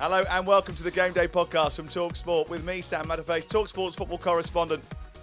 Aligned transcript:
Hello 0.00 0.22
and 0.30 0.46
welcome 0.46 0.76
to 0.76 0.84
the 0.84 0.92
Game 0.92 1.12
Day 1.12 1.26
podcast 1.26 1.74
from 1.74 1.88
Talk 1.88 2.14
Sport 2.14 2.48
with 2.48 2.64
me, 2.64 2.80
Sam 2.82 3.06
Matterface, 3.06 3.48
Talk 3.48 3.66
Sports 3.66 3.96
football 3.96 4.18
correspondent 4.18 4.80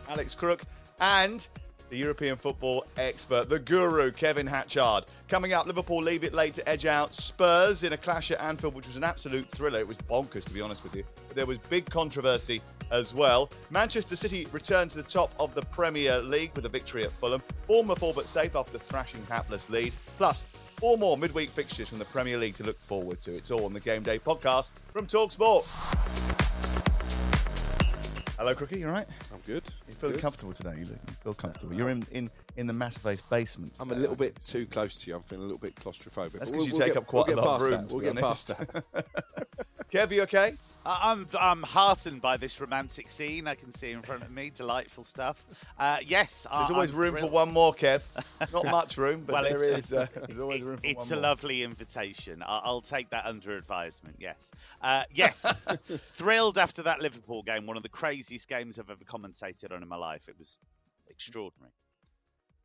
Alex 0.09 0.35
Crook, 0.35 0.63
and 0.99 1.47
the 1.89 1.97
European 1.97 2.35
football 2.35 2.85
expert, 2.97 3.49
the 3.49 3.59
guru, 3.59 4.11
Kevin 4.11 4.47
Hatchard. 4.47 5.05
Coming 5.27 5.53
up, 5.53 5.67
Liverpool 5.67 6.01
leave 6.01 6.23
it 6.23 6.33
late 6.33 6.53
to 6.55 6.69
edge 6.69 6.85
out 6.85 7.13
Spurs 7.13 7.83
in 7.83 7.93
a 7.93 7.97
clash 7.97 8.31
at 8.31 8.41
Anfield, 8.41 8.75
which 8.75 8.87
was 8.87 8.97
an 8.97 9.03
absolute 9.03 9.47
thriller. 9.49 9.79
It 9.79 9.87
was 9.87 9.97
bonkers, 9.97 10.43
to 10.45 10.53
be 10.53 10.61
honest 10.61 10.83
with 10.83 10.95
you. 10.95 11.03
But 11.27 11.35
there 11.35 11.45
was 11.45 11.57
big 11.57 11.89
controversy 11.89 12.61
as 12.91 13.13
well. 13.13 13.49
Manchester 13.69 14.15
City 14.15 14.47
returned 14.51 14.91
to 14.91 14.97
the 14.97 15.09
top 15.09 15.31
of 15.39 15.55
the 15.55 15.61
Premier 15.63 16.19
League 16.19 16.51
with 16.55 16.65
a 16.65 16.69
victory 16.69 17.03
at 17.03 17.11
Fulham. 17.11 17.41
Bournemouth 17.67 18.03
all 18.03 18.13
but 18.13 18.27
safe 18.27 18.55
after 18.55 18.77
thrashing 18.77 19.23
hapless 19.27 19.69
Leeds. 19.69 19.97
Plus, 20.17 20.43
four 20.43 20.97
more 20.97 21.17
midweek 21.17 21.49
fixtures 21.49 21.89
from 21.89 21.99
the 21.99 22.05
Premier 22.05 22.37
League 22.37 22.55
to 22.55 22.63
look 22.63 22.77
forward 22.77 23.21
to. 23.21 23.31
It's 23.31 23.51
all 23.51 23.65
on 23.65 23.73
the 23.73 23.79
Game 23.79 24.03
Day 24.03 24.19
podcast 24.19 24.73
from 24.91 25.07
Talksport. 25.07 25.65
Hello, 28.37 28.53
Crookie. 28.53 28.79
You 28.79 28.87
all 28.87 28.91
right? 28.93 29.07
I'm 29.33 29.39
good. 29.45 29.63
You 29.87 29.93
feel 29.93 30.11
Good. 30.11 30.19
comfortable 30.19 30.51
today? 30.53 30.71
You 30.79 30.85
look- 30.85 30.99
you 31.07 31.13
feel 31.23 31.33
comfortable. 31.33 31.73
You're 31.73 31.89
in 31.89 32.05
in 32.11 32.29
in 32.57 32.67
the 32.67 32.73
Matterface 32.73 33.21
basement. 33.29 33.77
I'm 33.79 33.91
a 33.91 33.95
little 33.95 34.15
bit 34.15 34.37
too 34.45 34.65
close 34.65 34.99
to 35.01 35.09
you. 35.09 35.15
I'm 35.15 35.21
feeling 35.23 35.43
a 35.43 35.47
little 35.47 35.59
bit 35.59 35.75
claustrophobic. 35.75 36.33
That's 36.33 36.51
because 36.51 36.51
we'll- 36.51 36.65
you 36.67 36.71
we'll 36.73 36.81
take 36.81 36.93
get- 36.93 36.97
up 36.97 37.07
quite 37.07 37.27
we'll 37.27 37.39
a 37.39 37.41
lot 37.41 37.61
of 37.61 37.69
room, 37.69 37.87
that. 37.87 37.93
We'll 37.93 38.01
get 38.03 38.15
past 38.17 38.47
that. 38.49 38.85
Kev, 39.91 40.11
you 40.11 40.23
okay? 40.23 40.55
I- 40.85 41.11
I'm 41.11 41.27
I'm 41.39 41.63
heartened 41.63 42.21
by 42.21 42.37
this 42.37 42.61
romantic 42.61 43.09
scene 43.09 43.47
I 43.47 43.55
can 43.55 43.71
see 43.71 43.91
in 43.91 44.01
front 44.01 44.23
of 44.23 44.29
me. 44.31 44.51
Delightful 44.53 45.03
stuff. 45.03 45.45
Uh, 45.79 45.97
yes, 46.05 46.45
I- 46.49 46.57
There's 46.59 46.71
always 46.71 46.89
I'm 46.91 46.95
room 46.97 47.17
for 47.17 47.27
one 47.27 47.51
more, 47.51 47.73
Kev. 47.73 48.03
Not 48.53 48.65
much 48.65 48.97
room, 48.97 49.23
but 49.25 49.33
Well, 49.33 49.43
there 49.43 49.63
it's- 49.63 49.91
Uh, 49.91 50.07
there's 50.27 50.39
always 50.39 50.61
room 50.63 50.77
for 50.77 50.85
It's 50.85 51.09
one 51.09 51.13
a 51.13 51.15
more. 51.15 51.21
lovely 51.29 51.63
invitation. 51.63 52.43
I- 52.43 52.61
I'll 52.63 52.81
take 52.81 53.09
that 53.09 53.25
under 53.25 53.55
advisement. 53.55 54.17
Yes, 54.19 54.51
uh, 54.81 55.03
yes. 55.13 55.43
Thrilled 55.83 56.57
after 56.57 56.83
that 56.83 56.99
Liverpool 57.01 57.41
game. 57.43 57.65
One 57.65 57.77
of 57.77 57.83
the 57.83 57.89
craziest 57.89 58.47
games 58.47 58.77
I've 58.77 58.89
ever 58.89 59.03
commentated 59.03 59.71
on 59.73 59.81
in 59.81 59.87
my 59.89 59.95
life. 59.97 60.29
It 60.29 60.37
was 60.37 60.59
extraordinary. 61.09 61.71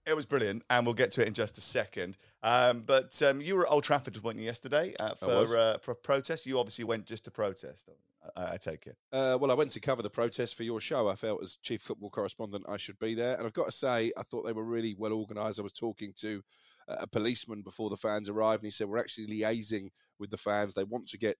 It 0.07 0.15
was 0.17 0.25
brilliant, 0.27 0.63
and 0.71 0.87
we'll 0.87 0.95
get 0.95 1.13
to 1.13 1.23
it 1.23 1.29
in 1.29 1.35
just 1.35 1.59
a 1.59 1.61
second. 1.61 2.17
Um, 2.43 2.81
but 2.87 3.21
um, 3.23 3.41
you 3.43 3.55
were 3.55 3.67
at 3.67 3.71
Old 3.73 3.85
Trafford, 3.85 4.17
weren't 4.25 4.39
you, 4.39 4.47
yesterday 4.47 4.95
uh, 4.99 5.15
for 5.15 5.57
uh, 5.57 5.79
for 5.79 5.91
a 5.93 5.95
protest? 5.95 6.47
You 6.47 6.59
obviously 6.59 6.85
went 6.85 7.05
just 7.07 7.25
to 7.25 7.31
protest. 7.31 7.89
I, 8.37 8.53
I 8.53 8.57
take 8.57 8.87
it. 8.87 8.97
Uh, 9.13 9.39
well, 9.41 9.51
I 9.51 9.55
went 9.55 9.73
to 9.73 9.81
cover 9.81 10.03
the 10.03 10.11
protest 10.11 10.57
for 10.57 10.63
your 10.63 10.81
show. 10.81 11.09
I 11.09 11.17
felt 11.17 11.43
as 11.43 11.57
chief 11.63 11.83
football 11.83 12.11
correspondent 12.11 12.65
I 12.69 12.77
should 12.77 12.99
be 12.99 13.15
there, 13.15 13.37
and 13.37 13.47
I've 13.47 13.53
got 13.53 13.67
to 13.67 13.73
say 13.73 14.13
I 14.17 14.23
thought 14.23 14.45
they 14.45 14.53
were 14.53 14.65
really 14.65 14.95
well 14.99 15.13
organised. 15.13 15.61
I 15.61 15.63
was 15.63 15.73
talking 15.73 16.13
to 16.21 16.43
a 16.89 17.07
policeman 17.07 17.63
before 17.63 17.91
the 17.91 17.97
fans 17.97 18.29
arrived, 18.29 18.63
and 18.63 18.67
he 18.67 18.71
said 18.71 18.89
we're 18.89 18.99
actually 18.99 19.27
liaising 19.27 19.89
with 20.19 20.31
the 20.31 20.37
fans. 20.37 20.75
They 20.75 20.85
want 20.85 21.09
to 21.09 21.19
get 21.19 21.37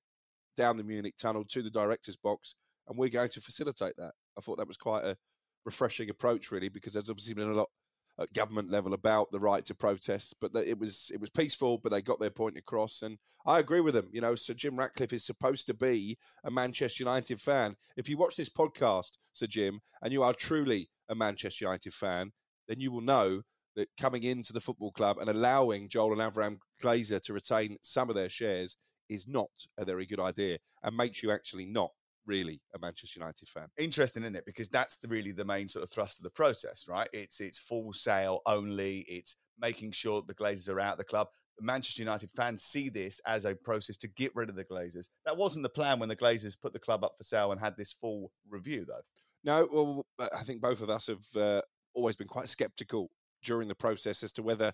down 0.57 0.77
the 0.77 0.85
Munich 0.85 1.15
tunnel 1.19 1.45
to 1.49 1.63
the 1.63 1.71
director's 1.71 2.17
box, 2.17 2.55
and 2.89 2.99
we're 2.99 3.09
going 3.09 3.31
to 3.31 3.41
facilitate 3.41 3.95
that. 3.99 4.13
I 4.39 4.41
thought 4.41 4.59
that 4.59 4.69
was 4.69 4.77
quite 4.77 5.05
a 5.05 5.17
refreshing 5.65 6.11
approach, 6.11 6.51
really, 6.51 6.69
because 6.69 6.95
there's 6.95 7.11
obviously 7.11 7.35
been 7.35 7.51
a 7.51 7.55
lot 7.55 7.69
at 8.19 8.33
government 8.33 8.71
level 8.71 8.95
about 8.95 9.31
the 9.31 9.41
right 9.41 9.65
to 9.65 9.75
protest, 9.75 10.35
but 10.41 10.51
it 10.55 10.79
was 10.79 11.11
it 11.13 11.21
was 11.21 11.31
peaceful, 11.31 11.79
but 11.79 11.91
they 11.91 12.03
got 12.03 12.21
their 12.21 12.31
point 12.31 12.57
across, 12.57 13.03
and 13.03 13.19
I 13.47 13.59
agree 13.59 13.81
with 13.81 13.95
them. 13.95 14.09
You 14.13 14.21
know, 14.21 14.35
Sir 14.35 14.55
Jim 14.55 14.79
Ratcliffe 14.79 15.13
is 15.13 15.25
supposed 15.25 15.67
to 15.67 15.75
be 15.75 16.19
a 16.45 16.51
Manchester 16.51 17.03
United 17.03 17.41
fan. 17.41 17.77
If 17.97 18.09
you 18.09 18.17
watch 18.17 18.37
this 18.37 18.51
podcast, 18.51 19.13
Sir 19.33 19.47
Jim, 19.47 19.81
and 20.03 20.13
you 20.13 20.23
are 20.23 20.35
truly 20.35 20.91
a 21.09 21.15
Manchester 21.15 21.65
United 21.65 21.95
fan, 21.95 22.33
then 22.69 22.81
you 22.81 22.93
will 22.93 23.01
know 23.01 23.43
that 23.77 23.89
coming 23.99 24.25
into 24.25 24.53
the 24.53 24.61
football 24.61 24.93
club 24.93 25.19
and 25.19 25.31
allowing 25.31 25.89
Joel 25.89 26.21
and 26.21 26.35
Avram 26.35 26.59
Glazer 26.83 27.21
to 27.23 27.33
retain 27.33 27.77
some 27.83 28.11
of 28.11 28.17
their 28.17 28.29
shares 28.29 28.77
is 29.09 29.27
not 29.27 29.51
a 29.79 29.85
very 29.85 30.07
good 30.07 30.21
idea, 30.21 30.59
and 30.83 30.97
makes 30.97 31.23
you 31.23 31.31
actually 31.31 31.67
not 31.67 31.91
really 32.27 32.61
a 32.75 32.79
Manchester 32.79 33.21
United 33.21 33.49
fan. 33.49 33.67
Interesting, 33.79 34.23
isn't 34.23 34.37
it? 34.37 34.45
Because 34.47 34.69
that's 34.69 34.97
the, 34.97 35.09
really 35.09 35.33
the 35.33 35.45
main 35.45 35.69
sort 35.69 35.83
of 35.83 35.91
thrust 35.91 36.19
of 36.19 36.25
the 36.25 36.31
protest, 36.31 36.89
right? 36.89 37.09
It's 37.13 37.41
it's 37.41 37.59
full 37.59 37.93
sale 37.93 38.41
only. 38.47 39.05
It's 39.09 39.37
making 39.61 39.93
sure 39.93 40.23
the 40.27 40.35
Glazers 40.35 40.69
are 40.71 40.81
out 40.81 40.93
of 40.93 40.99
the 40.99 41.05
club. 41.05 41.29
Manchester 41.61 42.03
United 42.03 42.31
fans 42.31 42.63
see 42.63 42.89
this 42.89 43.21
as 43.27 43.45
a 43.45 43.55
process 43.55 43.97
to 43.99 44.09
get 44.09 44.35
rid 44.35 44.49
of 44.49 44.57
the 44.57 44.65
Glazers. 44.65 45.09
That 45.27 45.37
wasn't 45.37 45.63
the 45.63 45.69
plan 45.69 45.99
when 45.99 46.09
the 46.09 46.17
Glazers 46.17 46.61
put 46.61 46.73
the 46.73 46.79
club 46.79 47.05
up 47.05 47.13
for 47.19 47.25
sale 47.25 47.53
and 47.53 47.61
had 47.61 47.77
this 47.77 47.93
full 47.93 48.33
review, 48.49 48.87
though. 48.87 49.03
No, 49.45 49.69
well, 49.71 50.07
uh, 50.19 50.29
I 50.39 50.43
think 50.43 50.61
both 50.61 50.81
of 50.81 50.91
us 50.91 51.09
have 51.09 51.25
uh, 51.37 51.63
always 51.95 52.17
been 52.17 52.29
quite 52.29 52.49
sceptical 52.49 53.11
during 53.43 53.69
the 53.69 53.75
process 53.75 54.23
as 54.23 54.33
to 54.33 54.43
whether 54.43 54.73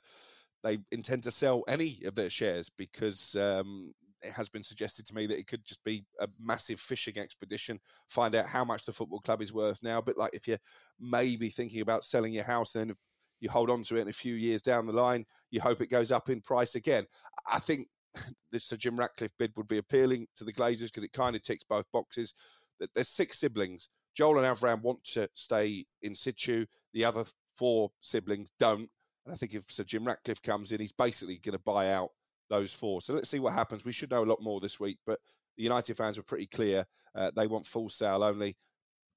they 0.65 0.79
intend 0.91 1.23
to 1.25 1.31
sell 1.31 1.63
any 1.69 2.01
of 2.05 2.15
their 2.15 2.31
shares 2.31 2.71
because 2.77 3.37
um, 3.37 3.93
it 4.23 4.33
has 4.33 4.49
been 4.49 4.63
suggested 4.63 5.07
to 5.07 5.15
me 5.15 5.27
that 5.27 5.39
it 5.39 5.47
could 5.47 5.65
just 5.65 5.85
be 5.85 6.05
a 6.21 6.29
massive 6.41 6.81
fishing 6.81 7.19
expedition, 7.19 7.79
find 8.09 8.35
out 8.35 8.47
how 8.47 8.65
much 8.65 8.85
the 8.85 8.93
football 8.93 9.21
club 9.21 9.43
is 9.43 9.53
worth 9.53 9.83
now. 9.83 10.01
But 10.01 10.17
like 10.17 10.35
if 10.35 10.49
you're 10.49 10.59
maybe 11.01 11.49
thinking 11.51 11.81
about 11.81 12.05
selling 12.05 12.33
your 12.33 12.45
house, 12.45 12.73
then 12.73 12.95
you 13.41 13.51
hold 13.51 13.71
on 13.71 13.83
to 13.85 13.97
it 13.97 14.03
in 14.03 14.09
a 14.09 14.13
few 14.13 14.35
years 14.35 14.63
down 14.63 14.87
the 14.87 14.93
line, 14.93 15.25
you 15.51 15.61
hope 15.61 15.81
it 15.81 15.91
goes 15.91 16.11
up 16.11 16.29
in 16.29 16.41
price 16.41 16.75
again. 16.75 17.07
I 17.51 17.59
think 17.59 17.89
the 18.53 18.61
Sir 18.61 18.77
Jim 18.77 18.97
Ratcliffe 18.97 19.37
bid 19.39 19.53
would 19.57 19.69
be 19.69 19.79
appealing 19.79 20.27
to 20.37 20.45
the 20.45 20.53
Glazers 20.53 20.87
because 20.87 21.05
it 21.05 21.13
kind 21.13 21.37
of 21.37 21.43
ticks 21.43 21.65
both 21.65 21.85
boxes. 21.93 22.35
That 22.81 22.91
There's 22.95 23.09
six 23.09 23.39
siblings. 23.39 23.89
Joel 24.17 24.39
and 24.39 24.47
Avram 24.57 24.83
want 24.83 25.05
to 25.13 25.29
stay 25.35 25.85
in 26.03 26.15
situ. 26.15 26.65
The 26.95 27.05
other 27.05 27.25
four 27.57 27.91
siblings 28.01 28.51
don't. 28.59 28.89
And 29.25 29.35
I 29.35 29.37
think 29.37 29.55
if 29.55 29.71
Sir 29.71 29.85
Jim 29.85 30.05
Ratcliffe 30.05 30.43
comes 30.43 30.73
in, 30.73 30.81
he's 30.81 30.93
basically 30.93 31.39
going 31.39 31.57
to 31.57 31.63
buy 31.65 31.93
out 31.93 32.11
those 32.51 32.73
four. 32.73 33.01
So 33.01 33.15
let's 33.15 33.29
see 33.29 33.41
what 33.41 33.53
happens. 33.53 33.85
We 33.85 33.93
should 33.93 34.11
know 34.11 34.23
a 34.23 34.27
lot 34.27 34.43
more 34.43 34.61
this 34.61 34.81
week, 34.81 34.99
but 35.07 35.19
the 35.57 35.63
United 35.63 35.97
fans 35.97 36.17
were 36.17 36.23
pretty 36.23 36.47
clear. 36.47 36.85
Uh, 37.15 37.31
they 37.35 37.47
want 37.47 37.67
full 37.67 37.89
sale 37.89 38.23
only. 38.23 38.49
I 38.49 38.55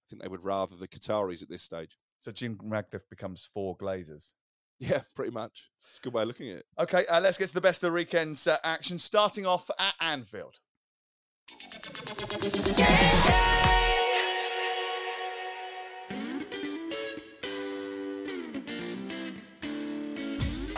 think 0.10 0.22
they 0.22 0.28
would 0.28 0.44
rather 0.44 0.76
the 0.76 0.88
Qataris 0.88 1.44
at 1.44 1.50
this 1.50 1.64
stage. 1.64 1.98
So 2.20 2.32
Jim 2.32 2.58
Ratcliffe 2.64 3.08
becomes 3.10 3.48
four 3.54 3.78
Glazers. 3.78 4.34
Yeah, 4.80 5.02
pretty 5.16 5.32
much. 5.32 5.70
It's 5.82 6.00
a 6.00 6.04
good 6.04 6.14
way 6.14 6.24
of 6.24 6.28
looking 6.28 6.50
at 6.50 6.58
it. 6.58 6.66
Okay, 6.80 7.06
uh, 7.08 7.20
let's 7.20 7.38
get 7.38 7.48
to 7.48 7.54
the 7.54 7.62
best 7.62 7.84
of 7.84 7.92
the 7.92 7.96
weekend's 7.96 8.48
uh, 8.48 8.58
action, 8.64 8.98
starting 8.98 9.46
off 9.46 9.70
at 9.78 9.94
Anfield. 10.00 10.56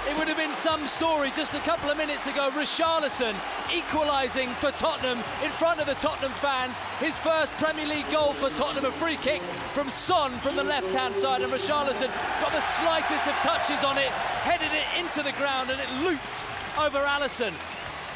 It 0.10 0.18
would 0.18 0.28
have 0.28 0.38
been 0.38 0.54
some 0.54 0.88
story 0.88 1.32
just 1.36 1.54
a 1.54 1.60
couple 1.60 1.92
of 1.92 1.98
minutes 1.98 2.26
ago. 2.26 2.50
Richarlison 2.52 3.36
equalising 3.74 4.50
for 4.56 4.72
Tottenham 4.72 5.20
in 5.44 5.52
front 5.52 5.80
of 5.80 5.86
the 5.86 5.94
Tottenham 5.96 6.32
fans. 6.34 6.80
His 7.00 7.20
first 7.20 7.54
Premier 7.54 7.86
League 7.86 8.10
goal 8.12 8.34
for 8.34 8.50
Tottenham, 8.52 8.86
a 8.86 8.92
free 8.94 9.18
kick 9.18 9.42
from 9.74 9.92
Son 9.92 10.32
from 10.40 10.56
the 10.56 10.64
left-hand 10.64 11.16
side, 11.16 11.42
and 11.42 11.54
Richarlison 11.54 12.10
got 12.42 12.52
the 12.52 12.62
slightest 12.62 13.28
of 13.28 13.34
touches 13.44 13.84
on 13.84 13.98
it, 14.00 14.10
headed 14.42 14.72
it 14.74 14.86
into 15.00 15.22
the 15.22 15.38
ground, 15.38 15.70
and 15.70 15.80
it 15.80 15.90
looped 16.04 16.44
over 16.80 16.98
Alisson. 16.98 17.54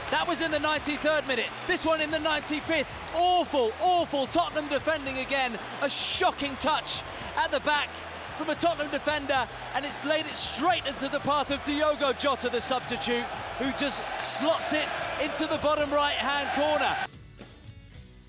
That 0.09 0.27
was 0.27 0.41
in 0.41 0.49
the 0.49 0.59
93rd 0.59 1.27
minute. 1.27 1.49
This 1.67 1.85
one 1.85 2.01
in 2.01 2.09
the 2.09 2.17
95th. 2.17 2.87
Awful, 3.15 3.71
awful 3.79 4.25
Tottenham 4.27 4.67
defending 4.69 5.19
again. 5.19 5.57
A 5.81 5.89
shocking 5.89 6.55
touch 6.57 7.03
at 7.37 7.51
the 7.51 7.59
back 7.61 7.89
from 8.35 8.49
a 8.49 8.55
Tottenham 8.55 8.91
defender, 8.91 9.47
and 9.73 9.85
it's 9.85 10.05
laid 10.05 10.25
it 10.25 10.35
straight 10.35 10.85
into 10.85 11.07
the 11.07 11.19
path 11.19 11.51
of 11.51 11.63
Diogo 11.63 12.13
Jota, 12.13 12.49
the 12.49 12.61
substitute, 12.61 13.23
who 13.59 13.71
just 13.73 14.01
slots 14.19 14.73
it 14.73 14.85
into 15.23 15.47
the 15.47 15.57
bottom 15.57 15.91
right-hand 15.91 16.49
corner. 16.53 16.95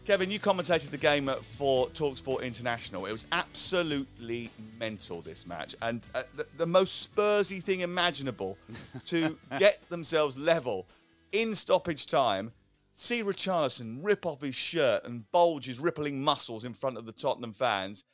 Kevin, 0.07 0.31
you 0.31 0.39
commentated 0.39 0.91
the 0.91 0.99
game 0.99 1.29
for 1.43 1.89
Talksport 1.89 2.43
International. 2.43 3.07
It 3.07 3.13
was 3.13 3.27
absolutely 3.33 4.53
mental, 4.79 5.21
this 5.21 5.49
match. 5.49 5.75
And 5.83 6.07
uh, 6.15 6.23
the, 6.37 6.47
the 6.59 6.67
most 6.67 7.13
Spursy 7.13 7.61
thing 7.61 7.81
imaginable 7.81 8.57
to 9.07 9.37
get 9.59 9.81
themselves 9.89 10.39
level 10.39 10.87
in 11.33 11.57
stoppage 11.57 12.07
time. 12.07 12.53
See 12.93 13.23
Richarlison 13.23 13.99
rip 14.01 14.25
off 14.25 14.41
his 14.41 14.55
shirt 14.55 15.05
and 15.05 15.29
bulge 15.33 15.67
his 15.67 15.81
rippling 15.81 16.23
muscles 16.23 16.65
in 16.65 16.73
front 16.73 16.97
of 16.97 17.05
the 17.05 17.13
Tottenham 17.13 17.53
fans, 17.53 18.05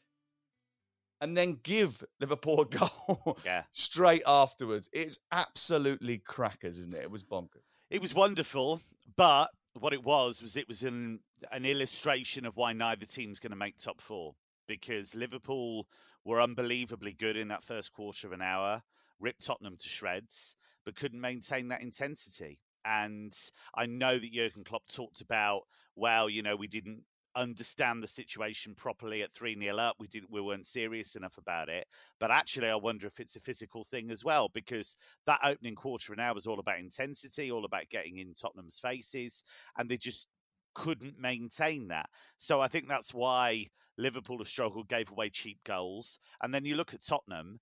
and 1.22 1.36
then 1.36 1.58
give 1.62 2.04
Liverpool 2.20 2.60
a 2.60 2.64
goal 2.78 3.38
Yeah. 3.44 3.62
straight 3.72 4.24
afterwards. 4.26 4.90
It's 4.92 5.18
absolutely 5.30 6.18
crackers, 6.18 6.76
isn't 6.78 6.94
it? 6.94 7.02
It 7.02 7.10
was 7.10 7.24
bonkers. 7.24 7.72
It 7.88 8.02
was 8.02 8.14
wonderful, 8.14 8.80
but 9.16 9.48
what 9.78 9.94
it 9.94 10.04
was 10.04 10.42
was 10.42 10.56
it 10.56 10.68
was 10.68 10.82
an 10.82 11.20
an 11.50 11.64
illustration 11.64 12.44
of 12.44 12.56
why 12.56 12.72
neither 12.72 13.06
team's 13.06 13.38
going 13.38 13.50
to 13.52 13.56
make 13.56 13.78
top 13.78 14.00
four 14.00 14.34
because 14.68 15.14
Liverpool 15.14 15.86
were 16.24 16.40
unbelievably 16.40 17.12
good 17.14 17.36
in 17.36 17.48
that 17.48 17.62
first 17.64 17.92
quarter 17.92 18.26
of 18.26 18.32
an 18.32 18.42
hour, 18.42 18.82
ripped 19.18 19.44
Tottenham 19.44 19.76
to 19.76 19.88
shreds, 19.88 20.56
but 20.84 20.94
couldn't 20.96 21.20
maintain 21.20 21.68
that 21.68 21.82
intensity. 21.82 22.58
And 22.84 23.32
I 23.74 23.86
know 23.86 24.18
that 24.18 24.32
Jurgen 24.32 24.64
Klopp 24.64 24.86
talked 24.86 25.20
about, 25.20 25.62
well, 25.96 26.28
you 26.28 26.42
know, 26.42 26.56
we 26.56 26.66
didn't 26.68 27.02
understand 27.34 28.02
the 28.02 28.08
situation 28.08 28.74
properly 28.74 29.22
at 29.22 29.32
3 29.32 29.58
0 29.58 29.76
up. 29.76 29.96
We 29.98 30.06
didn't 30.06 30.30
we 30.30 30.40
weren't 30.40 30.66
serious 30.66 31.16
enough 31.16 31.38
about 31.38 31.68
it. 31.68 31.86
But 32.20 32.30
actually 32.30 32.68
I 32.68 32.76
wonder 32.76 33.06
if 33.06 33.20
it's 33.20 33.36
a 33.36 33.40
physical 33.40 33.84
thing 33.84 34.10
as 34.10 34.24
well, 34.24 34.48
because 34.52 34.96
that 35.26 35.40
opening 35.44 35.74
quarter 35.74 36.12
an 36.12 36.20
hour 36.20 36.34
was 36.34 36.46
all 36.46 36.60
about 36.60 36.78
intensity, 36.78 37.50
all 37.50 37.64
about 37.64 37.88
getting 37.90 38.18
in 38.18 38.34
Tottenham's 38.34 38.78
faces, 38.78 39.42
and 39.76 39.88
they 39.88 39.96
just 39.96 40.28
couldn't 40.74 41.18
maintain 41.18 41.88
that. 41.88 42.08
So 42.36 42.60
I 42.60 42.68
think 42.68 42.88
that's 42.88 43.12
why 43.12 43.66
Liverpool 43.98 44.38
have 44.38 44.48
struggled, 44.48 44.88
gave 44.88 45.10
away 45.10 45.30
cheap 45.30 45.58
goals. 45.64 46.18
And 46.42 46.54
then 46.54 46.64
you 46.64 46.76
look 46.76 46.94
at 46.94 47.04
Tottenham, 47.04 47.60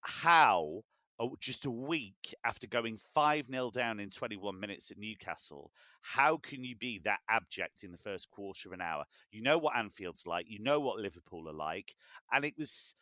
how 0.00 0.82
oh, 1.18 1.36
just 1.40 1.66
a 1.66 1.70
week 1.70 2.34
after 2.44 2.66
going 2.66 2.98
5 3.14 3.46
0 3.46 3.70
down 3.70 4.00
in 4.00 4.10
21 4.10 4.58
minutes 4.58 4.90
at 4.90 4.98
Newcastle, 4.98 5.70
how 6.02 6.36
can 6.36 6.64
you 6.64 6.76
be 6.76 7.00
that 7.04 7.20
abject 7.28 7.84
in 7.84 7.92
the 7.92 7.98
first 7.98 8.30
quarter 8.30 8.68
of 8.68 8.72
an 8.72 8.80
hour? 8.80 9.04
You 9.30 9.42
know 9.42 9.58
what 9.58 9.76
Anfield's 9.76 10.26
like, 10.26 10.46
you 10.48 10.58
know 10.58 10.80
what 10.80 10.98
Liverpool 10.98 11.48
are 11.48 11.54
like, 11.54 11.94
and 12.32 12.44
it 12.44 12.54
was 12.58 12.94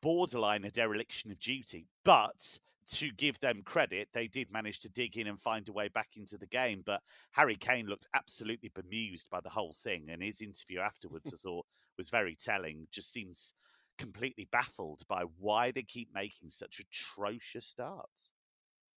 borderline 0.00 0.64
a 0.64 0.70
dereliction 0.70 1.30
of 1.30 1.40
duty. 1.40 1.88
But 2.04 2.58
to 2.92 3.10
give 3.10 3.40
them 3.40 3.62
credit, 3.64 4.08
they 4.12 4.28
did 4.28 4.52
manage 4.52 4.80
to 4.80 4.90
dig 4.90 5.16
in 5.16 5.26
and 5.26 5.40
find 5.40 5.68
a 5.68 5.72
way 5.72 5.88
back 5.88 6.10
into 6.16 6.36
the 6.36 6.46
game. 6.46 6.82
But 6.84 7.00
Harry 7.32 7.56
Kane 7.56 7.86
looked 7.86 8.08
absolutely 8.14 8.70
bemused 8.74 9.28
by 9.30 9.40
the 9.40 9.50
whole 9.50 9.72
thing, 9.72 10.06
and 10.10 10.22
his 10.22 10.40
interview 10.40 10.80
afterwards, 10.80 11.32
I 11.32 11.36
thought, 11.36 11.66
was 11.96 12.10
very 12.10 12.36
telling. 12.36 12.86
Just 12.92 13.12
seems 13.12 13.54
completely 13.98 14.48
baffled 14.50 15.06
by 15.08 15.24
why 15.38 15.70
they 15.70 15.82
keep 15.82 16.12
making 16.14 16.50
such 16.50 16.80
atrocious 16.80 17.66
starts. 17.66 18.30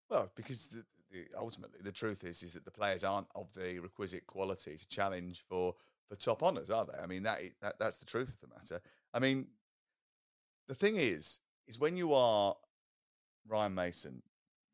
Well, 0.08 0.30
because 0.36 0.68
the, 0.68 0.84
the, 1.10 1.26
ultimately 1.38 1.80
the 1.82 1.92
truth 1.92 2.24
is 2.24 2.42
is 2.42 2.52
that 2.54 2.64
the 2.64 2.70
players 2.70 3.04
aren't 3.04 3.26
of 3.34 3.52
the 3.54 3.78
requisite 3.78 4.26
quality 4.26 4.76
to 4.76 4.88
challenge 4.88 5.44
for 5.48 5.74
for 6.08 6.14
top 6.14 6.42
honours, 6.42 6.70
are 6.70 6.84
they? 6.84 6.98
I 7.02 7.06
mean 7.06 7.24
that, 7.24 7.40
that 7.60 7.78
that's 7.78 7.98
the 7.98 8.06
truth 8.06 8.28
of 8.28 8.40
the 8.40 8.54
matter. 8.54 8.80
I 9.12 9.18
mean, 9.18 9.46
the 10.68 10.74
thing 10.74 10.96
is, 10.96 11.40
is 11.66 11.80
when 11.80 11.96
you 11.96 12.14
are 12.14 12.54
Ryan 13.48 13.74
Mason, 13.74 14.22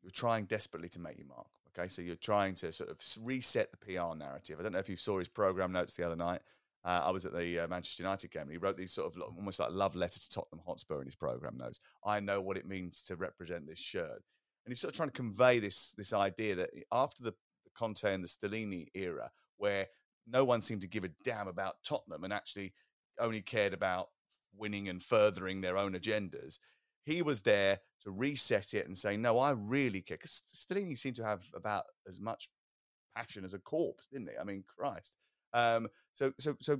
you're 0.01 0.11
trying 0.11 0.45
desperately 0.45 0.89
to 0.89 0.99
make 0.99 1.17
your 1.17 1.27
mark. 1.27 1.47
Okay, 1.75 1.87
so 1.87 2.01
you're 2.01 2.15
trying 2.15 2.53
to 2.55 2.71
sort 2.71 2.91
of 2.91 2.99
reset 3.23 3.71
the 3.71 3.77
PR 3.77 4.15
narrative. 4.15 4.59
I 4.59 4.63
don't 4.63 4.73
know 4.73 4.79
if 4.79 4.89
you 4.89 4.95
saw 4.95 5.17
his 5.17 5.27
program 5.27 5.71
notes 5.71 5.95
the 5.95 6.05
other 6.05 6.15
night. 6.15 6.41
Uh, 6.85 7.01
I 7.05 7.11
was 7.11 7.25
at 7.25 7.33
the 7.33 7.59
uh, 7.59 7.67
Manchester 7.67 8.03
United 8.03 8.31
game, 8.31 8.43
and 8.43 8.51
he 8.51 8.57
wrote 8.57 8.77
these 8.77 8.93
sort 8.93 9.15
of 9.15 9.21
almost 9.21 9.59
like 9.59 9.71
love 9.71 9.95
letter 9.95 10.19
to 10.19 10.29
Tottenham 10.29 10.61
Hotspur 10.65 10.99
in 10.99 11.05
his 11.05 11.15
program 11.15 11.57
notes. 11.57 11.79
I 12.05 12.19
know 12.19 12.41
what 12.41 12.57
it 12.57 12.67
means 12.67 13.01
to 13.03 13.15
represent 13.15 13.67
this 13.67 13.79
shirt, 13.79 14.21
and 14.65 14.71
he's 14.71 14.81
sort 14.81 14.93
of 14.93 14.97
trying 14.97 15.09
to 15.09 15.13
convey 15.13 15.59
this 15.59 15.93
this 15.93 16.13
idea 16.13 16.55
that 16.55 16.71
after 16.91 17.23
the, 17.23 17.33
Conte 17.75 18.13
and 18.13 18.23
the 18.23 18.27
Stellini 18.27 18.87
era, 18.93 19.31
where 19.57 19.87
no 20.27 20.45
one 20.45 20.61
seemed 20.61 20.81
to 20.81 20.87
give 20.87 21.03
a 21.03 21.11
damn 21.23 21.47
about 21.47 21.83
Tottenham 21.83 22.23
and 22.23 22.31
actually 22.31 22.73
only 23.19 23.41
cared 23.41 23.73
about 23.73 24.09
winning 24.55 24.89
and 24.89 25.01
furthering 25.01 25.61
their 25.61 25.77
own 25.77 25.93
agendas, 25.93 26.59
he 27.03 27.21
was 27.21 27.41
there 27.41 27.79
to 28.01 28.11
reset 28.11 28.73
it 28.73 28.85
and 28.85 28.97
say, 28.97 29.17
"No, 29.17 29.39
I 29.39 29.51
really 29.51 30.01
care." 30.01 30.17
Because 30.17 30.43
Stellini 30.53 30.99
seemed 30.99 31.15
to 31.15 31.25
have 31.25 31.43
about 31.55 31.85
as 32.07 32.19
much 32.19 32.49
passion 33.15 33.45
as 33.45 33.53
a 33.53 33.59
corpse, 33.59 34.07
didn't 34.07 34.29
he? 34.29 34.37
I 34.37 34.43
mean, 34.43 34.63
Christ. 34.67 35.13
Um, 35.53 35.87
so, 36.13 36.33
so, 36.39 36.55
so 36.61 36.79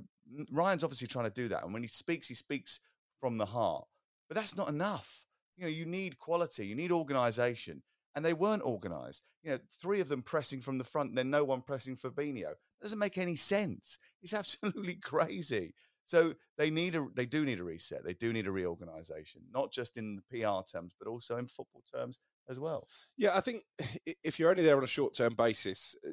Ryan's 0.50 0.84
obviously 0.84 1.06
trying 1.08 1.26
to 1.26 1.30
do 1.30 1.48
that, 1.48 1.64
and 1.64 1.72
when 1.72 1.82
he 1.82 1.88
speaks, 1.88 2.28
he 2.28 2.34
speaks 2.34 2.80
from 3.20 3.38
the 3.38 3.46
heart. 3.46 3.86
But 4.28 4.36
that's 4.36 4.56
not 4.56 4.68
enough. 4.68 5.26
You 5.56 5.64
know, 5.64 5.70
you 5.70 5.86
need 5.86 6.18
quality, 6.18 6.66
you 6.66 6.74
need 6.74 6.92
organisation, 6.92 7.82
and 8.14 8.24
they 8.24 8.32
weren't 8.32 8.62
organised. 8.62 9.22
You 9.42 9.52
know, 9.52 9.58
three 9.80 10.00
of 10.00 10.08
them 10.08 10.22
pressing 10.22 10.60
from 10.60 10.78
the 10.78 10.84
front, 10.84 11.14
then 11.14 11.30
no 11.30 11.44
one 11.44 11.62
pressing 11.62 11.96
Fabinho. 11.96 12.48
That 12.48 12.82
doesn't 12.82 12.98
make 12.98 13.18
any 13.18 13.36
sense. 13.36 13.98
It's 14.22 14.34
absolutely 14.34 14.96
crazy. 14.96 15.74
So 16.06 16.34
they 16.58 16.70
need 16.70 16.94
a, 16.94 17.06
they 17.14 17.26
do 17.26 17.44
need 17.44 17.60
a 17.60 17.64
reset. 17.64 18.04
They 18.04 18.14
do 18.14 18.32
need 18.32 18.46
a 18.46 18.52
reorganisation, 18.52 19.42
not 19.52 19.72
just 19.72 19.96
in 19.96 20.16
the 20.16 20.22
PR 20.22 20.60
terms, 20.70 20.94
but 20.98 21.08
also 21.08 21.38
in 21.38 21.46
football 21.46 21.82
terms 21.92 22.18
as 22.48 22.60
well. 22.60 22.88
Yeah, 23.16 23.36
I 23.36 23.40
think 23.40 23.62
if 24.22 24.38
you're 24.38 24.50
only 24.50 24.62
there 24.62 24.76
on 24.76 24.84
a 24.84 24.88
short 24.88 25.14
term 25.14 25.34
basis, 25.34 25.96
uh, 26.06 26.12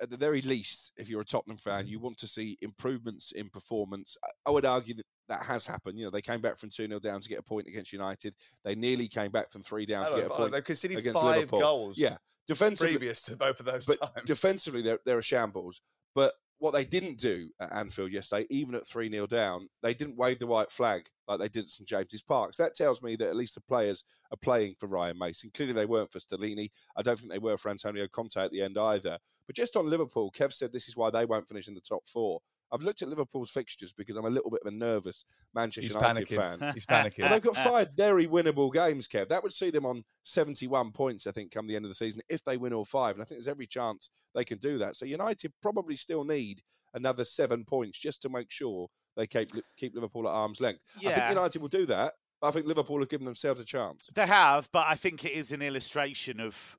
at 0.00 0.10
the 0.10 0.16
very 0.16 0.42
least, 0.42 0.92
if 0.96 1.08
you're 1.08 1.20
a 1.20 1.24
Tottenham 1.24 1.58
fan, 1.58 1.80
mm-hmm. 1.80 1.88
you 1.88 1.98
want 1.98 2.18
to 2.18 2.26
see 2.26 2.56
improvements 2.62 3.32
in 3.32 3.48
performance. 3.48 4.16
I 4.46 4.50
would 4.50 4.64
argue 4.64 4.94
that 4.94 5.04
that 5.28 5.42
has 5.42 5.66
happened. 5.66 5.98
You 5.98 6.04
know, 6.04 6.10
they 6.10 6.22
came 6.22 6.40
back 6.40 6.58
from 6.58 6.70
2 6.70 6.86
0 6.86 7.00
down 7.00 7.20
to 7.20 7.28
get 7.28 7.38
a 7.38 7.42
point 7.42 7.66
against 7.66 7.92
United. 7.92 8.34
They 8.64 8.74
nearly 8.74 9.08
came 9.08 9.30
back 9.30 9.50
from 9.50 9.62
3 9.62 9.86
down 9.86 10.06
oh, 10.08 10.10
to 10.10 10.20
get 10.22 10.30
a 10.30 10.32
oh, 10.32 10.36
point. 10.36 10.52
They 10.52 10.60
conceded 10.60 10.98
against 10.98 11.20
five 11.20 11.36
Liverpool. 11.36 11.60
goals. 11.60 11.98
Yeah. 11.98 12.16
Defensively, 12.46 12.92
previous 12.92 13.22
to 13.22 13.36
both 13.36 13.58
of 13.58 13.66
those 13.66 13.86
but 13.86 14.00
times. 14.00 14.12
defensively, 14.26 14.82
they're, 14.82 14.98
they're 15.06 15.18
a 15.18 15.22
shambles. 15.22 15.80
But 16.14 16.34
what 16.58 16.72
they 16.72 16.84
didn't 16.84 17.18
do 17.18 17.48
at 17.60 17.72
Anfield 17.72 18.12
yesterday, 18.12 18.46
even 18.50 18.74
at 18.74 18.86
3 18.86 19.10
0 19.10 19.26
down, 19.26 19.68
they 19.82 19.94
didn't 19.94 20.16
wave 20.16 20.38
the 20.38 20.46
white 20.46 20.70
flag 20.70 21.06
like 21.26 21.38
they 21.38 21.48
did 21.48 21.64
at 21.64 21.70
St 21.70 21.88
James's 21.88 22.22
Park. 22.22 22.54
So 22.54 22.62
that 22.62 22.74
tells 22.74 23.02
me 23.02 23.16
that 23.16 23.28
at 23.28 23.36
least 23.36 23.54
the 23.54 23.60
players 23.62 24.04
are 24.30 24.36
playing 24.36 24.74
for 24.78 24.86
Ryan 24.86 25.18
Mason. 25.18 25.50
Clearly, 25.54 25.72
they 25.72 25.86
weren't 25.86 26.12
for 26.12 26.20
Stellini. 26.20 26.68
I 26.96 27.02
don't 27.02 27.18
think 27.18 27.32
they 27.32 27.38
were 27.38 27.56
for 27.56 27.70
Antonio 27.70 28.06
Conte 28.08 28.36
at 28.36 28.50
the 28.50 28.62
end 28.62 28.78
either. 28.78 29.18
But 29.46 29.56
just 29.56 29.76
on 29.76 29.88
Liverpool, 29.88 30.32
Kev 30.32 30.52
said 30.52 30.72
this 30.72 30.88
is 30.88 30.96
why 30.96 31.10
they 31.10 31.24
won't 31.24 31.48
finish 31.48 31.68
in 31.68 31.74
the 31.74 31.80
top 31.80 32.06
four. 32.06 32.40
I've 32.72 32.82
looked 32.82 33.02
at 33.02 33.08
Liverpool's 33.08 33.50
fixtures 33.50 33.92
because 33.92 34.16
I'm 34.16 34.24
a 34.24 34.30
little 34.30 34.50
bit 34.50 34.60
of 34.64 34.72
a 34.72 34.76
nervous 34.76 35.24
Manchester 35.54 35.82
He's 35.86 35.94
United 35.94 36.26
panicking. 36.26 36.36
fan. 36.58 36.70
He's 36.74 36.86
panicking. 36.86 37.20
Well, 37.20 37.30
they've 37.30 37.42
got 37.42 37.56
five 37.56 37.88
very 37.96 38.26
winnable 38.26 38.72
games, 38.72 39.06
Kev. 39.06 39.28
That 39.28 39.42
would 39.42 39.52
see 39.52 39.70
them 39.70 39.86
on 39.86 40.02
71 40.24 40.90
points, 40.92 41.26
I 41.26 41.30
think, 41.30 41.52
come 41.52 41.66
the 41.66 41.76
end 41.76 41.84
of 41.84 41.90
the 41.90 41.94
season 41.94 42.22
if 42.28 42.42
they 42.44 42.56
win 42.56 42.72
all 42.72 42.84
five. 42.84 43.14
And 43.14 43.22
I 43.22 43.26
think 43.26 43.38
there's 43.38 43.48
every 43.48 43.66
chance 43.66 44.10
they 44.34 44.44
can 44.44 44.58
do 44.58 44.78
that. 44.78 44.96
So 44.96 45.06
United 45.06 45.52
probably 45.62 45.94
still 45.94 46.24
need 46.24 46.62
another 46.94 47.22
seven 47.24 47.64
points 47.64 47.98
just 47.98 48.22
to 48.22 48.28
make 48.28 48.50
sure 48.50 48.88
they 49.16 49.26
keep 49.26 49.50
keep 49.76 49.94
Liverpool 49.94 50.28
at 50.28 50.34
arm's 50.34 50.60
length. 50.60 50.82
I 51.06 51.12
think 51.12 51.28
United 51.28 51.60
will 51.62 51.68
do 51.68 51.86
that. 51.86 52.14
I 52.42 52.50
think 52.50 52.66
Liverpool 52.66 52.98
have 52.98 53.08
given 53.08 53.24
themselves 53.24 53.60
a 53.60 53.64
chance. 53.64 54.10
They 54.14 54.26
have, 54.26 54.68
but 54.72 54.86
I 54.88 54.96
think 54.96 55.24
it 55.24 55.32
is 55.32 55.52
an 55.52 55.62
illustration 55.62 56.40
of 56.40 56.76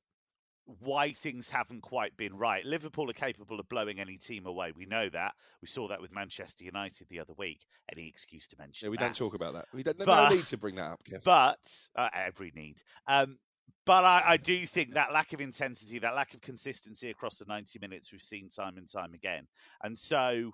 why 0.80 1.12
things 1.12 1.50
haven't 1.50 1.82
quite 1.82 2.18
been 2.18 2.36
right. 2.36 2.66
Liverpool 2.66 3.10
are 3.10 3.14
capable 3.14 3.60
of 3.60 3.70
blowing 3.70 4.00
any 4.00 4.18
team 4.18 4.46
away. 4.48 4.72
We 4.76 4.86
know 4.86 5.10
that. 5.10 5.34
We 5.62 5.68
saw 5.68 5.88
that 5.90 6.02
with 6.02 6.14
Manchester 6.14 6.64
United 6.64 7.08
the 7.10 7.20
other 7.20 7.34
week. 7.38 7.68
Any 7.92 8.08
excuse 8.08 8.48
to 8.48 8.56
mention 8.58 8.88
Yeah, 8.88 8.90
we 8.92 8.98
that. 8.98 9.04
don't 9.04 9.16
talk 9.16 9.36
about 9.36 9.54
that. 9.54 9.66
We 9.74 9.84
don't, 9.84 9.98
But- 10.00 10.30
no 10.30 10.36
need 10.36 10.46
to 10.48 10.58
bring 10.58 10.76
that 10.76 10.90
up, 10.92 11.04
Kev. 11.04 11.24
But 11.24 11.60
uh, 11.96 12.10
every 12.14 12.52
need. 12.56 12.82
Um, 13.08 13.38
but 13.86 14.04
I, 14.04 14.24
I 14.26 14.38
do 14.38 14.66
think 14.66 14.94
that 14.96 15.14
lack 15.14 15.34
of 15.34 15.42
intensity, 15.42 16.00
that 16.00 16.16
lack 16.16 16.34
of 16.34 16.42
consistency 16.42 17.12
across 17.12 17.38
the 17.38 17.46
90 17.46 17.78
minutes 17.80 18.12
we've 18.12 18.24
seen 18.24 18.50
time 18.50 18.78
and 18.78 18.92
time 18.92 19.14
again. 19.14 19.48
And 19.84 19.96
so, 19.96 20.52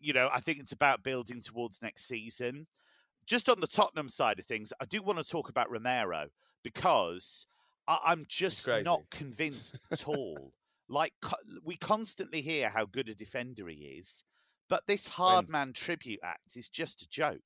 you 0.00 0.12
know, 0.12 0.28
I 0.32 0.38
think 0.40 0.60
it's 0.60 0.70
about 0.72 1.02
building 1.02 1.40
towards 1.40 1.82
next 1.82 2.06
season. 2.06 2.68
Just 3.26 3.48
on 3.48 3.58
the 3.60 3.66
Tottenham 3.66 4.08
side 4.08 4.38
of 4.38 4.46
things, 4.46 4.72
I 4.80 4.84
do 4.84 5.02
want 5.02 5.18
to 5.18 5.24
talk 5.28 5.48
about 5.48 5.68
Romero 5.68 6.28
because 6.62 7.46
I, 7.88 7.98
I'm 8.06 8.24
just 8.28 8.66
not 8.84 9.02
convinced 9.10 9.78
at 9.90 10.06
all. 10.06 10.52
Like, 10.88 11.12
co- 11.20 11.36
we 11.64 11.76
constantly 11.76 12.40
hear 12.40 12.68
how 12.68 12.84
good 12.86 13.08
a 13.08 13.14
defender 13.14 13.66
he 13.68 13.76
is, 13.98 14.22
but 14.68 14.84
this 14.86 15.06
hard 15.06 15.48
man 15.48 15.72
tribute 15.72 16.20
act 16.22 16.56
is 16.56 16.68
just 16.68 17.02
a 17.02 17.08
joke. 17.08 17.40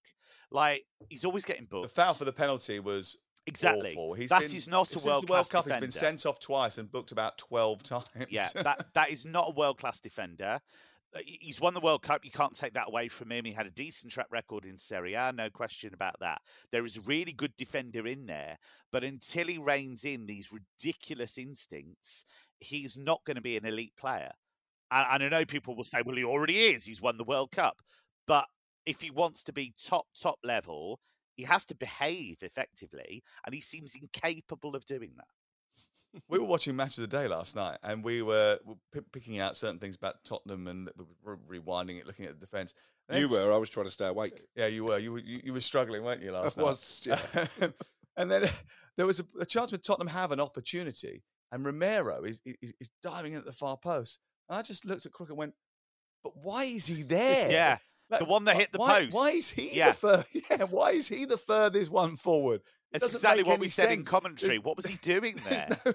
Like, 0.51 0.85
he's 1.09 1.25
always 1.25 1.45
getting 1.45 1.65
booked. 1.65 1.89
the 1.89 1.95
foul 2.03 2.15
for 2.15 2.25
the 2.25 2.33
penalty 2.33 2.79
was 2.81 3.17
Exactly. 3.47 3.93
awful. 3.93 4.15
He's 4.15 4.29
That 4.31 4.43
been, 4.43 4.55
is 4.55 4.69
not 4.69 4.95
a 4.95 5.05
world 5.07 5.27
class 5.27 5.49
Cup. 5.49 5.67
He's 5.67 5.77
been 5.79 5.91
sent 5.91 6.27
off 6.27 6.39
twice 6.39 6.79
and 6.79 6.91
booked 6.91 7.11
about 7.11 7.39
twelve 7.39 7.83
times. 7.83 8.05
Yeah, 8.29 8.49
that 8.55 8.87
that 8.95 9.11
is 9.11 9.27
not 9.27 9.47
a 9.49 9.51
world 9.53 9.79
class 9.79 9.99
defender. 9.99 10.61
Uh, 11.15 11.21
he- 11.25 11.39
He's 11.43 11.61
won 11.61 11.75
the 11.75 11.81
World 11.81 12.03
Cup. 12.03 12.25
You 12.25 12.31
can't 12.31 12.55
take 12.55 12.73
that 12.75 12.89
away 12.89 13.09
from 13.09 13.31
him. 13.31 13.45
He 13.45 13.53
had 13.53 13.67
a 13.67 13.71
decent 13.71 14.13
track 14.13 14.29
record 14.31 14.65
in 14.65 14.79
Serie 14.79 15.15
A, 15.15 15.33
no 15.33 15.51
question 15.51 15.93
about 15.95 16.19
that. 16.21 16.41
There 16.71 16.85
is 16.85 16.97
a 16.97 17.03
really 17.03 17.33
good 17.33 17.55
defender 17.57 18.07
in 18.07 18.27
there, 18.27 18.59
but 18.91 19.05
until 19.05 19.47
he 19.47 19.59
reins 19.59 20.05
in 20.05 20.27
these 20.27 20.51
ridiculous 20.53 21.37
instincts, 21.39 22.25
he's 22.61 22.97
not 22.97 23.25
going 23.25 23.37
to 23.37 23.43
be 23.43 23.57
an 23.57 23.67
elite 23.67 23.95
player. 23.97 24.33
And 24.91 25.23
I 25.23 25.29
know 25.29 25.45
people 25.47 25.75
will 25.75 25.85
say, 25.85 26.03
well, 26.05 26.17
he 26.17 26.25
already 26.25 26.59
is. 26.59 26.85
He's 26.85 27.01
won 27.01 27.17
the 27.17 27.25
World 27.25 27.51
Cup. 27.51 27.81
But 28.27 28.47
if 28.85 29.01
he 29.01 29.11
wants 29.11 29.43
to 29.45 29.53
be 29.53 29.75
top, 29.83 30.07
top 30.21 30.39
level, 30.45 31.01
he 31.35 31.45
has 31.45 31.65
to 31.67 31.75
behave 31.75 32.43
effectively. 32.43 33.23
And 33.47 33.55
he 33.55 33.63
seems 33.63 33.95
incapable 33.95 34.77
of 34.77 34.85
doing 34.85 35.13
that. 35.17 35.25
We 36.29 36.39
were 36.39 36.45
watching 36.45 36.77
Match 36.77 36.99
of 36.99 37.03
the 37.03 37.07
Day 37.09 37.29
last 37.29 37.57
night, 37.57 37.79
and 37.83 38.05
we 38.05 38.23
were, 38.23 38.59
p- 38.93 39.01
picking 39.13 39.39
out 39.41 39.57
certain 39.57 39.79
things 39.79 39.97
about 39.97 40.17
Tottenham 40.25 40.67
and 40.67 40.91
we 40.97 41.05
were 41.23 41.39
rewinding 41.39 41.99
it, 41.99 42.07
looking 42.07 42.27
at 42.27 42.39
the 42.39 42.45
defence. 42.45 42.75
You 43.13 43.29
were. 43.29 43.53
I 43.53 43.57
was 43.57 43.69
trying 43.69 43.87
to 43.87 43.91
stay 43.91 44.07
awake. 44.07 44.41
Yeah, 44.57 44.69
you 44.69 44.85
were. 44.85 44.99
You 44.99 45.13
were. 45.13 45.19
You, 45.19 45.41
you 45.45 45.53
were 45.53 45.61
struggling, 45.61 46.03
weren't 46.05 46.23
you, 46.23 46.33
last 46.33 46.59
I 46.59 46.63
night? 46.63 46.69
was, 46.69 47.03
yeah. 47.07 47.69
and 48.17 48.31
then 48.31 48.49
there 48.97 49.07
was 49.07 49.21
a, 49.21 49.25
a 49.41 49.47
chance 49.47 49.73
where 49.73 49.79
Tottenham 49.79 50.09
have 50.09 50.33
an 50.33 50.41
opportunity, 50.41 51.23
and 51.51 51.65
Romero 51.65 52.23
is, 52.23 52.41
is 52.45 52.73
is 52.81 52.91
diving 53.03 53.33
in 53.33 53.39
at 53.39 53.45
the 53.45 53.53
far 53.53 53.77
post. 53.77 54.19
And 54.49 54.59
I 54.59 54.63
just 54.63 54.85
looked 54.85 55.05
at 55.05 55.13
Crook 55.13 55.29
and 55.29 55.39
went, 55.39 55.55
"But 56.23 56.37
why 56.37 56.65
is 56.65 56.87
he 56.87 57.03
there? 57.03 57.51
Yeah. 57.51 57.79
The 58.19 58.25
one 58.25 58.45
that 58.45 58.57
hit 58.57 58.73
the 58.73 58.79
why, 58.79 59.05
post. 59.05 59.17
Why 59.17 59.31
is 59.31 59.51
he 59.51 59.77
Yeah. 59.77 59.89
the 59.91 59.95
fur- 59.95 60.25
Yeah, 60.51 60.65
why 60.65 60.91
is 60.93 61.09
he 61.09 61.25
the 61.25 61.37
furthest 61.39 61.91
one 61.91 62.17
forward? 62.17 62.61
It 62.93 63.01
That's 63.01 63.15
exactly 63.15 63.43
what 63.45 63.59
we 63.61 63.69
said 63.69 63.91
in 63.93 64.05
commentary. 64.05 64.51
There's- 64.51 64.65
What 64.65 64.77
was 64.77 64.87
he 64.87 64.97
doing 64.97 65.37
there's 65.45 65.63
there? 65.65 65.79
no, 65.87 65.93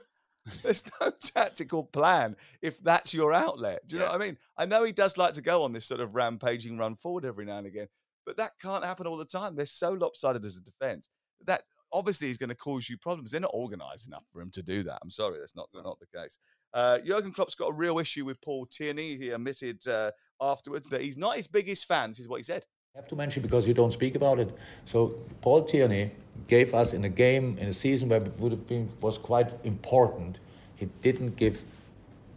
there's 0.63 0.83
no 1.01 1.11
tactical 1.21 1.83
plan 1.83 2.35
if 2.61 2.79
that's 2.83 3.13
your 3.13 3.33
outlet. 3.33 3.85
Do 3.87 3.95
you 3.95 3.99
know 4.01 4.07
what 4.07 4.15
I 4.21 4.25
mean? 4.25 4.37
I 4.57 4.65
know 4.65 4.83
he 4.83 4.91
does 4.93 5.17
like 5.17 5.33
to 5.33 5.41
go 5.41 5.63
on 5.63 5.73
this 5.73 5.85
sort 5.85 6.01
of 6.01 6.15
rampaging 6.15 6.77
run 6.77 6.95
forward 6.95 7.25
every 7.25 7.45
now 7.45 7.57
and 7.57 7.67
again, 7.67 7.87
but 8.25 8.37
that 8.37 8.53
can't 8.61 8.85
happen 8.85 9.05
all 9.07 9.17
the 9.17 9.25
time. 9.25 9.55
They're 9.55 9.65
so 9.65 9.91
lopsided 9.91 10.43
as 10.45 10.57
a 10.57 10.61
defence. 10.61 11.09
That 11.45 11.63
obviously 11.91 12.27
he's 12.27 12.37
going 12.37 12.49
to 12.49 12.55
cause 12.55 12.89
you 12.89 12.97
problems. 12.97 13.31
They're 13.31 13.41
not 13.41 13.53
organised 13.53 14.07
enough 14.07 14.25
for 14.31 14.41
him 14.41 14.51
to 14.51 14.63
do 14.63 14.83
that. 14.83 14.99
I'm 15.01 15.09
sorry, 15.09 15.39
that's 15.39 15.55
not 15.55 15.69
not 15.73 15.97
the 15.99 16.17
case. 16.17 16.39
Uh, 16.73 16.99
Jurgen 16.99 17.31
Klopp's 17.31 17.55
got 17.55 17.71
a 17.71 17.73
real 17.73 17.99
issue 17.99 18.25
with 18.25 18.39
Paul 18.41 18.65
Tierney. 18.65 19.15
He 19.15 19.29
admitted 19.29 19.87
uh, 19.87 20.11
afterwards 20.41 20.87
that 20.89 21.01
he's 21.01 21.17
not 21.17 21.37
his 21.37 21.47
biggest 21.47 21.85
fan. 21.85 22.09
This 22.09 22.19
is 22.19 22.27
what 22.27 22.37
he 22.37 22.43
said. 22.43 22.65
I 22.95 22.99
have 22.99 23.07
to 23.09 23.15
mention 23.15 23.43
because 23.43 23.67
you 23.67 23.73
don't 23.73 23.93
speak 23.93 24.15
about 24.15 24.39
it. 24.39 24.49
So 24.85 25.15
Paul 25.41 25.63
Tierney 25.63 26.11
gave 26.47 26.73
us 26.73 26.93
in 26.93 27.05
a 27.05 27.09
game 27.09 27.57
in 27.59 27.67
a 27.67 27.73
season 27.73 28.09
where 28.09 28.21
it 28.21 28.39
would 28.39 28.51
have 28.51 28.67
been 28.67 28.89
was 29.01 29.17
quite 29.17 29.51
important. 29.63 30.37
He 30.75 30.87
didn't 31.01 31.35
give 31.35 31.63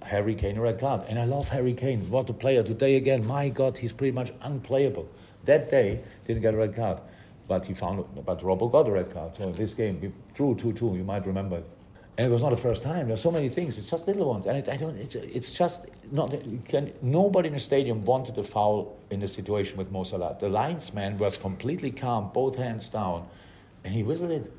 Harry 0.02 0.34
Kane 0.34 0.58
a 0.58 0.60
red 0.60 0.78
card, 0.78 1.02
and 1.08 1.18
I 1.18 1.24
love 1.24 1.48
Harry 1.48 1.74
Kane. 1.74 2.00
What 2.10 2.28
a 2.30 2.32
player 2.32 2.62
today 2.62 2.96
again! 2.96 3.26
My 3.26 3.48
God, 3.48 3.78
he's 3.78 3.92
pretty 3.92 4.12
much 4.12 4.32
unplayable. 4.42 5.08
That 5.44 5.70
day 5.70 6.00
didn't 6.26 6.42
get 6.42 6.54
a 6.54 6.56
red 6.56 6.74
card, 6.74 7.00
but 7.50 7.66
he 7.66 7.74
found 7.74 8.04
but 8.24 8.38
Robbo 8.42 8.70
got 8.70 8.86
a 8.86 8.92
red 8.92 9.10
card. 9.12 9.34
So 9.36 9.50
this 9.50 9.74
game 9.74 10.00
we 10.00 10.12
drew 10.36 10.54
two 10.54 10.72
two. 10.72 10.94
You 11.00 11.02
might 11.02 11.26
remember 11.26 11.56
it. 11.56 11.68
And 12.16 12.26
it 12.28 12.30
was 12.30 12.42
not 12.42 12.50
the 12.50 12.62
first 12.68 12.82
time. 12.84 13.08
There's 13.08 13.24
so 13.28 13.32
many 13.32 13.48
things. 13.48 13.76
It's 13.76 13.90
just 13.90 14.06
little 14.06 14.28
ones, 14.28 14.46
and 14.46 14.56
it, 14.56 14.68
I 14.68 14.76
don't. 14.76 14.96
It's, 14.96 15.16
it's 15.16 15.50
just 15.50 15.86
not. 16.12 16.28
Can, 16.68 16.92
nobody 17.02 17.48
in 17.48 17.54
the 17.54 17.64
stadium 17.70 18.04
wanted 18.04 18.38
a 18.38 18.44
foul 18.44 18.96
in 19.10 19.18
the 19.18 19.26
situation 19.26 19.78
with 19.78 19.90
Mo 19.90 20.04
Salah. 20.04 20.36
The 20.38 20.48
linesman 20.48 21.18
was 21.18 21.38
completely 21.38 21.90
calm, 21.90 22.30
both 22.32 22.54
hands 22.54 22.88
down, 22.88 23.26
and 23.84 23.92
he 23.92 24.04
whistled 24.04 24.30
it. 24.30 24.52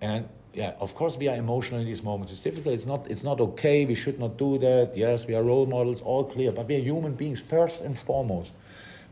And 0.00 0.28
yeah, 0.52 0.72
of 0.80 0.96
course 0.96 1.16
we 1.16 1.28
are 1.28 1.36
emotional 1.36 1.78
in 1.80 1.86
these 1.86 2.02
moments. 2.02 2.32
It's 2.32 2.40
difficult. 2.40 2.74
It's 2.74 2.86
not. 2.86 3.08
It's 3.08 3.22
not 3.22 3.40
okay. 3.40 3.84
We 3.84 3.94
should 3.94 4.18
not 4.18 4.36
do 4.36 4.58
that. 4.58 4.96
Yes, 4.96 5.28
we 5.28 5.36
are 5.36 5.44
role 5.44 5.66
models. 5.66 6.00
All 6.00 6.24
clear. 6.24 6.50
But 6.50 6.66
we 6.66 6.74
are 6.74 6.84
human 6.92 7.14
beings 7.14 7.40
first 7.40 7.82
and 7.82 7.96
foremost. 7.96 8.50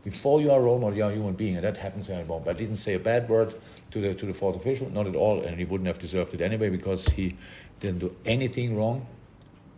Before 0.03 0.41
you 0.41 0.51
are 0.51 0.61
role 0.61 0.79
model, 0.79 0.97
you 0.97 1.03
are 1.03 1.11
a 1.11 1.13
human 1.13 1.33
being, 1.33 1.55
and 1.55 1.65
that 1.65 1.77
happens 1.77 2.09
in 2.09 2.25
moment. 2.27 2.47
I 2.47 2.53
didn't 2.53 2.77
say 2.77 2.93
a 2.93 2.99
bad 2.99 3.27
word 3.27 3.53
to 3.91 4.01
the 4.01 4.13
to 4.13 4.25
the 4.25 4.33
fourth 4.33 4.55
official, 4.55 4.89
not 4.89 5.07
at 5.07 5.15
all, 5.15 5.41
and 5.41 5.57
he 5.57 5.65
wouldn't 5.65 5.87
have 5.87 5.99
deserved 5.99 6.33
it 6.33 6.41
anyway 6.41 6.69
because 6.69 7.05
he 7.05 7.35
didn't 7.79 7.99
do 7.99 8.15
anything 8.25 8.77
wrong. 8.77 9.05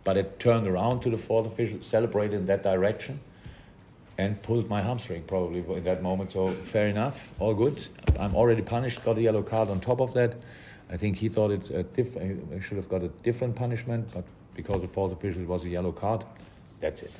But 0.04 0.16
it 0.16 0.38
turned 0.38 0.66
around 0.66 1.00
to 1.02 1.10
the 1.10 1.18
fourth 1.18 1.46
official, 1.46 1.82
celebrated 1.82 2.36
in 2.36 2.46
that 2.46 2.62
direction, 2.62 3.20
and 4.18 4.40
pulled 4.42 4.68
my 4.68 4.82
hamstring 4.82 5.22
probably 5.22 5.60
in 5.76 5.84
that 5.84 6.02
moment. 6.02 6.32
So 6.32 6.52
fair 6.64 6.88
enough, 6.88 7.20
all 7.38 7.54
good. 7.54 7.86
I'm 8.18 8.36
already 8.36 8.62
punished, 8.62 9.04
got 9.04 9.18
a 9.18 9.22
yellow 9.22 9.42
card 9.42 9.68
on 9.70 9.80
top 9.80 10.00
of 10.00 10.14
that. 10.14 10.34
I 10.90 10.96
think 10.96 11.16
he 11.16 11.28
thought 11.28 11.50
it 11.50 11.66
should 12.62 12.76
have 12.76 12.88
got 12.88 13.02
a 13.02 13.08
different 13.22 13.56
punishment, 13.56 14.08
but 14.14 14.24
because 14.54 14.82
the 14.82 14.88
fourth 14.88 15.12
official 15.12 15.42
was 15.44 15.64
a 15.64 15.68
yellow 15.68 15.92
card, 15.92 16.24
that's 16.80 17.02
it. 17.02 17.12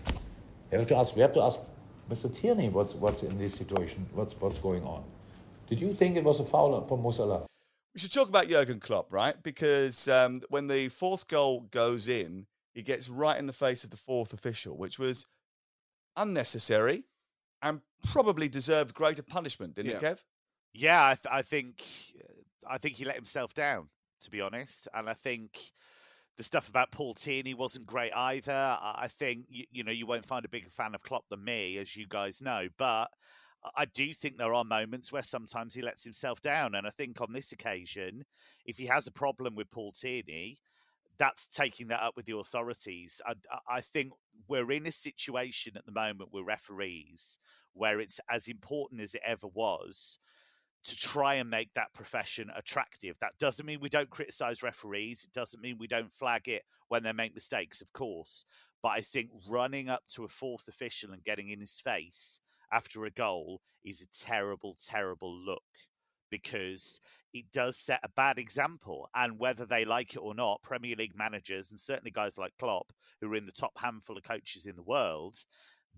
Have 0.70 0.86
to 0.86 0.96
ask. 0.96 1.14
We 1.16 1.22
have 1.22 1.32
to 1.34 1.42
ask 1.42 1.58
Mr. 2.10 2.34
Tierney 2.34 2.68
what's 2.68 2.94
what's 2.94 3.22
in 3.22 3.38
this 3.38 3.54
situation. 3.54 4.06
What's 4.12 4.34
what's 4.40 4.60
going 4.60 4.84
on? 4.84 5.04
Did 5.68 5.80
you 5.80 5.94
think 5.94 6.16
it 6.16 6.24
was 6.24 6.40
a 6.40 6.44
foul 6.44 6.86
for 6.86 6.98
Mo 6.98 7.10
Salah? 7.12 7.46
We 7.94 8.00
should 8.00 8.12
talk 8.12 8.28
about 8.28 8.48
Jurgen 8.48 8.80
Klopp, 8.80 9.12
right? 9.12 9.40
Because 9.42 10.08
um, 10.08 10.40
when 10.48 10.66
the 10.66 10.88
fourth 10.88 11.28
goal 11.28 11.60
goes 11.70 12.08
in, 12.08 12.46
he 12.74 12.82
gets 12.82 13.08
right 13.08 13.38
in 13.38 13.46
the 13.46 13.52
face 13.52 13.84
of 13.84 13.90
the 13.90 13.96
fourth 13.98 14.32
official, 14.32 14.76
which 14.76 14.98
was 14.98 15.26
unnecessary 16.16 17.04
and 17.62 17.80
probably 18.10 18.48
deserved 18.48 18.94
greater 18.94 19.22
punishment, 19.22 19.74
didn't 19.74 19.92
it, 19.92 20.02
Yeah. 20.02 20.10
Kev? 20.10 20.18
Yeah, 20.74 21.04
I, 21.04 21.14
th- 21.14 21.32
I 21.32 21.42
think 21.42 21.84
I 22.68 22.78
think 22.78 22.96
he 22.96 23.04
let 23.04 23.16
himself 23.16 23.52
down, 23.52 23.88
to 24.22 24.30
be 24.30 24.40
honest, 24.40 24.88
and 24.94 25.08
I 25.08 25.14
think 25.14 25.58
the 26.36 26.42
stuff 26.42 26.68
about 26.68 26.92
Paul 26.92 27.14
Tierney 27.14 27.54
wasn't 27.54 27.86
great 27.86 28.12
either. 28.14 28.78
I 28.80 29.08
think 29.08 29.46
you, 29.48 29.64
you 29.70 29.84
know 29.84 29.92
you 29.92 30.06
won't 30.06 30.26
find 30.26 30.44
a 30.44 30.48
bigger 30.48 30.70
fan 30.70 30.94
of 30.94 31.02
Klopp 31.02 31.28
than 31.28 31.44
me, 31.44 31.78
as 31.78 31.96
you 31.96 32.06
guys 32.08 32.40
know, 32.40 32.68
but 32.78 33.08
I 33.76 33.84
do 33.84 34.12
think 34.12 34.36
there 34.36 34.54
are 34.54 34.64
moments 34.64 35.12
where 35.12 35.22
sometimes 35.22 35.74
he 35.74 35.82
lets 35.82 36.04
himself 36.04 36.40
down, 36.40 36.74
and 36.74 36.86
I 36.86 36.90
think 36.90 37.20
on 37.20 37.32
this 37.32 37.52
occasion, 37.52 38.24
if 38.64 38.76
he 38.76 38.86
has 38.86 39.06
a 39.06 39.12
problem 39.12 39.54
with 39.54 39.70
Paul 39.70 39.92
Tierney, 39.92 40.58
that's 41.18 41.46
taking 41.46 41.88
that 41.88 42.02
up 42.02 42.16
with 42.16 42.26
the 42.26 42.36
authorities. 42.36 43.20
I, 43.24 43.34
I 43.68 43.80
think 43.80 44.12
we're 44.48 44.72
in 44.72 44.86
a 44.86 44.92
situation 44.92 45.76
at 45.76 45.86
the 45.86 45.92
moment 45.92 46.32
with 46.32 46.46
referees 46.46 47.38
where 47.74 48.00
it's 48.00 48.20
as 48.28 48.48
important 48.48 49.00
as 49.00 49.14
it 49.14 49.22
ever 49.24 49.46
was 49.46 50.18
to 50.84 50.96
try 50.96 51.34
and 51.34 51.48
make 51.48 51.72
that 51.74 51.92
profession 51.94 52.50
attractive. 52.56 53.16
That 53.20 53.38
doesn't 53.38 53.66
mean 53.66 53.80
we 53.80 53.88
don't 53.88 54.10
criticize 54.10 54.62
referees. 54.62 55.24
It 55.24 55.32
doesn't 55.32 55.62
mean 55.62 55.76
we 55.78 55.86
don't 55.86 56.10
flag 56.10 56.48
it 56.48 56.62
when 56.88 57.02
they 57.02 57.12
make 57.12 57.34
mistakes, 57.34 57.80
of 57.80 57.92
course. 57.92 58.44
But 58.82 58.90
I 58.90 59.00
think 59.00 59.30
running 59.48 59.88
up 59.88 60.02
to 60.14 60.24
a 60.24 60.28
fourth 60.28 60.66
official 60.66 61.12
and 61.12 61.22
getting 61.22 61.50
in 61.50 61.60
his 61.60 61.80
face 61.80 62.40
after 62.72 63.04
a 63.04 63.10
goal 63.10 63.60
is 63.84 64.00
a 64.00 64.24
terrible, 64.24 64.76
terrible 64.84 65.32
look 65.32 65.62
because 66.30 66.98
it 67.32 67.44
does 67.52 67.76
set 67.76 68.00
a 68.02 68.08
bad 68.16 68.38
example. 68.38 69.08
And 69.14 69.38
whether 69.38 69.66
they 69.66 69.84
like 69.84 70.14
it 70.14 70.20
or 70.20 70.34
not, 70.34 70.62
Premier 70.62 70.96
League 70.96 71.16
managers 71.16 71.70
and 71.70 71.78
certainly 71.78 72.10
guys 72.10 72.38
like 72.38 72.54
Klopp, 72.58 72.92
who 73.20 73.32
are 73.32 73.36
in 73.36 73.46
the 73.46 73.52
top 73.52 73.72
handful 73.76 74.16
of 74.16 74.24
coaches 74.24 74.66
in 74.66 74.74
the 74.74 74.82
world, 74.82 75.36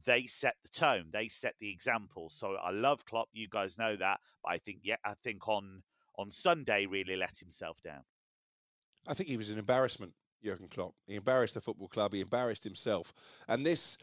they 0.04 0.26
set 0.26 0.56
the 0.62 0.68
tone, 0.68 1.06
they 1.12 1.28
set 1.28 1.54
the 1.60 1.70
example. 1.70 2.28
So 2.30 2.56
I 2.62 2.70
love 2.70 3.04
Klopp, 3.04 3.28
you 3.32 3.48
guys 3.48 3.78
know 3.78 3.96
that. 3.96 4.20
But 4.42 4.52
I 4.52 4.58
think, 4.58 4.80
yeah, 4.82 4.96
I 5.04 5.14
think 5.22 5.48
on 5.48 5.82
on 6.16 6.30
Sunday 6.30 6.86
really 6.86 7.16
let 7.16 7.36
himself 7.38 7.82
down. 7.82 8.02
I 9.06 9.14
think 9.14 9.28
he 9.28 9.36
was 9.36 9.50
an 9.50 9.58
embarrassment, 9.58 10.12
Jurgen 10.42 10.68
Klopp. 10.68 10.94
He 11.06 11.16
embarrassed 11.16 11.54
the 11.54 11.60
football 11.60 11.88
club. 11.88 12.12
He 12.12 12.20
embarrassed 12.20 12.64
himself. 12.64 13.12
And 13.48 13.64
this 13.64 13.98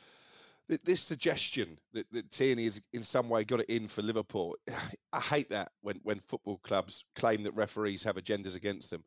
this 0.86 1.02
suggestion 1.02 1.78
that, 1.92 2.10
that 2.12 2.32
Tierney 2.32 2.64
has 2.64 2.82
in 2.94 3.04
some 3.04 3.28
way 3.28 3.44
got 3.44 3.60
it 3.60 3.70
in 3.70 3.88
for 3.88 4.02
Liverpool, 4.02 4.56
I 5.14 5.20
hate 5.20 5.50
that 5.50 5.72
when, 5.82 5.98
when 6.04 6.20
football 6.20 6.60
clubs 6.64 7.04
claim 7.16 7.44
that 7.44 7.56
referees 7.56 8.04
have 8.04 8.16
agendas 8.16 8.56
against 8.56 8.90
them. 8.90 9.04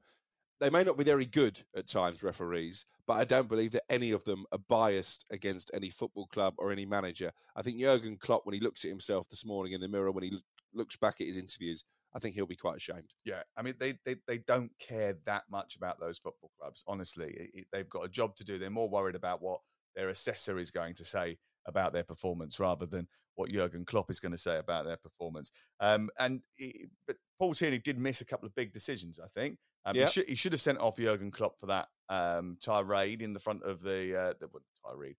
They 0.61 0.70
may 0.70 0.84
not 0.84 0.96
be 0.96 1.04
very 1.04 1.26
good 1.26 1.61
at 1.76 1.88
times, 1.88 2.23
referees, 2.23 2.87
but 3.06 3.14
I 3.14 3.25
don't 3.25 3.49
believe 3.49 3.73
that 3.73 3.82
any 3.90 4.12
of 4.12 4.25
them 4.25 4.46
are 4.52 4.58
biased 4.68 5.25
against 5.30 5.70
any 5.75 5.90
football 5.90 6.26
club 6.26 6.54
or 6.58 6.70
any 6.73 6.87
manager. 6.87 7.30
I 7.56 7.62
think 7.62 7.78
Jurgen 7.78 8.16
Klopp, 8.16 8.46
when 8.46 8.54
he 8.54 8.61
looks 8.61 8.84
at 8.84 8.90
himself 8.90 9.28
this 9.28 9.44
morning 9.44 9.73
in 9.73 9.80
the 9.80 9.88
mirror, 9.88 10.12
when 10.12 10.25
he 10.25 10.38
looks 10.73 10.96
back 10.96 11.20
at 11.20 11.26
his 11.26 11.37
interviews, 11.37 11.84
I 12.14 12.20
think 12.20 12.34
he'll 12.34 12.46
be 12.46 12.56
quite 12.56 12.76
ashamed. 12.76 13.12
Yeah, 13.25 13.42
I 13.56 13.62
mean 13.62 13.75
they, 13.80 13.94
they 14.04 14.16
they 14.28 14.38
don't 14.38 14.70
care 14.78 15.16
that 15.26 15.42
much 15.50 15.75
about 15.76 15.99
those 15.99 16.18
football 16.18 16.50
clubs. 16.58 16.84
Honestly, 16.87 17.32
It- 17.32 17.50
it- 17.54 17.66
they've 17.73 17.88
got 17.88 18.04
a 18.04 18.08
job 18.08 18.37
to 18.37 18.44
do. 18.44 18.56
They're 18.58 18.70
more 18.70 18.88
worried 18.88 19.16
about 19.16 19.42
what 19.42 19.61
their 19.96 20.08
assessor 20.08 20.58
is 20.58 20.70
going 20.70 20.94
to 20.94 21.04
say 21.04 21.37
about 21.66 21.92
their 21.92 22.04
performance 22.04 22.61
rather 22.61 22.87
than 22.87 23.08
what 23.34 23.50
Jurgen 23.50 23.84
Klopp 23.84 24.11
is 24.11 24.20
going 24.20 24.32
to 24.32 24.38
say 24.38 24.58
about 24.58 24.84
their 24.84 24.96
performance. 24.96 25.50
Um, 25.80 26.08
and 26.18 26.42
he, 26.56 26.87
but 27.06 27.16
Paul 27.38 27.54
Tierney 27.54 27.78
did 27.78 27.99
miss 27.99 28.20
a 28.20 28.25
couple 28.25 28.46
of 28.46 28.54
big 28.54 28.73
decisions. 28.73 29.18
I 29.18 29.26
think 29.28 29.58
um, 29.84 29.96
Yeah. 29.96 30.04
he, 30.06 30.10
should, 30.10 30.28
he 30.28 30.34
should 30.34 30.52
have 30.52 30.60
sent 30.60 30.78
off 30.78 30.96
Jurgen 30.96 31.30
Klopp 31.30 31.58
for 31.58 31.66
that 31.66 31.88
um, 32.08 32.56
tirade 32.60 33.22
in 33.22 33.32
the 33.32 33.38
front 33.40 33.62
of 33.62 33.82
the, 33.82 34.18
uh, 34.18 34.32
the 34.40 34.48
tirade 34.84 35.16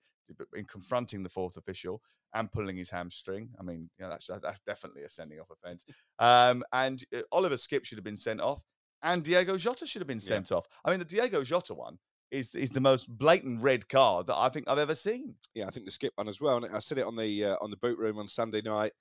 in 0.55 0.65
confronting 0.65 1.22
the 1.24 1.29
fourth 1.29 1.55
official 1.57 2.01
and 2.34 2.51
pulling 2.51 2.75
his 2.77 2.89
hamstring. 2.89 3.50
I 3.60 3.63
mean, 3.63 3.89
you 3.98 4.03
know, 4.05 4.10
that's 4.10 4.27
that's 4.41 4.60
definitely 4.65 5.03
a 5.03 5.10
sending 5.10 5.39
off 5.39 5.50
offence. 5.51 5.86
Um, 6.19 6.63
and 6.74 7.03
uh, 7.15 7.22
Oliver 7.31 7.55
Skipp 7.55 7.86
should 7.86 7.98
have 7.98 8.03
been 8.03 8.17
sent 8.17 8.41
off, 8.41 8.62
and 9.03 9.24
Diogo 9.24 9.55
Jota 9.57 9.86
should 9.86 10.01
have 10.01 10.07
been 10.07 10.19
sent 10.19 10.51
off. 10.51 10.65
I 10.84 10.89
mean, 10.91 11.00
the 11.00 11.05
Diogo 11.05 11.43
Jota 11.43 11.74
one 11.75 11.98
is 12.31 12.53
is 12.55 12.72
the 12.72 12.81
most 12.81 13.07
blatant 13.17 13.62
red 13.62 13.88
card 13.88 14.25
that 14.27 14.36
I 14.36 14.50
think 14.50 14.67
I've 14.67 14.79
ever 14.79 14.95
seen. 14.95 15.36
Yeah, 15.53 15.67
I 15.67 15.69
think 15.69 15.86
the 15.86 15.91
Skipp 15.91 16.10
one 16.15 16.27
as 16.27 16.41
well. 16.41 16.57
And 16.63 16.75
I 16.75 16.79
said 16.79 16.98
it 16.98 17.05
on 17.05 17.15
the 17.15 17.45
uh, 17.45 17.55
on 17.62 17.69
the 17.69 17.77
boot 17.77 17.98
room 18.00 18.17
on 18.17 18.27
Sunday 18.27 18.62
night. 18.62 18.91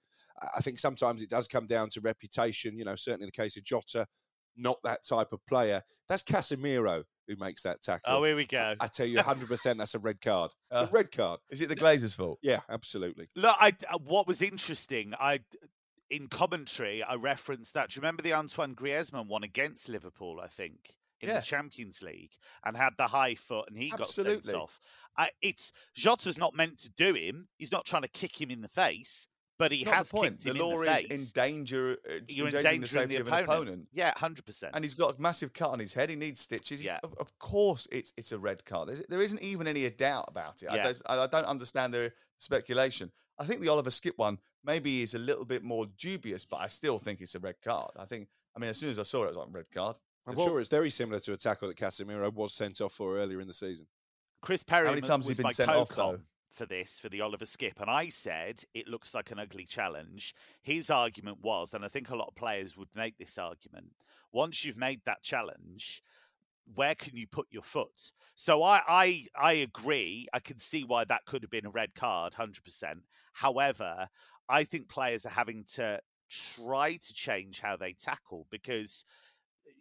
I- 0.43 0.49
I 0.57 0.61
think 0.61 0.79
sometimes 0.79 1.23
it 1.23 1.31
does 1.31 1.49
come 1.49 1.67
down 1.67 1.89
to 1.91 2.01
reputation. 2.03 2.77
You 2.77 2.85
know, 2.85 2.97
certainly 2.97 3.25
in 3.25 3.29
the 3.35 3.43
case 3.43 3.57
of 3.57 3.65
Jota, 3.65 4.07
not 4.57 4.79
that 4.85 5.05
type 5.09 5.33
of 5.33 5.45
player. 5.47 5.83
That's 6.09 6.23
Casemiro 6.23 7.05
who 7.27 7.37
makes 7.37 7.63
that 7.63 7.81
tackle. 7.83 8.03
Oh, 8.17 8.23
here 8.25 8.37
we 8.37 8.45
go. 8.45 8.75
I 8.81 8.87
tell 8.87 9.07
you, 9.07 9.17
100% 9.21 9.79
that's 9.79 9.95
a 9.95 9.99
red 9.99 10.21
card. 10.21 10.51
Uh, 10.71 10.87
a 10.89 10.93
red 10.93 11.11
card. 11.11 11.41
Is 11.51 11.61
it 11.63 11.69
the 11.69 11.77
Glazers' 11.77 12.15
fault? 12.15 12.39
Yeah, 12.43 12.61
absolutely. 12.69 13.29
Look, 13.35 13.57
I, 13.59 13.73
uh, 13.91 13.99
what 13.99 14.27
was 14.27 14.43
interesting, 14.43 15.15
I 15.19 15.41
in 16.11 16.29
commentary, 16.29 17.03
I 17.03 17.15
referenced 17.15 17.75
that. 17.75 17.91
Do 17.91 17.97
you 17.97 18.03
remember 18.03 18.23
the 18.23 18.35
Antoine 18.35 18.75
Griezmann 18.75 19.27
one 19.27 19.43
against 19.43 19.89
Liverpool? 19.89 20.39
I 20.43 20.49
think 20.49 20.95
in 21.21 21.29
Yeah. 21.29 21.37
the 21.41 21.43
Champions 21.47 22.03
League 22.03 22.33
and 22.65 22.77
had 22.77 22.93
the 22.99 23.07
high 23.07 23.35
foot, 23.35 23.69
and 23.69 23.77
he 23.79 23.89
got 23.91 24.07
sent 24.07 24.53
off. 24.53 24.79
I, 25.17 25.31
it's 25.41 25.73
Jota's 25.95 26.37
not 26.39 26.55
meant 26.55 26.79
to 26.81 26.91
do 26.91 27.15
him. 27.15 27.49
He's 27.57 27.73
not 27.73 27.87
trying 27.87 28.03
to 28.03 28.09
kick 28.09 28.39
him 28.41 28.51
in 28.51 28.61
the 28.61 28.69
face, 28.69 29.29
but 29.59 29.71
he 29.73 29.85
Not 29.85 29.95
has 29.95 30.09
the 30.09 30.17
point. 30.17 30.31
kicked 30.33 30.45
The 30.45 30.51
him 30.51 30.57
law 30.59 30.81
in 30.81 30.87
the 30.87 30.93
is 30.93 31.03
face. 31.03 31.35
in 31.35 31.43
danger. 31.43 31.97
Uh, 32.09 32.13
You're 32.29 32.47
endangering 32.49 32.81
the 32.81 32.87
safety 32.89 33.15
the 33.15 33.21
of 33.21 33.27
an 33.29 33.33
opponent. 33.33 33.51
opponent. 33.69 33.89
Yeah, 33.93 34.13
hundred 34.17 34.45
percent. 34.47 34.73
And 34.75 34.85
he's 34.85 34.95
got 34.95 35.17
a 35.19 35.21
massive 35.21 35.53
cut 35.53 35.71
on 35.71 35.79
his 35.79 35.93
head. 35.95 36.11
He 36.11 36.17
needs 36.17 36.41
stitches. 36.41 36.85
Yeah. 36.85 36.99
Of, 37.03 37.15
of 37.19 37.39
course, 37.39 37.87
it's 37.93 38.13
it's 38.17 38.33
a 38.33 38.39
red 38.39 38.65
card. 38.65 38.89
There's, 38.89 39.03
there 39.09 39.23
isn't 39.23 39.41
even 39.43 39.67
any 39.67 39.89
doubt 39.91 40.25
about 40.29 40.63
it. 40.63 40.69
I, 40.69 40.77
Yeah. 40.77 40.85
don't, 40.85 41.03
I 41.07 41.23
I 41.23 41.27
don't 41.29 41.45
understand 41.47 41.95
the 41.95 42.13
speculation. 42.39 43.11
I 43.39 43.45
think 43.47 43.61
the 43.61 43.69
Oliver 43.69 43.91
Skipp 43.91 44.17
one 44.17 44.39
maybe 44.65 45.03
is 45.03 45.15
a 45.15 45.19
little 45.19 45.45
bit 45.45 45.63
more 45.63 45.87
dubious, 45.99 46.45
but 46.45 46.57
I 46.61 46.69
still 46.69 46.99
think 46.99 47.21
it's 47.21 47.35
a 47.35 47.41
red 47.41 47.57
card. 47.63 47.91
I 47.97 48.05
think. 48.05 48.29
I 48.57 48.61
mean, 48.61 48.71
as 48.71 48.79
soon 48.79 48.91
as 48.91 48.99
I 48.99 49.03
saw 49.03 49.23
it, 49.23 49.27
I 49.27 49.29
was 49.29 49.37
like, 49.37 49.49
red 49.51 49.71
card. 49.73 49.97
I'm 50.27 50.35
Well- 50.37 50.47
sure 50.47 50.61
it's 50.61 50.69
very 50.71 50.91
similar 50.91 51.21
to 51.21 51.33
a 51.33 51.37
tackle 51.37 51.69
that 51.69 51.77
Casemiro 51.77 52.33
was 52.33 52.53
sent 52.55 52.81
off 52.81 52.93
for 52.95 53.19
earlier 53.19 53.41
in 53.41 53.47
the 53.49 53.53
season. 53.53 53.87
Chris 54.43 54.63
Perry 54.63 54.87
How 54.87 54.93
many 54.93 55.01
times 55.03 55.27
has 55.27 55.37
he 55.37 55.43
been 55.43 55.53
sent 55.53 55.71
off, 55.71 55.89
co-com 55.89 56.13
though? 56.17 56.21
For 56.55 56.67
this 56.67 57.01
for 57.01 57.09
the 57.09 57.21
Oliver 57.21 57.47
Skipp, 57.47 57.81
and 57.81 57.91
I 57.91 58.11
said 58.11 58.63
it 58.75 58.87
looks 58.87 59.13
like 59.13 59.33
an 59.33 59.41
ugly 59.41 59.67
challenge. 59.67 60.35
His 60.63 60.89
argument 60.89 61.41
was, 61.43 61.75
and 61.75 61.85
I 61.85 61.89
think 61.89 62.11
a 62.11 62.17
lot 62.17 62.29
of 62.29 62.37
players 62.37 62.77
would 62.77 62.95
make 62.95 63.19
this 63.19 63.39
argument: 63.39 63.93
once 64.33 64.65
you've 64.65 64.77
made 64.77 65.01
that 65.05 65.23
challenge, 65.23 66.01
where 66.75 66.95
can 66.95 67.17
you 67.17 67.27
put 67.27 67.49
your 67.51 67.63
foot? 67.63 68.13
So 68.37 68.63
I 68.63 68.83
I 68.87 69.27
I 69.37 69.53
agree. 69.55 70.29
I 70.33 70.39
can 70.41 70.59
see 70.59 70.85
why 70.85 71.05
that 71.05 71.25
could 71.27 71.43
have 71.43 71.51
been 71.51 71.67
a 71.67 71.71
red 71.71 71.95
card, 71.95 72.35
hundred 72.35 72.65
percent. 72.65 73.01
However, 73.33 74.09
I 74.49 74.65
think 74.65 74.89
players 74.89 75.27
are 75.27 75.31
having 75.31 75.65
to 75.75 76.01
try 76.31 76.97
to 76.97 77.15
change 77.15 77.61
how 77.61 77.77
they 77.77 77.95
tackle 77.95 78.47
because 78.51 79.05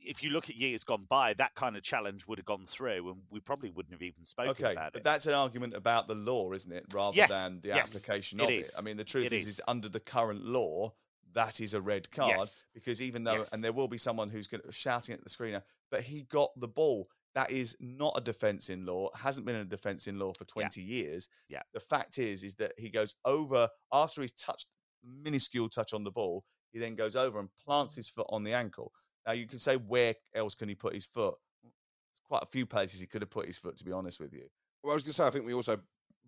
if 0.05 0.21
you 0.23 0.29
look 0.29 0.49
at 0.49 0.55
years 0.55 0.83
gone 0.83 1.05
by, 1.09 1.33
that 1.35 1.55
kind 1.55 1.75
of 1.77 1.83
challenge 1.83 2.27
would 2.27 2.37
have 2.37 2.45
gone 2.45 2.65
through, 2.65 3.09
and 3.09 3.21
we 3.29 3.39
probably 3.39 3.69
wouldn't 3.69 3.93
have 3.93 4.01
even 4.01 4.25
spoken 4.25 4.51
Okay, 4.51 4.71
about 4.73 4.87
it. 4.87 4.93
but 4.93 5.03
that's 5.03 5.25
an 5.25 5.33
argument 5.33 5.73
about 5.73 6.07
the 6.07 6.15
law, 6.15 6.51
isn't 6.53 6.71
it? 6.71 6.85
Rather 6.93 7.15
Yes, 7.17 7.29
than 7.29 7.59
the 7.61 7.69
yes, 7.69 7.95
application 7.95 8.39
it 8.39 8.43
of 8.43 8.49
is. 8.49 8.69
it. 8.69 8.75
I 8.77 8.81
mean, 8.81 8.97
the 8.97 9.03
truth 9.03 9.31
is, 9.31 9.43
is, 9.43 9.47
is. 9.47 9.61
under 9.67 9.89
the 9.89 9.99
current 9.99 10.43
law, 10.45 10.93
that 11.33 11.59
is 11.61 11.73
a 11.73 11.81
red 11.81 12.11
card 12.11 12.37
Yes. 12.37 12.65
because 12.73 13.01
even 13.01 13.23
though, 13.23 13.43
and 13.53 13.63
there 13.63 13.73
will 13.73 13.87
be 13.87 13.97
someone 13.97 14.29
who's 14.29 14.47
going 14.47 14.61
to 14.61 14.71
shouting 14.71 15.13
at 15.15 15.23
the 15.23 15.29
screener, 15.29 15.61
but 15.89 16.01
he 16.01 16.23
got 16.23 16.49
the 16.59 16.67
ball. 16.67 17.07
That 17.35 17.49
is 17.49 17.75
not 17.79 18.13
a 18.15 18.21
defence 18.21 18.69
in 18.69 18.85
law. 18.85 19.09
Hasn't 19.15 19.47
been 19.47 19.55
a 19.55 19.65
defence 19.65 20.05
in 20.05 20.19
law 20.19 20.33
for 20.37 20.45
twenty 20.45 20.81
years. 20.81 21.27
Yeah. 21.49 21.63
The 21.73 21.79
fact 21.79 22.19
is, 22.19 22.43
is 22.43 22.53
that 22.55 22.73
he 22.77 22.89
goes 22.89 23.15
over 23.25 23.67
after 23.91 24.21
he's 24.21 24.33
touched 24.33 24.67
minuscule 25.03 25.67
touch 25.69 25.93
on 25.95 26.03
the 26.03 26.11
ball. 26.11 26.43
He 26.71 26.79
then 26.79 26.93
goes 26.95 27.15
over 27.15 27.39
and 27.39 27.49
plants 27.65 27.95
his 27.95 28.07
foot 28.09 28.27
on 28.29 28.43
the 28.43 28.53
ankle. 28.53 28.91
Now 29.25 29.33
you 29.33 29.47
can 29.47 29.59
say 29.59 29.75
where 29.75 30.15
else 30.35 30.55
can 30.55 30.69
he 30.69 30.75
put 30.75 30.93
his 30.93 31.05
foot? 31.05 31.35
There's 31.63 32.21
quite 32.27 32.43
a 32.43 32.47
few 32.47 32.65
places 32.65 32.99
he 32.99 33.07
could 33.07 33.21
have 33.21 33.29
put 33.29 33.45
his 33.45 33.57
foot. 33.57 33.77
To 33.77 33.85
be 33.85 33.91
honest 33.91 34.19
with 34.19 34.33
you. 34.33 34.45
Well, 34.83 34.91
I 34.91 34.95
was 34.95 35.03
going 35.03 35.11
to 35.11 35.15
say, 35.15 35.25
I 35.25 35.29
think 35.29 35.45
we 35.45 35.53
also 35.53 35.79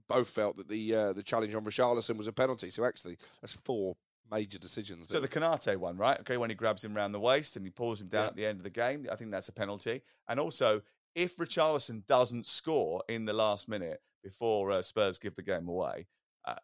both 0.07 0.29
felt 0.29 0.55
that 0.57 0.67
the 0.69 0.95
uh, 0.95 1.13
the 1.13 1.23
challenge 1.23 1.53
on 1.55 1.65
Richarlison 1.65 2.17
was 2.17 2.27
a 2.27 2.33
penalty. 2.33 2.69
So 2.69 2.85
actually, 2.85 3.17
that's 3.41 3.53
four 3.53 3.95
major 4.31 4.57
decisions. 4.57 5.07
So 5.09 5.19
the 5.19 5.27
Konate 5.27 5.77
one, 5.77 5.97
right? 5.97 6.19
Okay, 6.21 6.37
when 6.37 6.49
he 6.49 6.55
grabs 6.55 6.83
him 6.83 6.95
round 6.95 7.13
the 7.13 7.19
waist 7.19 7.57
and 7.57 7.65
he 7.65 7.69
pulls 7.69 8.01
him 8.01 8.07
down 8.07 8.23
Yeah. 8.23 8.27
at 8.29 8.35
the 8.35 8.45
end 8.45 8.57
of 8.59 8.63
the 8.63 8.69
game, 8.71 9.07
I 9.11 9.15
think 9.15 9.29
that's 9.31 9.49
a 9.49 9.53
penalty. 9.53 10.01
And 10.27 10.39
also, 10.39 10.81
if 11.13 11.37
Richarlison 11.37 12.05
doesn't 12.07 12.45
score 12.47 13.03
in 13.07 13.25
the 13.25 13.33
last 13.33 13.69
minute 13.69 14.01
before 14.23 14.71
uh, 14.71 14.81
Spurs 14.81 15.19
give 15.19 15.35
the 15.35 15.43
game 15.43 15.67
away, 15.67 16.07
uh, 16.45 16.55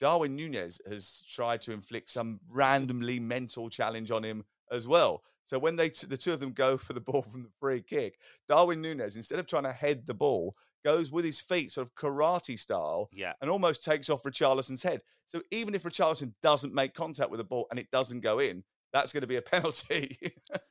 Darwin 0.00 0.34
Nunez 0.34 0.80
has 0.88 1.22
tried 1.28 1.60
to 1.62 1.72
inflict 1.72 2.10
some 2.10 2.40
randomly 2.50 3.20
mental 3.20 3.68
challenge 3.70 4.10
on 4.10 4.24
him 4.24 4.44
as 4.70 4.86
well. 4.86 5.22
So 5.44 5.58
when 5.58 5.76
they 5.76 5.90
t- 5.90 6.06
the 6.06 6.16
two 6.16 6.32
of 6.32 6.40
them 6.40 6.52
go 6.52 6.76
for 6.76 6.92
the 6.94 7.00
ball 7.00 7.22
from 7.30 7.42
the 7.42 7.50
free 7.60 7.82
kick, 7.82 8.18
Darwin 8.48 8.80
Nunez 8.80 9.16
instead 9.16 9.38
of 9.38 9.46
trying 9.46 9.64
to 9.64 9.72
head 9.72 10.06
the 10.06 10.14
ball, 10.14 10.56
goes 10.84 11.10
with 11.10 11.24
his 11.24 11.40
feet, 11.40 11.72
sort 11.72 11.86
of 11.86 11.94
karate 11.94 12.58
style, 12.58 13.08
yeah, 13.12 13.32
and 13.40 13.50
almost 13.50 13.82
takes 13.82 14.10
off 14.10 14.22
Richarlison's 14.22 14.82
head. 14.82 15.00
So 15.26 15.40
even 15.50 15.74
if 15.74 15.84
Richarlison 15.84 16.34
doesn't 16.42 16.74
make 16.74 16.94
contact 16.94 17.30
with 17.30 17.38
the 17.38 17.44
ball 17.44 17.66
and 17.70 17.78
it 17.78 17.90
doesn't 17.90 18.20
go 18.20 18.38
in, 18.38 18.64
that's 18.92 19.12
going 19.12 19.22
to 19.22 19.26
be 19.26 19.36
a 19.36 19.42
penalty. 19.42 20.18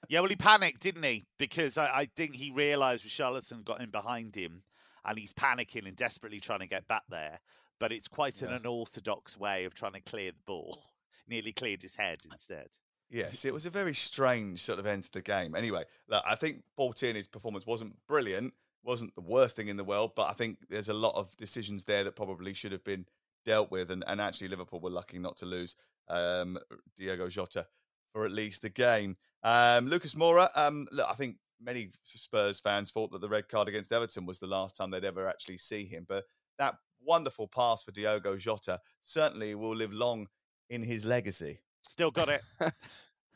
yeah. 0.10 0.22
Well, 0.22 0.30
he 0.30 0.36
panicked, 0.36 0.82
didn't 0.82 1.04
he? 1.04 1.26
Because 1.38 1.78
I, 1.78 1.86
I 1.86 2.10
think 2.16 2.36
he 2.36 2.52
realised 2.52 3.06
Richarlison 3.06 3.64
got 3.64 3.82
in 3.82 3.90
behind 3.90 4.36
him, 4.36 4.64
and 5.06 5.18
he's 5.18 5.34
panicking 5.34 5.88
and 5.88 5.96
desperately 5.96 6.40
trying 6.40 6.60
to 6.60 6.68
get 6.68 6.88
back 6.88 7.04
there. 7.10 7.40
But 7.80 7.92
it's 7.92 8.08
quite 8.08 8.42
an 8.42 8.54
unorthodox 8.54 9.38
way 9.38 9.66
of 9.66 9.74
trying 9.74 9.94
to 9.94 10.00
clear 10.00 10.32
the 10.32 10.38
ball. 10.46 10.80
Nearly 11.28 11.54
cleared 11.54 11.82
his 11.82 11.96
head 11.96 12.20
instead. 12.30 12.68
Yes, 13.14 13.46
it 13.46 13.54
was 13.54 13.68
a 13.68 13.70
very 13.70 13.94
strange 13.94 14.60
sort 14.62 14.80
of 14.80 14.88
end 14.88 15.04
to 15.04 15.12
the 15.12 15.22
game. 15.22 15.54
Anyway, 15.54 15.84
look, 16.08 16.24
I 16.28 16.34
think 16.34 16.64
Paul 16.76 16.94
Tierney's 16.94 17.28
performance 17.28 17.68
wasn't 17.68 17.96
brilliant, 18.08 18.56
wasn't 18.84 19.14
the 19.14 19.22
worst 19.22 19.56
thing 19.56 19.68
in 19.68 19.78
the 19.78 19.84
world, 19.84 20.14
but 20.16 20.30
I 20.30 20.34
think 20.34 20.58
there's 20.68 20.90
a 20.90 20.96
lot 20.96 21.14
of 21.16 21.38
decisions 21.38 21.84
there 21.84 22.04
that 22.04 22.16
probably 22.16 22.56
should 22.56 22.72
have 22.72 22.84
been 22.84 23.06
dealt 23.46 23.70
with. 23.70 23.92
And, 23.92 24.04
and 24.08 24.20
actually, 24.20 24.48
Liverpool 24.48 24.80
were 24.80 24.90
lucky 24.90 25.20
not 25.20 25.38
to 25.38 25.46
lose 25.46 25.76
um, 26.10 26.58
Diogo 26.98 27.30
Jota 27.30 27.68
for 28.14 28.26
at 28.26 28.32
least 28.32 28.64
the 28.64 28.70
game. 28.70 29.16
Um, 29.44 29.88
Lucas 29.88 30.16
Moura, 30.16 30.50
um, 30.56 30.88
look, 30.92 31.08
I 31.08 31.14
think 31.14 31.38
many 31.62 31.92
Spurs 32.04 32.60
fans 32.60 32.90
thought 32.90 33.12
that 33.12 33.22
the 33.22 33.30
red 33.30 33.48
card 33.48 33.68
against 33.68 33.94
Everton 33.94 34.26
was 34.26 34.40
the 34.40 34.48
last 34.48 34.76
time 34.76 34.90
they'd 34.90 35.06
ever 35.06 35.30
actually 35.30 35.58
see 35.58 35.86
him. 35.86 36.08
But 36.10 36.26
that 36.58 36.78
wonderful 37.00 37.48
pass 37.48 37.84
for 37.84 37.92
Diogo 37.92 38.38
Jota 38.38 38.80
certainly 39.02 39.54
will 39.54 39.76
live 39.76 39.94
long 39.94 40.30
in 40.72 40.82
his 40.82 41.06
legacy. 41.06 41.60
Still 41.90 42.12
got 42.12 42.30
it. 42.30 42.42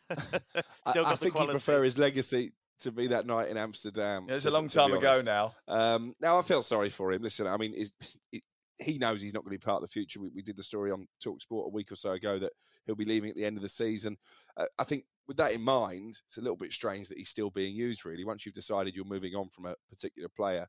I, 0.09 0.53
I 0.85 1.15
think 1.15 1.37
he'd 1.37 1.49
prefer 1.49 1.83
his 1.83 1.97
legacy 1.97 2.53
to 2.79 2.91
be 2.91 3.07
that 3.07 3.25
night 3.25 3.49
in 3.49 3.57
Amsterdam. 3.57 4.27
It's 4.29 4.43
to- 4.43 4.49
a 4.49 4.51
long 4.51 4.67
time 4.67 4.93
ago 4.93 5.21
now. 5.25 5.53
Um, 5.67 6.15
now 6.21 6.37
I 6.37 6.41
feel 6.41 6.61
sorry 6.61 6.89
for 6.89 7.11
him. 7.11 7.21
Listen, 7.21 7.47
I 7.47 7.57
mean, 7.57 7.75
he 8.79 8.97
knows 8.97 9.21
he's 9.21 9.33
not 9.33 9.43
going 9.43 9.55
to 9.55 9.59
be 9.59 9.65
part 9.65 9.81
of 9.81 9.89
the 9.89 9.93
future. 9.93 10.21
We, 10.21 10.29
we 10.35 10.41
did 10.41 10.57
the 10.57 10.63
story 10.63 10.91
on 10.91 11.07
Talk 11.21 11.41
Sport 11.41 11.67
a 11.67 11.73
week 11.73 11.91
or 11.91 11.95
so 11.95 12.11
ago 12.11 12.37
that 12.39 12.51
he'll 12.85 12.95
be 12.95 13.05
leaving 13.05 13.29
at 13.29 13.35
the 13.35 13.45
end 13.45 13.57
of 13.57 13.63
the 13.63 13.69
season. 13.69 14.17
Uh, 14.55 14.65
I 14.77 14.83
think 14.83 15.05
with 15.27 15.37
that 15.37 15.53
in 15.53 15.61
mind, 15.61 16.19
it's 16.27 16.37
a 16.37 16.41
little 16.41 16.55
bit 16.57 16.71
strange 16.71 17.09
that 17.09 17.17
he's 17.17 17.29
still 17.29 17.49
being 17.49 17.75
used. 17.75 18.05
Really, 18.05 18.23
once 18.23 18.45
you've 18.45 18.55
decided 18.55 18.95
you're 18.95 19.05
moving 19.05 19.35
on 19.35 19.49
from 19.49 19.65
a 19.65 19.75
particular 19.89 20.29
player, 20.29 20.67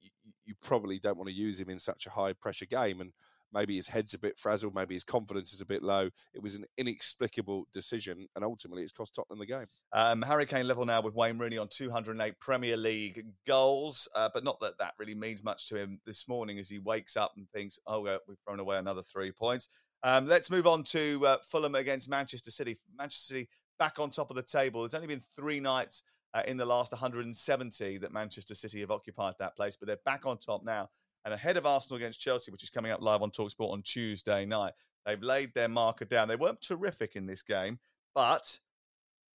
you, 0.00 0.10
you 0.44 0.54
probably 0.62 0.98
don't 0.98 1.16
want 1.16 1.28
to 1.28 1.34
use 1.34 1.58
him 1.58 1.70
in 1.70 1.78
such 1.78 2.06
a 2.06 2.10
high 2.10 2.34
pressure 2.34 2.66
game. 2.66 3.00
And 3.00 3.12
maybe 3.52 3.76
his 3.76 3.86
head's 3.86 4.14
a 4.14 4.18
bit 4.18 4.38
frazzled, 4.38 4.74
maybe 4.74 4.94
his 4.94 5.04
confidence 5.04 5.52
is 5.52 5.60
a 5.60 5.66
bit 5.66 5.82
low. 5.82 6.08
It 6.34 6.42
was 6.42 6.54
an 6.54 6.64
inexplicable 6.78 7.66
decision, 7.72 8.26
and 8.34 8.44
ultimately, 8.44 8.82
it's 8.82 8.92
cost 8.92 9.14
Tottenham 9.14 9.38
the 9.38 9.46
game. 9.46 9.66
Um, 9.92 10.22
Harry 10.22 10.46
Kane 10.46 10.68
level 10.68 10.84
now 10.84 11.00
with 11.00 11.14
Wayne 11.14 11.38
Rooney 11.38 11.58
on 11.58 11.68
208 11.68 12.38
Premier 12.40 12.76
League 12.76 13.24
goals, 13.46 14.08
uh, 14.14 14.28
but 14.32 14.44
not 14.44 14.60
that 14.60 14.78
that 14.78 14.94
really 14.98 15.14
means 15.14 15.44
much 15.44 15.68
to 15.68 15.76
him 15.76 16.00
this 16.06 16.28
morning 16.28 16.58
as 16.58 16.68
he 16.68 16.78
wakes 16.78 17.16
up 17.16 17.32
and 17.36 17.48
thinks, 17.50 17.78
oh, 17.86 18.02
we've 18.28 18.38
thrown 18.46 18.60
away 18.60 18.78
another 18.78 19.02
three 19.02 19.32
points. 19.32 19.68
Um, 20.02 20.26
let's 20.26 20.50
move 20.50 20.66
on 20.66 20.84
to 20.84 21.26
uh, 21.26 21.36
Fulham 21.42 21.74
against 21.74 22.08
Manchester 22.08 22.50
City. 22.50 22.76
Manchester 22.96 23.34
City 23.34 23.48
back 23.78 23.98
on 23.98 24.10
top 24.10 24.30
of 24.30 24.36
the 24.36 24.42
table. 24.42 24.82
There's 24.82 24.94
only 24.94 25.08
been 25.08 25.22
three 25.34 25.60
nights 25.60 26.02
uh, 26.34 26.42
in 26.46 26.56
the 26.56 26.66
last 26.66 26.92
170 26.92 27.98
that 27.98 28.12
Manchester 28.12 28.54
City 28.54 28.80
have 28.80 28.90
occupied 28.90 29.34
that 29.38 29.56
place, 29.56 29.76
but 29.76 29.86
they're 29.86 29.98
back 30.04 30.26
on 30.26 30.38
top 30.38 30.64
now 30.64 30.88
and 31.26 31.34
ahead 31.34 31.56
of 31.56 31.66
Arsenal 31.66 31.96
against 31.96 32.20
Chelsea, 32.20 32.52
which 32.52 32.62
is 32.62 32.70
coming 32.70 32.92
up 32.92 33.02
live 33.02 33.20
on 33.20 33.32
Talksport 33.32 33.72
on 33.72 33.82
Tuesday 33.82 34.46
night. 34.46 34.72
They've 35.04 35.20
laid 35.20 35.52
their 35.54 35.68
marker 35.68 36.04
down. 36.04 36.28
They 36.28 36.36
weren't 36.36 36.62
terrific 36.62 37.16
in 37.16 37.26
this 37.26 37.42
game, 37.42 37.80
but 38.14 38.58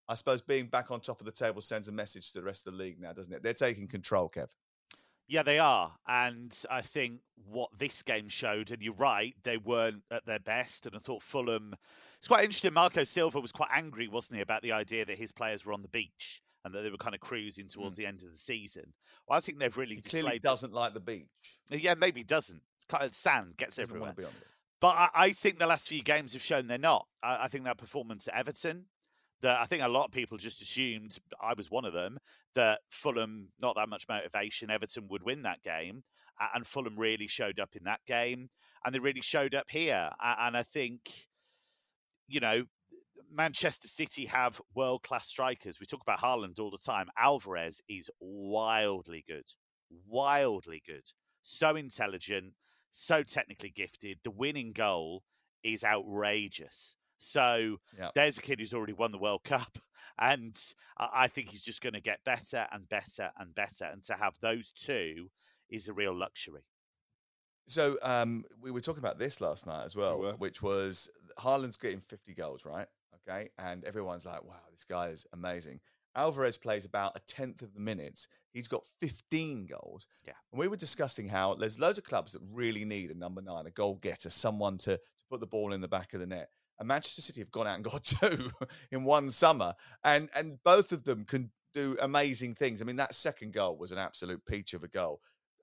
I 0.07 0.15
suppose 0.15 0.41
being 0.41 0.67
back 0.67 0.89
on 0.89 1.01
top 1.01 1.19
of 1.19 1.25
the 1.25 1.33
table 1.33 1.61
sends 1.61 1.89
a 1.89 1.91
message 1.91 2.31
to 2.31 2.39
the 2.39 2.45
rest 2.45 2.65
of 2.65 2.73
the 2.73 2.79
league 2.79 2.99
now, 2.99 3.11
doesn't 3.11 3.33
it? 3.33 3.43
They're 3.43 3.53
taking 3.53 3.89
control, 3.89 4.29
Kev. 4.29 4.47
Yeah, 5.27 5.43
they 5.43 5.59
are. 5.59 5.91
And 6.07 6.57
I 6.69 6.81
think 6.81 7.19
what 7.45 7.69
this 7.77 8.03
game 8.03 8.29
showed, 8.29 8.71
and 8.71 8.81
you're 8.81 8.93
right, 8.93 9.35
they 9.43 9.57
weren't 9.57 10.03
at 10.11 10.25
their 10.25 10.39
best. 10.39 10.85
And 10.85 10.95
I 10.95 10.99
thought 10.99 11.21
Fulham, 11.21 11.75
it's 12.17 12.27
quite 12.27 12.45
interesting. 12.45 12.73
Marco 12.73 13.03
Silva 13.03 13.41
was 13.41 13.51
quite 13.51 13.69
angry, 13.73 14.07
wasn't 14.07 14.37
he, 14.37 14.41
about 14.41 14.61
the 14.61 14.71
idea 14.71 15.05
that 15.05 15.17
his 15.17 15.33
players 15.33 15.65
were 15.65 15.73
on 15.73 15.81
the 15.81 15.89
beach 15.89 16.41
and 16.63 16.73
that 16.73 16.81
they 16.81 16.89
were 16.89 16.97
kind 16.97 17.15
of 17.15 17.21
cruising 17.21 17.67
towards 17.67 17.95
mm. 17.95 17.97
the 17.97 18.05
end 18.05 18.21
of 18.23 18.31
the 18.31 18.37
season. 18.37 18.93
Well, 19.27 19.37
I 19.37 19.41
think 19.41 19.59
they've 19.59 19.75
really 19.77 19.95
He 19.95 20.01
clearly 20.01 20.39
doesn't 20.39 20.73
like 20.73 20.93
the 20.93 20.99
beach. 20.99 21.25
Uh, 21.71 21.77
yeah, 21.77 21.95
maybe 21.97 22.23
doesn't. 22.23 22.61
Kind 22.89 23.03
of 23.03 23.11
uh, 23.11 23.13
sand 23.13 23.57
gets 23.57 23.75
Doesn't 23.75 23.91
everywhere. 23.91 24.07
want 24.07 24.15
to 24.17 24.21
be 24.21 24.25
on 24.25 24.31
it. 24.31 24.47
But 24.79 24.95
I, 24.95 25.09
I 25.13 25.31
think 25.31 25.59
the 25.59 25.67
last 25.67 25.87
few 25.87 26.01
games 26.01 26.33
have 26.33 26.41
shown 26.41 26.67
they're 26.67 26.77
not. 26.77 27.07
I, 27.23 27.45
I 27.45 27.47
think 27.47 27.63
that 27.65 27.77
performance 27.77 28.27
at 28.27 28.35
Everton, 28.35 28.85
that 29.41 29.59
I 29.59 29.65
think 29.65 29.83
a 29.83 29.87
lot 29.87 30.05
of 30.05 30.11
people 30.11 30.37
just 30.37 30.61
assumed, 30.61 31.17
I 31.41 31.53
was 31.55 31.71
one 31.71 31.85
of 31.85 31.93
them, 31.93 32.19
that 32.55 32.79
Fulham, 32.89 33.49
not 33.59 33.75
that 33.75 33.89
much 33.89 34.07
motivation, 34.09 34.69
Everton 34.69 35.07
would 35.09 35.23
win 35.23 35.43
that 35.43 35.63
game. 35.63 36.03
And 36.53 36.65
Fulham 36.65 36.97
really 36.97 37.27
showed 37.27 37.59
up 37.59 37.75
in 37.75 37.83
that 37.83 37.99
game. 38.07 38.49
And 38.83 38.95
they 38.95 38.99
really 38.99 39.21
showed 39.21 39.53
up 39.53 39.69
here. 39.69 40.09
And 40.21 40.57
I 40.57 40.63
think, 40.63 41.11
you 42.27 42.39
know, 42.39 42.63
Manchester 43.31 43.87
City 43.87 44.25
have 44.25 44.61
world 44.75 45.03
class 45.03 45.27
strikers. 45.27 45.79
We 45.79 45.85
talk 45.85 46.01
about 46.01 46.19
Haaland 46.19 46.59
all 46.59 46.71
the 46.71 46.77
time. 46.77 47.09
Alvarez 47.17 47.81
is 47.87 48.09
wildly 48.19 49.23
good, 49.27 49.45
wildly 50.07 50.81
good. 50.85 51.03
So 51.41 51.75
intelligent, 51.75 52.53
so 52.91 53.23
technically 53.23 53.69
gifted. 53.69 54.19
The 54.23 54.31
winning 54.31 54.71
goal 54.73 55.23
is 55.63 55.83
outrageous. 55.83 56.95
So 57.17 57.77
Yeah. 57.97 58.09
there's 58.15 58.37
a 58.37 58.41
kid 58.41 58.59
who's 58.59 58.73
already 58.73 58.93
won 58.93 59.11
the 59.11 59.17
World 59.17 59.43
Cup, 59.43 59.77
and 60.19 60.59
I 60.97 61.27
think 61.27 61.49
he's 61.49 61.61
just 61.61 61.81
going 61.81 61.93
to 61.93 62.01
get 62.01 62.23
better 62.23 62.67
and 62.71 62.87
better 62.89 63.31
and 63.37 63.55
better. 63.55 63.85
And 63.85 64.03
to 64.05 64.13
have 64.13 64.35
those 64.41 64.71
two 64.71 65.29
is 65.69 65.87
a 65.87 65.93
real 65.93 66.13
luxury. 66.13 66.65
So 67.67 67.97
um, 68.01 68.43
we 68.59 68.71
were 68.71 68.81
talking 68.81 68.99
about 69.03 69.19
this 69.19 69.39
last 69.39 69.65
night 69.65 69.85
as 69.85 69.95
well, 69.95 70.19
were. 70.19 70.33
which 70.33 70.61
was 70.61 71.09
Haaland's 71.39 71.77
getting 71.77 72.01
50 72.01 72.33
goals, 72.33 72.65
right? 72.65 72.87
Okay. 73.27 73.49
And 73.57 73.83
everyone's 73.83 74.25
like, 74.25 74.43
wow, 74.43 74.55
this 74.71 74.85
guy 74.85 75.09
is 75.09 75.25
amazing. 75.33 75.79
Alvarez 76.15 76.57
plays 76.57 76.85
about 76.85 77.15
a 77.15 77.21
tenth 77.21 77.61
of 77.61 77.73
the 77.73 77.79
minutes. 77.79 78.27
He's 78.51 78.67
got 78.67 78.85
15 78.99 79.67
goals. 79.67 80.07
Yeah. 80.25 80.33
And 80.51 80.59
we 80.59 80.67
were 80.67 80.75
discussing 80.75 81.27
how 81.27 81.55
there's 81.55 81.79
loads 81.79 81.97
of 81.97 82.03
clubs 82.03 82.33
that 82.33 82.41
really 82.53 82.83
need 82.83 83.11
a 83.11 83.17
number 83.17 83.41
nine, 83.41 83.65
a 83.65 83.71
goal 83.71 83.95
getter, 83.95 84.29
someone 84.29 84.77
to, 84.79 84.97
to 84.97 85.23
put 85.29 85.39
the 85.39 85.47
ball 85.47 85.71
in 85.73 85.81
the 85.81 85.87
back 85.87 86.13
of 86.13 86.19
the 86.19 86.25
net. 86.25 86.49
And 86.79 86.87
Manchester 86.87 87.21
City 87.21 87.41
have 87.41 87.51
gone 87.51 87.67
out 87.67 87.75
and 87.75 87.83
got 87.83 88.03
two 88.03 88.51
in 88.91 89.03
one 89.03 89.29
summer. 89.29 89.73
And 90.03 90.29
and 90.35 90.57
both 90.63 90.91
of 90.91 91.03
them 91.03 91.25
can 91.25 91.51
do 91.73 91.95
amazing 92.01 92.55
things. 92.55 92.81
I 92.81 92.85
mean, 92.85 92.97
that 92.97 93.15
second 93.15 93.53
goal 93.53 93.77
was 93.77 93.91
an 93.91 93.97
absolute 93.97 94.45
peach 94.45 94.73
of 94.73 94.83
a 94.83 94.87
goal. 94.87 95.21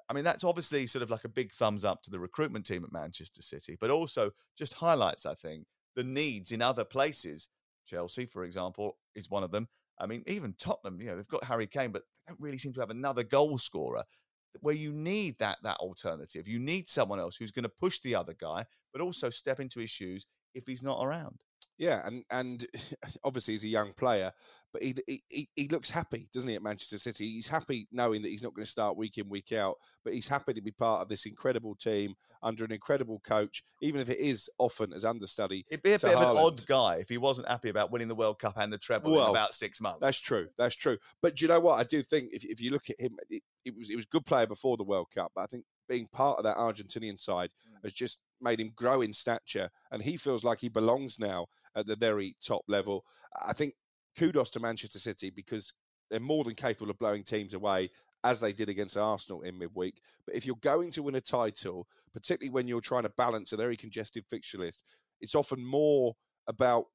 I 0.08 0.14
mean, 0.14 0.24
that's 0.24 0.44
obviously 0.44 0.86
sort 0.86 1.02
of 1.02 1.10
like 1.10 1.24
a 1.24 1.28
big 1.28 1.52
thumbs 1.52 1.84
up 1.84 2.02
to 2.04 2.10
the 2.10 2.18
recruitment 2.18 2.64
team 2.64 2.82
at 2.82 2.92
Manchester 2.92 3.42
City, 3.42 3.76
but 3.78 3.90
also 3.90 4.30
just 4.56 4.72
highlights, 4.72 5.26
I 5.26 5.34
think, 5.34 5.66
the 5.96 6.04
needs 6.04 6.52
in 6.52 6.62
other 6.62 6.84
places. 6.84 7.48
Chelsea, 7.86 8.26
for 8.26 8.44
example, 8.44 8.98
is 9.14 9.30
one 9.30 9.42
of 9.42 9.50
them. 9.50 9.68
I 9.98 10.06
mean, 10.06 10.22
even 10.26 10.54
Tottenham, 10.58 11.00
you 11.00 11.08
know, 11.08 11.16
they've 11.16 11.28
got 11.28 11.44
Harry 11.44 11.66
Kane, 11.66 11.90
but 11.90 12.02
they 12.02 12.32
don't 12.32 12.40
really 12.40 12.58
seem 12.58 12.72
to 12.74 12.80
have 12.80 12.90
another 12.90 13.24
goal 13.24 13.58
scorer 13.58 14.04
where 14.60 14.74
you 14.74 14.92
need 14.92 15.38
that 15.38 15.58
that 15.62 15.76
alternative. 15.78 16.48
You 16.48 16.58
need 16.58 16.88
someone 16.88 17.20
else 17.20 17.36
who's 17.36 17.52
going 17.52 17.64
to 17.64 17.68
push 17.68 18.00
the 18.00 18.14
other 18.14 18.34
guy, 18.34 18.64
but 18.92 19.02
also 19.02 19.30
step 19.30 19.60
into 19.60 19.80
his 19.80 19.90
shoes 19.90 20.26
if 20.54 20.66
he's 20.66 20.82
not 20.82 21.02
around. 21.02 21.42
Yeah, 21.78 22.02
and 22.04 22.24
and 22.30 22.66
obviously 23.24 23.54
he's 23.54 23.64
a 23.64 23.68
young 23.68 23.92
player, 23.92 24.32
but 24.72 24.82
he, 24.82 24.94
he- 25.28 25.48
he 25.54 25.68
looks 25.68 25.88
happy, 25.88 26.28
doesn't 26.32 26.48
he, 26.48 26.56
at 26.56 26.62
Manchester 26.62 26.98
City? 26.98 27.28
He's 27.28 27.46
happy 27.46 27.88
knowing 27.92 28.20
that 28.22 28.28
he's 28.28 28.42
not 28.42 28.54
going 28.54 28.64
to 28.64 28.70
start 28.70 28.96
week 28.96 29.18
in 29.18 29.28
week 29.28 29.52
out, 29.52 29.76
but 30.04 30.12
he's 30.12 30.28
happy 30.28 30.52
to 30.52 30.60
be 30.60 30.72
part 30.72 31.02
of 31.02 31.08
this 31.08 31.24
incredible 31.24 31.74
team 31.76 32.14
under 32.42 32.64
an 32.64 32.72
incredible 32.72 33.20
coach, 33.20 33.62
even 33.80 34.00
if 34.00 34.10
it 34.10 34.18
is 34.18 34.50
often 34.58 34.92
as 34.92 35.04
understudy. 35.04 35.64
It'd 35.70 35.82
be 35.82 35.92
a 35.92 35.98
bit 35.98 36.14
of 36.14 36.20
an 36.20 36.36
odd 36.36 36.66
guy 36.66 36.96
if 36.96 37.08
he 37.08 37.18
wasn't 37.18 37.48
happy 37.48 37.68
about 37.68 37.90
winning 37.90 38.08
the 38.08 38.14
World 38.14 38.38
Cup 38.38 38.54
and 38.56 38.72
the 38.72 38.78
treble 38.78 39.22
in 39.22 39.30
about 39.30 39.54
six 39.54 39.80
months. 39.80 40.00
That's 40.00 40.20
true. 40.20 40.48
That's 40.58 40.76
true. 40.76 40.98
But 41.22 41.36
do 41.36 41.44
you 41.44 41.48
know 41.48 41.60
what? 41.60 41.78
I 41.78 41.84
do 41.84 42.02
think 42.02 42.30
if, 42.32 42.44
if 42.44 42.60
you 42.60 42.70
look 42.70 42.90
at 42.90 43.00
him, 43.00 43.16
it, 43.30 43.42
it 43.64 43.76
was 43.76 43.90
it 43.90 43.96
was 43.96 44.04
a 44.04 44.08
good 44.08 44.26
player 44.26 44.46
before 44.46 44.76
the 44.76 44.84
World 44.84 45.08
Cup, 45.14 45.32
but 45.34 45.42
I 45.42 45.46
think 45.46 45.64
being 45.88 46.06
part 46.12 46.38
of 46.38 46.44
that 46.44 46.56
Argentinian 46.56 47.18
side 47.18 47.50
hmm. 47.66 47.76
has 47.82 47.92
just 47.92 48.20
made 48.40 48.60
him 48.60 48.72
grow 48.76 49.00
in 49.00 49.12
stature, 49.12 49.70
and 49.90 50.02
he 50.02 50.16
feels 50.16 50.44
like 50.44 50.58
he 50.60 50.68
belongs 50.68 51.18
now 51.18 51.46
at 51.76 51.86
the 51.86 51.96
very 51.96 52.36
top 52.44 52.62
level. 52.68 53.04
I 53.46 53.52
think 53.52 53.74
kudos 54.18 54.50
to 54.50 54.60
Manchester 54.60 54.98
City 54.98 55.30
because 55.30 55.72
they're 56.10 56.20
more 56.20 56.44
than 56.44 56.54
capable 56.54 56.90
of 56.90 56.98
blowing 56.98 57.22
teams 57.22 57.54
away. 57.54 57.90
As 58.24 58.40
they 58.40 58.52
did 58.52 58.68
against 58.68 58.96
Arsenal 58.96 59.42
in 59.42 59.56
midweek. 59.56 60.00
But 60.26 60.34
if 60.34 60.44
you're 60.44 60.56
going 60.60 60.90
to 60.90 61.04
win 61.04 61.14
a 61.14 61.20
title, 61.20 61.86
particularly 62.12 62.52
when 62.52 62.66
you're 62.66 62.80
trying 62.80 63.04
to 63.04 63.12
balance 63.16 63.52
a 63.52 63.56
very 63.56 63.76
congested 63.76 64.24
fixture 64.26 64.58
list, 64.58 64.82
it's 65.20 65.36
often 65.36 65.64
more 65.64 66.16
about 66.48 66.86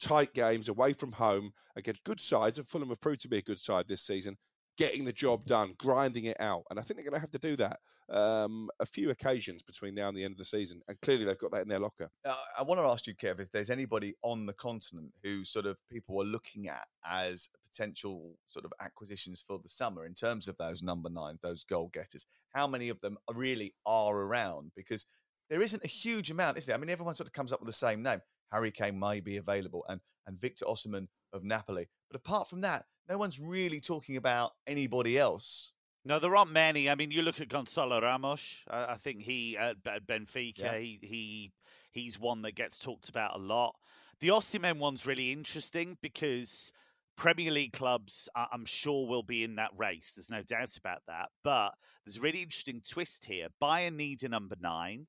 tight 0.00 0.32
games 0.32 0.68
away 0.70 0.94
from 0.94 1.12
home 1.12 1.52
against 1.76 2.02
good 2.04 2.18
sides, 2.18 2.56
and 2.56 2.66
Fulham 2.66 2.88
have 2.88 3.00
proved 3.02 3.20
to 3.20 3.28
be 3.28 3.36
a 3.36 3.42
good 3.42 3.60
side 3.60 3.88
this 3.88 4.00
season, 4.06 4.38
getting 4.80 5.04
the 5.04 5.12
job 5.12 5.44
done, 5.44 5.74
grinding 5.76 6.24
it 6.24 6.40
out. 6.40 6.62
And 6.70 6.78
I 6.78 6.82
think 6.82 6.96
they're 6.96 7.04
going 7.04 7.14
to 7.14 7.20
have 7.20 7.30
to 7.32 7.38
do 7.38 7.54
that 7.56 7.80
um, 8.08 8.70
a 8.80 8.86
few 8.86 9.10
occasions 9.10 9.62
between 9.62 9.94
now 9.94 10.08
and 10.08 10.16
the 10.16 10.24
end 10.24 10.32
of 10.32 10.38
the 10.38 10.44
season. 10.46 10.80
And 10.88 10.98
clearly 11.02 11.26
they've 11.26 11.36
got 11.36 11.52
that 11.52 11.60
in 11.60 11.68
their 11.68 11.78
locker. 11.78 12.08
Now, 12.24 12.34
I 12.58 12.62
want 12.62 12.80
to 12.80 12.86
ask 12.86 13.06
you, 13.06 13.14
Kev, 13.14 13.40
if 13.40 13.52
there's 13.52 13.68
anybody 13.68 14.14
on 14.22 14.46
the 14.46 14.54
continent 14.54 15.12
who 15.22 15.44
sort 15.44 15.66
of 15.66 15.78
people 15.90 16.18
are 16.22 16.24
looking 16.24 16.68
at 16.68 16.86
as 17.04 17.50
potential 17.62 18.38
sort 18.46 18.64
of 18.64 18.72
acquisitions 18.80 19.44
for 19.46 19.58
the 19.62 19.68
summer 19.68 20.06
in 20.06 20.14
terms 20.14 20.48
of 20.48 20.56
those 20.56 20.82
number 20.82 21.10
nines, 21.10 21.40
those 21.42 21.62
goal 21.62 21.90
getters. 21.92 22.24
How 22.54 22.66
many 22.66 22.88
of 22.88 23.02
them 23.02 23.18
really 23.34 23.74
are 23.84 24.16
around? 24.16 24.72
Because 24.74 25.04
there 25.50 25.60
isn't 25.60 25.84
a 25.84 25.88
huge 25.88 26.30
amount, 26.30 26.56
is 26.56 26.64
there? 26.64 26.74
I 26.74 26.78
mean, 26.78 26.88
everyone 26.88 27.16
sort 27.16 27.26
of 27.26 27.34
comes 27.34 27.52
up 27.52 27.60
with 27.60 27.66
the 27.66 27.74
same 27.74 28.02
name. 28.02 28.22
Harry 28.50 28.70
Kane 28.70 28.98
may 28.98 29.20
be 29.20 29.36
available, 29.36 29.84
and 29.90 30.00
and 30.26 30.40
Victor 30.40 30.64
Osimhen 30.64 31.08
of 31.32 31.44
Napoli. 31.44 31.88
But 32.10 32.16
apart 32.16 32.48
from 32.48 32.62
that, 32.62 32.86
no 33.08 33.18
one's 33.18 33.40
really 33.40 33.80
talking 33.80 34.16
about 34.16 34.52
anybody 34.66 35.18
else. 35.18 35.72
No, 36.04 36.18
there 36.18 36.34
aren't 36.34 36.52
many. 36.52 36.88
I 36.88 36.94
mean, 36.94 37.10
you 37.10 37.22
look 37.22 37.40
at 37.40 37.48
Gonzalo 37.48 38.00
Ramos. 38.00 38.64
I, 38.70 38.92
I 38.92 38.96
think 38.96 39.20
he 39.20 39.56
at, 39.56 39.76
at 39.86 40.06
Benfica, 40.06 40.58
Yeah. 40.58 40.78
he, 40.78 40.98
he 41.02 41.52
he's 41.92 42.18
one 42.18 42.42
that 42.42 42.54
gets 42.54 42.78
talked 42.78 43.08
about 43.08 43.36
a 43.36 43.38
lot. 43.38 43.74
The 44.20 44.28
Osimhen 44.28 44.78
one's 44.78 45.06
really 45.06 45.32
interesting 45.32 45.98
because 46.00 46.72
Premier 47.16 47.50
League 47.50 47.72
clubs, 47.72 48.28
I'm 48.34 48.64
sure, 48.64 49.06
will 49.06 49.22
be 49.22 49.44
in 49.44 49.56
that 49.56 49.72
race. 49.76 50.12
There's 50.14 50.30
no 50.30 50.42
doubt 50.42 50.76
about 50.76 51.02
that. 51.06 51.28
But 51.44 51.74
there's 52.04 52.16
a 52.16 52.20
really 52.20 52.42
interesting 52.42 52.80
twist 52.86 53.26
here. 53.26 53.48
Bayern 53.62 53.96
need 53.96 54.22
a 54.22 54.28
number 54.28 54.56
nine. 54.58 55.06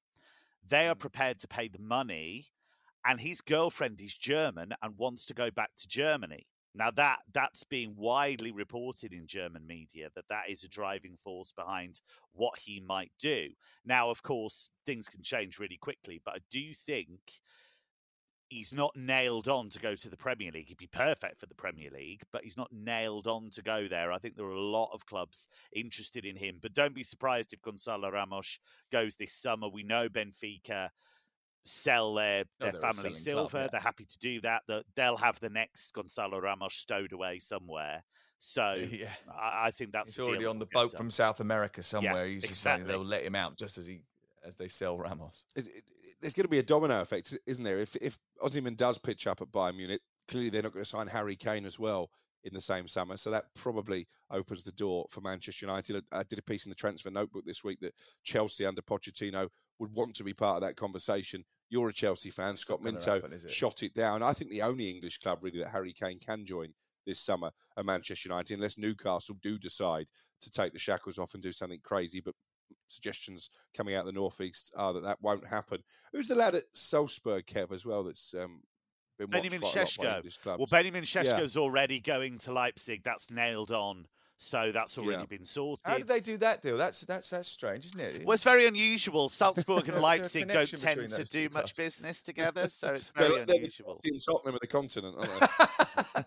They 0.68 0.88
are 0.88 0.96
mm. 0.96 1.00
prepared 1.00 1.40
to 1.40 1.48
pay 1.48 1.68
the 1.68 1.80
money, 1.80 2.48
and 3.06 3.20
his 3.20 3.42
girlfriend 3.42 4.00
is 4.02 4.14
German 4.14 4.74
and 4.82 4.98
wants 4.98 5.26
to 5.28 5.34
go 5.34 5.52
back 5.52 5.72
to 5.78 5.88
Germany. 5.88 6.46
Now 6.74 6.92
that 6.92 7.20
that's 7.34 7.64
being 7.66 7.96
widely 7.98 8.52
reported 8.52 9.12
in 9.12 9.28
German 9.28 9.68
media 9.68 10.10
that 10.16 10.30
that 10.30 10.50
is 10.50 10.64
a 10.64 10.70
driving 10.70 11.18
force 11.22 11.52
behind 11.52 12.02
what 12.32 12.60
he 12.60 12.80
might 12.80 13.12
do. 13.20 13.50
Now, 13.86 14.10
of 14.10 14.24
course, 14.24 14.70
things 14.86 15.10
can 15.10 15.22
change 15.22 15.60
really 15.60 15.78
quickly, 15.78 16.22
but 16.24 16.36
I 16.36 16.40
do 16.50 16.74
think 16.74 17.20
he's 18.52 18.74
not 18.74 18.96
nailed 18.96 19.48
on 19.48 19.70
to 19.70 19.80
go 19.80 19.96
to 19.96 20.10
the 20.10 20.18
Premier 20.18 20.52
League. 20.52 20.68
He'd 20.68 20.78
be 20.78 20.88
perfect 20.88 21.40
for 21.40 21.46
the 21.46 21.56
Premier 21.56 21.90
League, 21.90 22.24
but 22.34 22.44
he's 22.44 22.58
not 22.58 22.72
nailed 22.72 23.26
on 23.26 23.50
to 23.52 23.62
go 23.62 23.88
there. 23.88 24.12
I 24.12 24.18
think 24.18 24.36
there 24.36 24.46
are 24.46 24.52
a 24.52 24.60
lot 24.60 24.92
of 24.94 25.06
clubs 25.06 25.48
interested 25.74 26.26
in 26.26 26.36
him, 26.36 26.60
but 26.62 26.74
don't 26.74 26.94
be 26.94 27.04
surprised 27.04 27.54
if 27.54 27.62
Gonzalo 27.62 28.12
Ramos 28.12 28.60
goes 28.92 29.16
this 29.16 29.34
summer. 29.34 29.70
We 29.70 29.84
know 29.84 30.10
Benfica 30.10 30.90
sell 31.64 32.14
their, 32.16 32.44
Oh, 32.60 32.64
their 32.66 32.72
they're 32.74 32.82
family 32.82 33.14
selling 33.14 33.14
club, 33.14 33.50
silver. 33.52 33.58
yeah. 33.64 33.68
They're 33.72 33.80
happy 33.82 34.06
to 34.06 34.18
do 34.20 34.42
that. 34.42 34.64
That 34.68 34.86
They'll 34.96 35.18
have 35.18 35.40
the 35.40 35.50
next 35.50 35.92
Gonzalo 35.94 36.40
Ramos 36.40 36.74
stowed 36.74 37.12
away 37.14 37.40
somewhere. 37.40 38.04
So 38.40 38.74
Yeah. 38.92 39.08
I, 39.32 39.68
I 39.68 39.72
think 39.72 39.92
that's 39.92 40.16
He's 40.16 40.20
a 40.20 40.24
already 40.30 40.44
that 40.46 40.50
on 40.50 40.60
the 40.60 40.66
boat 40.74 40.92
done. 40.92 40.98
from 40.98 41.12
South 41.12 41.40
America 41.40 41.84
somewhere. 41.84 42.26
He's 42.26 42.44
just 42.48 42.62
saying 42.62 42.86
they'll 42.86 43.04
let 43.06 43.24
him 43.24 43.36
out 43.36 43.58
just 43.58 43.78
as 43.78 43.88
he 43.88 44.02
as 44.44 44.56
they 44.56 44.68
sell 44.68 44.98
Ramos. 44.98 45.46
It- 45.56 45.68
it- 45.68 45.84
there's 46.20 46.34
going 46.34 46.44
to 46.46 46.50
be 46.50 46.60
a 46.60 46.64
domino 46.64 47.02
effect, 47.02 47.36
isn't 47.48 47.64
there? 47.64 47.80
If 47.80 47.96
if 47.96 48.20
Osimhen 48.44 48.78
does 48.78 48.98
pitch 49.00 49.26
up 49.26 49.42
at 49.42 49.48
Bayern 49.52 49.76
Munich, 49.76 50.02
clearly 50.28 50.50
they're 50.52 50.62
not 50.62 50.72
going 50.74 50.84
to 50.84 50.90
sign 50.90 51.08
Harry 51.08 51.36
Kane 51.36 51.66
as 51.66 51.80
well 51.80 52.12
in 52.44 52.54
the 52.54 52.62
same 52.62 52.88
summer. 52.88 53.18
So 53.18 53.32
that 53.32 53.46
probably 53.56 54.08
opens 54.30 54.64
the 54.64 54.72
door 54.74 55.06
for 55.10 55.22
Manchester 55.22 55.66
United. 55.66 56.04
I, 56.12 56.20
I 56.20 56.24
did 56.24 56.38
a 56.38 56.44
piece 56.44 56.66
in 56.66 56.70
the 56.70 56.76
transfer 56.76 57.10
notebook 57.10 57.44
this 57.46 57.64
week 57.64 57.80
that 57.82 57.94
Chelsea 58.24 58.66
under 58.68 58.82
Pochettino 58.84 59.48
would 59.82 59.94
want 59.96 60.16
to 60.16 60.24
be 60.24 60.34
part 60.34 60.62
of 60.62 60.62
that 60.62 60.76
conversation. 60.76 61.44
You're 61.70 61.90
a 61.90 61.94
Chelsea 61.94 62.30
fan. 62.30 62.52
It's 62.52 62.62
Scott 62.62 62.84
Minto 62.84 63.20
happen, 63.20 63.38
shot 63.50 63.82
it 63.82 63.96
down. 63.96 64.22
I 64.22 64.32
think 64.32 64.52
the 64.52 64.62
only 64.62 64.90
English 64.90 65.18
club 65.18 65.40
really 65.42 65.60
that 65.60 65.70
Harry 65.70 65.92
Kane 65.92 66.20
can 66.20 66.46
join 66.46 66.72
this 67.08 67.20
summer 67.20 67.50
are 67.76 67.84
Manchester 67.84 68.30
United, 68.30 68.54
unless 68.54 68.78
Newcastle 68.78 69.36
do 69.42 69.58
decide 69.58 70.06
to 70.42 70.52
take 70.52 70.72
the 70.72 70.80
shackles 70.80 71.18
off 71.18 71.34
and 71.34 71.42
do 71.42 71.52
something 71.52 71.80
crazy. 71.84 72.22
But 72.22 72.36
suggestions 72.88 73.50
coming 73.76 73.96
out 73.96 74.02
of 74.02 74.06
the 74.06 74.12
northeast 74.12 74.72
are 74.78 74.94
that 74.94 75.04
that 75.04 75.22
won't 75.22 75.48
happen. 75.48 75.80
Who's 76.14 76.28
the 76.28 76.36
lad 76.36 76.54
at 76.54 76.66
Salzburg, 76.74 77.48
Kev, 77.48 77.72
as 77.72 77.84
well? 77.84 78.04
That's 78.04 78.36
um, 78.40 78.62
been 79.18 79.30
Benjamin 79.30 79.62
quite 79.62 79.76
a 79.76 79.80
lot 79.80 79.98
by 79.98 80.04
Šeško. 80.06 80.16
English 80.18 80.38
clubs. 80.38 80.60
Well, 80.60 80.68
Benjamin 80.70 81.06
Yeah. 81.12 81.24
Šeško's 81.24 81.58
already 81.58 82.00
going 82.00 82.38
to 82.40 82.54
Leipzig. 82.54 83.02
That's 83.04 83.32
nailed 83.32 83.72
on. 83.72 84.06
So 84.44 84.72
that's 84.72 84.98
already 84.98 85.20
Yeah. 85.22 85.26
been 85.38 85.46
sorted. 85.46 85.86
How 85.86 85.98
did 85.98 86.08
they 86.08 86.20
do 86.20 86.36
that 86.38 86.64
deal? 86.64 86.76
That's 86.76 87.02
that's 87.02 87.30
that's 87.30 87.48
strange, 87.48 87.86
isn't 87.86 88.00
it? 88.00 88.26
Well, 88.26 88.34
it's 88.34 88.44
very 88.44 88.66
unusual. 88.66 89.30
Salzburg 89.30 89.88
and 89.88 90.02
Leipzig 90.02 90.48
don't 90.50 90.66
tend 90.68 91.08
to 91.10 91.18
do 91.18 91.24
two 91.26 91.44
much 91.54 91.76
clubs. 91.76 92.00
business 92.00 92.24
together, 92.24 92.68
so 92.68 92.96
it's 92.96 93.12
They're- 93.16 93.30
very 93.30 93.46
they're 93.46 93.56
unusual. 93.58 94.02
in 94.04 94.18
Tottenham 94.20 94.56
of 94.56 94.62
the 94.62 94.66
continent, 94.68 95.16
aren't 95.16 96.26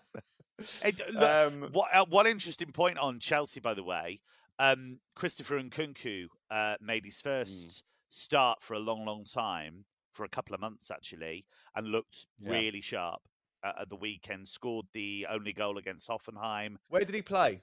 they? 0.81 0.91
Look, 1.13 1.21
Um, 1.21 1.69
what, 1.73 1.89
uh, 1.93 2.05
one 2.07 2.25
interesting 2.25 2.71
point 2.71 2.97
on 2.97 3.19
Chelsea, 3.19 3.59
by 3.59 3.73
the 3.73 3.83
way, 3.83 4.21
um, 4.59 5.01
Christopher 5.15 5.59
Nkunku 5.61 6.27
uh, 6.49 6.77
made 6.79 7.03
his 7.03 7.19
first 7.19 7.83
start 8.09 8.61
for 8.63 8.75
a 8.75 8.79
long, 8.79 9.03
long 9.05 9.25
time, 9.25 9.83
for 10.13 10.23
a 10.23 10.29
couple 10.29 10.55
of 10.55 10.61
months 10.61 10.89
actually, 10.89 11.45
and 11.75 11.87
looked 11.87 12.27
Yeah. 12.39 12.51
really 12.51 12.79
sharp 12.79 13.23
uh, 13.61 13.73
at 13.81 13.89
the 13.89 13.97
weekend. 13.97 14.47
Scored 14.47 14.85
the 14.93 15.27
only 15.29 15.51
goal 15.51 15.77
against 15.77 16.07
Hoffenheim. 16.07 16.77
Where 16.87 17.03
did 17.03 17.13
he 17.13 17.21
play? 17.21 17.61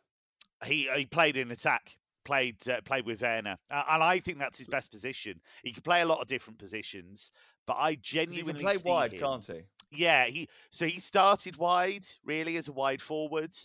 He 0.65 0.89
he 0.95 1.07
played 1.07 1.37
in 1.37 1.51
attack. 1.51 1.99
Played 2.25 2.69
uh, 2.69 2.81
played 2.83 3.05
with 3.05 3.21
Werner, 3.21 3.59
uh, 3.69 3.83
and 3.89 4.01
I 4.01 4.21
think 4.21 4.39
that's 4.39 4.57
his 4.59 4.69
best 4.69 4.93
position. 4.93 5.41
He 5.65 5.73
can 5.73 5.83
play 5.83 6.03
a 6.03 6.07
lot 6.07 6.21
of 6.21 6.29
different 6.29 6.57
positions, 6.61 7.33
but 7.67 7.73
I 7.79 7.97
'Cause 7.97 8.05
He 8.11 8.27
genuinely 8.27 8.63
can 8.63 8.81
play 8.81 8.91
wide, 8.91 9.13
him- 9.15 9.19
can't 9.21 9.45
he? 9.47 9.63
Yeah, 9.91 10.27
he 10.27 10.49
so 10.71 10.87
he 10.87 11.01
started 11.01 11.57
wide, 11.57 12.05
really 12.25 12.57
as 12.57 12.69
a 12.69 12.73
wide 12.73 13.03
forward, 13.03 13.57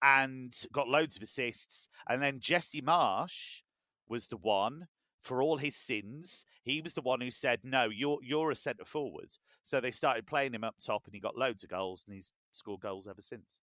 and 0.00 0.56
got 0.72 0.88
loads 0.88 1.16
of 1.16 1.22
assists. 1.22 1.88
And 2.08 2.22
then 2.22 2.40
Jesse 2.40 2.80
Marsch 2.80 3.60
was 4.08 4.28
the 4.28 4.38
one 4.38 4.88
for 5.20 5.42
all 5.42 5.58
his 5.58 5.76
sins. 5.76 6.46
He 6.62 6.80
was 6.80 6.94
the 6.94 7.02
one 7.02 7.20
who 7.20 7.30
said, 7.30 7.62
"No, 7.62 7.90
you're 7.90 8.20
you're 8.22 8.50
a 8.50 8.56
centre 8.56 8.86
forward." 8.86 9.36
So 9.64 9.80
they 9.82 9.90
started 9.90 10.26
playing 10.26 10.54
him 10.54 10.64
up 10.64 10.76
top, 10.78 11.04
and 11.04 11.14
he 11.14 11.20
got 11.20 11.36
loads 11.36 11.62
of 11.62 11.68
goals, 11.68 12.04
and 12.06 12.14
he's 12.14 12.32
scored 12.52 12.80
goals 12.80 13.06
ever 13.06 13.20
since. 13.20 13.58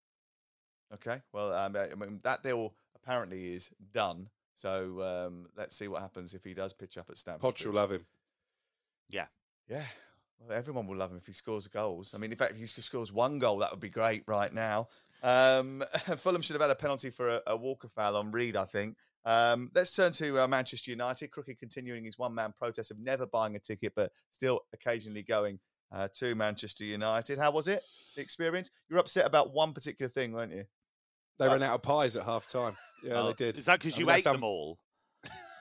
Okay, 0.96 1.22
well, 1.34 1.54
um, 1.54 1.76
I 1.76 1.94
mean, 1.96 2.20
that 2.24 2.44
deal 2.44 2.74
apparently 2.96 3.54
is 3.54 3.70
done. 3.94 4.30
So 4.56 5.02
um, 5.02 5.48
let's 5.58 5.76
see 5.76 5.88
what 5.88 6.02
happens 6.02 6.34
if 6.34 6.44
he 6.44 6.54
does 6.54 6.74
pitch 6.74 6.98
up 6.98 7.10
at 7.10 7.18
Stamford. 7.18 7.56
Poch 7.56 7.66
will 7.66 7.74
love 7.74 7.92
him. 7.92 8.06
Yeah, 9.10 9.26
Yeah, 9.70 9.84
well, 10.40 10.58
everyone 10.58 10.88
will 10.88 10.96
love 10.96 11.12
him 11.12 11.18
if 11.18 11.26
he 11.26 11.34
scores 11.34 11.68
goals. 11.68 12.14
I 12.16 12.18
mean, 12.18 12.32
in 12.32 12.38
fact, 12.38 12.54
if 12.54 12.58
he 12.58 12.66
scores 12.66 13.12
one 13.12 13.40
goal, 13.40 13.60
that 13.60 13.72
would 13.72 13.80
be 13.80 13.90
great 13.90 14.24
right 14.28 14.52
now. 14.52 14.88
Um, 15.22 15.84
Fulham 16.18 16.42
should 16.42 16.56
have 16.56 16.62
had 16.62 16.72
a 16.72 16.76
penalty 16.76 17.10
for 17.10 17.28
a, 17.30 17.42
a 17.48 17.58
Walker 17.58 17.88
foul 17.88 18.16
on 18.16 18.32
Reed, 18.32 18.56
I 18.56 18.66
think. 18.66 18.98
Um, 19.26 19.72
let's 19.74 19.96
turn 19.96 20.12
to 20.14 20.42
uh, 20.42 20.48
Manchester 20.48 20.92
United. 20.92 21.32
Crooked 21.32 21.60
continuing 21.60 22.06
his 22.06 22.18
one-man 22.18 22.54
protest 22.58 22.92
of 22.92 23.00
never 23.00 23.26
buying 23.26 23.56
a 23.56 23.60
ticket, 23.60 23.94
but 23.96 24.12
still 24.32 24.62
occasionally 24.74 25.24
going 25.24 25.60
uh, 25.92 26.08
to 26.14 26.36
Manchester 26.36 26.84
United. 26.84 27.40
How 27.40 27.52
was 27.52 27.68
it? 27.68 27.84
The 28.16 28.22
experience? 28.22 28.70
You 28.90 28.96
were 28.96 29.00
upset 29.00 29.26
about 29.26 29.54
one 29.54 29.74
particular 29.74 30.10
thing, 30.10 30.32
weren't 30.32 30.54
you? 30.54 30.66
They 31.40 31.48
ran 31.48 31.64
out 31.64 31.76
of 31.76 31.82
pies 31.82 32.16
at 32.16 32.24
half 32.24 32.48
time. 32.48 32.76
Yeah, 33.04 33.22
Oh, 33.22 33.28
they 33.28 33.34
did. 33.34 33.58
Is 33.58 33.66
that 33.66 33.80
because 33.80 33.96
I 33.96 34.00
you 34.00 34.06
mean, 34.06 34.16
ate 34.16 34.24
that's 34.24 34.36
them 34.36 34.44
all? 34.44 34.80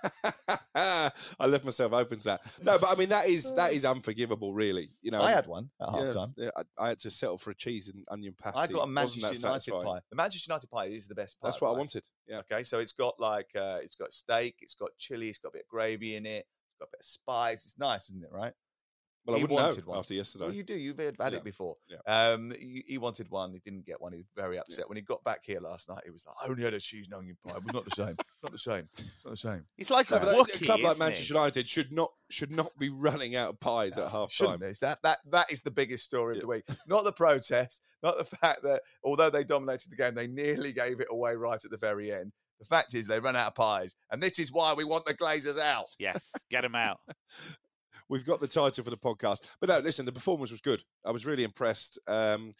I 0.74 1.12
left 1.46 1.64
myself 1.64 1.92
open 1.92 2.18
to 2.18 2.24
that. 2.24 2.40
No, 2.62 2.78
but 2.78 2.90
I 2.90 2.94
mean 2.94 3.08
that 3.08 3.26
is 3.26 3.54
that 3.54 3.72
is 3.72 3.84
unforgivable, 3.84 4.52
really. 4.52 4.90
You 5.02 5.10
know, 5.10 5.22
I 5.22 5.30
had 5.30 5.46
one 5.46 5.70
at 5.80 5.88
yeah, 5.94 6.04
half 6.04 6.14
time. 6.14 6.34
yeah, 6.36 6.50
I, 6.56 6.62
I 6.78 6.88
had 6.90 6.98
to 7.00 7.10
settle 7.10 7.38
for 7.38 7.50
a 7.50 7.54
cheese 7.54 7.88
and 7.88 8.04
onion 8.10 8.34
pasty. 8.40 8.60
I 8.60 8.66
got 8.66 8.82
a 8.82 8.86
Manchester 8.86 9.20
United 9.20 9.40
satisfying? 9.40 9.86
pie. 9.86 10.00
The 10.10 10.16
Manchester 10.16 10.50
United 10.52 10.70
pie 10.70 10.86
is 10.86 11.06
the 11.06 11.14
best 11.14 11.40
pie. 11.40 11.48
That's 11.48 11.60
what 11.60 11.68
I 11.68 11.78
wanted. 11.78 12.04
Yeah. 12.26 12.40
Okay, 12.40 12.62
so 12.62 12.78
it's 12.80 12.92
got 12.92 13.18
like 13.18 13.48
uh, 13.56 13.78
it's 13.82 13.94
got 13.94 14.12
steak, 14.12 14.56
it's 14.60 14.74
got 14.74 14.90
chili, 14.98 15.28
it's 15.28 15.38
got 15.38 15.48
a 15.48 15.52
bit 15.52 15.62
of 15.62 15.68
gravy 15.68 16.16
in 16.16 16.26
it, 16.26 16.46
it's 16.70 16.78
got 16.78 16.88
a 16.88 16.90
bit 16.92 17.00
of 17.00 17.06
spice. 17.06 17.64
It's 17.64 17.78
nice, 17.78 18.10
isn't 18.10 18.22
it? 18.24 18.30
Right? 18.32 18.52
Well, 19.26 19.36
I 19.36 19.38
He 19.38 19.44
wouldn't 19.44 19.58
wanted 19.60 19.86
know 19.86 19.90
one. 19.90 19.98
after 20.00 20.12
yesterday. 20.14 20.44
Well, 20.44 20.54
you 20.54 20.62
do. 20.62 20.74
You've 20.74 20.98
had, 20.98 21.16
had 21.18 21.32
Yeah. 21.32 21.38
it 21.38 21.44
before. 21.44 21.76
Yeah. 21.88 21.96
Um, 22.06 22.50
he, 22.58 22.84
he 22.86 22.98
wanted 22.98 23.30
one. 23.30 23.52
He 23.54 23.58
didn't 23.60 23.86
get 23.86 23.98
one. 24.00 24.12
He 24.12 24.18
was 24.18 24.26
very 24.36 24.58
upset 24.58 24.86
when 24.88 24.96
he 24.96 25.02
got 25.02 25.24
back 25.24 25.40
here 25.44 25.60
last 25.60 25.88
night. 25.88 26.02
He 26.04 26.10
was 26.10 26.24
like, 26.26 26.34
"I 26.44 26.50
only 26.50 26.62
had 26.62 26.74
a 26.74 26.80
cheese 26.80 27.06
and 27.06 27.14
onion 27.14 27.36
pie. 27.42 27.56
It 27.56 27.64
was 27.64 27.72
not 27.72 27.84
the 27.86 27.90
same. 27.96 28.16
It's 28.18 28.24
not 28.42 28.52
the 28.52 28.58
same. 28.58 28.88
It's 28.98 29.24
not 29.24 29.30
the 29.30 29.36
same." 29.36 29.64
It's 29.78 29.88
like 29.90 30.10
No, 30.10 30.18
a 30.18 30.20
but 30.20 30.26
that- 30.26 30.36
Wookiee, 30.36 30.62
a 30.62 30.64
club 30.66 30.80
like 30.80 30.92
isn't 30.92 31.02
it? 31.02 31.04
Manchester 31.06 31.34
United 31.34 31.68
should 31.68 31.90
not 31.92 32.12
should 32.30 32.52
not 32.52 32.76
be 32.78 32.90
running 32.90 33.34
out 33.36 33.48
of 33.50 33.60
pies 33.60 33.96
at 33.96 34.10
half 34.10 34.36
time. 34.36 34.62
it? 34.62 34.78
That 34.80 34.98
that 35.02 35.20
that 35.30 35.50
is 35.50 35.62
the 35.62 35.70
biggest 35.70 36.04
story 36.04 36.36
of 36.36 36.42
the 36.42 36.46
week. 36.48 36.64
Not 36.86 37.04
the 37.04 37.12
protest, 37.12 37.80
not 38.02 38.18
the 38.18 38.24
fact 38.36 38.62
that 38.64 38.82
although 39.04 39.30
they 39.30 39.44
dominated 39.44 39.90
the 39.90 39.96
game, 39.96 40.14
they 40.14 40.26
nearly 40.26 40.72
gave 40.72 41.00
it 41.00 41.08
away 41.10 41.34
right 41.34 41.64
at 41.64 41.70
the 41.70 41.76
very 41.78 42.12
end. 42.12 42.32
The 42.60 42.66
fact 42.66 42.94
is 42.94 43.06
they 43.06 43.20
ran 43.20 43.36
out 43.36 43.48
of 43.48 43.54
pies, 43.56 43.96
and 44.10 44.22
this 44.22 44.38
is 44.38 44.52
why 44.52 44.74
we 44.74 44.84
want 44.84 45.06
the 45.06 45.14
Glazers 45.14 45.58
out. 45.58 45.86
Yes, 45.98 46.30
get 46.50 46.62
them 46.62 46.74
out. 46.74 46.98
We've 48.08 48.24
got 48.24 48.40
the 48.40 48.46
title 48.48 48.84
for 48.84 48.90
the 48.90 48.96
podcast, 48.96 49.42
but 49.60 49.68
no, 49.68 49.78
listen, 49.78 50.04
the 50.04 50.12
performance 50.12 50.50
was 50.50 50.60
good. 50.60 50.82
I 51.06 51.10
was 51.10 51.24
really 51.24 51.44
impressed. 51.44 51.98
Um, 52.06 52.52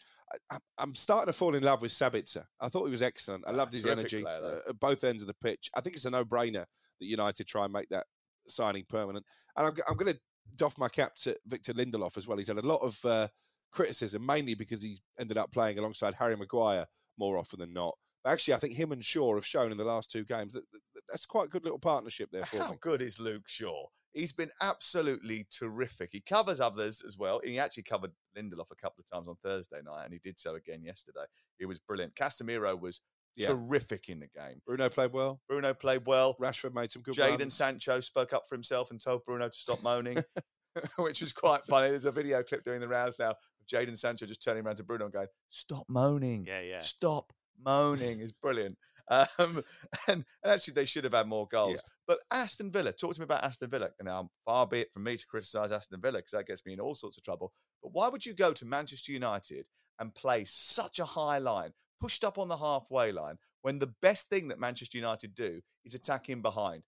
I, 0.49 0.57
I'm 0.77 0.95
starting 0.95 1.31
to 1.31 1.37
fall 1.37 1.53
in 1.55 1.63
love 1.63 1.81
with 1.81 1.91
Sabitzer. 1.91 2.43
I 2.59 2.69
thought 2.69 2.85
he 2.85 2.91
was 2.91 3.03
excellent. 3.03 3.45
I 3.47 3.51
Yeah, 3.51 3.57
loved 3.57 3.73
his 3.73 3.85
energy 3.85 4.23
player, 4.23 4.41
uh, 4.43 4.69
at 4.69 4.79
both 4.79 5.03
ends 5.03 5.21
of 5.21 5.27
the 5.27 5.35
pitch. 5.35 5.69
I 5.75 5.81
think 5.81 5.95
it's 5.95 6.05
a 6.05 6.09
no-brainer 6.09 6.65
that 6.99 7.05
United 7.05 7.45
try 7.47 7.63
and 7.65 7.73
make 7.73 7.89
that 7.89 8.07
signing 8.47 8.85
permanent. 8.89 9.25
And 9.55 9.67
I'm, 9.67 9.73
I'm 9.87 9.97
going 9.97 10.13
to 10.13 10.19
doff 10.55 10.77
my 10.79 10.89
cap 10.89 11.15
to 11.17 11.37
Victor 11.45 11.73
Lindelof 11.73 12.17
as 12.17 12.27
well. 12.27 12.37
He's 12.37 12.47
had 12.47 12.57
a 12.57 12.61
lot 12.61 12.81
of 12.81 13.03
uh, 13.05 13.27
criticism, 13.71 14.25
mainly 14.25 14.55
because 14.55 14.81
he 14.81 14.99
ended 15.19 15.37
up 15.37 15.51
playing 15.51 15.77
alongside 15.77 16.15
Harry 16.15 16.35
Maguire 16.35 16.85
more 17.19 17.37
often 17.37 17.59
than 17.59 17.73
not. 17.73 17.95
But 18.23 18.31
actually, 18.31 18.55
I 18.55 18.57
think 18.57 18.73
him 18.73 18.91
and 18.91 19.05
Shaw 19.05 19.35
have 19.35 19.45
shown 19.45 19.71
in 19.71 19.77
the 19.77 19.85
last 19.85 20.11
two 20.11 20.25
games 20.25 20.53
that, 20.53 20.63
that 20.71 21.01
that's 21.07 21.27
quite 21.27 21.45
a 21.45 21.49
good 21.49 21.63
little 21.63 21.77
partnership 21.79 22.29
there 22.31 22.45
for 22.45 22.57
How 22.57 22.71
me. 22.71 22.77
good 22.81 23.03
is 23.03 23.19
Luke 23.19 23.47
Shaw? 23.47 23.85
He's 24.15 24.31
been 24.31 24.49
absolutely 24.61 25.45
terrific. 25.51 26.09
He 26.11 26.21
covers 26.21 26.59
others 26.61 27.03
as 27.05 27.17
well. 27.17 27.41
He 27.43 27.59
actually 27.59 27.83
covered 27.83 28.11
Lindelof 28.35 28.71
a 28.71 28.75
couple 28.75 29.01
of 29.03 29.05
times 29.11 29.27
on 29.27 29.35
Thursday 29.43 29.81
night, 29.83 30.05
and 30.05 30.13
he 30.13 30.19
did 30.23 30.39
so 30.39 30.55
again 30.55 30.83
yesterday. 30.83 31.25
He 31.59 31.65
was 31.65 31.79
brilliant. 31.79 32.15
Casemiro 32.15 32.79
was 32.79 33.01
Yeah. 33.35 33.47
terrific 33.49 34.07
in 34.07 34.21
the 34.21 34.27
game. 34.27 34.61
Bruno 34.65 34.87
played 34.89 35.11
well. 35.11 35.41
Bruno 35.49 35.73
played 35.73 36.05
well. 36.07 36.35
Rashford 36.39 36.73
made 36.73 36.91
some 36.91 37.01
good 37.01 37.15
Jaden. 37.15 37.51
Sancho 37.51 37.99
spoke 37.99 38.31
up 38.31 38.47
for 38.47 38.55
himself 38.55 38.91
and 38.91 39.01
told 39.01 39.25
Bruno 39.25 39.49
to 39.49 39.57
stop 39.57 39.83
moaning, 39.83 40.17
which 40.97 41.19
was 41.21 41.33
quite 41.33 41.65
funny. 41.65 41.89
There's 41.89 42.05
a 42.05 42.11
video 42.11 42.41
clip 42.43 42.63
doing 42.63 42.79
the 42.79 42.87
rounds 42.87 43.19
now 43.19 43.31
of 43.31 43.35
Jaden 43.67 43.97
Sancho 43.97 44.25
just 44.25 44.41
turning 44.41 44.65
around 44.65 44.77
to 44.77 44.83
Bruno 44.85 45.05
and 45.05 45.13
going, 45.13 45.27
"Stop 45.49 45.85
moaning, 45.89 46.45
Yeah, 46.47 46.61
yeah. 46.61 46.79
stop 46.79 47.33
moaning." 47.61 48.19
is 48.21 48.31
brilliant. 48.31 48.77
Um, 49.07 49.63
and, 50.07 50.25
and 50.43 50.51
actually, 50.51 50.73
they 50.73 50.85
should 50.85 51.03
have 51.03 51.13
had 51.13 51.27
more 51.27 51.47
goals. 51.47 51.73
Yeah. 51.73 51.91
But 52.07 52.19
Aston 52.31 52.71
Villa, 52.71 52.91
talk 52.91 53.15
to 53.15 53.19
me 53.19 53.25
about 53.25 53.43
Aston 53.43 53.69
Villa. 53.69 53.89
And 53.99 54.07
now, 54.07 54.29
far 54.45 54.67
be 54.67 54.81
it 54.81 54.93
from 54.93 55.03
me 55.03 55.17
to 55.17 55.27
criticise 55.27 55.71
Aston 55.71 56.01
Villa 56.01 56.19
because 56.19 56.31
that 56.31 56.47
gets 56.47 56.65
me 56.65 56.73
in 56.73 56.79
all 56.79 56.95
sorts 56.95 57.17
of 57.17 57.23
trouble. 57.23 57.51
But 57.81 57.93
why 57.93 58.09
would 58.09 58.25
you 58.25 58.33
go 58.33 58.53
to 58.53 58.65
Manchester 58.65 59.11
United 59.11 59.65
and 59.99 60.13
play 60.13 60.43
such 60.45 60.99
a 60.99 61.05
high 61.05 61.39
line, 61.39 61.71
pushed 61.99 62.23
up 62.23 62.37
on 62.37 62.47
the 62.47 62.57
halfway 62.57 63.11
line, 63.11 63.37
when 63.61 63.79
the 63.79 63.93
best 64.01 64.29
thing 64.29 64.47
that 64.49 64.59
Manchester 64.59 64.97
United 64.97 65.33
do 65.33 65.61
is 65.83 65.95
attack 65.95 66.29
in 66.29 66.41
behind? 66.41 66.83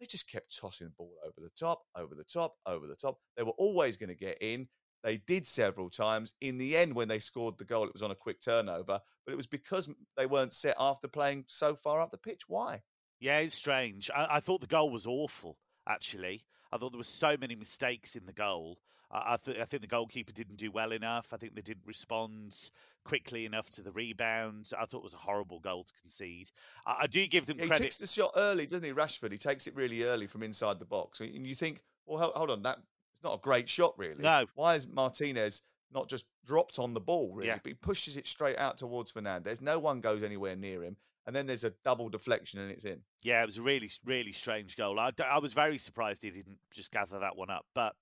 They 0.00 0.06
just 0.06 0.30
kept 0.30 0.56
tossing 0.58 0.88
the 0.88 0.94
ball 0.96 1.12
over 1.24 1.34
the 1.38 1.50
top, 1.58 1.82
over 1.96 2.14
the 2.14 2.24
top, 2.24 2.54
over 2.66 2.86
the 2.86 2.96
top. 2.96 3.18
They 3.36 3.42
were 3.42 3.52
always 3.52 3.96
going 3.96 4.08
to 4.08 4.16
get 4.16 4.38
in. 4.40 4.68
They 5.04 5.18
did 5.18 5.46
several 5.46 5.90
times. 5.90 6.32
In 6.40 6.58
the 6.58 6.76
end, 6.76 6.94
when 6.94 7.08
they 7.08 7.18
scored 7.18 7.58
the 7.58 7.64
goal, 7.64 7.84
it 7.84 7.92
was 7.92 8.02
on 8.02 8.10
a 8.10 8.16
quick 8.16 8.40
turnover, 8.40 9.00
but 9.26 9.32
it 9.32 9.36
was 9.36 9.46
because 9.46 9.90
they 10.16 10.26
weren't 10.26 10.52
set 10.52 10.76
after 10.78 11.08
playing 11.08 11.44
so 11.46 11.74
far 11.74 12.00
up 12.00 12.10
the 12.10 12.18
pitch. 12.18 12.42
Why? 12.48 12.80
Yeah, 13.22 13.38
it's 13.38 13.54
strange. 13.54 14.10
I, 14.14 14.26
I 14.36 14.40
thought 14.40 14.60
the 14.60 14.66
goal 14.66 14.90
was 14.90 15.06
awful. 15.06 15.56
Actually, 15.88 16.44
I 16.72 16.76
thought 16.76 16.92
there 16.92 16.98
were 16.98 17.04
so 17.04 17.36
many 17.40 17.54
mistakes 17.54 18.16
in 18.16 18.26
the 18.26 18.32
goal. 18.32 18.78
I, 19.10 19.34
I, 19.34 19.36
th- 19.44 19.58
I 19.58 19.64
think 19.64 19.82
the 19.82 19.86
goalkeeper 19.88 20.32
didn't 20.32 20.56
do 20.56 20.70
well 20.70 20.92
enough. 20.92 21.28
I 21.32 21.36
think 21.36 21.54
they 21.54 21.60
didn't 21.62 21.86
respond 21.86 22.56
quickly 23.04 23.44
enough 23.46 23.68
to 23.70 23.82
the 23.82 23.92
rebound. 23.92 24.70
I 24.78 24.84
thought 24.86 24.98
it 24.98 25.02
was 25.04 25.14
a 25.14 25.18
horrible 25.18 25.60
goal 25.60 25.84
to 25.84 25.92
concede. 26.00 26.50
I, 26.86 26.96
I 27.02 27.06
do 27.06 27.26
give 27.26 27.46
them 27.46 27.58
Yeah, 27.58 27.64
he 27.64 27.68
credit. 27.70 27.84
takes 27.84 27.96
the 27.96 28.06
shot 28.06 28.32
early, 28.36 28.66
doesn't 28.66 28.84
he? 28.84 28.92
Rashford. 28.92 29.32
He 29.32 29.38
takes 29.38 29.66
it 29.66 29.74
really 29.76 30.02
early 30.04 30.26
from 30.26 30.42
inside 30.42 30.78
the 30.78 30.84
box, 30.84 31.20
and 31.20 31.46
you 31.46 31.54
think, 31.54 31.82
well, 32.06 32.18
hold, 32.20 32.34
hold 32.34 32.50
on, 32.50 32.62
that 32.62 32.78
it's 33.12 33.22
not 33.22 33.34
a 33.34 33.38
great 33.40 33.68
shot, 33.68 33.94
really. 33.98 34.22
No. 34.22 34.46
Why 34.54 34.74
is 34.76 34.86
Martinez 34.88 35.62
not 35.92 36.08
just 36.08 36.24
dropped 36.46 36.78
on 36.78 36.94
the 36.94 37.00
ball? 37.00 37.32
Really, 37.34 37.48
Yeah. 37.48 37.58
but 37.62 37.70
he 37.70 37.74
pushes 37.74 38.16
it 38.16 38.26
straight 38.26 38.58
out 38.58 38.78
towards 38.78 39.12
Fernandes. 39.12 39.60
No 39.60 39.78
one 39.78 40.00
goes 40.00 40.22
anywhere 40.22 40.56
near 40.56 40.82
him, 40.82 40.96
and 41.26 41.34
then 41.36 41.46
there's 41.46 41.64
a 41.64 41.72
double 41.84 42.08
deflection, 42.08 42.60
and 42.60 42.70
it's 42.70 42.84
in. 42.84 43.00
Yeah, 43.22 43.42
it 43.42 43.46
was 43.46 43.58
a 43.58 43.62
really, 43.62 43.90
really 44.04 44.32
strange 44.32 44.76
goal. 44.76 44.98
I, 44.98 45.12
I 45.24 45.38
was 45.38 45.52
very 45.52 45.78
surprised 45.78 46.22
he 46.22 46.30
didn't 46.30 46.58
just 46.70 46.90
gather 46.90 47.18
that 47.20 47.36
one 47.36 47.50
up. 47.50 47.66
But 47.74 47.94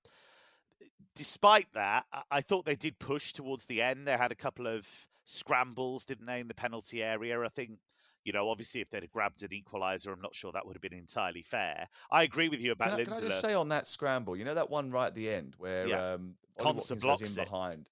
despite 1.14 1.66
that, 1.74 2.06
I, 2.30 2.40
thought 2.40 2.64
they 2.64 2.76
did 2.76 2.98
push 2.98 3.32
towards 3.32 3.66
the 3.66 3.82
end. 3.82 4.06
They 4.06 4.16
had 4.16 4.32
a 4.32 4.36
couple 4.36 4.66
of 4.66 4.88
scrambles, 5.24 6.04
didn't 6.04 6.26
they, 6.26 6.40
in 6.40 6.48
the 6.48 6.54
penalty 6.54 7.02
area? 7.02 7.40
I 7.42 7.48
think, 7.48 7.78
you 8.24 8.32
know, 8.32 8.48
obviously 8.48 8.80
if 8.80 8.90
they'd 8.90 9.02
have 9.02 9.10
grabbed 9.10 9.42
an 9.42 9.50
equaliser, 9.50 10.12
I'm 10.12 10.20
not 10.20 10.34
sure 10.34 10.52
that 10.52 10.66
would 10.66 10.76
have 10.76 10.82
been 10.82 10.94
entirely 10.94 11.42
fair. 11.42 11.88
I 12.10 12.22
agree 12.22 12.48
with 12.48 12.62
you 12.62 12.72
about 12.72 12.90
Can 12.90 13.00
I, 13.00 13.04
can 13.04 13.12
I 13.12 13.20
just 13.20 13.40
say 13.40 13.54
on 13.54 13.68
that 13.68 13.86
scramble, 13.86 14.36
you 14.36 14.44
know 14.44 14.54
that 14.54 14.70
one 14.70 14.90
right 14.90 15.06
at 15.08 15.14
the 15.14 15.30
end 15.30 15.54
where 15.58 15.86
Yeah. 15.86 16.14
um, 16.14 16.34
Ollie 16.58 16.72
Konsa 16.72 16.74
Watkins 16.74 16.88
goes 16.90 17.02
blocks 17.02 17.36
in 17.36 17.42
it. 17.42 17.44
behind, 17.44 17.88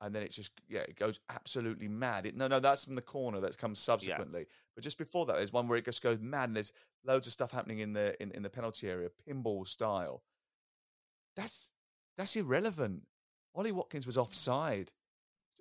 and 0.00 0.14
then 0.14 0.22
it 0.22 0.30
just 0.30 0.52
yeah 0.68 0.80
it 0.80 0.96
goes 0.96 1.20
absolutely 1.28 1.88
mad. 1.88 2.26
It, 2.26 2.36
no, 2.36 2.48
no, 2.48 2.60
that's 2.60 2.84
from 2.84 2.94
the 2.94 3.02
corner 3.02 3.40
that's 3.40 3.56
come 3.56 3.74
subsequently. 3.74 4.46
But 4.74 4.84
just 4.84 4.98
before 4.98 5.26
that, 5.26 5.36
there's 5.36 5.52
one 5.52 5.68
where 5.68 5.78
it 5.78 5.84
just 5.84 6.02
goes 6.02 6.18
mad, 6.20 6.48
and 6.48 6.56
there's 6.56 6.72
loads 7.04 7.26
of 7.26 7.32
stuff 7.32 7.50
happening 7.50 7.80
in 7.80 7.92
the 7.92 8.20
in, 8.22 8.30
in 8.32 8.42
the 8.42 8.50
penalty 8.50 8.88
area, 8.88 9.08
pinball 9.28 9.66
style. 9.66 10.22
That's 11.36 11.70
that's 12.16 12.34
irrelevant. 12.36 13.02
Ollie 13.54 13.72
Watkins 13.72 14.06
was 14.06 14.16
offside. 14.16 14.92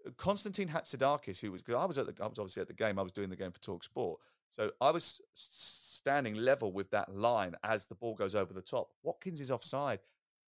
Uh, 0.06 0.12
constantine 0.17 0.69
Hatzidakis, 0.69 1.39
who 1.39 1.52
was 1.52 1.62
because 1.62 1.80
I 1.80 1.86
was 1.86 1.97
at 1.97 2.06
the 2.06 2.23
I 2.23 2.28
was 2.28 2.39
obviously 2.39 2.62
at 2.62 2.67
the 2.67 2.73
game. 2.73 2.99
I 2.99 3.02
was 3.02 3.12
doing 3.12 3.30
the 3.30 3.36
game 3.36 3.52
for 3.52 3.60
Talk 3.60 3.84
Sport, 3.84 4.19
so 4.49 4.71
I 4.80 4.91
was 4.91 5.21
standing 5.34 6.36
level 6.36 6.71
with 6.71 6.89
that 6.91 7.13
line 7.13 7.56
as 7.63 7.88
the 7.88 7.95
ball 7.95 8.15
goes 8.15 8.36
over 8.36 8.54
the 8.54 8.62
top. 8.62 8.91
Watkins 9.04 9.41
is 9.41 9.52
offside. 9.52 9.99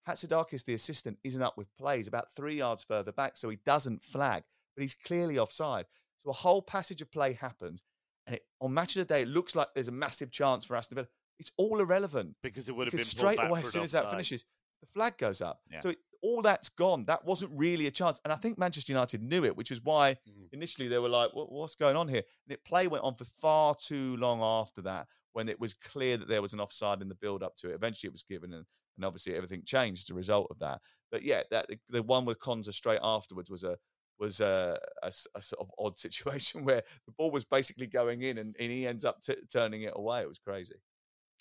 Hatzidakis, 0.08 0.66
the 0.66 0.74
assistant, 0.74 1.18
isn't 1.24 1.42
up 1.42 1.58
with 1.58 1.68
plays 1.78 2.08
about 2.08 2.32
three 2.34 2.56
yards 2.56 2.84
further 2.84 3.12
back, 3.12 3.38
so 3.38 3.50
he 3.50 3.58
doesn't 3.66 4.04
flag, 4.04 4.44
but 4.76 4.82
he's 4.82 4.96
clearly 4.96 5.38
offside. 5.38 5.86
So 6.18 6.30
a 6.30 6.34
whole 6.34 6.62
passage 6.62 7.02
of 7.02 7.12
play 7.12 7.34
happens, 7.34 7.84
and 8.28 8.36
it, 8.36 8.44
on 8.60 8.74
match 8.74 8.96
of 8.96 9.08
the 9.08 9.14
day, 9.14 9.22
it 9.22 9.28
looks 9.28 9.56
like 9.56 9.68
there's 9.74 9.88
a 9.88 9.92
massive 9.92 10.32
chance 10.32 10.66
for 10.66 10.76
Aston 10.76 10.96
Villa. 10.96 11.08
It's 11.40 11.52
all 11.58 11.80
irrelevant 11.80 12.36
because 12.44 12.70
it 12.70 12.76
would 12.76 12.88
have 12.88 12.92
been 12.96 13.04
straight 13.06 13.38
back 13.38 13.50
away 13.50 13.62
as 13.62 13.72
soon 13.72 13.84
as 13.84 13.92
that 13.94 14.12
finishes, 14.12 14.46
the 14.82 14.88
flag 14.88 15.18
goes 15.18 15.42
up. 15.42 15.62
Yeah. 15.72 15.80
So 15.80 15.90
it, 15.90 15.98
all 16.24 16.44
that's 16.44 16.70
gone. 16.70 17.06
That 17.06 17.26
wasn't 17.26 17.52
really 17.56 17.88
a 17.88 17.92
chance, 17.92 18.22
and 18.24 18.32
I 18.32 18.36
think 18.36 18.60
Manchester 18.60 18.94
United 18.94 19.24
knew 19.24 19.44
it, 19.44 19.56
which 19.56 19.72
is 19.72 19.82
why 19.84 20.18
Mm. 20.28 20.50
initially 20.52 20.88
they 20.88 21.00
were 21.00 21.10
like, 21.10 21.32
"What's 21.34 21.74
going 21.76 21.96
on 21.96 22.08
here?" 22.08 22.24
And 22.46 22.54
it 22.54 22.64
play 22.64 22.88
went 22.88 23.04
on 23.04 23.16
for 23.16 23.26
far 23.26 23.76
too 23.76 24.18
long 24.18 24.40
after 24.42 24.84
that, 24.84 25.08
when 25.34 25.50
it 25.50 25.60
was 25.60 25.74
clear 25.74 26.18
that 26.18 26.28
there 26.28 26.44
was 26.44 26.54
an 26.54 26.60
offside 26.60 27.02
in 27.02 27.10
the 27.10 27.16
build 27.16 27.42
up 27.42 27.56
to 27.58 27.72
it. 27.72 27.74
Eventually, 27.74 28.10
it 28.10 28.12
was 28.14 28.22
given, 28.22 28.54
and 28.54 28.66
and 28.98 29.06
obviously 29.06 29.36
everything 29.36 29.64
changed 29.66 30.06
as 30.06 30.12
a 30.12 30.16
result 30.16 30.48
of 30.50 30.60
that. 30.60 30.80
But 31.12 31.24
yeah, 31.24 31.44
that 31.52 31.68
the, 31.68 31.78
the 31.90 32.04
one 32.04 32.26
with 32.26 32.40
Konsa 32.40 32.74
straight 32.74 33.00
afterwards 33.04 33.50
was 33.50 33.64
a 33.64 33.78
was 34.20 34.40
a, 34.40 34.78
a 35.04 35.12
a 35.36 35.42
sort 35.42 35.62
of 35.62 35.72
odd 35.80 35.98
situation 35.98 36.64
where 36.64 36.84
the 37.06 37.14
ball 37.18 37.32
was 37.32 37.46
basically 37.46 37.88
going 37.88 38.22
in 38.22 38.38
and, 38.38 38.56
and 38.60 38.72
he 38.72 38.88
ends 38.88 39.06
up 39.06 39.22
t- 39.22 39.36
turning 39.52 39.84
it 39.84 39.94
away. 39.96 40.22
It 40.22 40.30
was 40.30 40.40
crazy. 40.40 40.76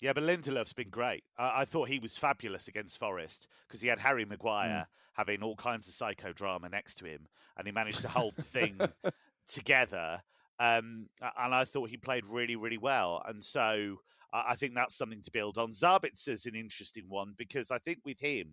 Yeah, 0.01 0.13
but 0.13 0.23
Lindelöf's 0.23 0.73
been 0.73 0.89
great. 0.89 1.23
I, 1.37 1.61
I 1.61 1.65
thought 1.65 1.87
he 1.87 1.99
was 1.99 2.17
fabulous 2.17 2.67
against 2.67 2.97
Forest 2.97 3.47
because 3.67 3.81
he 3.81 3.87
had 3.87 3.99
Harry 3.99 4.25
Maguire 4.25 4.87
having 5.13 5.43
all 5.43 5.55
kinds 5.55 5.87
of 5.87 5.93
psychodrama 5.93 6.71
next 6.71 6.95
to 6.95 7.05
him, 7.05 7.27
and 7.57 7.67
he 7.67 7.71
managed 7.71 8.01
to 8.01 8.07
hold 8.07 8.35
the 8.35 8.43
thing 8.43 8.79
together. 9.47 10.21
Um, 10.59 11.07
and 11.21 11.53
I 11.53 11.65
thought 11.65 11.89
he 11.89 11.97
played 11.97 12.25
really, 12.25 12.55
really 12.55 12.77
well. 12.77 13.21
And 13.25 13.43
so 13.43 13.97
I, 14.33 14.55
think 14.55 14.75
that's 14.75 14.95
something 14.95 15.21
to 15.21 15.31
build 15.31 15.57
on. 15.57 15.71
Zabitser's 15.71 16.45
an 16.45 16.55
interesting 16.55 17.05
one 17.07 17.33
because 17.37 17.71
I 17.71 17.79
think 17.79 17.99
with 18.05 18.19
him, 18.19 18.47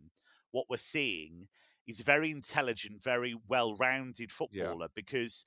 what 0.50 0.66
we're 0.68 0.76
seeing 0.76 1.46
is 1.86 2.00
a 2.00 2.04
very 2.04 2.30
intelligent, 2.30 3.02
very 3.02 3.36
well-rounded 3.48 4.30
footballer 4.32 4.88
because 4.94 5.44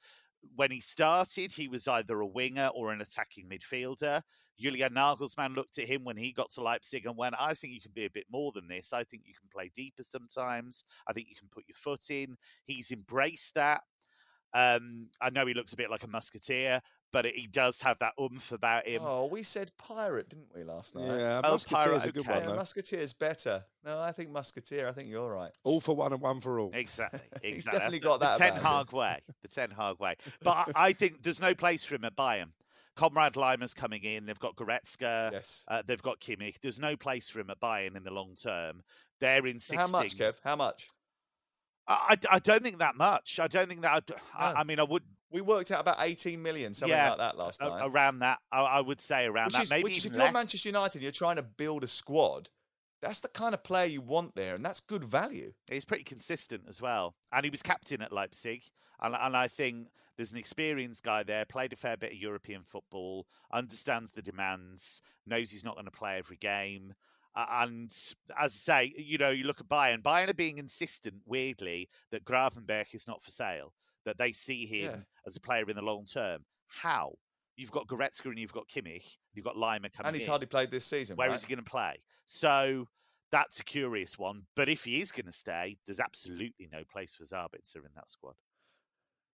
when 0.56 0.72
he 0.72 0.82
started, 0.82 1.52
he 1.52 1.67
was 1.67 1.88
either 1.88 2.20
a 2.20 2.28
winger 2.28 2.70
or 2.74 2.91
an 2.91 3.02
attacking 3.02 3.48
midfielder. 3.48 4.22
Julian 4.60 4.94
Nagelsmann 4.94 5.56
looked 5.56 5.80
at 5.80 5.88
him 5.88 6.04
when 6.04 6.17
he 6.17 6.32
got 6.32 6.52
to 6.52 6.62
Leipzig 6.62 7.06
and 7.06 7.17
went, 7.17 7.36
I 7.39 7.54
think 7.54 7.74
you 7.74 7.82
can 7.82 7.91
be 7.94 8.06
a 8.06 8.12
bit 8.12 8.26
more 8.32 8.52
than 8.54 8.67
this. 8.67 8.94
I 8.94 9.04
think 9.04 9.24
you 9.26 9.34
can 9.39 9.50
play 9.52 9.72
deeper 9.74 10.04
sometimes. 10.04 10.84
I 11.08 11.13
think 11.13 11.28
you 11.30 11.36
can 11.36 11.50
put 11.52 11.63
your 11.67 11.76
foot 11.76 12.10
in. 12.10 12.38
He's 12.65 12.91
embraced 12.91 13.56
that. 13.56 13.82
Um, 14.54 15.08
I 15.22 15.30
know 15.30 15.46
he 15.46 15.54
looks 15.54 15.74
a 15.74 15.78
bit 15.78 15.89
like 15.89 16.04
a 16.04 16.08
musketeer, 16.08 16.82
but 17.12 17.26
he 17.26 17.47
does 17.47 17.82
have 17.82 18.00
that 18.00 18.13
oomph 18.19 18.52
about 18.52 18.88
him. 18.88 19.02
Oh, 19.04 19.26
we 19.26 19.43
said 19.43 19.71
pirate, 19.78 20.30
didn't 20.30 20.47
we, 20.56 20.63
last 20.63 20.95
night? 20.95 21.06
Yeah, 21.19 21.41
Oh, 21.43 21.52
Musketeer's 21.52 21.84
Pirate, 21.86 22.06
a 22.06 22.12
good 22.12 22.19
okay. 22.21 22.32
one, 22.32 22.41
Yeah, 22.41 22.47
though. 22.50 22.56
Musketeer's 22.56 23.13
better. 23.13 23.63
No, 23.84 24.00
I 24.00 24.12
think 24.12 24.30
Musketeer. 24.30 24.88
I 24.88 24.91
think 24.91 25.08
you're 25.10 25.30
right. 25.32 25.52
All 25.63 25.82
for 25.82 25.95
one 25.95 26.13
and 26.13 26.21
one 26.21 26.39
for 26.41 26.60
all. 26.60 26.71
Exactly. 26.74 27.19
Exactly. 27.43 27.52
He's 27.54 27.63
That's 27.65 27.78
definitely 27.78 28.00
the- 28.00 28.04
got 28.04 28.19
the 28.19 28.26
that 28.28 28.38
Ten 28.38 28.50
about 28.58 28.62
him. 28.62 28.71
Hag 28.88 28.91
way. 28.93 29.19
The 29.41 29.47
Ten 29.47 29.69
Hag 29.71 30.00
way. 30.00 30.15
But 30.43 30.52
I, 30.52 30.88
I 30.88 30.93
think 30.93 31.21
there's 31.24 31.41
no 31.41 31.54
place 31.54 31.86
for 31.86 31.95
him 31.95 32.06
at 32.06 32.15
Bayern. 32.15 32.50
Konrad 32.97 33.34
Laimer's 33.36 33.74
coming 33.74 34.04
in. 34.04 34.26
They've 34.26 34.38
got 34.39 34.56
Goretzka. 34.56 35.32
Yes. 35.32 35.63
Uh, 35.67 35.82
they've 35.86 36.02
got 36.02 36.19
Kimmich. 36.19 36.60
There's 36.62 36.80
no 36.80 36.95
place 36.97 37.30
for 37.30 37.39
him 37.39 37.50
at 37.50 37.60
Bayern 37.62 37.95
in 37.95 38.04
the 38.04 38.12
long 38.12 38.36
term. 38.36 38.82
They're 39.19 39.39
So 39.41 39.45
insisting. 39.47 39.80
how 39.80 39.88
much, 39.88 40.17
Kev? 40.17 40.34
How 40.43 40.56
much? 40.58 40.88
I, 41.88 42.15
I, 42.30 42.36
I 42.36 42.39
don't 42.39 42.62
think 42.62 42.80
that 42.80 42.95
much. 42.95 43.39
I 43.39 43.47
don't 43.47 43.67
think 43.67 43.82
that. 43.82 43.91
I'd- 43.93 44.13
I, 44.38 44.54
I 44.54 44.63
mean, 44.63 44.80
I 44.80 44.84
would 44.84 45.04
We 45.32 45.41
worked 45.41 45.72
out 45.72 45.80
about 45.80 45.98
18 46.00 46.41
million, 46.41 46.74
something 46.74 46.96
Yeah, 46.96 47.10
like 47.10 47.17
that 47.20 47.38
last 47.38 47.62
a- 47.62 47.70
night. 47.70 47.82
around 47.86 48.20
that. 48.20 48.39
I, 48.52 48.62
I 48.62 48.82
would 48.82 49.00
say 49.00 49.26
around 49.26 49.48
which 49.48 49.54
that. 49.56 49.63
is, 49.63 49.70
Maybe 49.70 49.84
which 49.84 49.98
is 49.98 50.06
if 50.06 50.13
you're. 50.15 50.32
Manchester 50.32 50.70
United, 50.70 50.96
and 50.96 51.04
you're 51.04 51.12
trying 51.12 51.38
to 51.38 51.44
build 51.44 51.84
a 51.84 51.88
squad. 51.88 52.50
That's 53.02 53.22
the 53.22 53.30
kind 53.30 53.54
of 53.56 53.63
player 53.63 53.88
you 53.88 54.02
want 54.02 54.36
there, 54.36 54.54
and 54.56 54.63
that's 54.63 54.80
good 54.80 55.04
value. 55.04 55.54
He's 55.67 55.86
pretty 55.86 56.04
consistent 56.04 56.63
as 56.70 56.82
well, 56.82 57.15
and 57.32 57.44
he 57.44 57.50
was 57.50 57.62
captain 57.63 58.02
at 58.02 58.12
Leipzig. 58.12 58.63
And, 59.02 59.15
and 59.20 59.36
I 59.36 59.48
think 59.48 59.88
there's 60.17 60.32
an 60.32 60.38
experienced 60.38 61.02
guy 61.04 61.24
there, 61.24 61.46
played 61.46 61.74
a 61.74 61.76
fair 61.76 61.98
bit 61.98 62.12
of 62.12 62.17
European 62.17 62.62
football, 62.63 63.26
understands 63.52 64.12
the 64.12 64.22
demands, 64.22 65.02
knows 65.26 65.50
he's 65.50 65.65
not 65.65 65.74
going 65.74 65.86
to 65.86 65.91
play 65.91 66.17
every 66.20 66.38
game. 66.38 66.94
Uh, 67.34 67.46
and 67.62 67.86
as 67.89 68.15
I 68.38 68.48
say, 68.50 68.94
you 68.98 69.17
know, 69.17 69.30
you 69.32 69.46
look 69.46 69.62
at 69.62 69.70
Bayern. 69.70 70.04
Bayern 70.04 70.30
are 70.30 70.34
being 70.36 70.58
insistent, 70.60 71.15
weirdly, 71.26 71.89
that 72.12 72.26
Gravenberg 72.26 72.94
is 72.94 73.08
not 73.08 73.24
for 73.24 73.32
sale. 73.32 73.74
That 74.06 74.18
they 74.18 74.32
see 74.32 74.66
him 74.66 74.92
Yeah. 74.92 74.98
as 75.28 75.36
a 75.36 75.40
player 75.42 75.70
in 75.70 75.76
the 75.76 75.82
long 75.82 76.06
term. 76.06 76.44
How? 76.68 77.14
You've 77.56 77.72
got 77.72 77.86
Goretzka 77.88 78.26
and 78.26 78.40
you've 78.40 78.54
got 78.54 78.68
Kimmich. 78.68 79.18
You've 79.34 79.46
got 79.46 79.56
Laimer 79.56 79.92
coming 79.94 80.08
and 80.08 80.16
he's 80.16 80.26
in. 80.26 80.30
hardly 80.32 80.48
played 80.48 80.72
this 80.72 80.86
season. 80.86 81.16
Where 81.18 81.30
right? 81.30 81.36
is 81.36 81.44
he 81.44 81.54
going 81.54 81.64
to 81.64 81.70
play? 81.70 82.02
So 82.26 82.88
that's 83.32 83.60
a 83.60 83.64
curious 83.64 84.18
one. 84.18 84.44
But 84.56 84.70
if 84.70 84.84
he 84.84 85.02
is 85.02 85.12
going 85.12 85.26
to 85.28 85.32
stay, 85.32 85.78
there's 85.86 86.00
absolutely 86.00 86.70
no 86.72 86.84
place 86.92 87.14
for 87.14 87.24
Zabitzer 87.24 87.76
in 87.78 87.92
that 87.96 88.10
squad. 88.10 88.34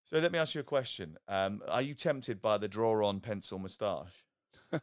So 0.05 0.17
let 0.19 0.31
me 0.31 0.39
ask 0.39 0.55
you 0.55 0.61
a 0.61 0.63
question. 0.63 1.17
Um, 1.27 1.61
are 1.67 1.81
you 1.81 1.93
tempted 1.93 2.41
by 2.41 2.57
the 2.57 2.67
draw-on 2.67 3.19
pencil 3.19 3.59
moustache? 3.59 4.23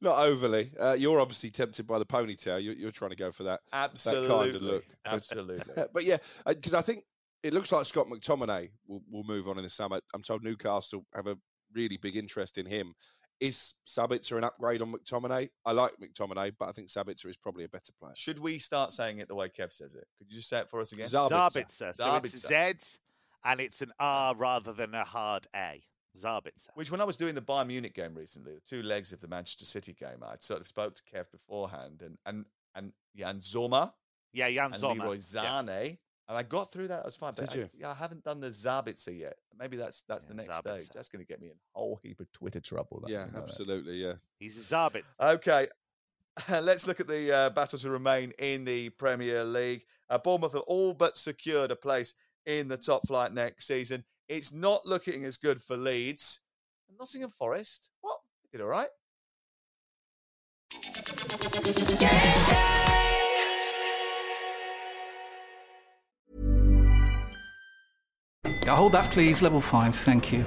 Not 0.00 0.18
overly. 0.18 0.70
Uh, 0.78 0.94
you're 0.98 1.20
obviously 1.20 1.50
tempted 1.50 1.86
by 1.86 1.98
the 1.98 2.04
ponytail. 2.04 2.62
You're, 2.62 2.74
you're 2.74 2.90
trying 2.90 3.10
to 3.10 3.16
go 3.16 3.32
for 3.32 3.44
that. 3.44 3.60
Absolutely, 3.72 4.28
That 4.28 4.34
kind 4.44 4.56
of 4.56 4.62
look. 4.62 4.84
But- 5.04 5.12
absolutely. 5.14 5.84
but 5.92 6.04
yeah, 6.04 6.18
because 6.46 6.74
I 6.74 6.82
think 6.82 7.04
it 7.44 7.52
looks 7.52 7.70
like 7.70 7.84
Scott 7.84 8.06
McTominay 8.08 8.70
will, 8.88 9.02
will 9.10 9.22
move 9.22 9.48
on 9.48 9.58
in 9.58 9.62
the 9.62 9.70
summer. 9.70 10.00
I'm 10.14 10.22
told 10.22 10.42
Newcastle 10.42 11.04
have 11.14 11.26
a 11.26 11.36
really 11.74 11.98
big 11.98 12.16
interest 12.16 12.56
in 12.56 12.64
him. 12.64 12.94
Is 13.38 13.74
Sabitzer 13.86 14.38
an 14.38 14.44
upgrade 14.44 14.80
on 14.80 14.92
McTominay? 14.92 15.50
I 15.66 15.72
like 15.72 15.92
McTominay, 16.02 16.52
but 16.58 16.68
I 16.68 16.72
think 16.72 16.88
Sabitzer 16.88 17.26
is 17.26 17.36
probably 17.36 17.64
a 17.64 17.68
better 17.68 17.92
player. 18.00 18.14
Should 18.16 18.38
we 18.38 18.58
start 18.58 18.92
saying 18.92 19.18
it 19.18 19.28
the 19.28 19.34
way 19.34 19.48
Kev 19.48 19.72
says 19.72 19.94
it? 19.94 20.06
Could 20.18 20.30
you 20.30 20.36
just 20.36 20.48
say 20.48 20.60
it 20.60 20.70
for 20.70 20.80
us 20.80 20.92
again? 20.92 21.04
Zabitzer. 21.04 21.94
Zabitzer. 21.94 21.94
So 21.94 22.20
it's. 22.24 22.48
Z 22.48 22.98
and 23.44 23.60
it's 23.60 23.82
an 23.82 23.92
R 24.00 24.34
ah. 24.34 24.38
rather 24.38 24.72
than 24.72 24.94
a 24.94 25.04
hard 25.04 25.46
A. 25.54 25.82
Zabitzer. 26.16 26.68
Which, 26.74 26.90
when 26.90 27.00
I 27.00 27.04
was 27.04 27.16
doing 27.16 27.34
the 27.34 27.42
Bayern 27.42 27.66
Munich 27.66 27.92
game 27.92 28.14
recently, 28.14 28.54
the 28.54 28.60
two 28.60 28.82
legs 28.82 29.12
of 29.12 29.20
the 29.20 29.28
Manchester 29.28 29.66
City 29.66 29.92
game, 29.92 30.22
I 30.22 30.36
sort 30.40 30.60
of 30.60 30.66
spoke 30.66 30.94
to 30.94 31.02
Kev 31.02 31.30
beforehand, 31.30 32.02
and 32.02 32.16
and 32.24 32.46
and 32.74 32.92
Jan 33.14 33.40
Sommer 33.40 33.92
Yeah, 34.32 34.50
Jan 34.50 34.66
and 34.72 34.76
Sommer. 34.76 35.04
Leroy 35.04 35.18
Yeah. 35.34 35.90
Sané, 36.26 36.28
and 36.30 36.38
I 36.38 36.42
got 36.42 36.70
through 36.72 36.88
that. 36.88 37.02
I 37.02 37.04
was 37.04 37.16
fine. 37.16 37.32
But 37.36 37.50
Did 37.50 37.54
you? 37.56 37.64
I, 37.64 37.68
yeah, 37.78 37.90
I 37.90 37.94
haven't 37.94 38.24
done 38.24 38.40
the 38.40 38.48
Zabitzer 38.48 39.18
yet. 39.18 39.36
Maybe 39.58 39.76
that's 39.76 40.02
that's 40.02 40.24
the 40.26 40.34
next 40.34 40.50
Zabitzer. 40.50 40.80
stage. 40.80 40.88
That's 40.94 41.08
going 41.08 41.24
to 41.24 41.28
get 41.28 41.40
me 41.40 41.48
in 41.48 41.54
a 41.54 41.78
whole 41.78 41.98
heap 42.02 42.20
of 42.20 42.30
Twitter 42.32 42.60
trouble. 42.60 43.00
that, 43.04 43.10
Yeah, 43.10 43.26
you 43.26 43.32
that. 43.32 43.42
absolutely. 43.42 43.94
Yeah. 43.96 44.14
He's 44.38 44.56
a 44.58 44.74
Zabitzer. 44.74 45.02
Okay, 45.20 45.68
let's 46.62 46.86
look 46.86 47.00
at 47.00 47.06
the 47.08 47.32
uh, 47.34 47.50
battle 47.50 47.78
to 47.78 47.90
remain 47.90 48.32
in 48.38 48.64
the 48.64 48.90
Premier 48.90 49.44
League. 49.44 49.84
Uh, 50.10 50.18
Bournemouth 50.18 50.52
have 50.52 50.62
all 50.62 50.92
but 50.94 51.16
secured 51.16 51.70
a 51.70 51.76
place 51.76 52.14
in 52.46 52.68
the 52.68 52.76
top 52.76 53.06
flight 53.06 53.32
next 53.32 53.66
season. 53.66 54.04
It's 54.28 54.52
not 54.52 54.84
looking 54.86 55.24
as 55.24 55.36
good 55.36 55.62
for 55.62 55.76
Leeds. 55.76 56.40
And 56.88 56.98
Nottingham 56.98 57.30
Forest, 57.30 57.90
what? 58.02 58.18
They 58.42 58.58
did 58.58 58.62
all 58.62 58.68
right. 58.70 58.88
Yeah, 62.00 62.53
hold 68.72 68.92
that, 68.92 69.10
please. 69.10 69.42
Level 69.42 69.60
5, 69.60 69.94
thank 69.94 70.32
you. 70.32 70.44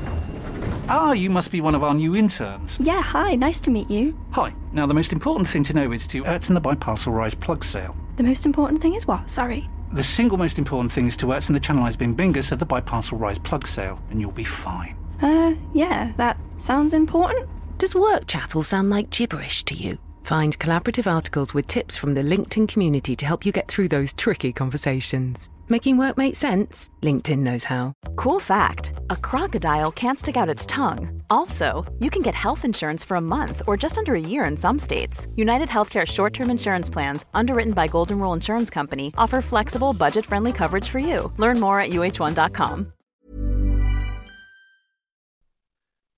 Ah, 0.89 1.11
you 1.11 1.29
must 1.29 1.51
be 1.51 1.59
one 1.61 1.75
of 1.75 1.83
our 1.83 1.93
new 1.93 2.15
interns. 2.15 2.77
Yeah, 2.79 3.01
hi, 3.01 3.35
nice 3.35 3.59
to 3.61 3.69
meet 3.69 3.89
you. 3.89 4.17
Hi. 4.31 4.53
Now, 4.71 4.85
the 4.85 4.93
most 4.93 5.11
important 5.11 5.47
thing 5.47 5.63
to 5.65 5.73
know 5.73 5.91
is 5.91 6.07
to 6.07 6.23
Ertzen 6.23 6.53
the 6.53 6.61
Biparcel 6.61 7.13
Rise 7.13 7.35
plug 7.35 7.63
sale. 7.63 7.95
The 8.15 8.23
most 8.23 8.45
important 8.45 8.81
thing 8.81 8.93
is 8.93 9.05
what? 9.05 9.29
Sorry. 9.29 9.69
The 9.91 10.03
single 10.03 10.37
most 10.37 10.57
important 10.57 10.91
thing 10.91 11.07
is 11.07 11.17
to 11.17 11.27
Ertzen 11.27 11.53
the 11.53 11.59
Channelized 11.59 11.97
Bing 11.97 12.15
Bingus 12.15 12.51
of 12.51 12.59
the 12.59 12.65
Biparcel 12.65 13.19
Rise 13.19 13.39
plug 13.39 13.67
sale, 13.67 13.99
and 14.09 14.21
you'll 14.21 14.31
be 14.31 14.43
fine. 14.43 14.97
Uh, 15.21 15.55
yeah, 15.73 16.13
that 16.17 16.37
sounds 16.57 16.93
important. 16.93 17.49
Does 17.77 17.95
work 17.95 18.25
chat 18.27 18.55
all 18.55 18.63
sound 18.63 18.89
like 18.89 19.09
gibberish 19.09 19.63
to 19.65 19.75
you? 19.75 19.97
Find 20.27 20.59
collaborative 20.59 21.09
articles 21.09 21.53
with 21.53 21.67
tips 21.67 21.95
from 21.95 22.13
the 22.13 22.21
LinkedIn 22.21 22.67
community 22.67 23.15
to 23.15 23.25
help 23.25 23.45
you 23.45 23.53
get 23.53 23.69
through 23.69 23.87
those 23.87 24.11
tricky 24.11 24.51
conversations. 24.51 25.51
Making 25.69 25.97
work 25.97 26.17
make 26.17 26.35
sense? 26.35 26.89
LinkedIn 27.01 27.39
knows 27.39 27.63
how. 27.63 27.93
Cool 28.17 28.41
fact 28.41 28.91
a 29.09 29.15
crocodile 29.15 29.89
can't 29.93 30.19
stick 30.19 30.35
out 30.35 30.49
its 30.49 30.65
tongue. 30.65 31.23
Also, 31.29 31.85
you 31.99 32.09
can 32.09 32.21
get 32.21 32.35
health 32.35 32.65
insurance 32.65 33.05
for 33.05 33.15
a 33.15 33.21
month 33.21 33.61
or 33.67 33.77
just 33.77 33.97
under 33.97 34.15
a 34.15 34.19
year 34.19 34.43
in 34.43 34.57
some 34.57 34.77
states. 34.77 35.27
United 35.37 35.69
Healthcare 35.69 36.05
short 36.05 36.33
term 36.33 36.51
insurance 36.51 36.89
plans, 36.89 37.25
underwritten 37.33 37.71
by 37.71 37.87
Golden 37.87 38.19
Rule 38.19 38.33
Insurance 38.33 38.69
Company, 38.69 39.13
offer 39.17 39.41
flexible, 39.41 39.93
budget 39.93 40.25
friendly 40.25 40.51
coverage 40.51 40.89
for 40.89 40.99
you. 40.99 41.31
Learn 41.37 41.57
more 41.57 41.79
at 41.79 41.91
uh1.com. 41.91 42.91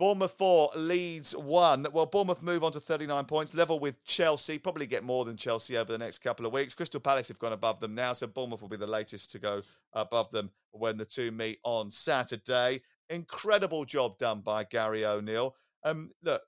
Bournemouth 0.00 0.32
4, 0.38 0.70
Leeds 0.76 1.36
1. 1.36 1.88
Well, 1.92 2.06
Bournemouth 2.06 2.42
move 2.42 2.64
on 2.64 2.72
to 2.72 2.80
39 2.80 3.26
points, 3.26 3.52
level 3.52 3.78
with 3.78 4.02
Chelsea, 4.02 4.56
probably 4.56 4.86
get 4.86 5.04
more 5.04 5.26
than 5.26 5.36
Chelsea 5.36 5.76
over 5.76 5.92
the 5.92 5.98
next 5.98 6.20
couple 6.20 6.46
of 6.46 6.54
weeks. 6.54 6.72
Crystal 6.72 7.02
Palace 7.02 7.28
have 7.28 7.38
gone 7.38 7.52
above 7.52 7.80
them 7.80 7.94
now, 7.94 8.14
so 8.14 8.26
Bournemouth 8.26 8.62
will 8.62 8.70
be 8.70 8.78
the 8.78 8.86
latest 8.86 9.30
to 9.32 9.38
go 9.38 9.60
above 9.92 10.30
them 10.30 10.48
when 10.70 10.96
the 10.96 11.04
two 11.04 11.30
meet 11.30 11.58
on 11.64 11.90
Saturday. 11.90 12.80
Incredible 13.10 13.84
job 13.84 14.16
done 14.16 14.40
by 14.40 14.64
Gary 14.64 15.04
O'Neill. 15.04 15.54
Um, 15.84 16.12
look, 16.22 16.40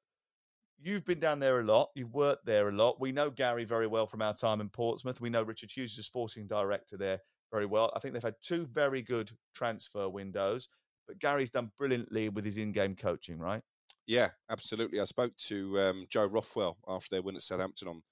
you've 0.83 1.05
been 1.05 1.21
down 1.21 1.39
there 1.39 1.61
a 1.61 1.65
lot. 1.65 1.91
You've 1.95 2.15
worked 2.15 2.47
there 2.47 2.71
a 2.71 2.73
lot. 2.73 3.03
We 3.03 3.13
know 3.13 3.29
Gary 3.29 3.67
very 3.67 3.87
well 3.87 4.07
from 4.07 4.23
our 4.23 4.33
time 4.33 4.63
in 4.63 4.71
Portsmouth. 4.71 5.21
We 5.21 5.29
know 5.29 5.43
Richard 5.43 5.71
Hughes, 5.71 5.95
the 5.95 6.03
sporting 6.03 6.47
director 6.47 6.97
there, 6.97 7.21
very 7.53 7.67
well. 7.67 7.93
I 7.95 7.99
think 7.99 8.15
they've 8.15 8.23
had 8.23 8.37
two 8.41 8.65
very 8.65 9.03
good 9.03 9.31
transfer 9.55 10.09
windows, 10.09 10.69
but 11.07 11.19
Gary's 11.19 11.51
done 11.51 11.71
brilliantly 11.79 12.29
with 12.29 12.45
his 12.45 12.57
in-game 12.57 12.97
coaching, 12.97 13.39
right? 13.39 13.63
Yeah, 14.07 14.31
absolutely. 14.51 15.01
I 15.01 15.05
spoke 15.05 15.37
to 15.49 15.81
um, 15.81 16.07
Joe 16.09 16.27
Rothwell 16.27 16.77
after 16.89 17.09
their 17.11 17.23
win 17.23 17.37
at 17.37 17.43
Southampton 17.43 17.89
on 17.89 18.03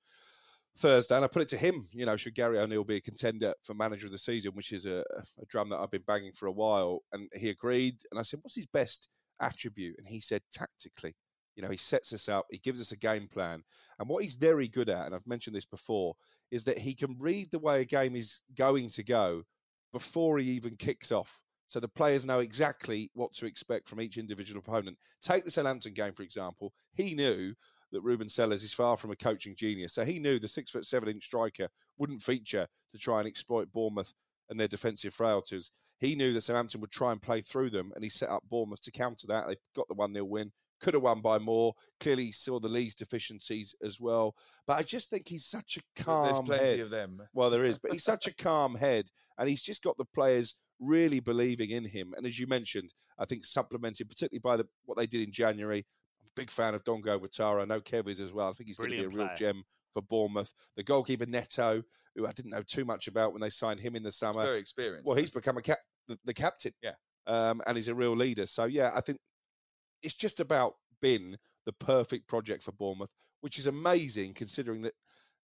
Thursday, 0.78 1.16
and 1.16 1.24
I 1.24 1.28
put 1.28 1.42
it 1.42 1.48
to 1.48 1.56
him. 1.56 1.86
You 1.92 2.06
know, 2.06 2.16
should 2.16 2.34
Gary 2.34 2.58
O'Neill 2.58 2.84
be 2.84 2.96
a 2.96 3.00
contender 3.00 3.52
for 3.62 3.74
manager 3.74 4.06
of 4.06 4.12
the 4.12 4.18
season, 4.18 4.52
which 4.54 4.72
is 4.72 4.86
a, 4.86 5.04
a 5.40 5.46
drum 5.48 5.68
that 5.70 5.78
I've 5.78 5.90
been 5.90 6.04
banging 6.06 6.32
for 6.32 6.46
a 6.46 6.52
while? 6.52 7.00
And 7.12 7.28
he 7.34 7.50
agreed. 7.50 7.96
And 8.10 8.20
I 8.20 8.22
said, 8.22 8.38
"What's 8.42 8.54
his 8.54 8.68
best 8.68 9.08
attribute?" 9.40 9.96
And 9.98 10.06
he 10.06 10.20
said, 10.20 10.42
"Tactically." 10.52 11.14
You 11.56 11.64
know, 11.64 11.70
he 11.70 11.76
sets 11.76 12.12
us 12.12 12.28
up, 12.28 12.46
he 12.50 12.58
gives 12.58 12.80
us 12.80 12.92
a 12.92 12.96
game 12.96 13.28
plan. 13.28 13.62
And 13.98 14.08
what 14.08 14.22
he's 14.22 14.36
very 14.36 14.68
good 14.68 14.88
at, 14.88 15.06
and 15.06 15.14
I've 15.14 15.26
mentioned 15.26 15.54
this 15.54 15.66
before, 15.66 16.14
is 16.50 16.64
that 16.64 16.78
he 16.78 16.94
can 16.94 17.16
read 17.18 17.50
the 17.50 17.58
way 17.58 17.80
a 17.80 17.84
game 17.84 18.16
is 18.16 18.40
going 18.56 18.88
to 18.90 19.02
go 19.02 19.42
before 19.92 20.38
he 20.38 20.46
even 20.46 20.76
kicks 20.76 21.12
off. 21.12 21.40
So 21.70 21.78
the 21.78 21.86
players 21.86 22.26
know 22.26 22.40
exactly 22.40 23.12
what 23.14 23.32
to 23.34 23.46
expect 23.46 23.88
from 23.88 24.00
each 24.00 24.18
individual 24.18 24.58
opponent. 24.58 24.98
Take 25.22 25.44
the 25.44 25.52
Southampton 25.52 25.94
game, 25.94 26.12
for 26.12 26.24
example. 26.24 26.72
He 26.94 27.14
knew 27.14 27.54
that 27.92 28.00
Ruben 28.00 28.26
Sellés 28.26 28.64
is 28.64 28.72
far 28.72 28.96
from 28.96 29.12
a 29.12 29.16
coaching 29.16 29.54
genius. 29.54 29.94
So 29.94 30.04
he 30.04 30.18
knew 30.18 30.40
the 30.40 30.48
six 30.48 30.72
foot 30.72 30.84
seven 30.84 31.08
inch 31.08 31.22
striker 31.22 31.68
wouldn't 31.96 32.24
feature 32.24 32.66
to 32.90 32.98
try 32.98 33.20
and 33.20 33.28
exploit 33.28 33.70
Bournemouth 33.72 34.12
and 34.48 34.58
their 34.58 34.66
defensive 34.66 35.14
frailties. 35.14 35.70
He 36.00 36.16
knew 36.16 36.32
that 36.32 36.40
Southampton 36.40 36.80
would 36.80 36.90
try 36.90 37.12
and 37.12 37.22
play 37.22 37.40
through 37.40 37.70
them, 37.70 37.92
and 37.94 38.02
he 38.02 38.10
set 38.10 38.30
up 38.30 38.42
Bournemouth 38.50 38.80
to 38.82 38.90
counter 38.90 39.28
that. 39.28 39.46
They 39.46 39.54
got 39.76 39.86
the 39.86 39.94
1 39.94 40.12
0 40.12 40.24
win, 40.24 40.50
could 40.80 40.94
have 40.94 41.04
won 41.04 41.20
by 41.20 41.38
more. 41.38 41.72
Clearly, 42.00 42.24
he 42.24 42.32
saw 42.32 42.58
the 42.58 42.66
Leeds 42.66 42.96
deficiencies 42.96 43.76
as 43.84 44.00
well. 44.00 44.34
But 44.66 44.78
I 44.78 44.82
just 44.82 45.08
think 45.08 45.28
he's 45.28 45.46
such 45.46 45.76
a 45.78 46.02
calm 46.02 46.24
There's 46.24 46.40
plenty 46.40 46.64
head. 46.64 46.80
of 46.80 46.90
them. 46.90 47.22
Well, 47.32 47.50
there 47.50 47.64
is, 47.64 47.78
but 47.78 47.92
he's 47.92 48.02
such 48.02 48.26
a 48.26 48.34
calm 48.42 48.74
head, 48.74 49.06
and 49.38 49.48
he's 49.48 49.62
just 49.62 49.84
got 49.84 49.96
the 49.98 50.06
players 50.06 50.58
really 50.80 51.20
believing 51.20 51.70
in 51.70 51.84
him. 51.84 52.14
And 52.16 52.26
as 52.26 52.38
you 52.38 52.46
mentioned, 52.46 52.92
I 53.18 53.24
think 53.26 53.44
supplemented 53.44 54.08
particularly 54.08 54.40
by 54.40 54.56
the, 54.56 54.66
what 54.86 54.98
they 54.98 55.06
did 55.06 55.22
in 55.22 55.30
January. 55.32 55.84
I'm 56.20 56.26
a 56.26 56.40
big 56.40 56.50
fan 56.50 56.74
of 56.74 56.84
Dango 56.84 57.18
Ouattara. 57.18 57.62
I 57.62 57.64
know 57.66 57.80
Kev 57.80 58.08
is 58.08 58.20
as 58.20 58.32
well. 58.32 58.48
I 58.48 58.52
think 58.52 58.68
he's 58.68 58.78
going 58.78 58.90
to 58.90 58.96
be 58.96 59.04
a 59.04 59.08
real 59.08 59.26
player. 59.26 59.36
gem 59.36 59.62
for 59.92 60.02
Bournemouth. 60.02 60.52
The 60.76 60.82
goalkeeper 60.82 61.26
Neto, 61.26 61.82
who 62.16 62.26
I 62.26 62.32
didn't 62.32 62.50
know 62.50 62.62
too 62.62 62.84
much 62.84 63.08
about 63.08 63.32
when 63.32 63.40
they 63.40 63.50
signed 63.50 63.80
him 63.80 63.94
in 63.94 64.02
the 64.02 64.08
He's 64.08 64.16
summer. 64.16 64.42
very 64.42 64.58
experienced. 64.58 65.06
Well, 65.06 65.16
he's 65.16 65.30
become 65.30 65.56
a 65.58 65.62
cap- 65.62 65.78
the, 66.08 66.18
the 66.24 66.34
captain. 66.34 66.72
Yeah. 66.82 66.92
Um, 67.26 67.60
and 67.66 67.76
he's 67.76 67.88
a 67.88 67.94
real 67.94 68.16
leader. 68.16 68.46
So 68.46 68.64
yeah, 68.64 68.90
I 68.94 69.00
think 69.00 69.18
it's 70.02 70.14
just 70.14 70.40
about 70.40 70.74
been 71.02 71.36
the 71.66 71.72
perfect 71.72 72.26
project 72.26 72.62
for 72.62 72.72
Bournemouth, 72.72 73.10
which 73.42 73.58
is 73.58 73.66
amazing 73.66 74.32
considering 74.32 74.82
that 74.82 74.94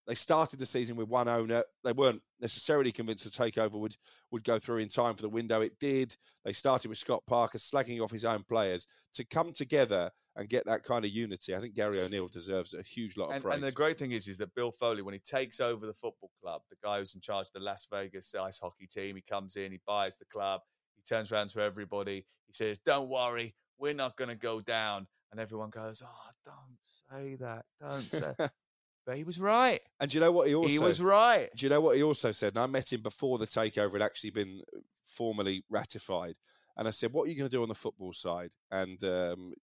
they 0.06 0.14
started 0.14 0.58
the 0.58 0.66
season 0.66 0.96
with 0.96 1.08
one 1.08 1.28
owner. 1.28 1.64
They 1.82 1.92
weren't 1.92 2.22
necessarily 2.40 2.92
convinced 2.92 3.24
the 3.24 3.30
takeover 3.30 3.72
would 3.72 3.96
would 4.30 4.44
go 4.44 4.58
through 4.58 4.78
in 4.78 4.88
time 4.88 5.14
for 5.14 5.22
the 5.22 5.28
window. 5.28 5.60
It 5.60 5.78
did. 5.80 6.16
They 6.44 6.52
started 6.52 6.88
with 6.88 6.98
Scott 6.98 7.22
Parker 7.26 7.58
slagging 7.58 8.00
off 8.00 8.10
his 8.10 8.24
own 8.24 8.44
players 8.48 8.86
to 9.14 9.24
come 9.24 9.52
together 9.52 10.10
and 10.36 10.48
get 10.48 10.66
that 10.66 10.84
kind 10.84 11.04
of 11.04 11.10
unity. 11.10 11.54
I 11.54 11.60
think 11.60 11.74
Gary 11.74 12.00
O'Neill 12.00 12.28
deserves 12.28 12.74
a 12.74 12.82
huge 12.82 13.16
lot 13.16 13.28
of 13.28 13.36
and, 13.36 13.44
praise. 13.44 13.54
and 13.56 13.64
the 13.64 13.72
great 13.72 13.98
thing 13.98 14.12
is, 14.12 14.28
is 14.28 14.36
that 14.38 14.54
Bill 14.54 14.70
Foley, 14.70 15.02
when 15.02 15.14
he 15.14 15.20
takes 15.20 15.60
over 15.60 15.86
the 15.86 15.94
football 15.94 16.30
club, 16.42 16.60
the 16.68 16.76
guy 16.82 16.98
who's 16.98 17.14
in 17.14 17.20
charge 17.20 17.46
of 17.46 17.52
the 17.54 17.60
Las 17.60 17.86
Vegas 17.90 18.34
ice 18.34 18.58
hockey 18.58 18.86
team, 18.86 19.16
he 19.16 19.22
comes 19.22 19.56
in, 19.56 19.72
he 19.72 19.80
buys 19.86 20.18
the 20.18 20.26
club, 20.26 20.60
he 20.94 21.02
turns 21.02 21.32
around 21.32 21.48
to 21.50 21.60
everybody, 21.60 22.26
he 22.46 22.52
says, 22.52 22.78
"Don't 22.78 23.08
worry, 23.08 23.54
we're 23.78 23.94
not 23.94 24.16
going 24.16 24.28
to 24.28 24.36
go 24.36 24.60
down," 24.60 25.06
and 25.32 25.40
everyone 25.40 25.70
goes, 25.70 26.02
"Oh, 26.04 26.30
don't 26.44 26.78
say 27.10 27.36
that, 27.36 27.64
don't 27.80 28.12
say." 28.12 28.34
but 29.06 29.16
he 29.16 29.24
was 29.24 29.40
right. 29.40 29.80
And 30.00 30.10
do 30.10 30.18
you 30.18 30.20
know 30.24 30.32
what 30.32 30.48
he 30.48 30.54
also 30.54 30.68
he 30.68 30.78
was 30.80 31.00
right. 31.00 31.48
Do 31.54 31.64
you 31.64 31.70
know 31.70 31.80
what 31.80 31.96
he 31.96 32.02
also 32.02 32.32
said? 32.32 32.54
And 32.54 32.58
I 32.58 32.66
met 32.66 32.92
him 32.92 33.00
before 33.00 33.38
the 33.38 33.46
takeover 33.46 33.92
had 33.92 34.02
actually 34.02 34.30
been 34.30 34.62
uh, 34.76 34.80
formally 35.06 35.64
ratified. 35.70 36.34
And 36.76 36.86
I 36.86 36.90
said, 36.90 37.12
"What 37.12 37.26
are 37.26 37.30
you 37.30 37.36
going 37.36 37.48
to 37.48 37.56
do 37.56 37.62
on 37.62 37.68
the 37.68 37.74
football 37.74 38.12
side?" 38.12 38.50
And 38.70 39.02
um, 39.04 39.54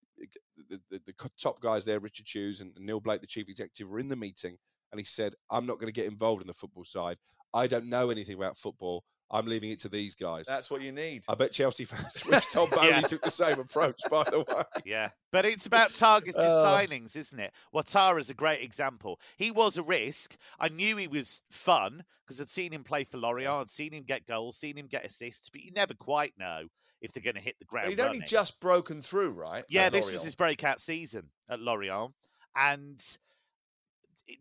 the, 0.71 0.81
the, 0.91 1.01
the 1.05 1.31
top 1.39 1.61
guys 1.61 1.85
there, 1.85 1.99
Richard 1.99 2.27
Hughes 2.33 2.61
and 2.61 2.73
Neil 2.79 3.01
Blake, 3.01 3.21
the 3.21 3.27
chief 3.27 3.49
executive, 3.49 3.89
were 3.89 3.99
in 3.99 4.09
the 4.09 4.17
meeting. 4.17 4.57
And 4.93 5.01
he 5.01 5.05
said, 5.05 5.35
"I'm 5.51 5.67
not 5.67 5.79
going 5.79 5.93
to 5.93 6.01
get 6.01 6.11
involved 6.11 6.41
in 6.41 6.47
the 6.47 6.55
football 6.55 6.85
side. 6.85 7.19
I 7.53 7.67
don't 7.67 7.91
know 7.91 8.11
anything 8.11 8.37
about 8.37 8.57
football. 8.57 9.05
I'm 9.33 9.47
leaving 9.47 9.71
it 9.71 9.81
to 9.81 9.89
these 9.89 10.15
guys." 10.15 10.47
That's 10.47 10.71
what 10.71 10.83
you 10.83 10.93
need. 10.93 11.25
I 11.29 11.35
bet 11.35 11.53
Chelsea 11.53 11.85
fans 11.85 12.25
wish 12.27 12.47
Todd 12.47 12.71
Boehly 12.71 12.89
Yeah. 12.89 13.01
took 13.03 13.23
the 13.23 13.31
same 13.31 13.59
approach. 13.59 14.01
By 14.11 14.25
the 14.25 14.41
way, 14.41 14.63
Yeah, 14.85 15.09
but 15.31 15.45
it's 15.45 15.67
about 15.67 15.93
targeted 15.95 16.41
Oh. 16.41 16.65
signings, 16.67 17.17
isn't 17.17 17.39
it? 17.41 17.53
Ouattara's 17.75 18.31
a 18.31 18.35
great 18.35 18.63
example. 18.63 19.19
He 19.37 19.51
was 19.51 19.79
a 19.79 19.83
risk. 19.83 20.37
I 20.61 20.69
knew 20.69 20.97
he 20.97 21.09
was 21.09 21.43
fun 21.51 22.05
because 22.27 22.41
I'd 22.41 22.49
seen 22.51 22.73
him 22.73 22.85
play 22.85 23.05
for 23.05 23.19
Lorient, 23.19 23.61
I'd 23.63 23.71
seen 23.71 23.93
him 23.93 24.05
get 24.05 24.27
goals, 24.27 24.57
seen 24.57 24.77
him 24.77 24.87
get 24.87 25.05
assists, 25.05 25.51
but 25.51 25.61
you 25.63 25.71
never 25.73 25.93
quite 25.95 26.33
know 26.39 26.67
if 27.01 27.13
they're 27.13 27.23
going 27.23 27.35
to 27.35 27.41
hit 27.41 27.57
the 27.59 27.65
ground 27.65 27.89
he'd 27.91 27.99
only 28.01 28.21
just 28.21 28.61
broken 28.61 29.03
through, 29.03 29.33
right? 29.33 29.65
Yeah, 29.69 29.89
this 29.89 30.11
was 30.11 30.23
his 30.23 30.37
breakout 30.37 30.81
season 30.81 31.31
at 31.51 31.59
Lorient, 31.61 32.13
and 32.55 33.03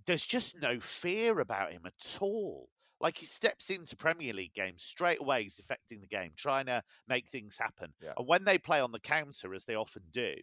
there's 0.05 0.25
just 0.25 0.61
no 0.61 0.79
fear 0.79 1.39
about 1.39 1.71
him 1.71 1.81
at 1.85 2.17
all. 2.21 2.69
Like 3.02 3.18
he 3.18 3.26
steps 3.26 3.70
into 3.70 3.95
Premier 3.95 4.34
League 4.34 4.54
games 4.54 4.84
straight 4.84 5.20
away, 5.20 5.43
he's 5.43 5.60
affecting 5.60 5.99
the 5.99 6.08
game, 6.08 6.32
trying 6.36 6.68
to 6.68 6.84
make 7.08 7.28
things 7.28 7.58
happen. 7.58 7.93
Yeah. 8.02 8.14
And 8.18 8.28
when 8.28 8.43
they 8.45 8.58
play 8.58 8.80
on 8.80 8.91
the 8.91 8.99
counter, 8.99 9.54
as 9.54 9.66
they 9.66 9.76
often 9.76 10.04
do, 10.12 10.34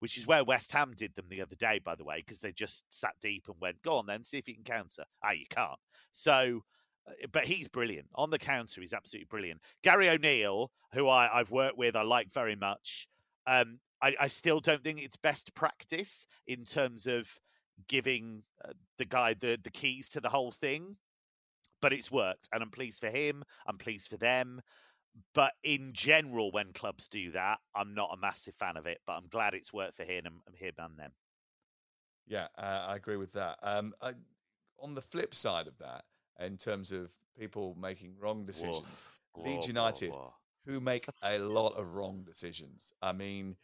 which 0.00 0.16
is 0.16 0.26
where 0.26 0.42
West 0.42 0.72
Ham 0.72 0.94
did 0.96 1.14
them 1.14 1.26
the 1.28 1.42
other 1.42 1.56
day, 1.56 1.78
by 1.78 1.94
the 1.94 2.04
way, 2.04 2.22
because 2.24 2.38
they 2.38 2.52
just 2.52 2.84
sat 2.88 3.14
deep 3.20 3.44
and 3.48 3.56
went, 3.60 3.82
"Go 3.82 3.98
on, 3.98 4.06
then, 4.06 4.24
see 4.24 4.38
if 4.38 4.48
you 4.48 4.54
can 4.54 4.64
counter." 4.64 5.04
Ah, 5.22 5.32
you 5.32 5.44
can't. 5.50 5.78
So, 6.12 6.64
uh, 7.06 7.26
but 7.32 7.44
he's 7.44 7.68
brilliant 7.68 8.08
on 8.14 8.30
the 8.30 8.38
counter. 8.38 8.80
He's 8.80 8.94
absolutely 8.94 9.28
brilliant. 9.30 9.60
Gary 9.82 10.08
O'Neill, 10.08 10.72
who 10.94 11.06
I, 11.06 11.38
I've 11.38 11.50
worked 11.50 11.76
with, 11.76 11.96
I 11.96 12.02
like 12.02 12.32
very 12.32 12.56
much. 12.56 13.08
Um, 13.46 13.78
I, 14.02 14.16
I 14.18 14.28
still 14.28 14.60
don't 14.60 14.82
think 14.82 15.02
it's 15.02 15.16
best 15.16 15.54
practice 15.54 16.26
in 16.46 16.64
terms 16.64 17.06
of 17.06 17.30
giving 17.88 18.42
uh, 18.64 18.72
the 18.98 19.04
guy 19.04 19.34
the 19.34 19.58
the 19.62 19.70
keys 19.70 20.08
to 20.10 20.20
the 20.20 20.28
whole 20.30 20.52
thing, 20.52 20.96
but 21.80 21.92
it's 21.92 22.10
worked, 22.10 22.48
and 22.52 22.62
I'm 22.62 22.70
pleased 22.70 23.00
for 23.00 23.10
him. 23.10 23.44
I'm 23.66 23.78
pleased 23.78 24.08
for 24.08 24.16
them. 24.16 24.60
But 25.34 25.54
in 25.64 25.92
general, 25.92 26.52
when 26.52 26.72
clubs 26.72 27.08
do 27.08 27.32
that, 27.32 27.58
I'm 27.74 27.94
not 27.94 28.10
a 28.12 28.16
massive 28.16 28.54
fan 28.54 28.76
of 28.76 28.86
it. 28.86 28.98
But 29.06 29.14
I'm 29.14 29.26
glad 29.28 29.54
it's 29.54 29.72
worked 29.72 29.96
for 29.96 30.04
him 30.04 30.24
and 30.46 30.54
him 30.54 30.74
and 30.78 30.98
them. 30.98 31.12
Yeah, 32.26 32.46
uh, 32.56 32.86
I 32.88 32.96
agree 32.96 33.16
with 33.16 33.32
that. 33.32 33.58
Um, 33.62 33.92
I, 34.00 34.12
on 34.78 34.94
the 34.94 35.02
flip 35.02 35.34
side 35.34 35.66
of 35.66 35.78
that, 35.78 36.04
in 36.38 36.56
terms 36.56 36.92
of 36.92 37.10
people 37.38 37.76
making 37.80 38.14
wrong 38.18 38.44
decisions, 38.44 39.04
Leeds 39.36 39.66
Whoa, 39.66 39.68
United, 39.68 40.10
whoa, 40.12 40.18
whoa. 40.18 40.34
who 40.66 40.80
make 40.80 41.06
a 41.22 41.38
lot 41.38 41.76
of 41.76 41.94
wrong 41.94 42.22
decisions. 42.24 42.92
I 43.02 43.12
mean, 43.12 43.56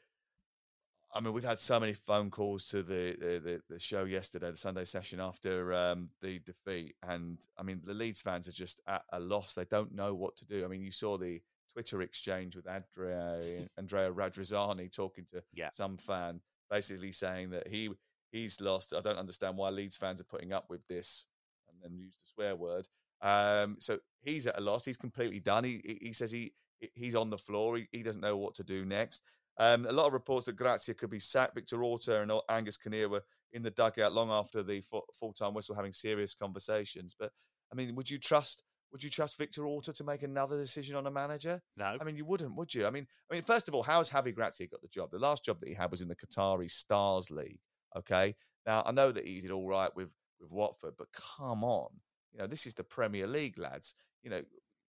I 1.16 1.20
mean, 1.20 1.32
we've 1.32 1.42
had 1.44 1.58
so 1.58 1.80
many 1.80 1.94
phone 1.94 2.30
calls 2.30 2.66
to 2.68 2.82
the 2.82 3.16
the, 3.18 3.38
the, 3.38 3.60
the 3.70 3.78
show 3.78 4.04
yesterday, 4.04 4.50
the 4.50 4.56
Sunday 4.56 4.84
session 4.84 5.18
after 5.20 5.72
um, 5.72 6.10
the 6.20 6.38
defeat, 6.40 6.94
and 7.02 7.38
I 7.56 7.62
mean, 7.62 7.80
the 7.84 7.94
Leeds 7.94 8.20
fans 8.20 8.46
are 8.48 8.52
just 8.52 8.80
at 8.86 9.02
a 9.12 9.18
loss. 9.20 9.54
They 9.54 9.64
don't 9.64 9.94
know 9.94 10.14
what 10.14 10.36
to 10.36 10.46
do. 10.46 10.64
I 10.64 10.68
mean, 10.68 10.82
you 10.82 10.92
saw 10.92 11.16
the 11.16 11.40
Twitter 11.74 12.02
exchange 12.02 12.54
with 12.54 12.66
Andrea 12.68 13.40
Andrea 13.78 14.12
Radrizzani 14.12 14.92
talking 14.94 15.24
to 15.26 15.42
Yeah. 15.54 15.70
some 15.72 15.96
fan, 15.96 16.40
basically 16.70 17.12
saying 17.12 17.50
that 17.50 17.66
he 17.68 17.90
he's 18.30 18.60
lost. 18.60 18.92
I 18.92 19.00
don't 19.00 19.18
understand 19.18 19.56
why 19.56 19.70
Leeds 19.70 19.96
fans 19.96 20.20
are 20.20 20.24
putting 20.24 20.52
up 20.52 20.68
with 20.68 20.86
this, 20.86 21.24
and 21.70 21.78
then 21.82 21.98
used 21.98 22.20
a 22.22 22.26
swear 22.28 22.56
word. 22.56 22.88
Um, 23.22 23.76
so 23.78 23.98
he's 24.22 24.46
at 24.46 24.58
a 24.58 24.60
loss. 24.62 24.84
He's 24.84 24.98
completely 24.98 25.40
done. 25.40 25.64
He 25.64 25.80
he- 25.84 25.98
he 26.08 26.12
says 26.12 26.30
he 26.30 26.52
he's 26.94 27.14
on 27.14 27.30
the 27.30 27.38
floor. 27.38 27.78
He, 27.78 27.88
he 27.90 28.02
doesn't 28.02 28.20
know 28.20 28.36
what 28.36 28.54
to 28.56 28.64
do 28.64 28.84
next. 28.84 29.22
Um, 29.58 29.86
a 29.86 29.92
lot 29.92 30.06
of 30.06 30.12
reports 30.12 30.46
that 30.46 30.56
Gracia 30.56 30.94
could 30.94 31.10
be 31.10 31.20
sacked. 31.20 31.54
Victor 31.54 31.82
Orta 31.82 32.22
and 32.22 32.32
Angus 32.48 32.76
Kinnear 32.76 33.08
were 33.08 33.22
in 33.52 33.62
the 33.62 33.70
dugout 33.70 34.12
long 34.12 34.30
after 34.30 34.62
the 34.62 34.80
full 34.80 35.32
time 35.32 35.54
whistle, 35.54 35.74
having 35.74 35.92
serious 35.92 36.34
conversations. 36.34 37.14
But 37.18 37.32
I 37.72 37.76
mean, 37.76 37.94
would 37.94 38.10
you 38.10 38.18
trust? 38.18 38.62
Would 38.92 39.02
you 39.02 39.10
trust 39.10 39.36
Victor 39.36 39.66
Orta 39.66 39.92
to 39.92 40.04
make 40.04 40.22
another 40.22 40.56
decision 40.56 40.96
on 40.96 41.06
a 41.06 41.10
manager? 41.10 41.60
No. 41.76 41.96
I 42.00 42.04
mean, 42.04 42.16
you 42.16 42.24
wouldn't, 42.24 42.54
would 42.56 42.72
you? 42.72 42.86
I 42.86 42.90
mean, 42.90 43.06
I 43.30 43.34
mean, 43.34 43.42
first 43.42 43.66
of 43.66 43.74
all, 43.74 43.82
how 43.82 43.98
has 43.98 44.08
Javi 44.08 44.34
Gracia 44.34 44.66
got 44.68 44.80
the 44.80 44.88
job? 44.88 45.10
The 45.10 45.18
last 45.18 45.44
job 45.44 45.58
that 45.60 45.68
he 45.68 45.74
had 45.74 45.90
was 45.90 46.02
in 46.02 46.08
the 46.08 46.16
Qatari 46.16 46.70
Stars 46.70 47.30
League. 47.30 47.60
Okay, 47.96 48.36
now 48.66 48.82
I 48.86 48.92
know 48.92 49.10
that 49.10 49.26
he 49.26 49.40
did 49.40 49.50
all 49.50 49.68
right 49.68 49.94
with 49.96 50.10
with 50.40 50.50
Watford, 50.50 50.94
but 50.98 51.08
come 51.12 51.64
on, 51.64 51.88
you 52.32 52.38
know, 52.38 52.46
this 52.46 52.66
is 52.66 52.74
the 52.74 52.84
Premier 52.84 53.26
League, 53.26 53.58
lads. 53.58 53.94
You 54.22 54.30
know, 54.30 54.42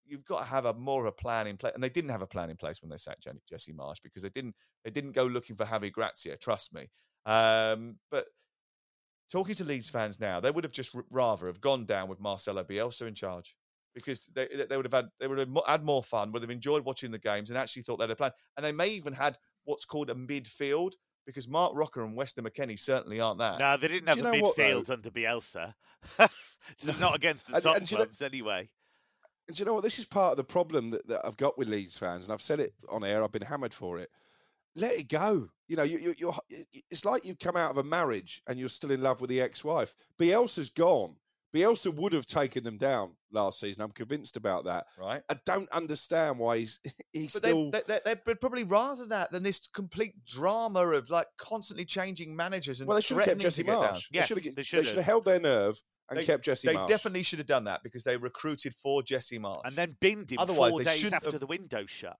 you've 0.08 0.24
got 0.24 0.38
to 0.40 0.44
have 0.44 0.64
a 0.64 0.74
more 0.74 1.02
of 1.02 1.06
a 1.06 1.12
plan 1.12 1.46
in 1.46 1.56
place, 1.56 1.74
and 1.74 1.82
they 1.82 1.88
didn't 1.88 2.10
have 2.10 2.22
a 2.22 2.26
plan 2.26 2.50
in 2.50 2.56
place 2.56 2.80
when 2.82 2.90
they 2.90 2.96
sacked 2.96 3.26
Jesse 3.48 3.72
Marsch 3.72 4.02
because 4.02 4.22
they 4.22 4.30
didn't 4.30 4.54
they 4.84 4.90
didn't 4.90 5.12
go 5.12 5.24
looking 5.24 5.56
for 5.56 5.64
Javi 5.64 5.92
Gracia. 5.92 6.36
Trust 6.36 6.72
me. 6.74 6.88
Um, 7.26 7.96
but 8.10 8.26
talking 9.30 9.54
to 9.56 9.64
Leeds 9.64 9.90
fans 9.90 10.18
now, 10.20 10.40
they 10.40 10.50
would 10.50 10.64
have 10.64 10.72
just 10.72 10.94
rather 11.10 11.46
have 11.46 11.60
gone 11.60 11.84
down 11.84 12.08
with 12.08 12.20
Marcelo 12.20 12.64
Bielsa 12.64 13.06
in 13.06 13.14
charge 13.14 13.54
because 13.94 14.26
they 14.34 14.48
they 14.68 14.76
would 14.76 14.86
have 14.86 14.92
had 14.94 15.08
they 15.20 15.26
would 15.26 15.38
have 15.38 15.48
had 15.66 15.84
more 15.84 16.02
fun, 16.02 16.32
would 16.32 16.42
have 16.42 16.50
enjoyed 16.50 16.84
watching 16.84 17.10
the 17.10 17.18
games, 17.18 17.50
and 17.50 17.58
actually 17.58 17.82
thought 17.82 17.98
they 17.98 18.04
had 18.04 18.10
a 18.10 18.16
plan. 18.16 18.32
And 18.56 18.64
they 18.64 18.72
may 18.72 18.88
even 18.88 19.12
had 19.12 19.36
what's 19.64 19.84
called 19.84 20.10
a 20.10 20.14
midfield 20.14 20.92
because 21.26 21.46
Marc 21.46 21.72
Roca 21.74 22.02
and 22.02 22.16
Weston 22.16 22.44
McKennie 22.44 22.78
certainly 22.78 23.20
aren't 23.20 23.40
that. 23.40 23.58
No, 23.58 23.76
they 23.76 23.88
didn't 23.88 24.08
have 24.08 24.18
a 24.18 24.22
know 24.22 24.40
what, 24.40 24.56
midfield 24.56 24.88
under 24.88 25.10
Bielsa. 25.10 25.74
It's 26.78 27.00
not 27.00 27.16
against 27.16 27.46
the 27.46 27.54
And- 27.54 27.62
top 27.62 27.76
and 27.76 27.86
do 27.86 27.94
you 27.94 27.98
know- 27.98 28.04
clubs 28.04 28.20
anyway. 28.20 28.68
And 29.48 29.56
do 29.56 29.62
you 29.62 29.64
know 29.64 29.74
what? 29.74 29.82
This 29.82 29.98
is 29.98 30.04
part 30.04 30.32
of 30.32 30.36
the 30.36 30.44
problem 30.44 30.90
that, 30.90 31.06
that 31.08 31.20
I've 31.24 31.36
got 31.36 31.58
with 31.58 31.68
Leeds 31.68 31.96
fans, 31.96 32.24
and 32.24 32.32
I've 32.32 32.42
said 32.42 32.60
it 32.60 32.72
on 32.90 33.02
air. 33.02 33.24
I've 33.24 33.32
been 33.32 33.42
hammered 33.42 33.74
for 33.74 33.98
it. 33.98 34.10
Let 34.76 34.92
it 34.92 35.08
go. 35.08 35.48
You 35.66 35.76
know, 35.76 35.82
you, 35.82 35.98
you, 35.98 36.14
you're. 36.18 36.34
It's 36.90 37.04
like 37.04 37.24
you've 37.24 37.38
come 37.38 37.56
out 37.56 37.70
of 37.70 37.78
a 37.78 37.82
marriage 37.82 38.42
and 38.46 38.58
you're 38.58 38.68
still 38.68 38.90
in 38.90 39.02
love 39.02 39.20
with 39.20 39.30
the 39.30 39.40
ex-wife. 39.40 39.94
Bielsa's 40.20 40.70
gone. 40.70 41.16
Bielsa 41.54 41.92
would 41.94 42.12
have 42.12 42.26
taken 42.26 42.62
them 42.62 42.76
down 42.76 43.16
last 43.32 43.60
season. 43.60 43.82
I'm 43.82 43.90
convinced 43.90 44.36
about 44.36 44.64
that. 44.64 44.86
Right. 44.98 45.22
I 45.30 45.36
don't 45.46 45.68
understand 45.70 46.38
why 46.38 46.58
he's 46.58 46.80
he's 47.12 47.32
But 47.32 47.42
still. 47.42 47.70
they, 47.70 47.82
they, 47.86 48.00
they, 48.04 48.16
they'd 48.26 48.40
probably 48.40 48.64
rather 48.64 49.06
that 49.06 49.32
than 49.32 49.42
this 49.42 49.66
complete 49.66 50.12
drama 50.26 50.86
of 50.88 51.08
like 51.10 51.26
constantly 51.38 51.86
changing 51.86 52.36
managers 52.36 52.80
and 52.80 52.88
well, 52.88 52.96
they 52.96 53.00
should 53.00 53.16
have 53.16 53.26
kept 53.26 53.40
Jesse 53.40 53.62
to 53.62 53.66
get 53.66 53.72
down. 53.72 53.94
Marsch. 53.94 54.08
Yes, 54.12 54.28
they 54.28 54.34
should 54.34 54.44
have, 54.44 54.54
they 54.54 54.60
they 54.60 54.62
should 54.62 54.96
have 54.96 55.04
held 55.04 55.24
their 55.24 55.40
nerve 55.40 55.82
and 56.10 56.18
They- 56.18 56.24
kept 56.24 56.44
Jesse 56.44 56.68
They 56.68 56.74
Marsch. 56.74 56.88
definitely 56.88 57.22
should 57.22 57.38
have 57.38 57.46
done 57.48 57.64
that 57.64 57.82
because 57.82 58.04
they 58.04 58.16
recruited 58.16 58.74
for 58.74 59.02
Jesse 59.02 59.38
Marsch. 59.38 59.62
And 59.64 59.76
then 59.76 59.96
binned 60.00 60.30
him 60.32 60.38
Otherwise, 60.38 60.70
four 60.70 60.82
days 60.82 61.12
after 61.12 61.30
have- 61.30 61.40
the 61.40 61.46
window 61.46 61.84
shut. 61.86 62.18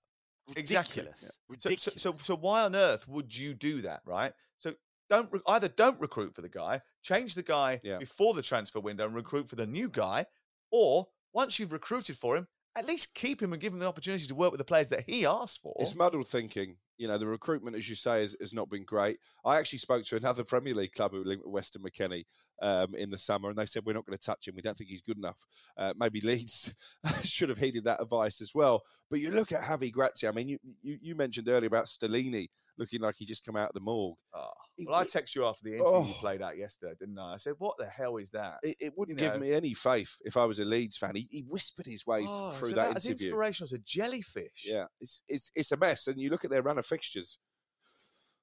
Exactly. 0.56 1.02
Ridiculous. 1.02 1.38
So, 1.58 1.90
so, 1.90 1.90
so, 1.96 2.16
so 2.22 2.36
why 2.36 2.62
on 2.64 2.74
earth 2.74 3.06
would 3.06 3.36
you 3.36 3.52
do 3.54 3.82
that, 3.82 4.00
right? 4.06 4.32
So 4.58 4.74
don't 5.10 5.30
re- 5.32 5.40
either 5.46 5.68
don't 5.68 6.00
recruit 6.00 6.34
for 6.34 6.40
the 6.42 6.48
guy, 6.48 6.80
change 7.02 7.34
the 7.34 7.42
guy 7.42 7.80
Yeah. 7.82 7.98
before 7.98 8.32
the 8.34 8.42
transfer 8.42 8.80
window 8.80 9.04
and 9.06 9.14
recruit 9.14 9.48
for 9.48 9.56
the 9.56 9.66
new 9.66 9.88
guy, 9.90 10.24
or 10.70 11.08
once 11.34 11.58
you've 11.58 11.72
recruited 11.72 12.16
for 12.16 12.36
him, 12.36 12.48
at 12.76 12.86
least 12.86 13.14
keep 13.14 13.42
him 13.42 13.52
and 13.52 13.60
give 13.60 13.72
him 13.72 13.78
the 13.78 13.86
opportunity 13.86 14.26
to 14.26 14.34
work 14.34 14.50
with 14.52 14.58
the 14.58 14.64
players 14.64 14.88
that 14.88 15.04
he 15.08 15.26
asked 15.26 15.60
for. 15.60 15.76
It's 15.80 15.94
muddled 15.94 16.28
thinking. 16.28 16.78
You 16.98 17.08
know, 17.08 17.18
the 17.18 17.26
recruitment, 17.26 17.76
as 17.76 17.88
you 17.88 17.94
say, 17.94 18.20
has, 18.22 18.36
has 18.40 18.52
not 18.52 18.68
been 18.68 18.84
great. 18.84 19.18
I 19.44 19.58
actually 19.58 19.78
spoke 19.78 20.04
to 20.04 20.16
another 20.16 20.44
Premier 20.44 20.74
League 20.74 20.92
club 20.92 21.12
who 21.12 21.24
linked 21.24 21.44
with 21.44 21.52
Weston 21.54 21.82
McKennie 21.82 22.24
um, 22.60 22.94
in 22.94 23.10
the 23.10 23.18
summer, 23.18 23.48
and 23.48 23.58
they 23.58 23.66
said, 23.66 23.84
We're 23.86 23.94
not 23.94 24.06
going 24.06 24.18
to 24.18 24.24
touch 24.24 24.46
him. 24.46 24.54
We 24.56 24.62
don't 24.62 24.76
think 24.76 24.90
he's 24.90 25.02
good 25.02 25.18
enough. 25.18 25.38
Uh, 25.76 25.94
maybe 25.96 26.20
Leeds 26.20 26.74
should 27.22 27.48
have 27.48 27.58
heeded 27.58 27.84
that 27.84 28.02
advice 28.02 28.40
as 28.40 28.54
well. 28.54 28.82
But 29.10 29.20
you 29.20 29.30
look 29.30 29.52
at 29.52 29.62
Javi 29.62 29.92
Gracia. 29.92 30.28
I 30.28 30.32
mean, 30.32 30.48
you, 30.48 30.58
you, 30.82 30.98
you 31.00 31.14
mentioned 31.14 31.48
earlier 31.48 31.68
about 31.68 31.86
Stellini 31.86 32.48
looking 32.76 33.00
like 33.00 33.16
he 33.16 33.24
just 33.24 33.44
come 33.44 33.56
out 33.56 33.70
of 33.70 33.74
the 33.74 33.80
morgue. 33.80 34.16
Oh, 34.34 34.50
well, 34.86 34.96
I 34.96 35.04
he- 35.04 35.08
texted 35.10 35.34
you 35.34 35.44
after 35.46 35.64
the 35.64 35.74
interview 35.76 35.92
you 35.92 35.98
Oh. 36.10 36.14
played 36.20 36.42
out 36.42 36.56
yesterday, 36.56 36.94
didn't 36.98 37.18
I? 37.18 37.34
I 37.34 37.36
said, 37.36 37.54
"What 37.58 37.76
the 37.78 37.86
hell 37.86 38.16
is 38.18 38.30
that?" 38.30 38.58
It, 38.62 38.76
it 38.80 38.92
wouldn't 38.96 39.18
You 39.20 39.26
give 39.26 39.34
know. 39.34 39.40
me 39.40 39.52
any 39.52 39.74
faith 39.74 40.14
if 40.24 40.36
I 40.36 40.44
was 40.44 40.58
a 40.60 40.64
Leeds 40.64 40.96
fan. 40.96 41.14
He, 41.16 41.26
he 41.30 41.42
whispered 41.48 41.86
his 41.86 42.06
way 42.06 42.24
Oh, 42.28 42.50
through 42.52 42.68
it's 42.68 42.74
that 42.76 42.84
about 42.86 42.96
as 42.96 43.06
inspirational 43.06 43.66
as 43.66 43.72
a 43.72 43.78
jellyfish. 43.78 44.64
Yeah, 44.66 44.86
it's, 45.00 45.22
it's 45.28 45.50
it's 45.54 45.72
a 45.72 45.76
mess. 45.76 46.06
And 46.06 46.20
you 46.20 46.30
look 46.30 46.44
at 46.44 46.50
their 46.50 46.62
run 46.62 46.78
of 46.78 46.86
fixtures. 46.86 47.38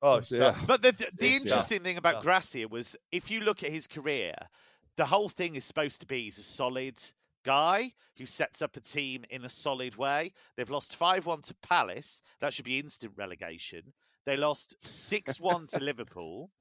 Oh, 0.01 0.21
Yeah. 0.29 0.55
But 0.67 0.81
the, 0.81 0.91
the, 0.91 1.07
the 1.17 1.25
It's 1.27 1.43
tough. 1.43 1.51
interesting 1.51 1.79
thing 1.81 1.97
about 1.97 2.15
Tough. 2.15 2.23
Gracia 2.23 2.67
was 2.67 2.95
if 3.11 3.31
you 3.31 3.39
look 3.41 3.63
at 3.63 3.71
his 3.71 3.87
career, 3.87 4.33
the 4.97 5.05
whole 5.05 5.29
thing 5.29 5.55
is 5.55 5.65
supposed 5.65 5.99
to 6.01 6.05
be 6.05 6.23
he's 6.25 6.37
a 6.37 6.43
solid 6.43 6.99
guy 7.43 7.91
who 8.17 8.25
sets 8.25 8.61
up 8.61 8.75
a 8.75 8.81
team 8.81 9.23
in 9.29 9.45
a 9.45 9.49
solid 9.49 9.95
way. 9.95 10.31
They've 10.57 10.69
lost 10.69 10.95
5 10.95 11.25
1 11.25 11.41
to 11.43 11.55
Palace. 11.55 12.21
That 12.41 12.53
should 12.53 12.65
be 12.65 12.77
instant 12.79 13.13
relegation. 13.15 13.93
They 14.25 14.37
lost 14.37 14.75
6 14.81 15.39
1 15.39 15.67
to 15.67 15.79
Liverpool. 15.81 16.51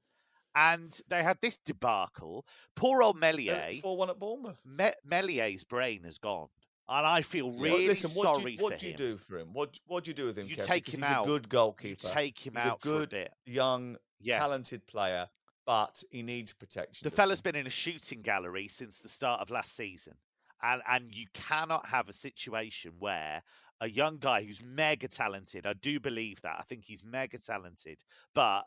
And 0.57 0.97
they 1.09 1.21
had 1.21 1.37
this 1.41 1.57
debacle. 1.57 2.45
Poor 2.75 3.03
old 3.03 3.17
Meslier. 3.17 3.73
four 3.81 3.97
one 3.97 4.09
at 4.09 4.17
Bournemouth. 4.17 4.57
Me- 4.65 4.93
Meslier's 5.03 5.65
brain 5.65 6.03
has 6.05 6.17
gone. 6.17 6.47
And 6.87 7.05
I 7.05 7.23
feel 7.23 7.51
Yeah. 7.51 7.63
really 7.63 7.87
Listen, 7.87 8.11
what 8.11 8.37
sorry 8.37 8.43
do 8.43 8.49
you, 8.51 8.63
what 8.63 8.73
for 8.73 8.79
do 8.79 8.85
you 8.85 8.91
him. 8.93 8.97
do 8.97 9.17
for 9.17 9.37
him? 9.39 9.49
What 9.53 9.77
what 9.85 10.03
do 10.05 10.11
you 10.11 10.15
do 10.15 10.25
with 10.27 10.37
him? 10.37 10.47
You 10.47 10.55
Kev? 10.55 10.65
take 10.65 10.85
Because 10.85 10.99
him 10.99 11.03
he's 11.03 11.11
out. 11.11 11.25
a 11.25 11.27
good 11.27 11.43
You 11.45 11.49
goalkeeper. 11.49 12.07
take 12.07 12.39
him 12.45 12.53
he's 12.55 12.65
out 12.65 12.77
a 12.77 12.81
good, 12.87 13.09
for 13.09 13.17
a 13.17 13.27
young, 13.45 13.97
Yeah. 14.21 14.37
talented 14.39 14.85
player, 14.87 15.27
but 15.65 16.01
he 16.09 16.21
needs 16.23 16.53
protection. 16.53 17.03
The 17.03 17.11
fella's 17.13 17.39
he? 17.39 17.43
been 17.51 17.55
in 17.57 17.67
a 17.67 17.71
shooting 17.71 18.21
gallery 18.21 18.69
since 18.69 18.99
the 18.99 19.09
start 19.09 19.41
of 19.41 19.49
last 19.49 19.75
season. 19.75 20.13
And 20.61 20.81
and 20.87 21.13
you 21.13 21.25
cannot 21.33 21.85
have 21.87 22.07
a 22.07 22.13
situation 22.13 22.93
where 22.99 23.43
a 23.81 23.89
young 23.89 24.17
guy 24.17 24.43
who's 24.43 24.61
mega 24.63 25.07
talented, 25.07 25.65
I 25.65 25.73
do 25.73 25.99
believe 25.99 26.41
that. 26.41 26.57
I 26.59 26.63
think 26.63 26.85
he's 26.85 27.03
mega 27.03 27.37
talented, 27.37 28.03
but 28.33 28.63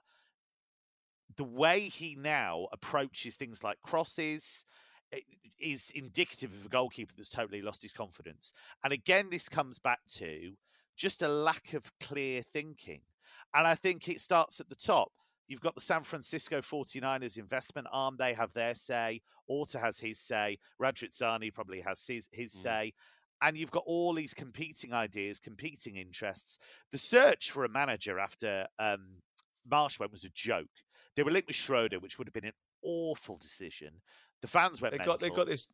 the 1.37 1.45
way 1.45 1.81
he 1.81 2.17
now 2.17 2.67
approaches 2.73 3.35
things 3.35 3.63
like 3.63 3.81
crosses 3.83 4.65
eh, 5.13 5.21
is 5.61 5.91
indicative 5.95 6.53
of 6.53 6.67
a 6.67 6.69
goalkeeper 6.69 7.13
that's 7.17 7.31
totally 7.31 7.63
lost 7.63 7.83
his 7.83 7.93
confidence. 7.93 8.53
And 8.85 8.93
again, 8.93 9.29
this 9.31 9.49
comes 9.49 9.79
back 9.79 10.01
to 10.17 10.53
just 10.97 11.23
a 11.23 11.29
lack 11.29 11.75
of 11.75 11.91
clear 12.01 12.43
thinking. 12.43 13.01
And 13.55 13.67
I 13.67 13.75
think 13.75 14.09
it 14.09 14.21
starts 14.21 14.61
at 14.61 14.69
the 14.69 14.75
top. 14.75 15.13
You've 15.47 15.63
got 15.63 15.75
the 15.75 15.81
San 15.81 16.03
Francisco 16.03 16.61
49ers 16.61 17.39
investment 17.39 17.87
arm. 17.91 18.17
They 18.19 18.35
have 18.35 18.53
their 18.53 18.75
say. 18.75 19.23
Orta 19.47 19.79
has 19.79 19.99
his 19.99 20.19
say. 20.19 20.59
Radrizzani 20.81 21.55
probably 21.55 21.81
has 21.81 22.05
his, 22.07 22.29
his 22.31 22.53
mm. 22.53 22.63
say. 22.63 22.93
And 23.41 23.57
you've 23.57 23.70
got 23.70 23.84
all 23.86 24.14
these 24.14 24.34
competing 24.34 24.93
ideas, 24.93 25.39
competing 25.39 25.97
interests. 25.97 26.59
The 26.91 26.99
search 26.99 27.51
for 27.53 27.64
a 27.64 27.68
manager 27.68 28.18
after 28.18 28.66
um, 28.78 29.22
Marsch 29.70 30.01
went 30.01 30.11
was 30.12 30.24
a 30.24 30.30
joke. 30.30 30.66
They 31.14 31.22
were 31.22 31.30
linked 31.30 31.49
with 31.49 31.57
Schroeder, 31.57 32.01
which 32.01 32.18
would 32.18 32.26
have 32.26 32.34
been 32.34 32.47
an 32.47 32.53
awful 32.82 33.36
decision. 33.36 33.91
The 34.43 34.49
fans 34.49 34.80
went 34.80 34.97
They 34.97 35.05
got 35.05 35.20
they 35.20 35.30
got 35.30 35.47
this. 35.47 35.68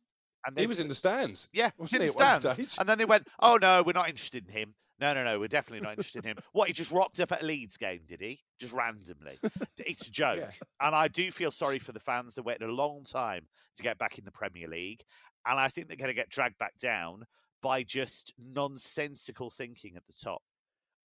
and 0.45 0.57
He 0.57 0.67
was 0.67 0.79
in 0.79 0.87
the 0.87 0.95
stands. 0.95 1.49
yeah, 1.53 1.71
wasn't 1.77 2.01
in 2.01 2.07
the 2.07 2.13
stands. 2.13 2.77
And 2.79 2.87
then 2.89 2.97
they 2.97 3.05
went, 3.05 3.27
"Oh 3.39 3.57
no, 3.57 3.83
we're 3.83 3.93
not 3.93 4.09
interested 4.09 4.47
in 4.47 4.53
him. 4.53 4.75
No, 4.99 5.13
no, 5.13 5.23
no, 5.23 5.39
we're 5.39 5.47
definitely 5.47 5.83
not 5.83 5.91
interested 5.91 6.23
in 6.23 6.31
him." 6.31 6.37
What? 6.51 6.67
He 6.67 6.73
just 6.73 6.91
rocked 6.91 7.19
up 7.19 7.31
at 7.31 7.41
a 7.41 7.45
Leeds 7.45 7.77
game, 7.77 8.01
did 8.07 8.21
he? 8.21 8.39
Just 8.59 8.73
randomly? 8.73 9.37
it's 9.77 10.07
a 10.07 10.11
joke. 10.11 10.39
Yeah. 10.41 10.51
And 10.81 10.95
I 10.95 11.07
do 11.07 11.31
feel 11.31 11.51
sorry 11.51 11.79
for 11.79 11.91
the 11.91 11.99
fans 11.99 12.33
that 12.35 12.43
waited 12.43 12.67
a 12.69 12.71
long 12.73 13.03
time 13.03 13.47
to 13.77 13.83
get 13.83 13.97
back 13.97 14.17
in 14.17 14.25
the 14.25 14.31
Premier 14.31 14.67
League, 14.67 15.03
and 15.45 15.59
I 15.59 15.67
think 15.67 15.87
they're 15.87 15.97
going 15.97 16.09
to 16.09 16.15
get 16.15 16.29
dragged 16.29 16.57
back 16.57 16.77
down 16.77 17.25
by 17.61 17.83
just 17.83 18.33
nonsensical 18.37 19.49
thinking 19.49 19.95
at 19.95 20.05
the 20.07 20.13
top. 20.13 20.41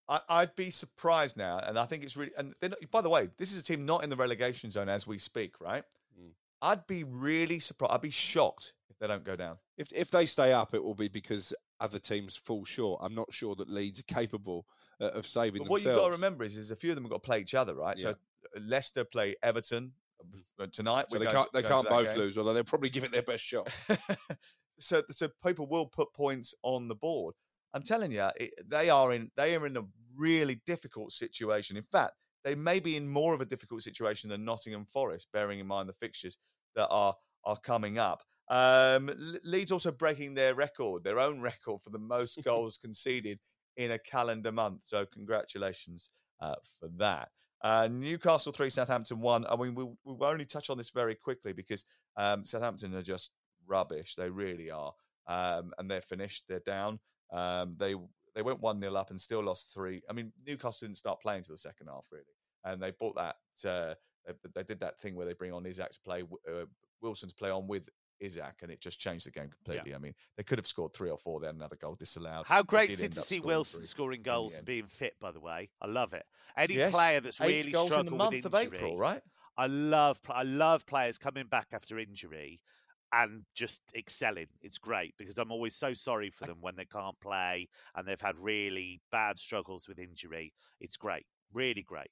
I, 0.09 0.19
I'd 0.29 0.55
be 0.55 0.69
surprised 0.69 1.37
now, 1.37 1.59
and 1.59 1.77
I 1.79 1.85
think 1.85 2.03
it's 2.03 2.17
really. 2.17 2.31
And 2.37 2.53
they're 2.59 2.69
not, 2.71 2.79
by 2.91 3.01
the 3.01 3.09
way, 3.09 3.29
this 3.37 3.53
is 3.53 3.61
a 3.61 3.63
team 3.63 3.85
not 3.85 4.03
in 4.03 4.09
the 4.09 4.15
relegation 4.15 4.71
zone 4.71 4.89
as 4.89 5.07
we 5.07 5.17
speak, 5.17 5.59
right? 5.61 5.83
Mm. 6.19 6.31
I'd 6.61 6.85
be 6.87 7.03
really 7.03 7.59
surprised. 7.59 7.93
I'd 7.93 8.01
be 8.01 8.09
shocked 8.09 8.73
if 8.89 8.97
they 8.99 9.07
don't 9.07 9.23
go 9.23 9.35
down. 9.35 9.57
If 9.77 9.91
if 9.93 10.11
they 10.11 10.25
stay 10.25 10.53
up, 10.53 10.73
it 10.73 10.83
will 10.83 10.95
be 10.95 11.07
because 11.07 11.53
other 11.79 11.99
teams 11.99 12.35
fall 12.35 12.65
short. 12.65 12.99
I'm 13.03 13.15
not 13.15 13.31
sure 13.31 13.55
that 13.55 13.69
Leeds 13.69 13.99
are 13.99 14.13
capable 14.13 14.65
uh, 14.99 15.05
of 15.05 15.25
saving 15.25 15.63
But 15.63 15.69
what 15.71 15.77
themselves. 15.81 15.95
you've 15.95 16.03
got 16.03 16.15
to 16.15 16.21
remember 16.21 16.43
is, 16.43 16.57
is 16.57 16.71
a 16.71 16.75
few 16.75 16.91
of 16.91 16.95
them 16.95 17.05
have 17.05 17.11
got 17.11 17.23
to 17.23 17.27
play 17.27 17.39
each 17.39 17.55
other, 17.55 17.73
right? 17.73 17.97
So 17.97 18.09
uh, 18.11 18.13
Leicester 18.59 19.03
play 19.03 19.35
Everton 19.41 19.93
uh, 20.59 20.67
tonight. 20.71 21.05
So 21.09 21.17
they 21.19 21.25
can't 21.25 21.51
to- 21.51 21.61
they 21.61 21.67
can't 21.67 21.87
both 21.89 22.09
game. 22.09 22.17
lose, 22.17 22.37
although 22.37 22.53
they'll 22.53 22.63
probably 22.63 22.89
give 22.89 23.03
it 23.03 23.11
their 23.11 23.23
best 23.23 23.43
shot. 23.43 23.69
so 24.81 25.03
so 25.11 25.29
people 25.45 25.67
will 25.67 25.85
put 25.85 26.13
points 26.13 26.53
on 26.63 26.87
the 26.87 26.95
board. 26.95 27.35
I'm 27.73 27.83
telling 27.83 28.11
you, 28.11 28.27
it, 28.37 28.53
they 28.67 28.89
are 28.89 29.13
in 29.13 29.31
they 29.37 29.55
are 29.55 29.65
in 29.65 29.77
a 29.77 29.85
really 30.17 30.61
difficult 30.65 31.11
situation. 31.11 31.77
In 31.77 31.83
fact, 31.83 32.13
they 32.43 32.55
may 32.55 32.79
be 32.79 32.97
in 32.97 33.09
more 33.09 33.33
of 33.33 33.41
a 33.41 33.45
difficult 33.45 33.83
situation 33.83 34.29
than 34.29 34.45
Nottingham 34.45 34.85
Forest, 34.85 35.27
bearing 35.31 35.59
in 35.59 35.67
mind 35.67 35.87
the 35.87 35.93
fixtures 35.93 36.37
that 36.75 36.87
are 36.89 37.15
are 37.43 37.57
coming 37.57 37.97
up. 37.97 38.23
Um, 38.49 39.09
Leeds 39.43 39.71
also 39.71 39.91
breaking 39.91 40.33
their 40.33 40.53
record, 40.53 41.03
their 41.03 41.19
own 41.19 41.39
record 41.39 41.81
for 41.81 41.89
the 41.89 41.99
most 41.99 42.39
goals 42.43 42.77
conceded 42.77 43.39
in 43.77 43.91
a 43.91 43.99
calendar 43.99 44.51
month. 44.51 44.81
So 44.83 45.05
congratulations 45.05 46.09
uh, 46.41 46.55
for 46.79 46.89
that. 46.97 47.29
Uh, 47.63 47.87
Newcastle 47.91 48.51
three, 48.51 48.69
Southampton 48.69 49.19
one. 49.19 49.45
I 49.47 49.55
mean, 49.55 49.75
we'll, 49.75 49.95
we'll 50.03 50.23
only 50.23 50.45
touch 50.45 50.69
on 50.69 50.77
this 50.77 50.89
very 50.89 51.15
quickly 51.15 51.53
because 51.53 51.85
um, 52.17 52.43
Southampton 52.43 52.95
are 52.95 53.03
just 53.03 53.31
rubbish. 53.67 54.15
They 54.15 54.29
really 54.29 54.71
are, 54.71 54.93
um, 55.27 55.73
and 55.77 55.89
they're 55.89 56.01
finished. 56.01 56.45
They're 56.47 56.59
down. 56.59 56.99
Um, 57.31 57.75
they 57.77 57.95
they 58.35 58.41
went 58.41 58.61
one 58.61 58.79
0 58.79 58.93
up 58.95 59.09
and 59.09 59.19
still 59.19 59.43
lost 59.43 59.73
three. 59.73 60.01
I 60.09 60.13
mean, 60.13 60.31
Newcastle 60.45 60.87
didn't 60.87 60.97
start 60.97 61.21
playing 61.21 61.43
till 61.43 61.53
the 61.53 61.59
second 61.59 61.87
half 61.87 62.05
really, 62.11 62.23
and 62.63 62.81
they 62.81 62.91
bought 62.91 63.15
that. 63.15 63.35
Uh, 63.67 63.95
they, 64.25 64.33
they 64.55 64.63
did 64.63 64.79
that 64.81 64.99
thing 64.99 65.15
where 65.15 65.25
they 65.25 65.33
bring 65.33 65.51
on 65.51 65.65
Isak 65.65 65.91
to 65.91 65.99
play, 66.01 66.23
uh, 66.47 66.65
Wilson 67.01 67.29
to 67.29 67.35
play 67.35 67.49
on 67.49 67.67
with 67.67 67.89
Isak, 68.19 68.57
and 68.61 68.71
it 68.71 68.79
just 68.79 68.99
changed 68.99 69.25
the 69.25 69.31
game 69.31 69.49
completely. 69.49 69.95
I 69.95 69.97
mean, 69.97 70.13
they 70.37 70.43
could 70.43 70.59
have 70.59 70.67
scored 70.67 70.93
three 70.93 71.09
or 71.09 71.17
four. 71.17 71.39
They 71.39 71.47
had 71.47 71.55
another 71.55 71.75
goal 71.75 71.95
disallowed. 71.95 72.45
How 72.45 72.61
great 72.61 72.91
is 72.91 73.01
it 73.01 73.13
to 73.13 73.21
see 73.21 73.39
Wilson 73.39 73.83
scoring 73.83 74.21
goals 74.21 74.55
and 74.55 74.65
being 74.65 74.85
fit? 74.85 75.15
By 75.19 75.31
the 75.31 75.39
way, 75.39 75.69
I 75.81 75.87
love 75.87 76.13
it. 76.13 76.25
Any 76.55 76.75
Yes, 76.75 76.91
player 76.91 77.19
that's 77.19 77.39
really 77.39 77.71
goals 77.71 77.91
in 77.91 78.05
the 78.05 78.11
struggled 78.11 78.17
month 78.17 78.43
with 78.43 78.45
of 78.45 78.55
April, 78.55 78.97
right? 78.97 79.21
I 79.57 79.67
love 79.67 80.19
I 80.29 80.43
love 80.43 80.85
players 80.85 81.17
coming 81.17 81.47
back 81.47 81.67
after 81.73 81.99
injury 81.99 82.61
and 83.13 83.43
just 83.53 83.81
excelling. 83.95 84.47
It's 84.61 84.77
great 84.77 85.13
because 85.17 85.37
I'm 85.37 85.51
always 85.51 85.75
so 85.75 85.93
sorry 85.93 86.29
for 86.29 86.45
them 86.47 86.57
when 86.61 86.75
they 86.75 86.85
can't 86.85 87.19
play 87.19 87.67
and 87.95 88.07
they've 88.07 88.19
had 88.21 88.37
really 88.39 89.01
bad 89.11 89.37
struggles 89.37 89.87
with 89.87 89.99
injury. 89.99 90.53
It's 90.79 90.97
great, 90.97 91.25
really 91.53 91.83
great. 91.83 92.09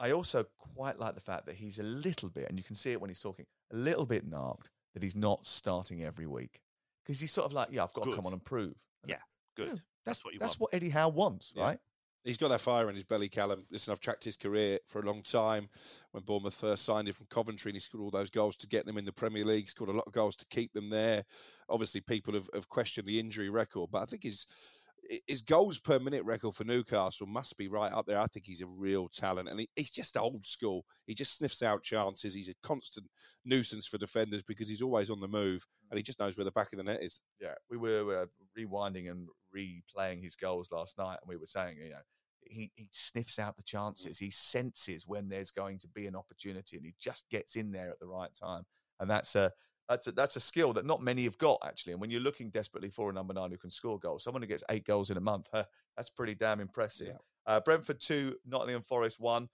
I 0.00 0.10
also 0.12 0.44
quite 0.58 0.98
like 0.98 1.14
the 1.14 1.20
fact 1.20 1.46
that 1.46 1.54
he's 1.54 1.78
a 1.78 1.82
little 1.84 2.28
bit, 2.28 2.48
and 2.48 2.58
you 2.58 2.64
can 2.64 2.74
see 2.74 2.90
it 2.92 3.00
when 3.00 3.08
he's 3.10 3.20
talking, 3.20 3.46
a 3.72 3.76
little 3.76 4.06
bit 4.06 4.26
narked 4.26 4.70
that 4.94 5.02
he's 5.02 5.14
not 5.16 5.46
starting 5.46 6.02
every 6.04 6.26
week 6.26 6.60
because 7.04 7.20
he's 7.20 7.30
sort 7.32 7.46
of 7.46 7.52
like, 7.52 7.68
yeah, 7.70 7.84
I've 7.84 7.92
got 7.92 8.04
to 8.04 8.14
come 8.16 8.26
on 8.26 8.32
and 8.32 8.44
prove. 8.44 8.74
Yeah, 9.06 9.16
good. 9.56 9.68
Yeah, 9.68 9.74
that's 10.04 10.24
what 10.24 10.34
you 10.34 10.40
That's 10.40 10.58
want. 10.58 10.72
what 10.72 10.76
Eddie 10.76 10.90
Howe 10.90 11.08
wants, 11.08 11.52
Yeah. 11.54 11.62
right? 11.62 11.78
He's 12.24 12.38
got 12.38 12.48
that 12.48 12.60
fire 12.60 12.88
in 12.88 12.94
his 12.94 13.04
belly, 13.04 13.28
Callum. 13.28 13.64
Listen, 13.70 13.92
I've 13.92 14.00
tracked 14.00 14.24
his 14.24 14.36
career 14.36 14.78
for 14.86 15.00
a 15.00 15.06
long 15.06 15.22
time. 15.22 15.68
When 16.12 16.22
Bournemouth 16.22 16.54
first 16.54 16.84
signed 16.84 17.08
him 17.08 17.14
from 17.14 17.26
Coventry, 17.30 17.70
and 17.70 17.76
he 17.76 17.80
scored 17.80 18.02
all 18.02 18.10
those 18.10 18.30
goals 18.30 18.56
to 18.58 18.68
get 18.68 18.86
them 18.86 18.96
in 18.96 19.04
the 19.04 19.12
Premier 19.12 19.44
League, 19.44 19.68
scored 19.68 19.90
a 19.90 19.94
lot 19.94 20.06
of 20.06 20.12
goals 20.12 20.36
to 20.36 20.46
keep 20.46 20.72
them 20.72 20.88
there. 20.88 21.24
Obviously, 21.68 22.00
people 22.00 22.34
have, 22.34 22.48
have 22.54 22.68
questioned 22.68 23.08
the 23.08 23.18
injury 23.18 23.50
record, 23.50 23.90
but 23.90 24.02
I 24.02 24.04
think 24.04 24.22
his 24.22 24.46
his 25.26 25.42
goals 25.42 25.80
per 25.80 25.98
minute 25.98 26.24
record 26.24 26.54
for 26.54 26.64
Newcastle 26.64 27.26
must 27.26 27.58
be 27.58 27.68
right 27.68 27.92
up 27.92 28.06
there. 28.06 28.20
I 28.20 28.26
think 28.26 28.46
he's 28.46 28.62
a 28.62 28.66
real 28.66 29.08
talent, 29.08 29.48
and 29.48 29.60
he, 29.60 29.68
he's 29.74 29.90
just 29.90 30.16
old 30.16 30.44
school. 30.44 30.84
He 31.06 31.14
just 31.14 31.36
sniffs 31.36 31.62
out 31.62 31.82
chances. 31.82 32.34
He's 32.34 32.48
a 32.48 32.54
constant 32.62 33.06
nuisance 33.44 33.86
for 33.86 33.98
defenders 33.98 34.42
because 34.42 34.68
he's 34.68 34.82
always 34.82 35.10
on 35.10 35.20
the 35.20 35.28
move, 35.28 35.66
and 35.90 35.98
he 35.98 36.02
just 36.02 36.20
knows 36.20 36.36
where 36.36 36.44
the 36.44 36.52
back 36.52 36.72
of 36.72 36.76
the 36.76 36.84
net 36.84 37.02
is. 37.02 37.20
Yeah, 37.40 37.54
we 37.68 37.76
were 37.76 38.22
uh, 38.22 38.26
rewinding 38.58 39.10
and 39.10 39.28
replaying 39.56 40.22
his 40.22 40.36
goals 40.36 40.72
last 40.72 40.98
night, 40.98 41.18
and 41.20 41.28
we 41.28 41.36
were 41.36 41.46
saying, 41.46 41.76
you 41.82 41.90
know, 41.90 41.96
he, 42.44 42.70
he 42.74 42.88
sniffs 42.92 43.38
out 43.38 43.56
the 43.56 43.62
chances. 43.62 44.18
He 44.18 44.30
senses 44.30 45.06
when 45.06 45.28
there's 45.28 45.50
going 45.50 45.78
to 45.78 45.88
be 45.88 46.06
an 46.06 46.16
opportunity, 46.16 46.76
and 46.76 46.84
he 46.84 46.94
just 46.98 47.28
gets 47.30 47.56
in 47.56 47.72
there 47.72 47.90
at 47.90 48.00
the 48.00 48.06
right 48.06 48.34
time. 48.34 48.64
And 49.00 49.10
that's 49.10 49.36
a 49.36 49.52
that's 49.88 50.06
a, 50.06 50.12
that's 50.12 50.36
a 50.36 50.40
skill 50.40 50.72
that 50.74 50.86
not 50.86 51.02
many 51.02 51.24
have 51.24 51.38
got 51.38 51.58
actually. 51.64 51.92
And 51.92 52.00
when 52.00 52.10
you're 52.10 52.20
looking 52.20 52.50
desperately 52.50 52.90
for 52.90 53.10
a 53.10 53.12
number 53.12 53.34
nine 53.34 53.50
who 53.50 53.58
can 53.58 53.70
score 53.70 53.98
goals, 53.98 54.24
someone 54.24 54.42
who 54.42 54.48
gets 54.48 54.64
eight 54.70 54.84
goals 54.84 55.10
in 55.10 55.16
a 55.16 55.20
month, 55.20 55.48
huh, 55.52 55.64
that's 55.96 56.10
pretty 56.10 56.34
damn 56.34 56.60
impressive. 56.60 57.08
Yeah. 57.08 57.14
Uh, 57.46 57.60
Brentford 57.60 58.00
two, 58.00 58.36
Nottingham 58.46 58.82
Forest 58.82 59.20
one. 59.20 59.48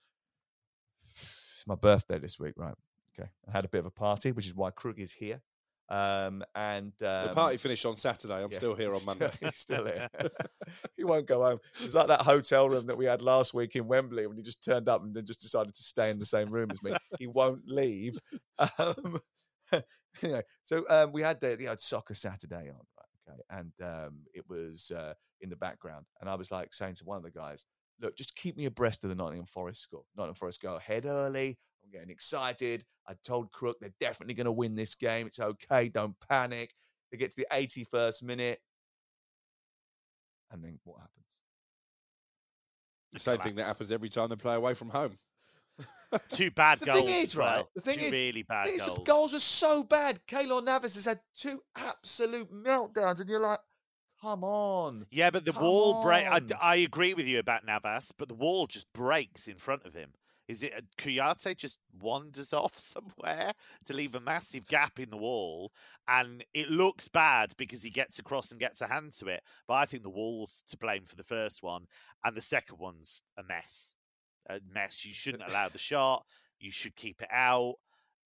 It's 1.07 1.65
my 1.67 1.75
birthday 1.75 2.19
this 2.19 2.39
week, 2.39 2.53
right? 2.55 2.75
Okay, 3.17 3.29
I 3.47 3.51
had 3.51 3.65
a 3.65 3.69
bit 3.69 3.79
of 3.79 3.85
a 3.85 3.91
party, 3.91 4.31
which 4.31 4.45
is 4.45 4.55
why 4.55 4.71
Crook 4.71 4.99
is 4.99 5.11
here. 5.11 5.41
Um, 5.89 6.43
and 6.53 6.93
um, 7.01 7.27
the 7.27 7.31
party 7.33 7.57
finished 7.57 7.85
on 7.85 7.97
Saturday. 7.97 8.35
I'm 8.35 8.51
yeah, 8.51 8.57
still 8.57 8.75
here 8.75 8.93
on 8.93 9.03
Monday. 9.05 9.29
Still, 9.33 9.49
he's 9.49 9.57
still 9.57 9.85
here. 9.85 10.07
he 10.97 11.03
won't 11.03 11.25
go 11.25 11.43
home. 11.43 11.59
It's 11.83 11.95
like 11.95 12.07
that 12.07 12.21
hotel 12.21 12.69
room 12.69 12.85
that 12.87 12.97
we 12.97 13.05
had 13.05 13.21
last 13.21 13.53
week 13.53 13.75
in 13.75 13.87
Wembley 13.87 14.27
when 14.27 14.37
he 14.37 14.43
just 14.43 14.63
turned 14.63 14.87
up 14.87 15.03
and 15.03 15.15
then 15.15 15.25
just 15.25 15.41
decided 15.41 15.73
to 15.73 15.81
stay 15.81 16.11
in 16.11 16.19
the 16.19 16.25
same 16.25 16.51
room 16.51 16.69
as 16.71 16.81
me. 16.83 16.93
he 17.17 17.27
won't 17.27 17.67
leave. 17.67 18.17
Um, 18.77 19.21
so 20.65 20.83
um, 20.89 21.13
we 21.13 21.21
had 21.21 21.39
the, 21.39 21.55
the 21.55 21.69
old 21.69 21.79
soccer 21.79 22.13
Saturday 22.13 22.69
on, 22.69 22.81
right? 22.97 23.31
Okay, 23.31 23.41
and 23.51 23.71
um, 23.81 24.19
it 24.33 24.43
was 24.49 24.91
uh, 24.91 25.13
in 25.39 25.49
the 25.49 25.55
background, 25.55 26.05
and 26.19 26.29
I 26.29 26.35
was 26.35 26.51
like 26.51 26.73
saying 26.73 26.95
to 26.95 27.05
one 27.05 27.15
of 27.15 27.23
the 27.23 27.31
guys, 27.31 27.65
"Look, 28.01 28.17
just 28.17 28.35
keep 28.35 28.57
me 28.57 28.65
abreast 28.65 29.03
of 29.03 29.11
the 29.11 29.15
Nottingham 29.15 29.45
Forest 29.45 29.81
score. 29.81 30.03
Nottingham 30.17 30.35
Forest 30.35 30.61
go 30.61 30.75
ahead 30.75 31.05
early. 31.05 31.57
I'm 31.83 31.91
getting 31.91 32.09
excited. 32.09 32.83
I 33.07 33.13
told 33.23 33.51
Crook 33.51 33.77
they're 33.79 33.89
definitely 33.99 34.35
going 34.35 34.45
to 34.45 34.51
win 34.51 34.75
this 34.75 34.95
game. 34.95 35.27
It's 35.27 35.39
okay. 35.39 35.89
Don't 35.89 36.15
panic. 36.29 36.73
They 37.11 37.17
get 37.17 37.31
to 37.31 37.37
the 37.37 37.47
81st 37.51 38.23
minute, 38.23 38.59
and 40.51 40.63
then 40.63 40.79
what 40.83 40.99
happens? 40.99 41.15
The 43.13 43.19
same 43.19 43.39
thing 43.39 43.55
that 43.55 43.65
happens 43.65 43.91
every 43.91 44.09
time 44.09 44.29
they 44.29 44.35
play 44.35 44.53
away 44.55 44.75
from 44.75 44.89
home. 44.89 45.13
Two 46.29 46.51
bad 46.51 46.79
goals. 46.81 46.87
The 46.87 47.01
goals. 47.01 47.09
thing 47.09 47.21
is, 47.23 47.35
right? 47.35 47.65
The 47.75 47.81
thing 47.81 47.99
Two 47.99 48.05
is, 48.05 48.11
really 48.11 48.43
bad 48.43 48.67
is, 48.67 48.81
goals. 48.81 48.97
the 48.97 49.03
goals 49.03 49.33
are 49.33 49.39
so 49.39 49.83
bad. 49.83 50.19
Keylor 50.27 50.63
Navas 50.63 50.95
has 50.95 51.05
had 51.05 51.19
two 51.35 51.61
absolute 51.75 52.51
meltdowns, 52.51 53.19
and 53.19 53.29
you're 53.29 53.39
like, 53.39 53.59
come 54.21 54.43
on. 54.43 55.05
Yeah, 55.11 55.29
but 55.29 55.45
the 55.45 55.53
wall 55.53 56.03
break. 56.03 56.25
I. 56.25 56.41
I 56.61 56.75
agree 56.77 57.13
with 57.13 57.25
you 57.25 57.39
about 57.39 57.65
Navas, 57.65 58.11
but 58.17 58.27
the 58.27 58.35
wall 58.35 58.67
just 58.67 58.91
breaks 58.93 59.47
in 59.47 59.55
front 59.55 59.85
of 59.85 59.93
him. 59.93 60.11
Is 60.49 60.63
it 60.63 60.73
uh, 60.75 60.81
Kouyaté 60.97 61.55
just 61.55 61.77
wanders 62.01 62.51
off 62.53 62.77
somewhere 62.77 63.53
to 63.85 63.93
leave 63.93 64.15
a 64.15 64.19
massive 64.19 64.67
gap 64.67 64.99
in 64.99 65.11
the 65.11 65.17
wall, 65.17 65.71
and 66.07 66.43
it 66.53 66.69
looks 66.69 67.07
bad 67.07 67.53
because 67.55 67.83
he 67.83 67.91
gets 67.91 68.17
across 68.17 68.51
and 68.51 68.59
gets 68.59 68.81
a 68.81 68.87
hand 68.87 69.13
to 69.13 69.27
it. 69.27 69.43
But 69.67 69.75
I 69.75 69.85
think 69.85 70.01
the 70.03 70.09
wall's 70.09 70.63
to 70.67 70.77
blame 70.77 71.03
for 71.03 71.15
the 71.15 71.23
first 71.23 71.61
one, 71.61 71.85
and 72.25 72.35
the 72.35 72.41
second 72.41 72.79
one's 72.79 73.21
a 73.37 73.43
mess. 73.43 73.93
A 74.49 74.59
mess. 74.73 75.05
You 75.05 75.13
shouldn't 75.13 75.47
allow 75.47 75.69
the 75.69 75.77
shot. 75.77 76.25
You 76.59 76.71
should 76.71 76.95
keep 76.95 77.21
it 77.21 77.29
out. 77.31 77.75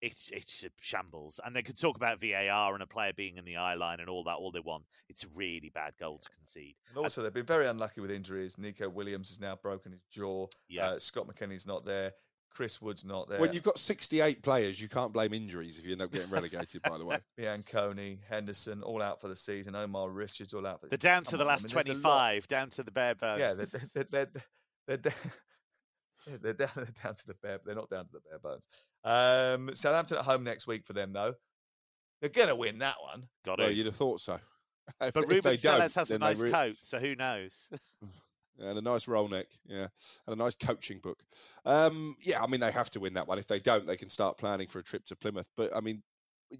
It's 0.03 0.29
it's 0.33 0.65
a 0.65 0.69
shambles, 0.79 1.39
and 1.45 1.55
they 1.55 1.61
could 1.61 1.79
talk 1.79 1.95
about 1.95 2.19
VAR 2.19 2.73
and 2.73 2.83
a 2.83 2.85
player 2.85 3.13
being 3.15 3.37
in 3.37 3.45
the 3.45 3.55
eye 3.55 3.75
line 3.75 4.01
and 4.01 4.09
all 4.09 4.25
that 4.25 4.33
all 4.33 4.51
they 4.51 4.59
want. 4.59 4.83
It's 5.07 5.23
a 5.23 5.27
really 5.33 5.71
bad 5.73 5.93
goal 5.97 6.17
to 6.17 6.29
concede. 6.29 6.75
And 6.89 6.97
also, 6.97 7.23
they've 7.23 7.33
been 7.33 7.45
very 7.45 7.67
unlucky 7.67 8.01
with 8.01 8.11
injuries. 8.11 8.57
Nico 8.57 8.89
Williams 8.89 9.29
has 9.29 9.39
now 9.39 9.55
broken 9.55 9.93
his 9.93 10.01
jaw. 10.11 10.47
Yeah. 10.67 10.87
Uh, 10.87 10.99
Scott 10.99 11.25
McKenna's 11.25 11.65
not 11.65 11.85
there. 11.85 12.11
Chris 12.53 12.81
Wood's 12.81 13.05
not 13.05 13.29
there. 13.29 13.39
When 13.39 13.53
you've 13.53 13.63
got 13.63 13.79
68 13.79 14.43
players, 14.43 14.81
you 14.81 14.89
can't 14.89 15.11
blame 15.13 15.33
injuries 15.33 15.77
if 15.77 15.85
you 15.85 15.93
end 15.93 16.01
up 16.01 16.11
getting 16.11 16.29
relegated, 16.29 16.81
by 16.83 16.97
the 16.97 17.05
way. 17.05 17.17
Biancone, 17.39 18.19
Henderson, 18.29 18.83
all 18.83 19.01
out 19.01 19.21
for 19.21 19.29
the 19.29 19.35
season. 19.35 19.73
Omar 19.73 20.09
Richards, 20.09 20.53
all 20.53 20.67
out 20.67 20.81
for 20.81 20.87
They're 20.87 20.97
down 20.97 21.23
to 21.23 21.37
the 21.37 21.43
on, 21.43 21.47
I 21.47 21.51
last 21.53 21.73
mean, 21.73 21.83
there's 21.85 21.97
a 21.97 22.07
lot. 22.07 22.27
25, 22.29 22.47
down 22.47 22.69
to 22.71 22.83
the 22.83 22.91
bare 22.91 23.15
bones. 23.15 23.39
Yeah, 23.39 23.53
they're, 23.53 23.65
they're, 23.65 24.03
they're, 24.11 24.27
they're, 24.87 24.97
they're, 24.97 25.13
yeah, 26.27 26.37
they're, 26.41 26.53
down, 26.53 26.69
they're 26.75 26.87
down 27.03 27.15
to 27.15 27.27
the 27.27 27.35
bare. 27.35 27.59
They're 27.65 27.75
not 27.75 27.89
down 27.89 28.05
to 28.05 28.11
the 28.11 28.19
bare 28.19 28.39
bones. 28.39 28.67
Um, 29.03 29.73
Southampton 29.75 30.17
at 30.17 30.23
home 30.23 30.43
next 30.43 30.67
week 30.67 30.85
for 30.85 30.93
them 30.93 31.13
though. 31.13 31.35
They're 32.21 32.29
gonna 32.29 32.55
win 32.55 32.79
that 32.79 32.95
one. 33.01 33.27
Got 33.45 33.59
well, 33.59 33.69
it. 33.69 33.75
you'd 33.75 33.87
have 33.87 33.95
thought 33.95 34.21
so. 34.21 34.39
If, 34.99 35.13
But 35.13 35.29
Ruben 35.29 35.55
don't, 35.61 35.81
Sellés 35.81 35.95
has 35.95 36.11
a 36.11 36.19
nice 36.19 36.41
re- 36.41 36.51
coat, 36.51 36.75
so 36.81 36.99
who 36.99 37.15
knows? 37.15 37.69
and 38.59 38.77
a 38.77 38.81
nice 38.81 39.07
roll 39.07 39.29
neck, 39.29 39.45
yeah, 39.65 39.87
and 40.27 40.33
a 40.33 40.35
nice 40.35 40.55
coaching 40.55 40.99
book. 40.99 41.23
Um, 41.63 42.17
yeah, 42.19 42.43
I 42.43 42.47
mean 42.47 42.59
they 42.59 42.71
have 42.71 42.89
to 42.91 42.99
win 42.99 43.13
that 43.13 43.25
one. 43.25 43.39
If 43.39 43.47
they 43.47 43.59
don't, 43.59 43.87
they 43.87 43.95
can 43.95 44.09
start 44.09 44.37
planning 44.37 44.67
for 44.67 44.79
a 44.79 44.83
trip 44.83 45.05
to 45.05 45.15
Plymouth. 45.15 45.47
But 45.55 45.73
I 45.73 45.79
mean, 45.79 46.03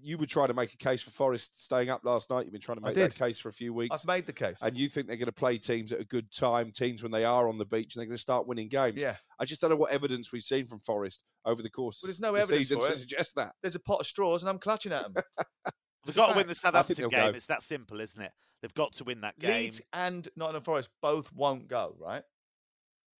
you 0.02 0.18
were 0.18 0.26
trying 0.26 0.48
to 0.48 0.54
make 0.54 0.72
a 0.74 0.76
case 0.76 1.02
for 1.02 1.10
Forest 1.10 1.62
staying 1.64 1.90
up 1.90 2.04
last 2.04 2.30
night. 2.30 2.44
You've 2.44 2.52
been 2.52 2.60
trying 2.60 2.78
to 2.78 2.82
make 2.82 2.94
that 2.94 3.14
case 3.14 3.38
for 3.38 3.48
a 3.48 3.52
few 3.52 3.72
weeks, 3.72 3.94
I've 3.94 4.06
made 4.06 4.26
the 4.26 4.32
case. 4.32 4.62
and 4.62 4.76
you 4.76 4.88
think 4.88 5.06
they're 5.06 5.16
going 5.16 5.26
to 5.26 5.32
play 5.32 5.58
teams 5.58 5.92
at 5.92 6.00
a 6.00 6.04
good 6.04 6.30
time, 6.32 6.70
teams 6.70 7.02
when 7.02 7.12
they 7.12 7.24
are 7.24 7.48
on 7.48 7.58
the 7.58 7.64
beach, 7.64 7.94
and 7.94 8.00
they're 8.00 8.06
going 8.06 8.16
to 8.16 8.22
start 8.22 8.46
winning 8.46 8.68
games. 8.68 8.96
yeah, 9.02 9.16
I 9.38 9.44
just 9.44 9.60
don't 9.60 9.70
know 9.70 9.76
what 9.76 9.92
evidence 9.92 10.32
we've 10.32 10.42
seen 10.42 10.66
from 10.66 10.80
Forest 10.80 11.24
over 11.44 11.62
the 11.62 11.70
course 11.70 12.00
Well, 12.02 12.08
there's 12.08 12.18
of 12.18 12.22
no 12.22 12.32
the 12.32 12.42
evidence 12.42 12.68
season 12.68 12.80
for 12.80 12.88
to 12.88 12.94
suggest 12.96 13.36
that. 13.36 13.54
there's 13.62 13.76
a 13.76 13.80
pot 13.80 14.00
of 14.00 14.06
straws, 14.06 14.42
and 14.42 14.50
I'm 14.50 14.58
clutching 14.58 14.92
at 14.92 15.02
them. 15.02 15.14
They've 16.06 16.14
got 16.16 16.32
to 16.32 16.36
win 16.36 16.46
the 16.46 16.50
I 16.64 16.82
think 16.82 16.96
Southampton 16.98 17.08
game. 17.08 17.32
go. 17.32 17.36
It's 17.36 17.46
that 17.46 17.62
simple, 17.62 18.00
isn't 18.00 18.20
it? 18.20 18.32
They've 18.60 18.74
got 18.74 18.92
to 18.94 19.04
win 19.04 19.22
that 19.22 19.38
game. 19.38 19.50
Leeds 19.50 19.80
and 19.92 20.28
Nottingham 20.36 20.62
Forest 20.62 20.90
both 21.00 21.32
won't 21.32 21.66
go, 21.68 21.96
right? 21.98 22.22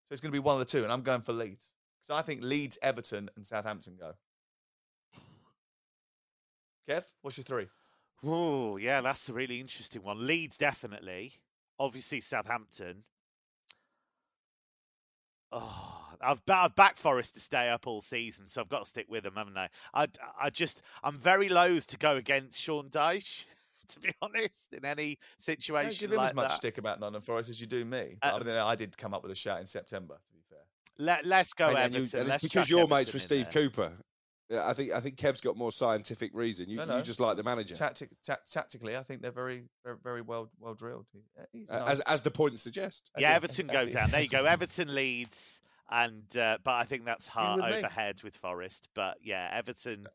So 0.07 0.13
it's 0.13 0.21
going 0.21 0.33
to 0.33 0.37
be 0.37 0.39
one 0.39 0.55
of 0.55 0.59
the 0.59 0.65
two, 0.67 0.83
and 0.85 0.93
I'm 0.93 1.03
going 1.03 1.23
for 1.23 1.33
Leeds 1.33 1.73
because 2.03 2.19
I 2.19 2.23
think 2.23 2.43
Leeds, 2.43 2.79
Everton, 2.83 3.31
and 3.37 3.47
Southampton 3.47 3.97
go. 3.99 4.13
Kev, 6.89 7.05
what's 7.23 7.37
your 7.37 7.45
three? 7.45 7.67
Oh, 8.27 8.77
yeah, 8.77 9.01
that's 9.01 9.29
a 9.29 9.33
really 9.33 9.61
interesting 9.61 10.03
one. 10.03 10.27
Leeds, 10.27 10.57
definitely. 10.57 11.35
Obviously, 11.79 12.21
Southampton. 12.21 13.03
Oh, 15.53 16.09
I've, 16.21 16.43
I've 16.49 16.75
backed 16.75 16.99
Forest 16.99 17.35
to 17.35 17.41
stay 17.41 17.69
up 17.69 17.87
all 17.87 18.01
season, 18.01 18.49
so 18.49 18.61
I've 18.61 18.69
got 18.69 18.85
to 18.85 18.89
stick 18.89 19.07
with 19.09 19.25
them, 19.25 19.35
haven't 19.37 19.57
I? 19.57 19.69
I, 19.93 20.09
I 20.41 20.51
just, 20.51 20.83
I'm 21.03 21.17
very 21.19 21.49
loath 21.49 21.87
to 21.89 21.99
go 21.99 22.17
against 22.17 22.61
Sean 22.61 22.89
Dyche, 22.89 23.45
to 23.89 24.01
be 24.01 24.11
honest, 24.21 24.73
in 24.73 24.85
any 24.85 25.17
Don't 25.17 25.43
situation 25.43 26.09
give 26.09 26.13
him 26.13 26.19
like 26.19 26.31
as 26.31 26.35
much 26.35 26.49
that. 26.49 26.57
stick 26.57 26.79
about 26.79 26.99
Nottingham 26.99 27.23
Forest 27.23 27.51
as 27.51 27.61
you 27.61 27.67
do 27.67 27.85
me. 27.85 28.17
Uh, 28.23 28.39
I, 28.41 28.45
mean, 28.45 28.57
I 28.57 28.75
did 28.75 28.97
come 28.97 29.15
up 29.15 29.23
with 29.23 29.33
a 29.33 29.37
shout 29.37 29.61
in 29.61 29.67
September, 29.67 30.15
to 30.15 30.33
be 30.33 30.41
fair. 30.49 30.59
Let, 30.99 31.25
let's 31.25 31.53
go 31.53 31.69
and, 31.69 31.79
and 31.79 31.95
you- 31.95 32.01
Everton. 32.01 32.21
and 32.21 32.29
let's 32.29 32.45
it's 32.45 32.53
because 32.53 32.71
you're 32.71 32.81
Everton 32.81 32.99
mates 32.99 33.13
with 33.13 33.23
Steve 33.23 33.45
there. 33.53 33.63
Cooper. 33.63 33.93
Yeah, 34.51 34.69
I 34.69 34.75
think 34.75 34.93
I 34.93 35.01
think 35.01 35.17
Kev's 35.17 35.41
got 35.41 35.57
more 35.57 35.73
scientific 35.73 36.31
reason. 36.35 36.69
You, 36.69 36.77
No, 36.77 36.85
no. 36.85 36.97
you 36.99 37.03
just 37.03 37.19
like 37.19 37.37
the 37.39 37.43
manager, 37.43 37.75
Tactic, 37.75 38.11
ta- 38.23 38.37
tactically, 38.51 38.95
I 38.97 39.03
think 39.03 39.23
they're 39.23 39.31
very, 39.31 39.65
very, 39.85 39.97
very 40.03 40.21
well, 40.21 40.51
well 40.61 40.75
drilled. 40.75 41.07
He- 41.13 41.25
uh, 41.41 41.45
He's 41.53 41.71
uh, 41.71 41.79
nice. 41.79 41.89
as 41.93 42.01
as 42.01 42.21
the 42.21 42.31
points 42.31 42.61
suggest. 42.61 43.11
As 43.17 43.23
yeah, 43.23 43.31
he- 43.31 43.35
Everton 43.37 43.67
go 43.69 43.87
he- 43.87 43.93
down. 43.93 44.11
There 44.11 44.21
you 44.21 44.29
go. 44.29 44.43
he- 44.43 44.49
Everton 44.49 44.95
Leeds, 44.95 45.63
and 45.91 46.37
uh, 46.37 46.59
but 46.63 46.73
I 46.73 46.85
think 46.85 47.07
that's 47.07 47.27
heart 47.27 47.59
with 47.63 47.83
me. 47.83 48.13
with 48.23 48.37
Forest. 48.37 48.91
But 48.95 49.17
yeah, 49.23 49.49
Everton 49.51 50.07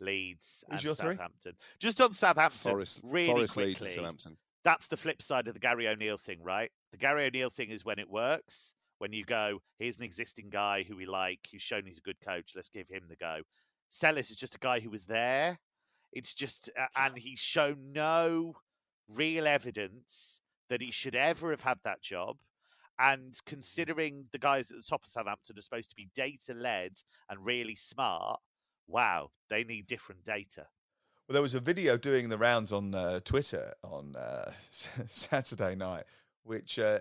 Leeds 0.00 0.64
Who's 0.68 0.74
and 0.74 0.84
your 0.84 0.94
three? 0.94 1.14
Southampton. 1.16 1.52
Just 1.78 2.00
on 2.00 2.12
Southampton, 2.12 2.70
Forest, 2.72 3.00
really 3.04 3.26
Forest 3.28 3.54
quickly. 3.54 3.68
Leeds 3.70 3.82
at 3.86 3.92
Southampton. 3.92 4.36
That's 4.64 4.88
the 4.88 4.96
flip 4.98 5.22
side 5.22 5.48
of 5.48 5.54
the 5.54 5.60
Gary 5.60 5.88
O'Neill 5.88 6.18
thing, 6.18 6.42
right? 6.42 6.70
The 6.92 6.98
Gary 6.98 7.24
O'Neill 7.26 7.48
thing 7.50 7.70
is 7.70 7.84
when 7.84 7.98
it 7.98 8.10
works. 8.10 8.74
When 8.98 9.12
you 9.12 9.24
go, 9.24 9.62
here's 9.78 9.96
an 9.98 10.02
existing 10.02 10.50
guy 10.50 10.82
who 10.82 10.96
we 10.96 11.06
like, 11.06 11.38
who's 11.52 11.62
shown 11.62 11.86
he's 11.86 11.98
a 11.98 12.00
good 12.02 12.20
coach. 12.20 12.50
Let's 12.56 12.68
give 12.68 12.88
him 12.88 13.04
the 13.08 13.14
go. 13.14 13.42
Sellés 13.90 14.30
is 14.30 14.36
just 14.36 14.54
a 14.54 14.58
guy 14.58 14.80
who 14.80 14.90
was 14.90 15.04
there. 15.04 15.58
It's 16.12 16.34
just, 16.34 16.70
uh, 16.78 16.86
and 16.96 17.18
he's 17.18 17.38
shown 17.38 17.92
no 17.92 18.54
real 19.08 19.46
evidence 19.46 20.40
that 20.68 20.82
he 20.82 20.90
should 20.90 21.14
ever 21.14 21.50
have 21.50 21.62
had 21.62 21.78
that 21.84 22.02
job. 22.02 22.36
And 22.98 23.34
considering 23.46 24.26
the 24.32 24.38
guys 24.38 24.70
at 24.70 24.76
the 24.76 24.82
top 24.82 25.04
of 25.04 25.10
Southampton 25.10 25.56
are 25.56 25.62
supposed 25.62 25.90
to 25.90 25.96
be 25.96 26.08
data 26.16 26.52
led 26.52 26.92
and 27.30 27.44
really 27.44 27.76
smart, 27.76 28.40
wow, 28.88 29.30
they 29.48 29.64
need 29.64 29.86
different 29.86 30.24
data. 30.24 30.66
Well, 31.28 31.34
there 31.34 31.42
was 31.42 31.54
a 31.54 31.60
video 31.60 31.96
doing 31.96 32.28
the 32.28 32.38
rounds 32.38 32.72
on 32.72 32.94
uh, 32.94 33.20
Twitter 33.20 33.74
on 33.84 34.16
uh, 34.16 34.50
Saturday 34.70 35.74
night, 35.74 36.04
which 36.42 36.78
uh, 36.78 37.00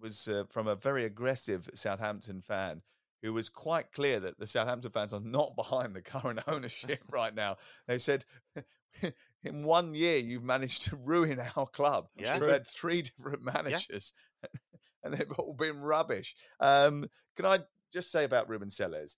was 0.00 0.28
uh, 0.28 0.44
from 0.48 0.68
a 0.68 0.76
very 0.76 1.04
aggressive 1.04 1.68
Southampton 1.74 2.42
fan 2.42 2.82
who 3.26 3.32
was 3.32 3.48
quite 3.48 3.90
clear 3.90 4.20
that 4.20 4.38
the 4.38 4.46
Southampton 4.46 4.92
fans 4.92 5.12
are 5.12 5.20
not 5.20 5.56
behind 5.56 5.94
the 5.94 6.00
current 6.00 6.40
ownership 6.46 7.00
right 7.10 7.34
now. 7.34 7.56
They 7.88 7.98
said, 7.98 8.24
in 9.42 9.64
one 9.64 9.94
year, 9.94 10.16
you've 10.18 10.44
managed 10.44 10.84
to 10.84 10.96
ruin 10.96 11.40
our 11.56 11.66
club. 11.66 12.06
Yeah. 12.16 12.38
We've 12.38 12.48
had 12.48 12.66
three 12.66 13.02
different 13.02 13.42
managers. 13.44 14.12
and 15.02 15.12
they've 15.12 15.30
all 15.38 15.54
been 15.54 15.80
rubbish. 15.80 16.36
Um, 16.60 17.04
can 17.34 17.46
I 17.46 17.58
just 17.92 18.12
say 18.12 18.24
about 18.24 18.48
Ruben 18.48 18.68
Sellés? 18.68 19.16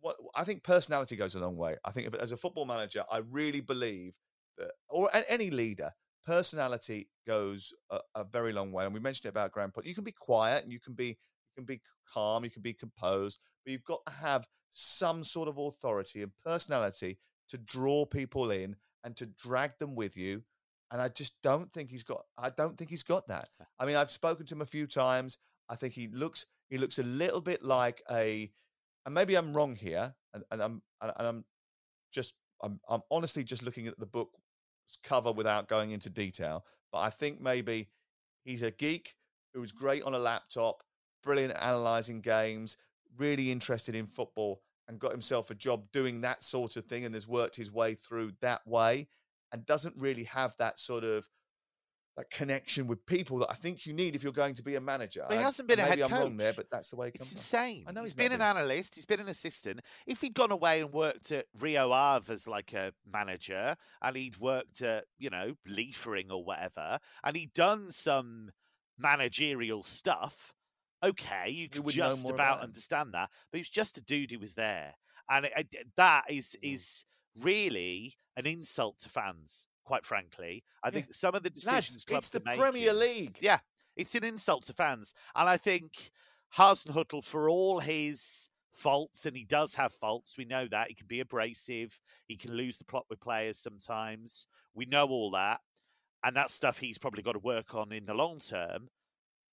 What 0.00 0.16
I 0.36 0.44
think 0.44 0.62
personality 0.62 1.16
goes 1.16 1.34
a 1.34 1.40
long 1.40 1.56
way. 1.56 1.76
I 1.84 1.90
think 1.90 2.06
if, 2.06 2.14
as 2.14 2.30
a 2.30 2.36
football 2.36 2.64
manager, 2.64 3.04
I 3.10 3.18
really 3.18 3.60
believe 3.60 4.14
that, 4.56 4.70
or 4.88 5.10
any 5.28 5.50
leader, 5.50 5.90
personality 6.24 7.08
goes 7.26 7.72
a, 7.90 7.98
a 8.14 8.22
very 8.22 8.52
long 8.52 8.70
way. 8.70 8.84
And 8.84 8.94
we 8.94 9.00
mentioned 9.00 9.26
it 9.26 9.30
about 9.30 9.50
Graham 9.50 9.72
Potter. 9.72 9.88
You 9.88 9.96
can 9.96 10.04
be 10.04 10.12
quiet 10.12 10.62
and 10.62 10.72
you 10.72 10.78
can 10.78 10.94
be 10.94 11.18
can 11.58 11.64
be 11.64 11.80
calm, 12.12 12.44
you 12.44 12.50
can 12.50 12.62
be 12.62 12.72
composed, 12.72 13.40
but 13.64 13.72
you've 13.72 13.84
got 13.84 14.04
to 14.06 14.12
have 14.12 14.46
some 14.70 15.24
sort 15.24 15.48
of 15.48 15.58
authority 15.58 16.22
and 16.22 16.32
personality 16.44 17.18
to 17.48 17.58
draw 17.58 18.04
people 18.04 18.50
in 18.50 18.76
and 19.04 19.16
to 19.16 19.26
drag 19.26 19.76
them 19.78 19.94
with 19.94 20.16
you. 20.16 20.42
And 20.90 21.00
I 21.02 21.08
just 21.08 21.34
don't 21.42 21.70
think 21.72 21.90
he's 21.90 22.04
got. 22.04 22.22
I 22.38 22.50
don't 22.50 22.78
think 22.78 22.90
he's 22.90 23.02
got 23.02 23.28
that. 23.28 23.48
I 23.78 23.84
mean, 23.84 23.96
I've 23.96 24.10
spoken 24.10 24.46
to 24.46 24.54
him 24.54 24.62
a 24.62 24.66
few 24.66 24.86
times. 24.86 25.38
I 25.68 25.76
think 25.76 25.92
he 25.92 26.08
looks. 26.08 26.46
He 26.70 26.78
looks 26.78 26.98
a 26.98 27.02
little 27.02 27.40
bit 27.40 27.62
like 27.62 28.02
a. 28.10 28.50
And 29.04 29.14
maybe 29.14 29.36
I'm 29.36 29.54
wrong 29.54 29.74
here, 29.74 30.14
and, 30.34 30.44
and 30.50 30.62
I'm 30.62 30.82
and 31.02 31.12
I'm 31.18 31.44
just 32.12 32.34
I'm 32.62 32.80
I'm 32.88 33.02
honestly 33.10 33.44
just 33.44 33.62
looking 33.62 33.86
at 33.86 33.98
the 33.98 34.06
book 34.06 34.30
cover 35.02 35.32
without 35.32 35.68
going 35.68 35.90
into 35.90 36.08
detail. 36.08 36.64
But 36.90 37.00
I 37.00 37.10
think 37.10 37.40
maybe 37.40 37.90
he's 38.44 38.62
a 38.62 38.70
geek 38.70 39.14
who's 39.52 39.72
great 39.72 40.02
on 40.04 40.14
a 40.14 40.18
laptop, 40.18 40.82
brilliant 41.22 41.52
at 41.54 41.62
analyzing 41.62 42.20
games, 42.20 42.76
really 43.16 43.50
interested 43.50 43.94
in 43.94 44.06
football, 44.06 44.60
and 44.88 44.98
got 44.98 45.12
himself 45.12 45.50
a 45.50 45.54
job 45.54 45.84
doing 45.92 46.22
that 46.22 46.42
sort 46.42 46.76
of 46.76 46.84
thing 46.86 47.04
and 47.04 47.14
has 47.14 47.28
worked 47.28 47.56
his 47.56 47.70
way 47.70 47.94
through 47.94 48.32
that 48.40 48.66
way 48.66 49.08
and 49.52 49.66
doesn't 49.66 49.94
really 49.98 50.24
have 50.24 50.54
that 50.58 50.78
sort 50.78 51.04
of 51.04 51.28
that 52.16 52.30
connection 52.30 52.88
with 52.88 53.06
people 53.06 53.38
that 53.38 53.46
I 53.48 53.54
think 53.54 53.86
you 53.86 53.92
need 53.92 54.16
if 54.16 54.24
you're 54.24 54.32
going 54.32 54.54
to 54.54 54.62
be 54.64 54.74
a 54.74 54.80
manager. 54.80 55.24
But 55.28 55.36
he 55.38 55.42
hasn't 55.44 55.68
been 55.68 55.78
and 55.78 55.86
a 55.86 55.90
maybe 55.90 56.02
head 56.02 56.12
I'm 56.12 56.18
wrong 56.20 56.36
there, 56.36 56.52
but 56.52 56.68
that's 56.68 56.88
the 56.90 56.96
way 56.96 57.08
it 57.08 57.14
It's 57.14 57.28
comes. 57.28 57.40
insane. 57.40 57.84
I 57.86 57.92
know 57.92 58.00
he's 58.00 58.10
he's 58.10 58.16
been 58.16 58.32
an 58.32 58.38
been. 58.38 58.46
analyst. 58.46 58.96
He's 58.96 59.04
been 59.06 59.20
an 59.20 59.28
assistant. 59.28 59.80
If 60.04 60.20
he'd 60.20 60.34
gone 60.34 60.50
away 60.50 60.80
and 60.80 60.92
worked 60.92 61.30
at 61.30 61.46
Rio 61.60 61.92
Ave 61.92 62.32
as 62.32 62.48
like 62.48 62.72
a 62.72 62.92
manager, 63.06 63.76
and 64.02 64.16
he'd 64.16 64.36
worked 64.38 64.82
at 64.82 65.04
you 65.18 65.30
know 65.30 65.54
Liefering 65.68 66.32
or 66.32 66.42
whatever, 66.44 66.98
and 67.22 67.36
he'd 67.36 67.52
done 67.52 67.92
some 67.92 68.50
managerial 68.98 69.84
stuff, 69.84 70.52
okay, 71.02 71.48
you 71.50 71.68
could 71.68 71.86
just 71.88 72.24
about 72.24 72.34
about 72.34 72.60
understand 72.62 73.12
that. 73.14 73.30
But 73.50 73.58
he 73.58 73.60
was 73.60 73.68
just 73.70 73.96
a 73.96 74.02
dude 74.02 74.30
who 74.30 74.38
was 74.38 74.54
there, 74.54 74.94
and 75.30 75.46
it, 75.46 75.52
it- 75.72 75.88
that 75.96 76.24
is 76.30 76.56
Mm. 76.62 76.74
is 76.74 77.04
really 77.36 78.14
an 78.36 78.46
insult 78.46 78.98
to 79.00 79.08
fans. 79.08 79.66
Quite 79.84 80.04
frankly, 80.04 80.64
I 80.82 80.88
Yeah. 80.88 80.90
think 80.92 81.14
some 81.14 81.34
of 81.34 81.42
the 81.42 81.50
decisions 81.50 81.94
Lads, 81.96 82.04
clubs 82.04 82.26
it's 82.26 82.32
the 82.32 82.40
are 82.40 82.44
making- 82.44 82.60
Premier 82.60 82.92
League. 82.92 83.38
yeah, 83.40 83.60
it's 83.96 84.14
an 84.14 84.24
insult 84.24 84.64
to 84.66 84.72
fans. 84.74 85.14
And 85.34 85.48
I 85.48 85.56
think 85.56 86.10
Hasenhüttl, 86.56 87.24
for 87.24 87.48
all 87.48 87.80
his 87.80 88.48
faults, 88.74 89.26
and 89.26 89.36
he 89.36 89.44
does 89.44 89.74
have 89.74 89.92
faults, 89.94 90.36
we 90.36 90.44
know 90.44 90.66
that. 90.68 90.88
He 90.88 90.94
can 90.94 91.06
be 91.06 91.20
abrasive, 91.20 91.98
he 92.26 92.36
can 92.36 92.52
lose 92.54 92.78
the 92.78 92.84
plot 92.84 93.06
with 93.08 93.20
players 93.20 93.58
sometimes. 93.58 94.46
We 94.74 94.84
know 94.86 95.08
all 95.08 95.30
that. 95.32 95.60
And 96.24 96.34
that's 96.34 96.52
stuff 96.54 96.78
he's 96.78 96.98
probably 96.98 97.22
got 97.22 97.32
to 97.32 97.38
work 97.38 97.74
on 97.74 97.92
in 97.92 98.04
the 98.04 98.14
long 98.14 98.40
term. 98.40 98.88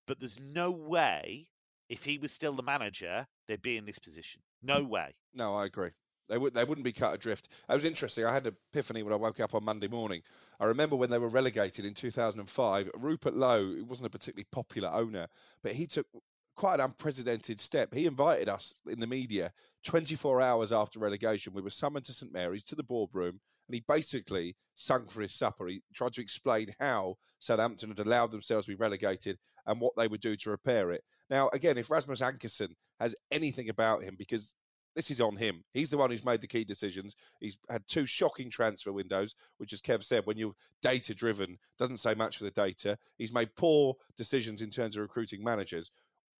But 0.07 0.19
there's 0.19 0.39
no 0.39 0.71
way, 0.71 1.47
if 1.89 2.03
he 2.03 2.17
was 2.17 2.31
still 2.31 2.53
the 2.53 2.63
manager, 2.63 3.27
they'd 3.47 3.61
be 3.61 3.77
in 3.77 3.85
this 3.85 3.99
position. 3.99 4.41
No 4.61 4.83
way. 4.83 5.15
No, 5.33 5.55
I 5.55 5.65
agree. 5.65 5.91
They 6.27 6.37
would 6.37 6.55
they 6.55 6.63
wouldn't 6.63 6.85
be 6.85 6.91
cut 6.91 7.13
adrift. 7.13 7.49
It 7.69 7.73
was 7.73 7.85
interesting. 7.85 8.25
I 8.25 8.33
had 8.33 8.47
an 8.47 8.55
epiphany 8.73 9.03
when 9.03 9.13
I 9.13 9.17
woke 9.17 9.39
up 9.39 9.53
on 9.53 9.63
Monday 9.63 9.87
morning. 9.87 10.23
I 10.59 10.65
remember 10.65 10.95
when 10.95 11.09
they 11.09 11.19
were 11.19 11.27
relegated 11.27 11.85
in 11.85 11.93
2005. 11.93 12.89
Rupert 12.97 13.35
Lowe, 13.35 13.65
who 13.65 13.85
wasn't 13.85 14.07
a 14.07 14.09
particularly 14.09 14.47
popular 14.51 14.89
owner, 14.89 15.27
but 15.61 15.73
he 15.73 15.85
took 15.85 16.07
quite 16.55 16.75
an 16.75 16.85
unprecedented 16.85 17.61
step. 17.61 17.93
He 17.93 18.07
invited 18.07 18.49
us 18.49 18.73
in 18.87 18.99
the 18.99 19.07
media 19.07 19.51
24 19.83 20.41
hours 20.41 20.71
after 20.71 20.99
relegation. 20.99 21.53
We 21.53 21.61
were 21.61 21.69
summoned 21.69 22.05
to 22.05 22.13
St 22.13 22.33
Mary's 22.33 22.63
to 22.65 22.75
the 22.75 22.83
boardroom, 22.83 23.39
and 23.67 23.75
he 23.75 23.83
basically 23.87 24.55
sung 24.75 25.05
for 25.05 25.21
his 25.21 25.35
supper. 25.35 25.67
He 25.67 25.81
tried 25.93 26.13
to 26.13 26.21
explain 26.21 26.67
how 26.79 27.15
Southampton 27.39 27.89
had 27.89 27.99
allowed 27.99 28.31
themselves 28.31 28.65
to 28.65 28.71
be 28.71 28.75
relegated 28.75 29.37
and 29.65 29.79
what 29.79 29.93
they 29.97 30.07
would 30.07 30.21
do 30.21 30.35
to 30.35 30.49
repair 30.49 30.91
it. 30.91 31.03
Now, 31.29 31.49
again, 31.53 31.77
if 31.77 31.89
Rasmus 31.89 32.21
Ankerson 32.21 32.69
has 32.99 33.15
anything 33.31 33.69
about 33.69 34.03
him, 34.03 34.15
because 34.17 34.53
this 34.95 35.11
is 35.11 35.19
on 35.19 35.35
him. 35.35 35.61
He's 35.73 35.89
the 35.89 35.97
one 35.97 36.09
who's 36.09 36.23
made 36.23 36.39
the 36.41 36.47
key 36.47 36.63
decisions. 36.63 37.15
He's 37.41 37.59
had 37.69 37.83
two 37.87 38.05
shocking 38.05 38.49
transfer 38.49 38.93
windows, 38.93 39.35
which, 39.57 39.73
as 39.73 39.81
Kev 39.81 40.03
said, 40.03 40.25
when 40.25 40.37
you're 40.37 40.53
data 40.81 41.13
driven, 41.13 41.57
doesn't 41.77 41.97
say 41.97 42.15
much 42.15 42.37
for 42.37 42.45
the 42.45 42.51
data. 42.51 42.97
He's 43.17 43.33
made 43.33 43.55
poor 43.57 43.95
decisions 44.17 44.61
in 44.61 44.69
terms 44.69 44.95
of 44.95 45.01
recruiting 45.01 45.43
managers. 45.43 45.91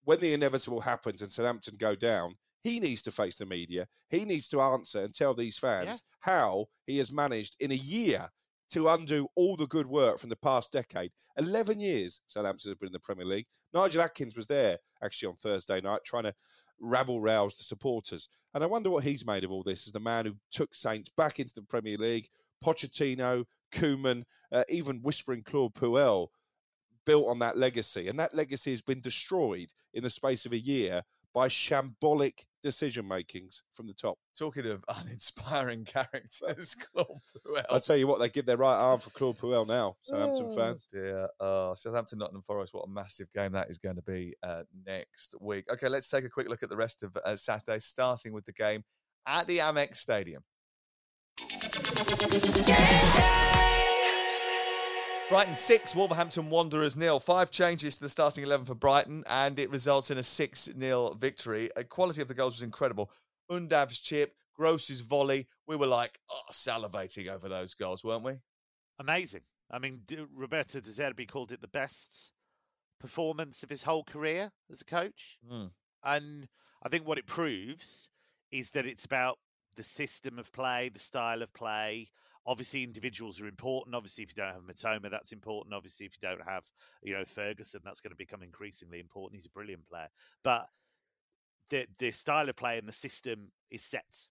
When 0.06 0.20
the 0.20 0.34
inevitable 0.34 0.80
happens 0.80 1.22
and 1.22 1.32
Southampton 1.32 1.76
go 1.78 1.96
down, 1.96 2.36
he 2.66 2.80
needs 2.80 3.04
to 3.04 3.12
face 3.12 3.38
the 3.38 3.46
media. 3.46 3.88
He 4.10 4.26
needs 4.26 4.48
to 4.48 4.60
answer 4.60 5.04
and 5.04 5.14
tell 5.14 5.36
these 5.36 5.60
fans 5.60 6.02
how 6.22 6.66
he 6.88 6.98
has 6.98 7.12
managed 7.12 7.56
in 7.60 7.72
a 7.72 7.76
year 7.76 8.28
to 8.72 8.90
undo 8.90 9.28
all 9.36 9.56
the 9.56 9.68
good 9.68 9.86
work 9.86 10.18
from 10.18 10.32
the 10.32 10.36
past 10.38 10.72
decade. 10.72 11.12
11 11.38 11.80
years 11.80 12.22
Southampton 12.26 12.72
have 12.72 12.80
been 12.80 12.88
in 12.88 12.94
the 12.94 13.00
Premier 13.00 13.24
League. 13.26 13.46
Nigel 13.76 14.02
Adkins 14.02 14.36
was 14.36 14.48
there 14.48 14.80
actually 15.04 15.28
on 15.28 15.36
Thursday 15.36 15.80
night 15.80 16.02
trying 16.04 16.24
to 16.24 16.34
rabble 16.80 17.22
rouse 17.22 17.56
the 17.56 17.64
supporters. 17.64 18.28
And 18.56 18.64
I 18.64 18.68
wonder 18.68 18.90
what 18.90 19.04
he's 19.04 19.28
made 19.28 19.44
of 19.44 19.52
all 19.52 19.62
this 19.62 19.86
as 19.86 19.94
the 19.94 20.00
man 20.00 20.26
who 20.26 20.34
took 20.52 20.74
Saints 20.74 21.12
back 21.16 21.40
into 21.40 21.54
the 21.54 21.62
Premier 21.62 21.98
League. 21.98 22.28
Pochettino, 22.64 23.46
Koeman, 23.74 24.24
uh, 24.52 24.64
even 24.70 25.04
whispering 25.04 25.44
Claude 25.44 25.76
Puel 25.76 26.30
built 27.06 27.28
on 27.28 27.38
that 27.40 27.58
legacy. 27.58 28.08
And 28.08 28.20
that 28.20 28.34
legacy 28.34 28.72
has 28.72 28.82
been 28.82 29.02
destroyed 29.02 29.72
in 29.94 30.02
the 30.02 30.10
space 30.10 30.48
of 30.48 30.54
a 30.54 30.58
year 30.58 31.04
by 31.36 31.50
shambolic 31.50 32.46
decision 32.64 33.06
makings 33.08 33.62
from 33.74 33.86
the 33.88 33.94
top. 33.94 34.18
Talking 34.40 34.66
of 34.68 34.84
uninspiring 34.90 35.84
characters, 35.84 36.76
Claude 36.96 37.20
Puel. 37.46 37.66
I'll 37.70 37.82
tell 37.82 37.98
you 37.98 38.08
what, 38.08 38.20
they 38.20 38.30
give 38.30 38.46
their 38.46 38.58
right 38.58 38.74
arm 38.74 39.00
for 39.02 39.10
Claude 39.12 39.38
Puel 39.38 39.68
now, 39.68 39.98
Southampton 40.04 40.46
Oh, 40.50 40.56
fans. 40.56 40.88
Dear. 40.92 41.28
Oh, 41.42 41.76
Southampton, 41.76 42.20
Nottingham 42.20 42.42
Forest. 42.48 42.74
What 42.74 42.88
a 42.88 42.90
massive 42.90 43.32
game 43.34 43.52
that 43.52 43.70
is 43.70 43.78
going 43.78 43.98
to 43.98 44.02
be 44.02 44.34
uh, 44.42 44.64
next 44.88 45.36
week. 45.42 45.66
Okay, 45.72 45.90
let's 45.90 46.10
take 46.10 46.24
a 46.24 46.30
quick 46.30 46.48
look 46.48 46.64
at 46.64 46.70
the 46.70 46.78
rest 46.78 47.04
of 47.04 47.16
uh, 47.24 47.36
Saturday, 47.36 47.80
starting 47.80 48.32
with 48.32 48.46
the 48.46 48.54
game 48.54 48.84
at 49.28 49.46
the 49.46 49.58
Amex 49.60 49.98
Stadium. 49.98 50.42
Brighton 55.28 55.56
6, 55.56 55.96
Wolverhampton 55.96 56.52
Wanderers 56.52 56.96
nil. 56.96 57.20
Five 57.20 57.50
changes 57.50 57.96
to 57.96 58.04
the 58.04 58.10
starting 58.10 58.44
11 58.44 58.68
for 58.68 58.76
Brighton, 58.76 59.24
and 59.28 59.58
it 59.58 59.72
results 59.72 60.12
in 60.12 60.20
a 60.20 60.24
6 60.24 60.70
0 60.80 61.18
victory. 61.20 61.70
The 61.76 61.84
quality 61.84 62.22
of 62.22 62.28
the 62.28 62.36
goals 62.36 62.54
was 62.54 62.62
incredible. 62.62 63.10
Undav's 63.50 64.00
chip, 64.00 64.36
Gross's 64.56 65.02
volley. 65.02 65.48
We 65.68 65.78
were 65.78 65.88
like 65.88 66.20
oh, 66.30 66.42
salivating 66.52 67.28
over 67.28 67.50
those 67.50 67.74
goals, 67.74 68.04
weren't 68.04 68.24
we? 68.24 68.34
Amazing. 69.00 69.42
I 69.72 69.80
mean, 69.80 70.02
Roberto 70.32 70.80
De 70.80 70.90
Zerbi 70.90 71.28
called 71.28 71.52
it 71.52 71.60
the 71.60 71.68
best 71.68 72.32
performance 73.00 73.64
of 73.64 73.70
his 73.72 73.84
whole 73.84 74.04
career 74.04 74.52
as 74.72 74.82
a 74.82 74.86
coach. 74.86 75.40
Mm. 75.52 75.72
And 76.04 76.48
I 76.84 76.90
think 76.90 77.08
what 77.08 77.18
it 77.18 77.26
proves 77.26 78.10
is 78.52 78.70
that 78.72 78.86
it's 78.86 79.06
about 79.06 79.40
the 79.76 79.84
system 79.84 80.38
of 80.38 80.52
play, 80.52 80.90
the 80.90 81.00
style 81.00 81.42
of 81.42 81.52
play. 81.52 82.10
Obviously, 82.48 82.84
individuals 82.84 83.42
are 83.42 83.48
important. 83.48 83.96
Obviously, 83.96 84.24
if 84.24 84.30
you 84.36 84.44
don't 84.44 84.54
have 84.54 84.64
Mitoma, 84.64 85.10
that's 85.10 85.32
important. 85.32 85.74
Obviously, 85.74 86.06
if 86.06 86.14
you 86.14 86.28
don't 86.28 86.48
have, 86.48 86.64
you 87.02 87.14
know, 87.14 87.26
Ferguson, 87.26 87.82
that's 87.84 88.02
going 88.02 88.12
to 88.12 88.18
become 88.18 88.44
increasingly 88.44 89.00
important. 89.00 89.36
He's 89.36 89.48
a 89.48 89.52
brilliant 89.52 89.88
player. 89.88 90.10
But 90.44 90.68
the 91.70 91.88
the 91.98 92.12
style 92.12 92.48
of 92.50 92.56
play 92.56 92.78
and 92.78 92.88
the 92.88 92.94
system 92.94 93.52
is 93.72 93.84
set. 93.84 94.28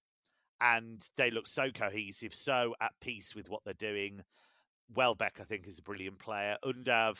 And 0.61 1.07
they 1.17 1.31
look 1.31 1.47
so 1.47 1.71
cohesive, 1.71 2.33
so 2.33 2.75
at 2.81 2.93
peace 3.01 3.35
with 3.35 3.51
what 3.51 3.63
they're 3.65 3.75
doing. 3.75 4.23
Welbeck, 4.95 5.39
I 5.41 5.45
think, 5.45 5.67
is 5.67 5.79
a 5.79 5.83
brilliant 5.83 6.19
player. 6.19 6.57
Undav 6.65 7.19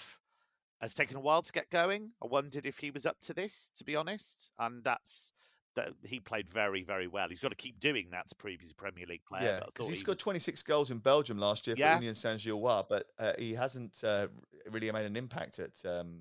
has 0.81 0.95
taken 0.95 1.17
a 1.17 1.21
while 1.21 1.43
to 1.43 1.53
get 1.53 1.71
going. 1.71 2.13
I 2.23 2.27
wondered 2.27 2.67
if 2.67 2.79
he 2.79 2.91
was 2.91 3.07
up 3.07 3.17
to 3.23 3.35
this, 3.35 3.71
to 3.77 3.85
be 3.85 3.97
honest. 3.97 4.51
And 4.59 4.85
that's 4.85 5.33
that 5.77 5.93
he 6.05 6.21
played 6.21 6.49
very, 6.49 6.83
very 6.83 7.07
well. 7.09 7.29
He's 7.29 7.41
got 7.41 7.51
to 7.51 7.57
keep 7.57 7.81
doing 7.81 8.09
that 8.13 8.29
to 8.29 8.35
prove 8.35 8.61
he's 8.61 8.71
a 8.71 8.75
Premier 8.75 9.07
League 9.07 9.25
player. 9.25 9.45
Yeah, 9.45 9.61
because 9.67 9.87
thought 9.87 9.91
he 9.91 9.97
he 9.97 10.01
scored 10.01 10.17
was- 10.17 10.23
26 10.23 10.63
goals 10.63 10.91
in 10.91 10.99
Belgium 10.99 11.39
last 11.39 11.67
year 11.67 11.77
for 11.77 11.81
Yeah. 11.81 11.95
Union 11.95 12.15
Saint 12.15 12.41
Gilloise, 12.41 12.85
but 12.89 13.07
uh, 13.19 13.33
he 13.39 13.55
hasn't 13.55 14.03
uh, 14.05 14.29
really 14.71 14.91
made 14.93 15.07
an 15.07 15.17
impact 15.17 15.59
at 15.59 15.85
um, 15.85 16.21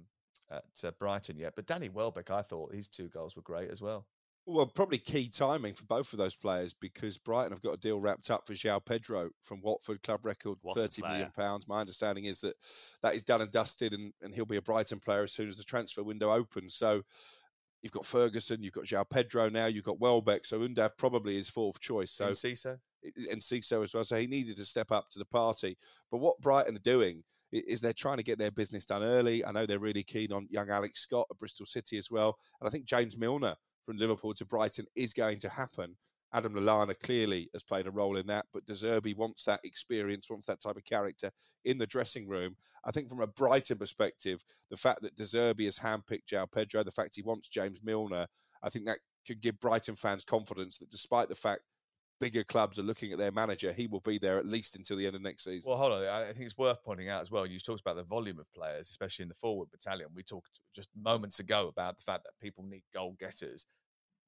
at 0.51 0.64
uh, 0.84 0.91
Brighton 0.99 1.38
yet. 1.38 1.54
But 1.56 1.66
Danny 1.66 1.89
Welbeck, 1.89 2.32
I 2.32 2.41
thought 2.41 2.74
his 2.74 2.88
two 2.88 3.10
goals 3.10 3.36
were 3.36 3.41
great 3.41 3.70
as 3.70 3.82
well. 3.82 4.06
Well, 4.45 4.66
probably 4.66 4.97
key 4.97 5.30
timing 5.30 5.74
for 5.74 5.86
both 5.86 6.12
of 6.12 6.20
those 6.20 6.36
players 6.36 6.74
because 6.74 7.18
Brighton 7.18 7.54
have 7.54 7.62
got 7.62 7.76
a 7.76 7.78
deal 7.78 8.01
wrapped 8.01 8.30
up 8.30 8.45
for 8.45 8.51
João 8.54 8.84
Pedro 8.84 9.30
from 9.41 9.62
Watford, 9.62 10.04
club 10.04 10.26
record 10.26 10.58
What 10.62 10.78
a 10.78 10.82
thirty 10.82 11.01
million 11.01 11.32
pounds. 11.34 11.66
My 11.66 11.80
understanding 11.80 12.26
is 12.26 12.41
that 12.41 12.56
that 13.01 13.16
is 13.16 13.24
done 13.24 13.39
and 13.41 13.49
dusted, 13.51 13.93
and, 13.93 14.12
and 14.22 14.36
he'll 14.36 14.45
be 14.45 14.58
a 14.58 14.62
Brighton 14.62 14.99
player 14.99 15.24
as 15.24 15.32
soon 15.32 15.47
as 15.47 15.56
the 15.56 15.64
transfer 15.64 16.04
window 16.04 16.30
opens. 16.30 16.76
So 16.76 17.04
you've 17.84 17.91
got 17.91 18.05
Ferguson, 18.05 18.63
you've 18.63 18.73
got 18.73 18.86
João 18.86 19.07
Pedro 19.07 19.49
now, 19.49 19.65
you've 19.67 19.84
got 19.84 19.99
Welbeck, 19.99 20.45
so 20.45 20.61
Undav 20.61 20.91
probably 20.97 21.38
is 21.38 21.49
fourth 21.49 21.79
choice. 21.79 22.11
So 22.11 22.27
And 22.27 22.36
Ciso? 22.36 22.79
and 23.03 23.41
Enciso 23.41 23.84
as 23.84 23.93
well. 23.93 24.05
So 24.05 24.15
he 24.15 24.27
needed 24.27 24.55
to 24.55 24.65
step 24.65 24.91
up 24.91 25.09
to 25.09 25.19
the 25.19 25.25
party. 25.25 25.77
But 26.09 26.19
what 26.19 26.39
Brighton 26.39 26.77
are 26.77 26.79
doing 26.79 27.21
is 27.51 27.81
they're 27.81 27.93
trying 27.93 28.17
to 28.17 28.23
get 28.23 28.39
their 28.39 28.51
business 28.51 28.86
done 28.86 29.03
early. 29.03 29.45
I 29.45 29.51
know 29.51 29.65
they're 29.65 29.77
really 29.77 30.03
keen 30.03 30.31
on 30.31 30.47
young 30.49 30.69
Alex 30.69 31.01
Scott 31.01 31.27
of 31.29 31.38
Bristol 31.38 31.65
City 31.65 31.97
as 31.97 32.09
well, 32.09 32.36
and 32.59 32.67
I 32.67 32.71
think 32.71 32.86
James 32.86 33.17
Milner 33.17 33.55
from 33.86 33.97
Liverpool 33.97 34.34
to 34.36 34.45
Brighton 34.45 34.86
is 34.95 35.13
going 35.13 35.39
to 35.39 35.49
happen. 35.49 35.95
Adam 36.34 36.53
Lallana 36.53 36.99
clearly 36.99 37.49
has 37.53 37.63
played 37.63 37.86
a 37.86 37.91
role 37.91 38.17
in 38.17 38.25
that, 38.27 38.45
but 38.53 38.65
De 38.65 38.73
Zerbi 38.73 39.15
wants 39.15 39.45
that 39.45 39.59
experience, 39.63 40.29
wants 40.29 40.47
that 40.47 40.61
type 40.61 40.77
of 40.77 40.84
character 40.84 41.29
in 41.65 41.77
the 41.77 41.88
dressing 41.88 42.27
room. 42.27 42.55
I 42.86 42.91
think 42.91 43.09
from 43.09 43.21
a 43.21 43.27
Brighton 43.27 43.77
perspective, 43.77 44.43
the 44.71 44.77
fact 44.77 45.01
that 45.03 45.15
De 45.15 45.23
Zerbi 45.23 45.65
has 45.65 45.77
handpicked 45.77 46.25
João 46.31 46.51
Pedro, 46.51 46.84
the 46.84 46.91
fact 46.91 47.15
he 47.15 47.21
wants 47.21 47.47
James 47.47 47.79
Milner, 47.84 48.25
I 48.63 48.69
think 48.69 48.86
that 48.86 48.97
could 49.27 49.41
give 49.41 49.59
Brighton 49.59 49.95
fans 49.95 50.23
confidence 50.23 50.77
that 50.79 50.89
despite 50.89 51.29
the 51.29 51.36
fact 51.36 51.61
bigger 52.19 52.43
clubs 52.43 52.79
are 52.79 52.84
looking 52.84 53.11
at 53.11 53.17
their 53.17 53.31
manager, 53.31 53.71
he 53.71 53.88
will 53.88 53.99
be 53.99 54.17
there 54.17 54.38
at 54.38 54.45
least 54.45 54.75
until 54.75 54.97
the 54.97 55.05
end 55.05 55.15
of 55.15 55.21
next 55.21 55.43
season. 55.43 55.69
Well, 55.69 55.77
hold 55.77 55.93
on. 55.93 56.05
I 56.05 56.31
think 56.31 56.45
it's 56.45 56.57
worth 56.57 56.84
pointing 56.84 57.09
out 57.09 57.21
as 57.21 57.31
well. 57.31 57.45
You 57.45 57.59
talked 57.59 57.81
about 57.81 57.97
the 57.97 58.03
volume 58.03 58.39
of 58.39 58.51
players, 58.53 58.89
especially 58.89 59.23
in 59.23 59.29
the 59.29 59.36
forward 59.36 59.69
battalion. 59.71 60.09
We 60.15 60.23
talked 60.23 60.61
just 60.73 60.89
moments 60.95 61.39
ago 61.39 61.67
about 61.67 61.97
the 61.97 62.03
fact 62.03 62.23
that 62.23 62.31
people 62.41 62.63
need 62.63 62.84
goal 62.93 63.15
getters. 63.19 63.65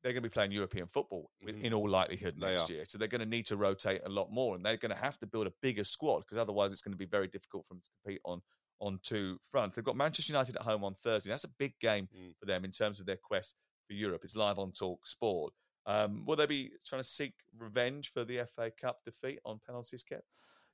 They're 0.05 0.13
going 0.13 0.21
to 0.21 0.29
be 0.29 0.33
playing 0.33 0.51
European 0.51 0.85
football 0.85 1.31
with- 1.41 1.55
in 1.63 1.73
all 1.73 1.89
likelihood 1.89 2.35
Mm-hmm. 2.35 2.43
They 2.45 2.51
next 2.57 2.69
are. 2.69 2.73
year. 2.73 2.85
So 2.85 2.99
they're 2.99 3.07
going 3.07 3.21
to 3.21 3.25
need 3.25 3.47
to 3.47 3.57
rotate 3.57 4.01
a 4.05 4.09
lot 4.09 4.31
more, 4.31 4.55
and 4.55 4.63
they're 4.63 4.77
going 4.77 4.91
to 4.91 4.95
have 5.01 5.17
to 5.17 5.25
build 5.25 5.47
a 5.47 5.53
bigger 5.63 5.83
squad 5.83 6.19
because 6.19 6.37
otherwise 6.37 6.71
it's 6.71 6.83
going 6.83 6.91
to 6.93 6.97
be 6.97 7.07
very 7.07 7.27
difficult 7.27 7.65
for 7.65 7.73
them 7.73 7.81
to 7.81 7.89
compete 8.03 8.21
on 8.23 8.41
on 8.79 8.99
two 9.01 9.39
fronts. 9.49 9.75
They've 9.75 9.83
got 9.85 9.95
Manchester 9.95 10.31
United 10.31 10.57
at 10.57 10.61
home 10.61 10.83
on 10.83 10.93
Thursday. 10.93 11.31
That's 11.31 11.45
a 11.45 11.49
big 11.57 11.73
game 11.79 12.07
Mm. 12.15 12.35
for 12.37 12.45
them 12.45 12.63
in 12.65 12.71
terms 12.71 12.99
of 12.99 13.07
their 13.07 13.17
quest 13.17 13.55
for 13.87 13.93
Europe. 13.93 14.23
It's 14.23 14.35
live 14.35 14.59
on 14.59 14.73
Talk 14.73 15.07
Sport. 15.07 15.53
Um, 15.87 16.23
will 16.25 16.35
they 16.35 16.45
be 16.45 16.71
trying 16.85 17.01
to 17.01 17.07
seek 17.07 17.33
revenge 17.57 18.09
for 18.11 18.23
the 18.25 18.39
FA 18.45 18.69
Cup 18.69 18.99
defeat 19.05 19.39
on 19.45 19.59
penalties, 19.65 20.03
Kev? 20.03 20.19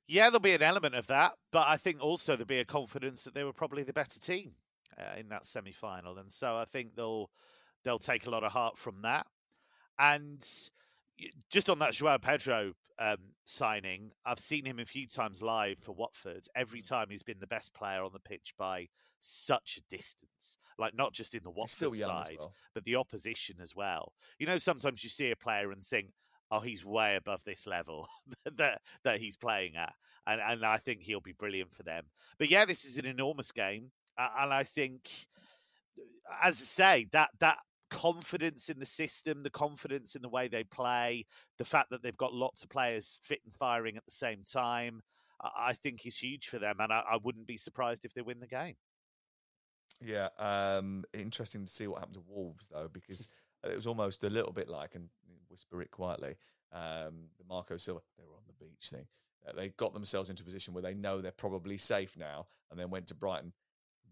Yeah, 0.08 0.24
there'll 0.24 0.40
be 0.40 0.52
an 0.52 0.62
element 0.62 0.94
of 0.96 1.06
that, 1.06 1.36
but 1.52 1.68
I 1.68 1.76
think 1.78 2.02
also 2.02 2.32
there'll 2.34 2.44
be 2.46 2.58
a 2.58 2.64
confidence 2.66 3.22
that 3.24 3.32
they 3.34 3.44
were 3.44 3.52
probably 3.52 3.82
the 3.84 3.92
better 3.94 4.18
team 4.20 4.56
uh, 4.98 5.14
in 5.16 5.28
that 5.28 5.46
semi-final, 5.46 6.18
and 6.18 6.30
so 6.30 6.56
I 6.56 6.64
think 6.66 6.96
they'll 6.96 7.30
they'll 7.84 7.98
take 7.98 8.26
a 8.26 8.30
lot 8.30 8.44
of 8.44 8.52
heart 8.52 8.78
from 8.78 9.02
that. 9.02 9.26
And 9.98 10.44
just 11.50 11.70
on 11.70 11.78
that 11.80 11.92
Joao 11.92 12.18
Pedro 12.18 12.72
um, 12.98 13.16
signing, 13.44 14.12
I've 14.24 14.38
seen 14.38 14.64
him 14.64 14.78
a 14.78 14.84
few 14.84 15.06
times 15.06 15.42
live 15.42 15.78
for 15.78 15.92
Watford. 15.92 16.44
Every 16.54 16.82
time 16.82 17.06
he's 17.10 17.22
been 17.22 17.40
the 17.40 17.46
best 17.46 17.74
player 17.74 18.02
on 18.02 18.12
the 18.12 18.20
pitch 18.20 18.54
by 18.58 18.88
such 19.20 19.78
a 19.78 19.94
distance, 19.94 20.58
like 20.78 20.94
not 20.94 21.12
just 21.12 21.34
in 21.34 21.42
the 21.44 21.50
Watford 21.50 21.94
side, 21.96 22.36
well. 22.38 22.52
but 22.74 22.84
the 22.84 22.96
opposition 22.96 23.56
as 23.60 23.74
well. 23.74 24.12
You 24.38 24.46
know, 24.46 24.58
sometimes 24.58 25.02
you 25.02 25.10
see 25.10 25.30
a 25.30 25.36
player 25.36 25.70
and 25.70 25.82
think, 25.82 26.10
"Oh, 26.50 26.60
he's 26.60 26.84
way 26.84 27.16
above 27.16 27.42
this 27.44 27.66
level 27.66 28.08
that 28.56 28.80
that 29.04 29.20
he's 29.20 29.36
playing 29.36 29.76
at," 29.76 29.94
and 30.26 30.40
and 30.40 30.64
I 30.64 30.78
think 30.78 31.02
he'll 31.02 31.20
be 31.20 31.32
brilliant 31.32 31.74
for 31.74 31.82
them. 31.82 32.04
But 32.38 32.50
yeah, 32.50 32.64
this 32.64 32.84
is 32.84 32.98
an 32.98 33.06
enormous 33.06 33.52
game, 33.52 33.92
uh, 34.18 34.28
and 34.40 34.52
I 34.52 34.64
think, 34.64 35.08
as 36.42 36.60
I 36.60 36.64
say, 36.64 37.06
that 37.12 37.30
that 37.38 37.58
confidence 37.92 38.68
in 38.68 38.78
the 38.78 38.86
system, 38.86 39.42
the 39.42 39.50
confidence 39.50 40.16
in 40.16 40.22
the 40.22 40.28
way 40.28 40.48
they 40.48 40.64
play, 40.64 41.26
the 41.58 41.64
fact 41.64 41.90
that 41.90 42.02
they've 42.02 42.16
got 42.16 42.32
lots 42.32 42.64
of 42.64 42.70
players 42.70 43.18
fit 43.22 43.40
and 43.44 43.54
firing 43.54 43.96
at 43.96 44.04
the 44.04 44.10
same 44.10 44.42
time, 44.50 45.02
I, 45.40 45.74
think 45.74 46.06
is 46.06 46.16
huge 46.16 46.48
for 46.48 46.58
them, 46.58 46.76
and 46.80 46.92
I, 46.92 47.02
I 47.10 47.18
wouldn't 47.22 47.46
be 47.46 47.56
surprised 47.56 48.04
if 48.04 48.14
they 48.14 48.22
win 48.22 48.40
the 48.40 48.46
game. 48.46 48.74
Yeah, 50.00 50.28
um, 50.38 51.04
interesting 51.12 51.64
to 51.64 51.70
see 51.70 51.86
what 51.86 51.98
happened 51.98 52.16
to 52.16 52.24
Wolves 52.26 52.68
though, 52.72 52.88
because 52.92 53.28
it 53.64 53.76
was 53.76 53.86
almost 53.86 54.24
a 54.24 54.30
little 54.30 54.52
bit 54.52 54.68
like, 54.68 54.94
and 54.94 55.08
whisper 55.48 55.82
it 55.82 55.90
quietly, 55.90 56.36
um, 56.72 57.28
the 57.38 57.44
Marco 57.48 57.76
Silva. 57.76 58.00
They 58.18 58.24
were 58.24 58.36
on 58.36 58.42
the 58.46 58.64
beach 58.64 58.88
thing. 58.90 59.06
Uh, 59.46 59.52
they 59.54 59.68
got 59.70 59.92
themselves 59.92 60.30
into 60.30 60.42
a 60.42 60.46
position 60.46 60.72
where 60.72 60.82
they 60.82 60.94
know 60.94 61.20
they're 61.20 61.32
probably 61.32 61.76
safe 61.76 62.16
now, 62.16 62.46
and 62.70 62.78
then 62.78 62.90
went 62.90 63.08
to 63.08 63.14
Brighton, 63.14 63.52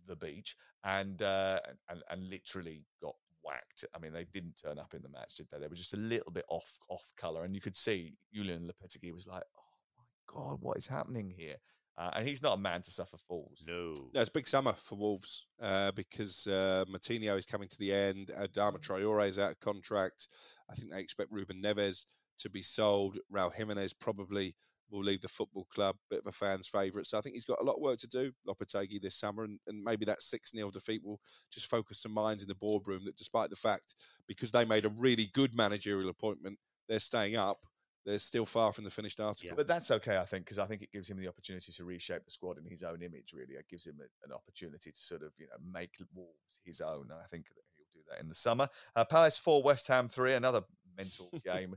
the 0.06 0.16
beach, 0.16 0.56
and 0.84 1.22
uh, 1.22 1.60
and 1.88 2.02
and 2.10 2.28
literally 2.28 2.84
got 3.00 3.14
whacked. 3.45 3.84
I 3.95 3.99
mean, 3.99 4.12
they 4.12 4.24
didn't 4.24 4.61
turn 4.62 4.78
up 4.78 4.95
in 4.95 5.03
the 5.03 5.09
match, 5.09 5.34
did 5.36 5.49
they? 5.51 5.59
They 5.59 5.68
were 5.68 5.74
just 5.74 5.95
a 5.95 5.99
little 5.99 6.32
bit 6.32 6.45
off 6.49 6.78
off 6.88 7.12
color, 7.16 7.45
and 7.45 7.55
you 7.55 7.61
could 7.61 7.76
see 7.76 8.14
Julian 8.32 8.68
Lopetegui 8.68 9.12
was 9.12 9.26
like, 9.26 9.45
"Oh 9.57 9.62
my 9.99 10.05
god, 10.26 10.59
what 10.61 10.76
is 10.76 10.86
happening 10.86 11.30
here?" 11.30 11.57
Uh, 11.99 12.11
and 12.16 12.26
he's 12.26 12.43
not 12.43 12.55
a 12.55 12.61
man 12.61 12.80
to 12.80 12.91
suffer 12.91 13.18
fools. 13.18 13.62
No. 13.66 13.95
No, 14.14 14.20
it's 14.20 14.30
big 14.30 14.49
summer 14.49 14.72
for 14.72 14.95
Wolves 14.95 15.47
uh, 15.61 15.93
because 15.93 16.47
uh, 16.47 16.84
Moutinho 16.91 17.36
is 17.36 17.45
coming 17.45 17.68
to 17.68 17.78
the 17.78 17.93
end. 17.93 18.30
Adama 18.38 18.78
Traore 18.78 19.28
is 19.28 19.38
out 19.38 19.51
of 19.51 19.61
contract. 19.61 20.28
I 20.70 20.74
think 20.74 20.91
they 20.91 21.01
expect 21.01 21.30
Ruben 21.30 21.61
Neves 21.62 22.07
to 22.38 22.49
be 22.49 22.62
sold. 22.62 23.18
Raul 23.30 23.53
Jimenez 23.53 23.93
probably 23.93 24.55
will 24.91 25.03
leave 25.03 25.20
the 25.20 25.28
football 25.28 25.66
club, 25.72 25.97
bit 26.09 26.20
of 26.20 26.26
a 26.26 26.32
fan's 26.32 26.68
favourite. 26.68 27.07
So 27.07 27.18
I 27.18 27.20
think 27.20 27.34
he's 27.34 27.45
got 27.45 27.61
a 27.61 27.64
lot 27.64 27.76
of 27.76 27.82
work 27.82 27.99
to 28.01 28.09
do, 28.09 28.32
Lopetegui, 28.47 29.01
this 29.01 29.16
summer. 29.16 29.45
And, 29.45 29.59
and 29.66 29.82
maybe 29.82 30.05
that 30.05 30.22
6 30.22 30.51
0 30.51 30.70
defeat 30.70 31.03
will 31.05 31.20
just 31.53 31.66
focus 31.66 32.03
some 32.03 32.12
minds 32.12 32.43
in 32.43 32.49
the 32.49 32.55
boardroom 32.55 33.05
that 33.05 33.16
despite 33.16 33.51
the 33.51 33.57
fact, 33.57 33.95
because 34.26 34.53
they 34.53 34.64
made 34.64 34.84
a 34.84 34.91
really 34.91 35.30
good 35.32 35.55
managerial 35.55 36.11
appointment, 36.11 36.59
they're 36.88 37.01
staying 37.01 37.36
up. 37.36 37.59
They're 38.07 38.18
still 38.18 38.47
far 38.47 38.72
from 38.72 38.84
the 38.84 38.91
finished 38.91 39.20
article. 39.20 39.55
But 39.55 39.66
that's 39.66 39.91
okay, 39.91 40.16
I 40.16 40.24
think, 40.24 40.45
because 40.45 40.59
I 40.59 40.64
think 40.64 40.80
it 40.80 40.91
gives 40.91 41.11
him 41.11 41.18
the 41.18 41.28
opportunity 41.28 41.70
to 41.70 41.84
reshape 41.84 42.24
the 42.24 42.30
squad 42.30 42.57
in 42.57 42.64
his 42.64 42.82
own 42.82 43.03
image. 43.03 43.34
Really, 43.34 43.55
it 43.55 43.68
gives 43.68 43.86
him 43.86 43.99
a, 44.01 44.26
an 44.26 44.32
opportunity 44.32 44.91
to 44.91 44.99
sort 44.99 45.22
of 45.22 45.32
you 45.38 45.47
know 45.47 45.70
make 45.70 45.97
Wolves 46.14 46.61
his 46.64 46.80
own. 46.80 47.11
I 47.12 47.26
think 47.28 47.49
that 47.49 47.62
he'll 47.76 48.01
do 48.01 48.05
that 48.09 48.20
in 48.22 48.28
the 48.28 48.34
summer. 48.34 48.68
Uh, 48.97 49.05
Palace 49.05 49.36
four, 49.36 49.62
West 49.62 49.86
Ham 49.88 50.09
three, 50.09 50.32
another 50.32 50.62
mental 50.97 51.30
game. 51.45 51.76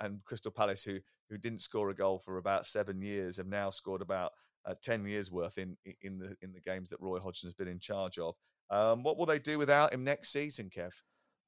And 0.00 0.24
Crystal 0.24 0.52
Palace, 0.52 0.84
who 0.84 0.98
who 1.28 1.38
didn't 1.38 1.60
score 1.60 1.90
a 1.90 1.94
goal 1.94 2.18
for 2.18 2.38
about 2.38 2.66
seven 2.66 3.00
years, 3.00 3.36
have 3.36 3.46
now 3.46 3.70
scored 3.70 4.02
about 4.02 4.32
uh, 4.66 4.74
ten 4.82 5.04
years 5.04 5.30
worth 5.30 5.58
in 5.58 5.76
in 6.02 6.18
the 6.18 6.36
in 6.42 6.52
the 6.52 6.60
games 6.60 6.90
that 6.90 7.00
Roy 7.00 7.20
Hodgson 7.20 7.48
has 7.48 7.54
been 7.54 7.68
in 7.68 7.78
charge 7.78 8.18
of. 8.18 8.34
Um, 8.70 9.02
what 9.02 9.16
will 9.16 9.26
they 9.26 9.40
do 9.40 9.58
without 9.58 9.92
him 9.92 10.04
next 10.04 10.30
season, 10.30 10.70
Kev? 10.70 10.92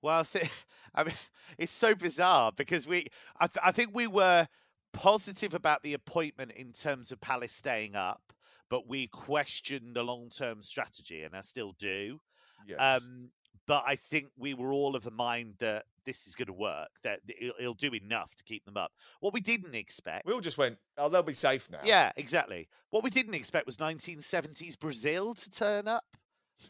Well, 0.02 0.26
I, 0.94 1.04
mean, 1.04 1.14
it's 1.56 1.72
so 1.72 1.94
bizarre 1.94 2.52
because 2.54 2.86
we, 2.86 3.06
I, 3.38 3.46
th- 3.46 3.62
I 3.64 3.70
think 3.70 3.90
we 3.94 4.08
were 4.08 4.48
positive 4.92 5.54
about 5.54 5.82
the 5.82 5.94
appointment 5.94 6.52
in 6.52 6.72
terms 6.72 7.12
of 7.12 7.20
Palace 7.20 7.52
staying 7.52 7.94
up, 7.94 8.32
but 8.68 8.88
we 8.88 9.06
questioned 9.06 9.94
the 9.94 10.02
long-term 10.02 10.62
strategy, 10.62 11.22
and 11.22 11.36
I 11.36 11.40
still 11.40 11.74
do. 11.78 12.18
Yes. 12.66 13.06
Um, 13.06 13.30
but 13.66 13.84
I 13.86 13.94
think 13.96 14.26
we 14.36 14.54
were 14.54 14.72
all 14.72 14.96
of 14.96 15.02
the 15.04 15.10
mind 15.10 15.54
that 15.58 15.84
this 16.04 16.26
is 16.26 16.34
going 16.34 16.46
to 16.46 16.52
work, 16.52 16.88
that 17.04 17.20
it'll, 17.28 17.54
it'll 17.60 17.74
do 17.74 17.92
enough 17.94 18.34
to 18.34 18.44
keep 18.44 18.64
them 18.64 18.76
up. 18.76 18.92
What 19.20 19.32
we 19.32 19.40
didn't 19.40 19.74
expect. 19.74 20.26
We 20.26 20.32
all 20.32 20.40
just 20.40 20.58
went, 20.58 20.76
oh, 20.98 21.08
they'll 21.08 21.22
be 21.22 21.32
safe 21.32 21.70
now. 21.70 21.78
Yeah, 21.84 22.10
exactly. 22.16 22.68
What 22.90 23.04
we 23.04 23.10
didn't 23.10 23.34
expect 23.34 23.66
was 23.66 23.76
1970s 23.76 24.78
Brazil 24.78 25.34
to 25.34 25.50
turn 25.50 25.86
up 25.86 26.04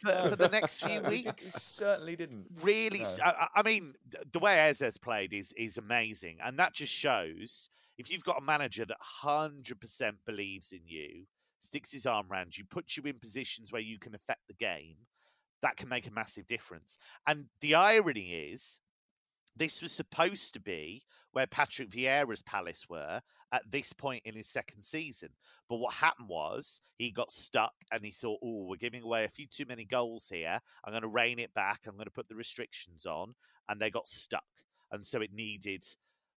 for, 0.01 0.29
for 0.29 0.37
the 0.37 0.49
next 0.49 0.85
few 0.85 1.01
weeks. 1.09 1.45
certainly 1.63 2.15
didn't. 2.15 2.47
Really, 2.63 3.01
No. 3.01 3.25
I- 3.25 3.49
I 3.57 3.63
mean, 3.63 3.95
the 4.33 4.39
way 4.39 4.57
Ezes 4.57 5.01
played 5.01 5.33
is 5.33 5.51
is 5.57 5.79
amazing, 5.79 6.39
and 6.45 6.59
that 6.59 6.75
just 6.75 6.93
shows 6.93 7.69
if 7.99 8.11
you've 8.11 8.25
got 8.25 8.39
a 8.39 8.45
manager 8.45 8.85
that 8.85 8.97
hundred 9.01 9.81
percent 9.81 10.17
believes 10.27 10.73
in 10.73 10.81
you, 10.87 11.25
sticks 11.61 11.93
his 11.93 12.05
arm 12.07 12.27
around 12.31 12.57
you, 12.59 12.65
puts 12.65 12.97
you 12.97 13.03
in 13.05 13.19
positions 13.19 13.73
where 13.73 13.83
you 13.83 13.99
can 13.99 14.15
affect 14.15 14.41
the 14.49 14.55
game, 14.55 14.97
that 15.63 15.77
can 15.77 15.89
make 15.89 16.07
a 16.07 16.13
massive 16.13 16.47
difference. 16.47 16.99
And 17.27 17.47
the 17.61 17.75
irony 17.75 18.51
is, 18.53 18.81
this 19.57 19.83
was 19.83 19.93
supposed 19.93 20.53
to 20.55 20.61
be 20.61 21.03
where 21.33 21.47
Patrick 21.47 21.91
Vieira's 21.91 22.43
Palace 22.43 22.87
were 22.89 23.21
at 23.53 23.71
this 23.71 23.93
point 23.93 24.23
in 24.25 24.35
his 24.35 24.49
second 24.49 24.83
season. 24.83 25.31
But 25.69 25.77
what 25.77 25.95
happened 25.95 26.29
was 26.29 26.81
he 26.99 27.11
got 27.11 27.31
stuck 27.31 27.73
and 27.91 28.05
he 28.05 28.11
thought, 28.11 28.41
oh, 28.43 28.67
we're 28.69 28.77
giving 28.77 29.03
away 29.03 29.25
a 29.25 29.29
few 29.29 29.47
too 29.47 29.65
many 29.67 29.85
goals 29.85 30.29
here. 30.31 30.59
I'm 30.85 30.93
going 30.93 31.03
to 31.03 31.09
rein 31.09 31.39
it 31.39 31.55
back. 31.55 31.81
I'm 31.87 31.95
going 31.95 32.07
to 32.07 32.11
put 32.11 32.29
the 32.29 32.35
restrictions 32.35 33.07
on. 33.07 33.35
And 33.69 33.81
they 33.81 33.91
got 33.91 34.09
stuck. 34.09 34.45
And 34.91 35.07
so 35.07 35.21
it 35.21 35.33
needed 35.33 35.85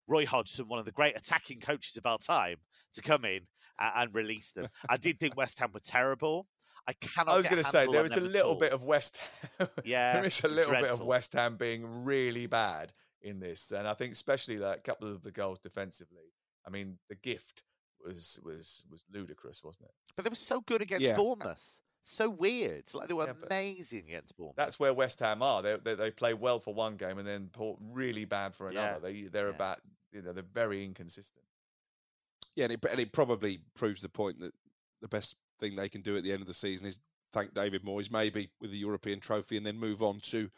Roy 0.07 0.25
Hodgson, 0.25 0.67
one 0.67 0.79
of 0.79 0.85
the 0.85 0.91
great 0.91 1.17
attacking 1.17 1.61
coaches 1.61 1.97
of 1.97 2.05
our 2.05 2.17
time, 2.17 2.57
to 2.93 3.01
come 3.01 3.25
in 3.25 3.41
and, 3.79 4.13
release 4.13 4.51
them. 4.51 4.67
I 4.87 4.97
did 4.97 5.19
think 5.19 5.35
West 5.35 5.59
Ham 5.59 5.71
were 5.73 5.79
terrible. 5.79 6.47
I 6.87 6.93
cannot. 6.93 7.33
I 7.33 7.37
was 7.37 7.45
going 7.45 7.55
going 7.55 7.63
to 7.63 7.71
to 7.71 7.85
say 7.85 7.87
there 7.91 8.05
is 8.05 8.15
a 8.15 8.21
little 8.21 8.55
bit 8.55 8.71
of 8.71 8.83
West. 8.83 9.19
Yeah, 9.83 10.13
there 10.13 10.25
is 10.25 10.43
a 10.43 10.47
little 10.47 10.71
bit 10.73 10.91
of. 10.91 11.01
West 11.01 11.33
Ham 11.33 11.57
being 11.57 12.05
really 12.05 12.45
bad 12.47 12.93
in 13.21 13.39
this, 13.39 13.71
and 13.71 13.87
I 13.87 13.93
think 13.93 14.11
especially 14.13 14.57
like 14.57 14.79
a 14.79 14.81
couple 14.81 15.07
of 15.07 15.23
the 15.23 15.31
goals 15.31 15.59
defensively. 15.59 16.33
I 16.65 16.69
mean, 16.69 16.97
the 17.09 17.15
gift 17.15 17.63
was 18.05 18.39
was 18.43 18.83
was 18.91 19.05
ludicrous, 19.11 19.63
wasn't 19.63 19.85
it? 19.85 19.93
But 20.15 20.25
they 20.25 20.29
were 20.29 20.35
so 20.35 20.61
good 20.61 20.81
against 20.81 21.03
Yeah. 21.05 21.15
Bournemouth. 21.15 21.79
So 22.03 22.29
weird. 22.29 22.83
Like 22.93 23.07
they 23.07 23.15
were 23.15 23.33
amazing 23.47 24.03
against 24.07 24.37
Bournemouth. 24.37 24.55
That's 24.57 24.79
where 24.79 24.93
West 24.93 25.19
Ham 25.19 25.41
are. 25.41 25.61
They 25.63 25.77
they, 25.77 25.95
they 25.95 26.11
play 26.11 26.33
well 26.35 26.59
for 26.59 26.73
one 26.73 26.97
game 26.97 27.17
and 27.17 27.27
then 27.27 27.49
really 27.91 28.25
bad 28.25 28.55
for 28.55 28.71
Yeah. 28.71 28.89
another. 28.89 29.11
They 29.11 29.21
they're 29.23 29.49
about 29.49 29.79
you 30.11 30.21
know 30.21 30.31
they're 30.33 30.43
very 30.53 30.83
inconsistent. 30.83 31.43
Yeah, 32.55 32.65
and 32.65 32.73
it, 32.73 32.85
and 32.89 32.99
it 32.99 33.11
probably 33.11 33.59
proves 33.73 34.01
the 34.01 34.09
point 34.09 34.39
that 34.39 34.53
the 35.01 35.07
best 35.07 35.35
thing 35.59 35.75
they 35.75 35.89
can 35.89 36.01
do 36.01 36.17
at 36.17 36.23
the 36.23 36.31
end 36.31 36.41
of 36.41 36.47
the 36.47 36.53
season 36.53 36.87
is 36.87 36.99
thank 37.35 37.53
David 37.53 37.83
Moyes 37.83 38.11
maybe 38.11 38.49
with 38.61 38.71
the 38.71 38.77
European 38.77 39.19
trophy 39.19 39.57
and 39.57 39.65
then 39.65 39.77
move 39.77 40.01
on 40.01 40.19
to 40.21 40.49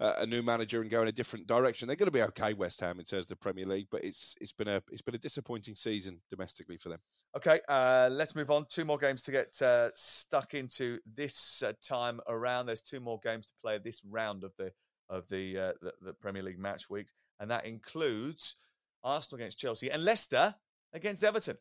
uh, 0.00 0.16
a 0.18 0.26
new 0.26 0.42
manager 0.42 0.82
and 0.82 0.90
go 0.90 1.00
in 1.00 1.08
a 1.08 1.12
different 1.12 1.46
direction. 1.46 1.88
They're 1.88 1.96
going 1.96 2.08
to 2.08 2.12
be 2.12 2.22
okay, 2.22 2.52
West 2.52 2.80
Ham, 2.80 2.98
in 2.98 3.06
terms 3.06 3.24
of 3.24 3.28
the 3.28 3.36
Premier 3.36 3.64
League, 3.64 3.88
but 3.90 4.04
it's 4.04 4.36
it's 4.40 4.52
been 4.52 4.68
a 4.68 4.82
it's 4.90 5.02
been 5.02 5.14
a 5.14 5.18
disappointing 5.18 5.74
season 5.74 6.20
domestically 6.30 6.76
for 6.76 6.90
them. 6.90 6.98
Okay, 7.36 7.60
uh, 7.68 8.08
let's 8.12 8.36
move 8.36 8.50
on. 8.50 8.66
Two 8.68 8.84
more 8.84 8.98
games 8.98 9.22
to 9.22 9.30
get 9.30 9.60
uh, 9.62 9.88
stuck 9.94 10.54
into 10.54 10.98
this 11.14 11.62
uh, 11.62 11.72
time 11.82 12.20
around. 12.28 12.66
There's 12.66 12.82
two 12.82 13.00
more 13.00 13.18
games 13.22 13.48
to 13.48 13.54
play 13.62 13.78
this 13.78 14.02
round 14.04 14.44
of 14.44 14.52
the 14.58 14.72
of 15.08 15.26
the, 15.28 15.58
uh, 15.58 15.72
the 15.80 15.92
the 16.02 16.12
Premier 16.12 16.42
League 16.42 16.58
match 16.58 16.90
weeks, 16.90 17.12
and 17.40 17.50
that 17.50 17.64
includes 17.64 18.56
Arsenal 19.02 19.40
against 19.40 19.58
Chelsea 19.58 19.90
and 19.90 20.04
Leicester 20.04 20.54
against 20.92 21.24
Everton. 21.24 21.56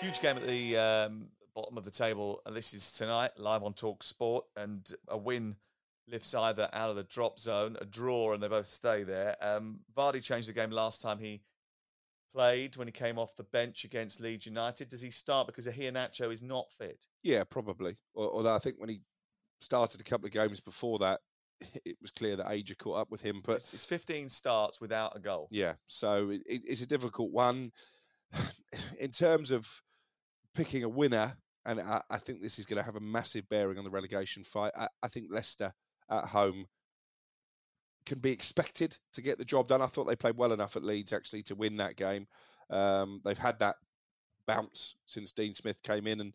Huge 0.00 0.20
game 0.20 0.36
at 0.36 0.46
the 0.46 0.76
um, 0.76 1.26
bottom 1.56 1.76
of 1.76 1.84
the 1.84 1.90
table, 1.90 2.40
and 2.46 2.54
this 2.54 2.72
is 2.72 2.92
tonight 2.92 3.32
live 3.36 3.64
on 3.64 3.74
Talk 3.74 4.04
Sport. 4.04 4.44
And 4.56 4.88
a 5.08 5.18
win 5.18 5.56
lifts 6.06 6.34
either 6.34 6.68
out 6.72 6.90
of 6.90 6.94
the 6.94 7.02
drop 7.02 7.36
zone, 7.40 7.76
a 7.80 7.84
draw, 7.84 8.32
and 8.32 8.40
they 8.40 8.46
both 8.46 8.68
stay 8.68 9.02
there. 9.02 9.34
Um, 9.40 9.80
Vardy 9.96 10.22
changed 10.22 10.48
the 10.48 10.52
game 10.52 10.70
last 10.70 11.02
time 11.02 11.18
he 11.18 11.42
played 12.32 12.76
when 12.76 12.86
he 12.86 12.92
came 12.92 13.18
off 13.18 13.34
the 13.34 13.42
bench 13.42 13.82
against 13.82 14.20
Leeds 14.20 14.46
United. 14.46 14.88
Does 14.88 15.00
he 15.00 15.10
start 15.10 15.48
because 15.48 15.66
Iheanacho 15.66 16.32
is 16.32 16.42
not 16.42 16.70
fit? 16.70 17.04
Yeah, 17.24 17.42
probably. 17.42 17.96
Although 18.14 18.54
I 18.54 18.60
think 18.60 18.76
when 18.78 18.90
he 18.90 19.00
started 19.58 20.00
a 20.00 20.04
couple 20.04 20.26
of 20.26 20.32
games 20.32 20.60
before 20.60 21.00
that, 21.00 21.18
it 21.84 21.96
was 22.00 22.12
clear 22.12 22.36
that 22.36 22.52
age 22.52 22.72
caught 22.78 22.98
up 22.98 23.10
with 23.10 23.20
him. 23.20 23.40
But 23.44 23.56
it's, 23.56 23.74
it's 23.74 23.84
15 23.84 24.28
starts 24.28 24.80
without 24.80 25.16
a 25.16 25.18
goal. 25.18 25.48
Yeah, 25.50 25.74
so 25.86 26.30
it, 26.30 26.42
it's 26.46 26.82
a 26.82 26.86
difficult 26.86 27.32
one 27.32 27.72
in 29.00 29.10
terms 29.10 29.50
of 29.50 29.68
picking 30.58 30.82
a 30.82 30.88
winner. 30.88 31.36
And 31.64 31.80
I, 31.80 32.02
I 32.10 32.18
think 32.18 32.42
this 32.42 32.58
is 32.58 32.66
going 32.66 32.78
to 32.78 32.84
have 32.84 32.96
a 32.96 33.00
massive 33.00 33.48
bearing 33.48 33.78
on 33.78 33.84
the 33.84 33.90
relegation 33.90 34.42
fight. 34.42 34.72
I, 34.76 34.88
I 35.02 35.08
think 35.08 35.26
Leicester 35.30 35.72
at 36.10 36.24
home 36.24 36.66
can 38.06 38.18
be 38.18 38.32
expected 38.32 38.98
to 39.12 39.22
get 39.22 39.38
the 39.38 39.44
job 39.44 39.68
done. 39.68 39.82
I 39.82 39.86
thought 39.86 40.08
they 40.08 40.16
played 40.16 40.36
well 40.36 40.52
enough 40.52 40.76
at 40.76 40.82
Leeds 40.82 41.12
actually 41.12 41.42
to 41.42 41.54
win 41.54 41.76
that 41.76 41.96
game. 41.96 42.26
Um, 42.70 43.20
they've 43.24 43.38
had 43.38 43.58
that 43.60 43.76
bounce 44.46 44.96
since 45.04 45.32
Dean 45.32 45.54
Smith 45.54 45.82
came 45.82 46.06
in, 46.06 46.20
and 46.20 46.32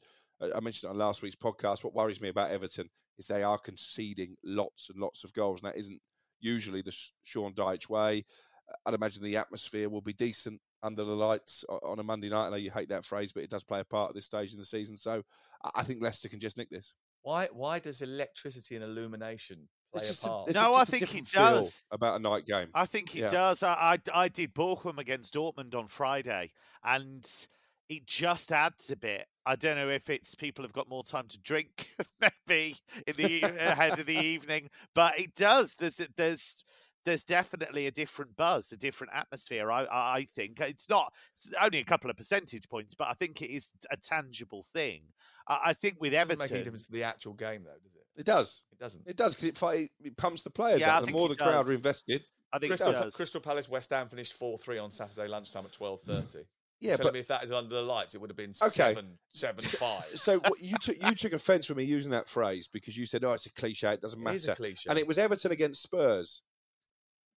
I 0.55 0.59
mentioned 0.59 0.91
on 0.91 0.97
last 0.97 1.21
week's 1.21 1.36
podcast. 1.36 1.84
What 1.84 1.95
worries 1.95 2.21
me 2.21 2.30
about 2.30 2.51
Everton 2.51 2.88
is 3.17 3.26
they 3.26 3.43
are 3.43 3.57
conceding 3.57 4.36
lots 4.43 4.89
and 4.89 4.99
lots 4.99 5.24
of 5.24 5.34
goals, 5.34 5.61
and 5.61 5.71
that 5.71 5.80
isn't 5.80 6.01
usually 6.39 6.82
the 6.82 6.95
Sean 7.24 7.53
Dyche 7.53 7.89
way. 7.89 8.24
I'd 8.86 8.93
imagine 8.93 9.24
the 9.24 9.38
atmosphere 9.38 9.89
will 9.89 10.01
be 10.01 10.13
decent 10.13 10.61
under 10.84 11.03
the 11.03 11.15
lights 11.15 11.63
on 11.69 11.99
a 11.99 12.03
Monday 12.03 12.29
night. 12.29 12.47
I 12.47 12.49
know 12.49 12.55
you 12.57 12.69
hate 12.69 12.89
that 12.89 13.05
phrase, 13.05 13.31
but 13.31 13.43
it 13.43 13.49
does 13.49 13.63
play 13.63 13.79
a 13.79 13.86
part 13.86 14.09
at 14.09 14.15
this 14.15 14.25
stage 14.25 14.53
in 14.53 14.59
the 14.59 14.65
season. 14.65 14.97
So 14.97 15.23
I 15.73 15.84
think 15.84 16.01
Leicester 16.01 16.29
can 16.29 16.39
just 16.39 16.57
nick 16.57 16.69
this. 16.69 16.93
Why? 17.23 17.47
Why 17.51 17.79
does 17.79 18.01
electricity 18.01 18.75
and 18.75 18.84
illumination 18.84 19.69
play 19.93 20.03
a 20.03 20.27
part? 20.27 20.49
A, 20.49 20.53
no, 20.53 20.73
a, 20.73 20.75
I 20.75 20.84
think 20.84 21.15
it 21.15 21.31
does. 21.31 21.86
About 21.91 22.19
a 22.19 22.21
night 22.21 22.45
game, 22.45 22.67
I 22.75 22.86
think 22.86 23.15
it 23.15 23.21
yeah. 23.21 23.29
does. 23.29 23.63
I, 23.63 23.73
I, 23.73 23.97
I 24.13 24.27
did 24.27 24.53
Bochum 24.53 24.97
against 24.97 25.34
Dortmund 25.34 25.73
on 25.73 25.88
Friday, 25.88 26.51
and 26.84 27.25
it 27.88 28.05
just 28.05 28.51
adds 28.51 28.91
a 28.91 28.97
bit. 28.97 29.25
I 29.45 29.55
don't 29.55 29.77
know 29.77 29.89
if 29.89 30.09
it's 30.09 30.36
people 30.36 30.63
have 30.63 30.73
got 30.73 30.89
more 30.89 31.03
time 31.03 31.27
to 31.29 31.39
drink, 31.39 31.88
maybe 32.47 32.75
in 33.07 33.15
the 33.15 33.41
ahead 33.43 33.99
of 33.99 34.05
the 34.05 34.17
evening, 34.17 34.69
but 34.93 35.17
it 35.17 35.34
does. 35.36 35.75
There's 35.75 36.01
there's 36.17 36.63
there's 37.06 37.24
definitely 37.24 37.88
a 37.88 37.91
different 37.91 38.36
buzz, 38.36 38.72
a 38.72 38.78
different 38.78 39.14
atmosphere. 39.14 39.72
I 39.72 39.86
I 39.91 40.28
think 40.36 40.60
it's 40.60 40.89
not 40.89 41.14
it's 41.34 41.49
only 41.62 41.80
a 41.80 41.84
couple 41.84 42.10
of 42.10 42.18
percentage 42.18 42.68
points, 42.70 42.95
but 42.95 43.08
I 43.08 43.14
think 43.14 43.41
it 43.41 43.49
is 43.49 43.72
a 43.91 43.97
tangible 43.97 44.64
thing. 44.74 45.01
I, 45.47 45.60
I 45.68 45.74
think 45.74 45.97
with 45.99 46.14
Everton, 46.14 46.14
it 46.14 46.20
Everton, 46.20 46.39
doesn't 46.39 46.39
make 46.39 46.51
any 46.51 46.64
difference 46.64 46.86
to 46.88 46.91
the 46.91 47.04
actual 47.04 47.34
game, 47.34 47.64
though, 47.64 47.72
does 47.84 47.95
it? 47.95 48.04
It 48.16 48.26
does. 48.26 48.64
It 48.72 48.80
doesn't. 48.80 49.08
It 49.08 49.18
does 49.18 49.36
because 49.36 49.47
it, 49.47 49.91
it 50.04 50.18
pumps 50.18 50.43
the 50.43 50.49
players 50.49 50.82
Yeah, 50.82 50.95
I 50.95 50.97
up. 50.99 51.06
The 51.06 51.12
more 51.12 51.26
it 51.28 51.30
the 51.30 51.43
crowd 51.43 51.68
are 51.68 51.74
invested. 51.74 52.24
I 52.51 52.60
think 52.60 52.70
Crystal, 52.70 52.89
it 52.89 52.93
does. 52.93 53.16
Crystal 53.16 53.41
Palace 53.41 53.68
West 53.68 53.89
Ham 53.89 54.08
finished 54.08 54.34
four 54.34 54.58
three 54.58 54.78
on 54.78 54.91
Saturday 54.91 55.28
lunchtime 55.28 55.66
at 55.66 55.72
twelve 55.72 56.01
mm. 56.04 56.08
thirty. 56.08 56.45
Yeah, 56.80 56.97
Telling 56.97 57.08
but 57.08 57.14
me 57.14 57.20
if 57.22 57.28
that 57.28 57.45
is 57.45 57.51
under 57.51 57.74
the 57.74 57.82
lights, 57.82 58.14
it 58.14 58.20
would 58.20 58.30
have 58.30 58.36
been 58.36 58.51
Okay. 58.62 58.93
seven 58.93 59.18
seven 59.30 59.64
five. 59.64 60.04
so 60.16 60.39
what, 60.39 60.62
you 60.62 60.76
took 60.82 61.01
you 61.01 61.16
took 61.16 61.34
offence 61.34 61.70
with 61.70 61.78
me 61.78 61.86
using 61.86 62.12
that 62.12 62.28
phrase 62.28 62.68
because 62.68 62.97
you 62.97 63.06
said, 63.06 63.24
"Oh, 63.24 63.32
it's 63.32 63.45
a 63.45 63.54
cliche. 63.54 63.93
It 63.93 64.01
doesn't 64.01 64.22
matter." 64.22 64.36
is 64.36 64.47
a 64.47 64.56
cliche. 64.56 64.89
And 64.89 64.99
it 64.99 65.08
was 65.08 65.18
Everton 65.18 65.51
against 65.51 65.82
Spurs 65.82 66.41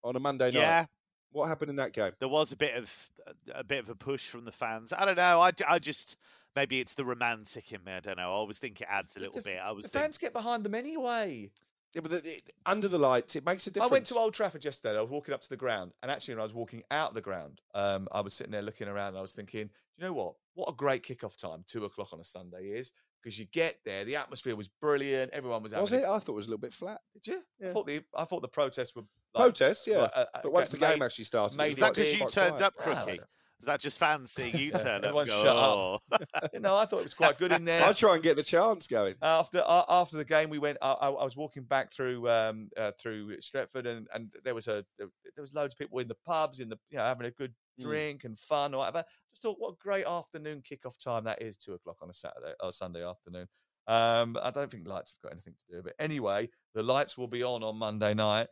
on 0.06 0.16
a 0.16 0.20
Monday 0.20 0.46
night. 0.46 0.54
Yeah, 0.54 0.86
What 1.32 1.46
happened 1.48 1.70
in 1.70 1.76
that 1.76 1.92
game? 1.92 2.12
there 2.18 2.28
was 2.28 2.52
a 2.52 2.56
bit 2.56 2.74
of 2.74 3.10
a 3.54 3.64
bit 3.64 3.80
of 3.80 3.88
a 3.90 3.94
push 3.94 4.28
from 4.28 4.44
the 4.44 4.52
fans. 4.52 4.92
I 4.92 5.04
don't 5.04 5.16
know. 5.16 5.40
I, 5.40 5.50
I 5.68 5.78
just 5.78 6.16
maybe 6.54 6.80
it's 6.80 6.94
the 6.94 7.04
romantic 7.04 7.72
in 7.72 7.82
me. 7.84 7.92
I 7.92 8.00
don't 8.00 8.16
know. 8.16 8.22
I 8.30 8.34
always 8.34 8.58
think 8.58 8.80
it 8.80 8.86
adds 8.90 9.16
a 9.16 9.20
little 9.20 9.36
The- 9.36 9.42
bit. 9.42 9.58
I 9.62 9.72
was 9.72 9.90
the 9.90 9.98
fans 9.98 10.18
get 10.18 10.32
behind 10.32 10.64
them 10.64 10.74
anyway. 10.74 11.50
Yeah, 11.94 12.02
but 12.02 12.10
the, 12.10 12.16
it, 12.18 12.50
under 12.66 12.88
the 12.88 12.98
lights, 12.98 13.36
it 13.36 13.46
makes 13.46 13.66
a 13.66 13.70
difference. 13.70 13.90
I 13.90 13.92
went 13.94 14.06
to 14.08 14.16
Old 14.16 14.34
Trafford 14.34 14.62
yesterday. 14.62 14.98
I 14.98 15.00
was 15.00 15.08
walking 15.10 15.32
up 15.32 15.40
to 15.40 15.48
the 15.48 15.56
ground, 15.56 15.92
and 16.02 16.10
actually, 16.10 16.34
when 16.34 16.40
I 16.40 16.44
was 16.44 16.52
walking 16.52 16.82
out 16.90 17.14
the 17.14 17.22
ground, 17.22 17.62
um, 17.74 18.06
I 18.12 18.20
was 18.20 18.34
sitting 18.34 18.52
there 18.52 18.60
looking 18.60 18.86
around. 18.86 19.08
And 19.10 19.18
I 19.18 19.22
was 19.22 19.32
thinking, 19.32 19.70
you 19.96 20.04
know 20.04 20.12
what? 20.12 20.34
What 20.54 20.68
a 20.68 20.72
great 20.74 21.02
kickoff 21.04 21.36
time 21.36 21.64
two 21.66 21.86
o'clock 21.86 22.12
on 22.12 22.20
a 22.20 22.24
Sunday 22.24 22.64
is 22.66 22.92
because 23.22 23.38
you 23.38 23.46
get 23.46 23.76
there. 23.86 24.04
The 24.04 24.16
atmosphere 24.16 24.54
was 24.56 24.68
brilliant. 24.68 25.32
Everyone 25.32 25.62
was. 25.62 25.72
Was 25.72 25.92
it? 25.94 26.04
I 26.04 26.18
thought 26.18 26.28
it 26.28 26.32
was 26.32 26.46
a 26.48 26.50
little 26.50 26.60
bit 26.60 26.74
flat. 26.74 27.00
Did 27.14 27.26
you? 27.28 27.42
Yeah. 27.60 27.70
I 27.70 27.72
thought 27.72 27.86
the 27.86 28.02
I 28.14 28.24
thought 28.24 28.42
the 28.42 28.48
protests 28.48 28.94
were 28.94 29.04
like, 29.36 29.44
Protests, 29.44 29.86
yeah. 29.86 29.98
like, 30.02 30.10
uh, 30.16 30.24
uh, 30.34 30.40
but 30.42 30.52
once 30.52 30.68
the 30.70 30.78
made- 30.78 30.92
game 30.94 31.02
actually 31.02 31.24
started, 31.24 31.56
made 31.56 31.64
was 31.66 31.74
is 31.74 31.80
that 31.80 31.94
because 31.94 32.12
you 32.12 32.18
quite 32.20 32.32
turned 32.32 32.56
quiet. 32.56 32.62
up, 32.66 32.74
Well, 32.86 32.88
I 32.96 32.98
Crookie? 33.02 33.16
don't- 33.18 33.28
Is 33.58 33.64
that 33.66 33.80
just 33.80 33.98
fancy 33.98 34.50
you 34.50 34.70
Yeah, 34.74 34.78
turn 34.82 34.96
up? 34.98 35.04
everyone 35.04 35.22
and 35.22 35.28
go, 35.30 35.42
shut 35.42 35.56
"Oh." 35.56 35.98
up. 36.12 36.50
you 36.52 36.60
know, 36.60 36.76
I 36.76 36.84
thought 36.84 36.98
it 36.98 37.04
was 37.04 37.14
quite 37.14 37.38
good 37.38 37.52
in 37.52 37.64
there. 37.64 37.84
I 37.86 37.92
try 37.94 38.12
and 38.14 38.22
get 38.22 38.36
the 38.36 38.42
chance 38.42 38.86
going. 38.86 39.14
after 39.22 39.62
uh, 39.64 39.84
after 39.88 40.18
the 40.18 40.26
game, 40.26 40.50
we 40.50 40.58
went. 40.58 40.76
I, 40.82 40.92
I 40.92 41.08
I 41.08 41.24
was 41.24 41.36
walking 41.38 41.62
back 41.62 41.90
through 41.90 42.28
um, 42.28 42.68
uh, 42.76 42.92
through 43.00 43.38
Stretford, 43.38 43.86
and, 43.86 44.06
and 44.12 44.30
there 44.44 44.54
was 44.54 44.68
a 44.68 44.84
there 44.98 45.08
was 45.38 45.54
loads 45.54 45.72
of 45.72 45.78
people 45.78 45.98
in 46.00 46.06
the 46.08 46.16
pubs, 46.26 46.60
in 46.60 46.68
the 46.68 46.78
you 46.90 46.98
know 46.98 47.04
having 47.04 47.26
a 47.26 47.30
good 47.30 47.54
Mm. 47.80 47.82
drink 47.84 48.24
and 48.24 48.38
fun 48.38 48.72
or 48.72 48.78
whatever. 48.78 49.04
Just 49.32 49.42
thought, 49.42 49.56
what 49.58 49.72
a 49.72 49.76
great 49.78 50.06
afternoon 50.06 50.62
kickoff 50.62 50.96
time 50.98 51.24
that 51.24 51.42
is, 51.42 51.58
two 51.58 51.74
o'clock 51.74 51.98
on 52.00 52.08
a 52.08 52.12
Saturday 52.14 52.54
or 52.60 52.72
Sunday 52.72 53.04
afternoon. 53.04 53.46
Um, 53.88 54.36
I 54.42 54.50
don't 54.50 54.70
think 54.70 54.86
lights 54.86 55.12
have 55.12 55.30
got 55.30 55.32
anything 55.32 55.54
to 55.54 55.64
do 55.70 55.76
with 55.78 55.86
it. 55.88 55.94
Anyway, 55.98 56.48
the 56.74 56.82
lights 56.82 57.16
will 57.16 57.28
be 57.28 57.42
on 57.42 57.62
on 57.62 57.76
Monday 57.76 58.14
night. 58.14 58.48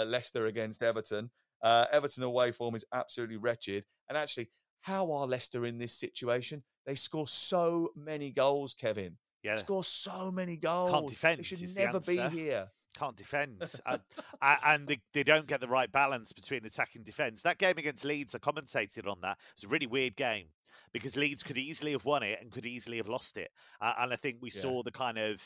Uh, 0.00 0.04
Leicester 0.04 0.46
against 0.46 0.82
Everton. 0.82 1.30
Uh, 1.62 1.86
Everton 1.92 2.22
away 2.22 2.52
form 2.52 2.74
is 2.74 2.84
absolutely 2.92 3.36
wretched. 3.36 3.84
And 4.08 4.16
actually, 4.16 4.48
how 4.80 5.12
are 5.12 5.26
Leicester 5.26 5.66
in 5.66 5.78
this 5.78 5.92
situation? 5.98 6.62
They 6.86 6.94
score 6.94 7.26
so 7.26 7.90
many 7.96 8.30
goals, 8.30 8.74
Kevin. 8.74 9.16
Yeah. 9.42 9.56
Score 9.56 9.84
so 9.84 10.30
many 10.30 10.56
goals. 10.56 10.90
Can't 10.90 11.08
defend 11.08 11.38
They 11.40 11.42
should 11.42 11.62
is 11.62 11.74
the 11.74 11.84
never 11.84 12.00
be 12.00 12.18
here. 12.18 12.68
can't 12.98 13.16
defend, 13.16 13.62
and, 13.86 14.00
and 14.42 14.88
they, 14.88 14.98
they 15.12 15.22
don't 15.22 15.46
get 15.46 15.60
the 15.60 15.68
right 15.68 15.92
balance 15.92 16.32
between 16.32 16.64
attack 16.64 16.90
and 16.96 17.04
defence. 17.04 17.42
That 17.42 17.58
game 17.58 17.74
against 17.76 18.04
Leeds, 18.04 18.34
I 18.34 18.38
commentated 18.38 19.06
on 19.06 19.20
that. 19.20 19.38
It's 19.54 19.64
a 19.64 19.68
really 19.68 19.86
weird 19.86 20.16
game 20.16 20.46
because 20.92 21.16
Leeds 21.16 21.42
could 21.42 21.58
easily 21.58 21.92
have 21.92 22.04
won 22.04 22.22
it 22.22 22.40
and 22.40 22.50
could 22.50 22.66
easily 22.66 22.96
have 22.98 23.08
lost 23.08 23.36
it, 23.36 23.50
uh, 23.80 23.94
and 23.98 24.12
I 24.12 24.16
think 24.16 24.38
we 24.40 24.50
Yeah. 24.50 24.60
saw 24.60 24.82
the 24.82 24.90
kind 24.92 25.18
of 25.18 25.42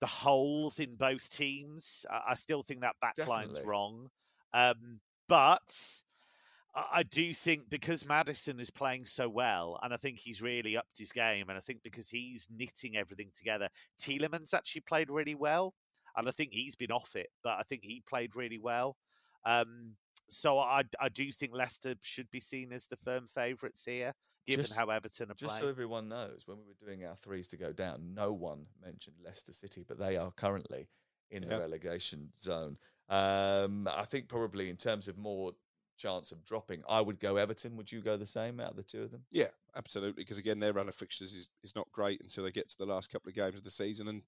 the 0.00 0.06
holes 0.06 0.80
in 0.80 0.96
both 0.96 1.30
teams. 1.30 2.04
I, 2.10 2.22
I 2.30 2.34
still 2.34 2.62
think 2.62 2.80
that 2.80 2.96
backline's 3.02 3.62
wrong, 3.64 4.10
um, 4.52 5.00
but. 5.28 6.02
I 6.74 6.86
I 6.92 7.02
do 7.04 7.32
think 7.32 7.70
because 7.70 8.04
Maddison 8.08 8.58
is 8.58 8.70
playing 8.70 9.06
so 9.06 9.28
well, 9.28 9.78
and 9.82 9.94
I 9.94 9.96
think 9.96 10.18
he's 10.18 10.42
really 10.42 10.76
upped 10.76 10.98
his 10.98 11.12
game, 11.12 11.48
and 11.48 11.56
I 11.56 11.60
think 11.60 11.84
because 11.84 12.08
he's 12.08 12.48
knitting 12.50 12.96
everything 12.96 13.30
together, 13.32 13.68
Tielemans 13.96 14.52
actually 14.52 14.80
played 14.80 15.08
really 15.08 15.36
well 15.36 15.72
and 16.16 16.28
I 16.28 16.32
think 16.32 16.52
he's 16.52 16.76
been 16.76 16.92
off 16.92 17.16
it, 17.16 17.28
but 17.42 17.58
I 17.58 17.62
think 17.62 17.82
he 17.84 18.02
played 18.06 18.36
really 18.36 18.58
well. 18.58 18.96
Um, 19.44 19.96
so 20.28 20.58
I, 20.58 20.84
I 21.00 21.08
do 21.08 21.30
think 21.32 21.52
Leicester 21.54 21.94
should 22.02 22.30
be 22.30 22.40
seen 22.40 22.72
as 22.72 22.86
the 22.86 22.96
firm 22.96 23.26
favourites 23.34 23.84
here, 23.84 24.12
given 24.46 24.64
Just- 24.64 24.76
how 24.76 24.90
Everton 24.90 25.30
are 25.30 25.34
Just 25.34 25.58
so 25.58 25.68
everyone 25.68 26.08
knows, 26.08 26.46
when 26.46 26.58
we 26.58 26.64
were 26.64 26.86
doing 26.86 27.04
our 27.04 27.16
threes 27.16 27.48
to 27.48 27.56
go 27.56 27.72
down, 27.72 28.14
no 28.14 28.32
one 28.32 28.66
mentioned 28.82 29.16
Leicester 29.22 29.52
City, 29.52 29.84
but 29.86 29.98
they 29.98 30.16
are 30.16 30.30
currently 30.32 30.88
in 31.30 31.48
the 31.48 31.58
relegation 31.58 32.32
zone. 32.38 32.76
Um, 33.08 33.88
I 33.88 34.04
think 34.04 34.28
probably 34.28 34.70
in 34.70 34.76
terms 34.76 35.08
of 35.08 35.18
more 35.18 35.52
chance 35.96 36.32
of 36.32 36.44
dropping, 36.44 36.82
I 36.88 37.00
would 37.00 37.20
go 37.20 37.36
Everton. 37.36 37.76
Would 37.76 37.90
you 37.90 38.00
go 38.00 38.16
the 38.16 38.26
same 38.26 38.60
out 38.60 38.70
of 38.70 38.76
the 38.76 38.82
two 38.82 39.02
of 39.02 39.10
them? 39.10 39.22
Yeah, 39.30 39.48
absolutely. 39.76 40.22
Because 40.22 40.38
again, 40.38 40.60
their 40.60 40.72
run 40.72 40.88
of 40.88 40.94
fixtures 40.94 41.34
is, 41.34 41.48
is 41.62 41.74
not 41.76 41.90
great 41.92 42.20
until 42.20 42.44
they 42.44 42.50
get 42.50 42.68
to 42.68 42.78
the 42.78 42.86
last 42.86 43.10
couple 43.10 43.28
of 43.28 43.34
games 43.34 43.58
of 43.58 43.64
the 43.64 43.70
season. 43.70 44.08
And 44.08 44.22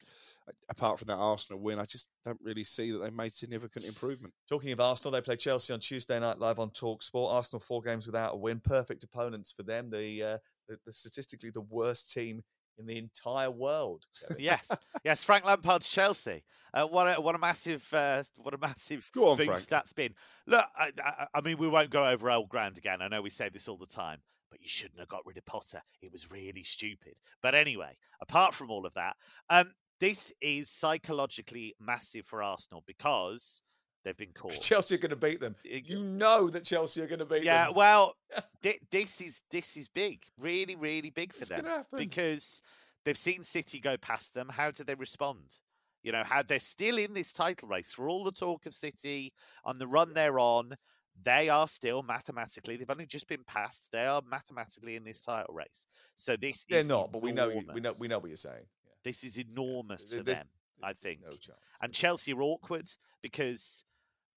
apart 0.68 0.98
from 0.98 1.08
that 1.08 1.16
Arsenal 1.16 1.60
win, 1.60 1.78
I 1.78 1.84
just 1.84 2.08
don't 2.24 2.40
really 2.42 2.64
see 2.64 2.90
that 2.90 2.98
they've 2.98 3.12
made 3.12 3.32
significant 3.32 3.84
improvement. 3.84 4.34
Talking 4.48 4.72
of 4.72 4.80
Arsenal, 4.80 5.12
they 5.12 5.20
play 5.20 5.36
Chelsea 5.36 5.72
on 5.72 5.80
Tuesday 5.80 6.18
night 6.18 6.38
live 6.38 6.58
on 6.58 6.70
Talk 6.70 7.02
Sport. 7.02 7.34
Arsenal 7.34 7.60
four 7.60 7.82
games 7.82 8.06
without 8.06 8.34
a 8.34 8.36
win, 8.36 8.60
perfect 8.60 9.04
opponents 9.04 9.52
for 9.52 9.62
them. 9.62 9.90
The, 9.90 10.22
uh, 10.22 10.38
the, 10.68 10.78
the 10.84 10.92
statistically 10.92 11.50
the 11.50 11.60
worst 11.60 12.12
team 12.12 12.42
in 12.79 12.87
the 12.87 12.99
entire 12.99 13.51
world. 13.51 14.05
Yes, 14.39 14.70
yes. 15.05 15.22
Frank 15.22 15.45
Lampard's 15.45 15.89
Chelsea. 15.89 16.45
Uh, 16.74 16.87
what 16.87 17.07
a 17.07 17.20
what 17.20 17.35
a 17.35 17.39
massive 17.39 17.87
uh, 17.93 18.22
what 18.37 18.55
a 18.55 18.59
massive 18.59 19.11
Go 19.14 19.31
on, 19.31 19.37
boost 19.37 19.49
Frank. 19.49 19.66
that's 19.68 19.93
been. 19.93 20.14
Look, 20.47 20.64
I, 20.77 20.91
I, 21.03 21.27
I 21.35 21.41
mean, 21.41 21.59
we 21.59 21.68
won't 21.68 21.91
go 21.91 22.07
over 22.07 22.31
old 22.31 22.49
ground 22.49 22.79
again. 22.79 23.01
I 23.01 23.09
know 23.09 23.22
we 23.22 23.31
say 23.31 23.49
this 23.49 23.68
all 23.68 23.79
the 23.79 23.87
time, 23.87 24.18
but 24.51 24.61
you 24.61 24.68
shouldn't 24.68 25.01
have 25.01 25.09
got 25.09 25.24
rid 25.24 25.39
of 25.39 25.47
Potter. 25.47 25.81
It 26.03 26.12
was 26.12 26.31
really 26.31 26.62
stupid. 26.62 27.14
But 27.43 27.55
anyway, 27.55 27.97
apart 28.20 28.55
from 28.55 28.70
all 28.70 28.85
of 28.85 28.95
that, 28.95 29.16
um, 29.49 29.72
this 30.01 30.33
is 30.43 30.68
psychologically 30.68 31.74
massive 31.81 32.27
for 32.27 32.43
Arsenal 32.43 32.85
because 32.87 33.62
they've 34.07 34.16
been 34.16 34.32
caught. 34.32 34.52
Chelsea 34.52 34.94
are 34.94 34.98
going 34.98 35.11
to 35.11 35.16
beat 35.16 35.40
them. 35.40 35.54
You 35.64 36.00
know 36.02 36.48
that 36.48 36.64
Chelsea 36.64 37.02
are 37.02 37.07
going 37.07 37.18
to 37.18 37.26
beat 37.26 37.42
Yeah, 37.44 37.64
them. 37.66 37.72
Yeah, 37.72 37.76
well, 37.76 38.14
thi- 38.62 38.78
this 38.90 39.20
is 39.20 39.42
this 39.50 39.76
is 39.76 39.88
big, 39.88 40.22
really, 40.38 40.76
really 40.76 41.11
big 41.11 41.32
for 41.34 41.40
It's 41.40 41.48
them 41.50 41.64
happen. 41.66 41.98
because 41.98 42.62
they've 43.04 43.18
seen 43.18 43.44
City 43.44 43.80
go 43.80 43.96
past 43.98 44.32
them. 44.32 44.48
How 44.48 44.70
do 44.70 44.84
they 44.84 44.94
respond? 44.94 45.57
You 46.02 46.12
know, 46.12 46.22
how 46.24 46.42
they're 46.42 46.61
still 46.61 46.98
in 46.98 47.12
this 47.14 47.32
title 47.32 47.68
race 47.68 47.92
for 47.92 48.09
all 48.09 48.22
the 48.22 48.30
talk 48.32 48.64
of 48.66 48.74
City 48.74 49.32
on 49.64 49.78
the 49.78 49.86
run 49.88 50.14
they're 50.14 50.38
on. 50.38 50.76
They 51.24 51.48
are 51.48 51.66
still 51.66 52.02
mathematically. 52.02 52.76
They've 52.76 52.90
only 52.90 53.07
just 53.07 53.26
been 53.26 53.42
passed. 53.44 53.86
They 53.90 54.04
are 54.07 54.20
mathematically 54.30 54.96
in 54.96 55.02
this 55.02 55.22
title 55.22 55.54
race. 55.54 55.86
So 56.14 56.36
this 56.36 56.64
They're 56.68 56.80
is 56.80 56.88
not, 56.88 57.11
but 57.11 57.22
we 57.22 57.32
know 57.32 57.48
you, 57.48 57.62
we 57.74 57.80
know 57.80 57.94
we 57.98 58.07
know 58.07 58.18
what 58.18 58.28
you're 58.28 58.36
saying. 58.36 58.66
This 59.02 59.24
is 59.24 59.38
enormous 59.38 60.04
There- 60.11 60.18
for 60.20 60.24
there's- 60.24 60.38
them, 60.38 60.48
I 60.82 60.92
think. 60.92 61.22
No 61.24 61.30
chance. 61.30 61.59
And 61.80 61.92
Chelsea 61.92 62.34
are 62.34 62.42
awkward 62.42 62.86
because 63.22 63.82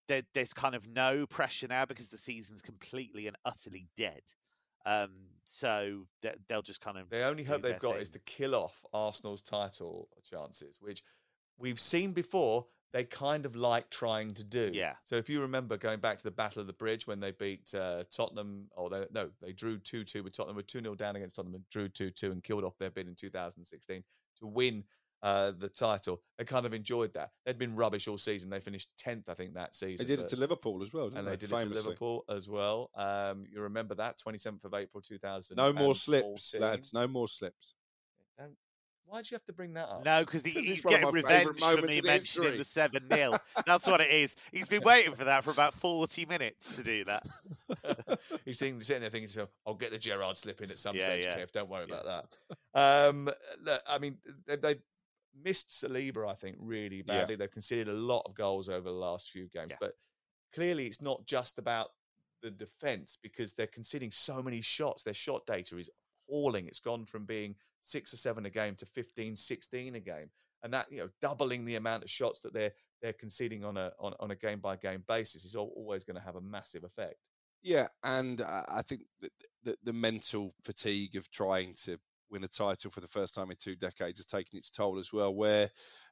there, 0.10 0.24
there's 0.34 0.53
kind 0.53 0.76
of 0.76 0.86
no 0.89 1.26
pressure 1.26 1.68
now 1.68 1.86
because 1.86 2.10
the 2.10 2.18
season's 2.18 2.62
completely 2.62 3.28
and 3.28 3.38
utterly 3.45 3.88
dead. 3.95 4.24
Um, 4.86 5.12
so 5.45 6.07
they, 6.22 6.34
they'll 6.49 6.62
just 6.62 6.82
kind 6.82 6.97
of. 6.97 7.10
The 7.10 7.24
only 7.24 7.43
hope 7.43 7.62
they've 7.62 7.80
got 7.80 7.93
thing. 7.93 8.01
is 8.01 8.10
to 8.10 8.20
kill 8.20 8.55
off 8.55 8.84
Arsenal's 8.91 9.41
title 9.41 10.10
chances, 10.30 10.80
which 10.82 11.03
we've 11.57 11.80
seen 11.80 12.12
before. 12.12 12.66
They 12.91 13.03
kind 13.03 13.45
of 13.45 13.55
like 13.55 13.91
trying 13.91 14.34
to 14.34 14.43
do. 14.43 14.72
Yeah. 14.74 14.93
So 15.03 15.16
if 15.16 15.30
you 15.30 15.41
remember 15.41 15.78
going 15.78 15.99
back 15.99 16.18
to 16.18 16.24
the 16.24 16.32
Battle 16.32 16.62
of 16.62 16.66
the 16.66 16.74
Bridge 16.74 17.05
when 17.05 17.20
they 17.20 17.30
beat 17.30 17.72
uh, 17.76 18.05
Tottenham, 18.12 18.66
or 18.76 18.89
they, 18.89 19.05
no, 19.14 19.30
they 19.43 19.51
drew 19.51 19.78
two 19.78 20.03
two 20.03 20.24
with 20.24 20.36
Tottenham, 20.36 20.55
were 20.55 20.64
two 20.64 20.82
0 20.82 20.95
down 20.95 21.16
against 21.16 21.36
Tottenham, 21.36 21.53
and 21.53 21.70
drew 21.70 21.88
two 21.88 22.10
two 22.10 22.32
and 22.32 22.43
killed 22.43 22.64
off 22.64 22.80
their 22.80 22.89
bid 22.89 23.07
in 23.07 23.14
2016 23.14 24.03
to 24.39 24.47
win 24.47 24.84
uh, 25.22 25.51
the 25.57 25.70
title. 25.70 26.22
They 26.38 26.45
kind 26.45 26.65
of 26.65 26.74
enjoyed 26.74 27.13
that. 27.13 27.32
They'd 27.45 27.57
been 27.57 27.76
rubbish 27.76 28.07
all 28.07 28.17
season. 28.17 28.49
They 28.49 28.59
finished 28.59 28.89
tenth, 28.97 29.28
I 29.30 29.34
think, 29.34 29.53
that 29.55 29.76
season. 29.76 30.05
They 30.05 30.13
season. 30.13 30.26
did 30.26 30.32
it 30.32 30.36
to 30.36 30.39
Liverpool 30.39 30.82
as 30.84 30.93
well, 30.93 31.05
didn't 31.05 31.20
and 31.20 31.28
they? 31.28 31.32
they 31.32 31.38
did 31.38 31.51
it 31.51 31.57
to 31.63 31.70
Liverpool 31.70 32.24
as 32.30 32.49
well. 32.49 32.89
Um, 32.95 33.45
you 33.51 33.61
remember 33.61 33.95
that 33.95 34.17
27th 34.26 34.63
of 34.65 34.74
April 34.74 35.01
2000. 35.01 35.57
No 35.57 35.74
more 35.74 35.95
slips, 35.95 36.55
lads. 36.57 36.93
No 36.93 37.07
more 37.07 37.28
slips. 37.28 37.76
Don't, 38.38 38.55
why'd 39.05 39.30
you 39.30 39.36
have 39.36 39.45
to 39.45 39.53
bring 39.53 39.74
that 39.74 39.89
up? 39.89 40.05
No, 40.05 40.22
because 40.22 40.43
he, 40.43 40.51
'Cause 40.53 40.61
it's 40.63 40.70
he's 40.70 40.86
getting 40.86 41.11
revenge 41.11 41.59
for 41.59 41.82
me 41.82 41.99
mentioning 42.01 42.57
the 42.57 42.63
7 42.63 43.09
0. 43.09 43.38
That's 43.65 43.86
what 43.86 43.99
it 43.99 44.11
is. 44.11 44.36
He's 44.53 44.67
been 44.70 44.84
waiting 44.84 45.15
for 45.15 45.26
that 45.26 45.43
for 45.43 45.51
about 45.51 45.74
40 45.74 46.26
minutes 46.28 46.76
to 46.76 46.84
do 46.84 47.03
that. 47.05 47.24
He's 48.45 48.57
sitting, 48.57 48.82
sitting 48.82 49.01
there 49.01 49.09
thinking, 49.09 49.30
so 49.30 49.47
I'll 49.65 49.74
get 49.76 49.91
the 49.91 49.97
Gerrard 49.97 50.38
slip 50.38 50.61
in 50.61 50.72
at 50.72 50.80
some 50.80 50.95
Yeah, 50.95 51.03
stage, 51.03 51.26
yeah. 51.26 51.38
Kev. 51.39 51.51
Don't 51.51 51.70
worry 51.70 51.86
Yeah. 51.89 51.95
about 52.01 52.28
that. 52.74 53.09
Um, 53.09 53.30
look, 53.63 53.82
I 53.88 53.97
mean, 53.99 54.17
they, 54.47 54.55
they 54.55 54.76
missed 55.34 55.69
Saliba, 55.69 56.27
I 56.30 56.36
think, 56.36 56.57
really 56.59 56.97
Yeah. 56.97 57.03
badly. 57.21 57.36
They've 57.36 57.51
conceded 57.51 57.88
a 57.88 57.93
lot 57.93 58.23
of 58.25 58.34
goals 58.36 58.69
over 58.69 58.89
the 58.89 58.95
last 58.95 59.32
few 59.32 59.47
games, 59.47 59.71
Yeah. 59.71 59.77
but 59.80 59.97
clearly 60.53 60.88
it's 60.88 61.01
not 61.01 61.25
just 61.25 61.57
about 61.57 61.93
the 62.41 62.51
defense 62.51 63.17
because 63.21 63.53
they're 63.53 63.67
conceding 63.67 64.11
so 64.11 64.41
many 64.41 64.61
shots. 64.61 65.03
Their 65.03 65.13
shot 65.13 65.45
data 65.45 65.77
is 65.77 65.89
appalling. 66.27 66.67
It's 66.67 66.80
gone 66.80 67.05
from 67.05 67.25
being 67.25 67.55
six 67.82 68.13
or 68.13 68.17
seven 68.17 68.45
a 68.45 68.49
game 68.49 68.75
to 68.77 68.86
15, 68.86 69.36
16 69.36 69.95
a 69.95 69.99
game. 69.99 70.32
And 70.63 70.73
that, 70.73 70.91
you 70.91 70.97
know, 70.97 71.09
doubling 71.21 71.63
the 71.65 71.75
amount 71.75 72.03
of 72.03 72.09
shots 72.09 72.41
that 72.41 72.53
they're 72.53 72.73
they're 73.01 73.13
conceding 73.13 73.63
on 73.63 73.77
a 73.77 73.93
on, 73.97 74.13
on 74.19 74.32
a 74.32 74.36
game 74.36 74.59
by 74.59 74.75
game 74.75 75.03
basis 75.07 75.45
is 75.45 75.55
always 75.55 76.03
going 76.03 76.17
to 76.17 76.21
have 76.21 76.36
a 76.36 76.41
massive 76.41 76.84
effect. 76.84 77.30
Yeah, 77.61 77.88
and 78.03 78.41
uh, 78.41 78.63
I 78.67 78.82
think 78.82 79.03
that 79.21 79.32
the, 79.63 79.77
the 79.84 79.93
mental 79.93 80.53
fatigue 80.63 81.15
of 81.15 81.30
trying 81.32 81.73
to 81.86 81.97
win 82.32 82.43
a 82.43 82.47
title 82.47 82.91
for 82.91 83.01
the 83.01 83.07
first 83.07 83.36
time 83.36 83.51
in 83.51 83.57
two 83.57 83.75
decades 83.75 84.19
has 84.19 84.25
taken 84.25 84.57
its 84.57 84.69
toll 84.69 84.99
as 84.99 85.11
well. 85.13 85.34
Where 85.34 85.69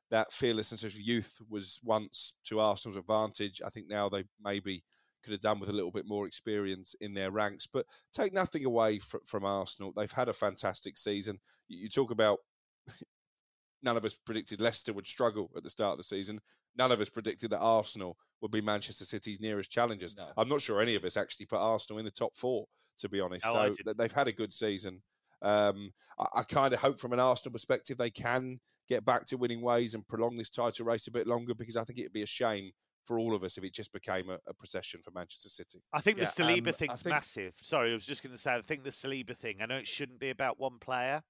that 0.09 0.31
fearlessness 0.31 0.83
of 0.83 0.99
youth 0.99 1.37
was 1.49 1.79
once 1.83 2.33
to 2.45 2.59
Arsenal's 2.59 2.97
advantage, 2.97 3.61
I 3.65 3.69
think 3.69 3.87
now 3.89 4.09
they 4.09 4.23
maybe 4.43 4.83
could 5.23 5.33
have 5.33 5.41
done 5.41 5.59
with 5.59 5.69
a 5.69 5.73
little 5.73 5.91
bit 5.91 6.07
more 6.07 6.25
experience 6.25 6.95
in 7.01 7.13
their 7.13 7.31
ranks. 7.31 7.67
But 7.67 7.85
take 8.13 8.33
nothing 8.33 8.65
away 8.65 8.99
fr- 8.99 9.17
from 9.25 9.45
Arsenal; 9.45 9.93
they've 9.95 10.11
had 10.11 10.29
a 10.29 10.33
fantastic 10.33 10.97
season. 10.97 11.39
You, 11.67 11.79
you 11.79 11.89
talk 11.89 12.11
about 12.11 12.39
none 13.83 13.97
of 13.97 14.05
us 14.05 14.15
predicted 14.15 14.61
Leicester 14.61 14.93
would 14.93 15.07
struggle 15.07 15.51
at 15.55 15.63
the 15.63 15.69
start 15.69 15.93
of 15.93 15.97
the 15.97 16.03
season. 16.03 16.39
None 16.77 16.91
of 16.91 17.01
us 17.01 17.09
predicted 17.09 17.49
that 17.49 17.59
Arsenal 17.59 18.17
would 18.41 18.51
be 18.51 18.61
Manchester 18.61 19.05
City's 19.05 19.41
nearest 19.41 19.71
challengers. 19.71 20.15
No. 20.15 20.27
I'm 20.37 20.49
not 20.49 20.61
sure 20.61 20.79
any 20.79 20.95
of 20.95 21.03
us 21.03 21.17
actually 21.17 21.47
put 21.47 21.57
Arsenal 21.57 21.99
in 21.99 22.05
the 22.05 22.11
top 22.11 22.37
four, 22.37 22.65
to 22.99 23.09
be 23.09 23.19
honest. 23.19 23.45
I 23.45 23.71
so 23.71 23.93
they've 23.97 24.11
had 24.11 24.27
a 24.27 24.31
good 24.33 24.53
season. 24.53 25.01
Um, 25.41 25.91
I, 26.19 26.25
I 26.39 26.43
kind 26.43 26.73
of 26.73 26.79
hope 26.79 26.97
from 26.99 27.13
an 27.13 27.19
Arsenal 27.19 27.53
perspective 27.53 27.97
they 27.97 28.09
can 28.09 28.59
get 28.89 29.03
back 29.05 29.25
to 29.27 29.37
winning 29.37 29.61
ways 29.61 29.93
and 29.95 30.07
prolong 30.07 30.37
this 30.37 30.49
title 30.49 30.85
race 30.85 31.07
a 31.07 31.11
bit 31.11 31.27
longer 31.27 31.53
because 31.53 31.75
I 31.77 31.83
think 31.83 31.99
it'd 31.99 32.13
be 32.13 32.21
a 32.23 32.25
shame 32.27 32.71
for 33.05 33.19
all 33.19 33.33
of 33.35 33.43
us 33.43 33.57
if 33.57 33.63
it 33.63 33.73
just 33.73 33.93
became 33.93 34.29
a, 34.29 34.37
a 34.47 34.53
procession 34.53 34.99
for 35.03 35.11
Manchester 35.11 35.49
City. 35.49 35.81
I 35.93 36.01
think 36.01 36.17
Yeah, 36.17 36.25
the 36.25 36.43
Saliba 36.43 36.59
um, 36.59 36.67
I 36.67 36.71
thing's 36.71 37.01
think- 37.01 37.13
massive. 37.15 37.53
Sorry, 37.61 37.91
I 37.91 37.93
was 37.93 38.05
just 38.05 38.21
going 38.23 38.33
to 38.35 38.41
say, 38.41 38.53
I 38.55 38.61
think 38.61 38.83
the 38.83 38.89
Saliba 38.89 39.35
thing, 39.35 39.57
I 39.61 39.65
know 39.65 39.77
it 39.77 39.87
shouldn't 39.87 40.19
be 40.19 40.29
about 40.29 40.59
one 40.59 40.77
player, 40.79 41.21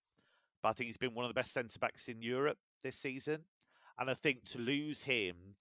but 0.64 0.70
I 0.70 0.74
think 0.74 0.88
he's 0.88 0.98
been 0.98 1.14
one 1.14 1.26
of 1.26 1.30
the 1.30 1.40
best 1.40 1.54
centre 1.54 1.78
backs 1.80 2.08
in 2.08 2.22
Europe 2.22 2.58
this 2.84 2.98
season. 2.98 3.42
And 4.00 4.10
I 4.10 4.14
think 4.16 4.44
to 4.52 4.60
lose 4.60 5.04
him, 5.04 5.36
th- 5.36 5.56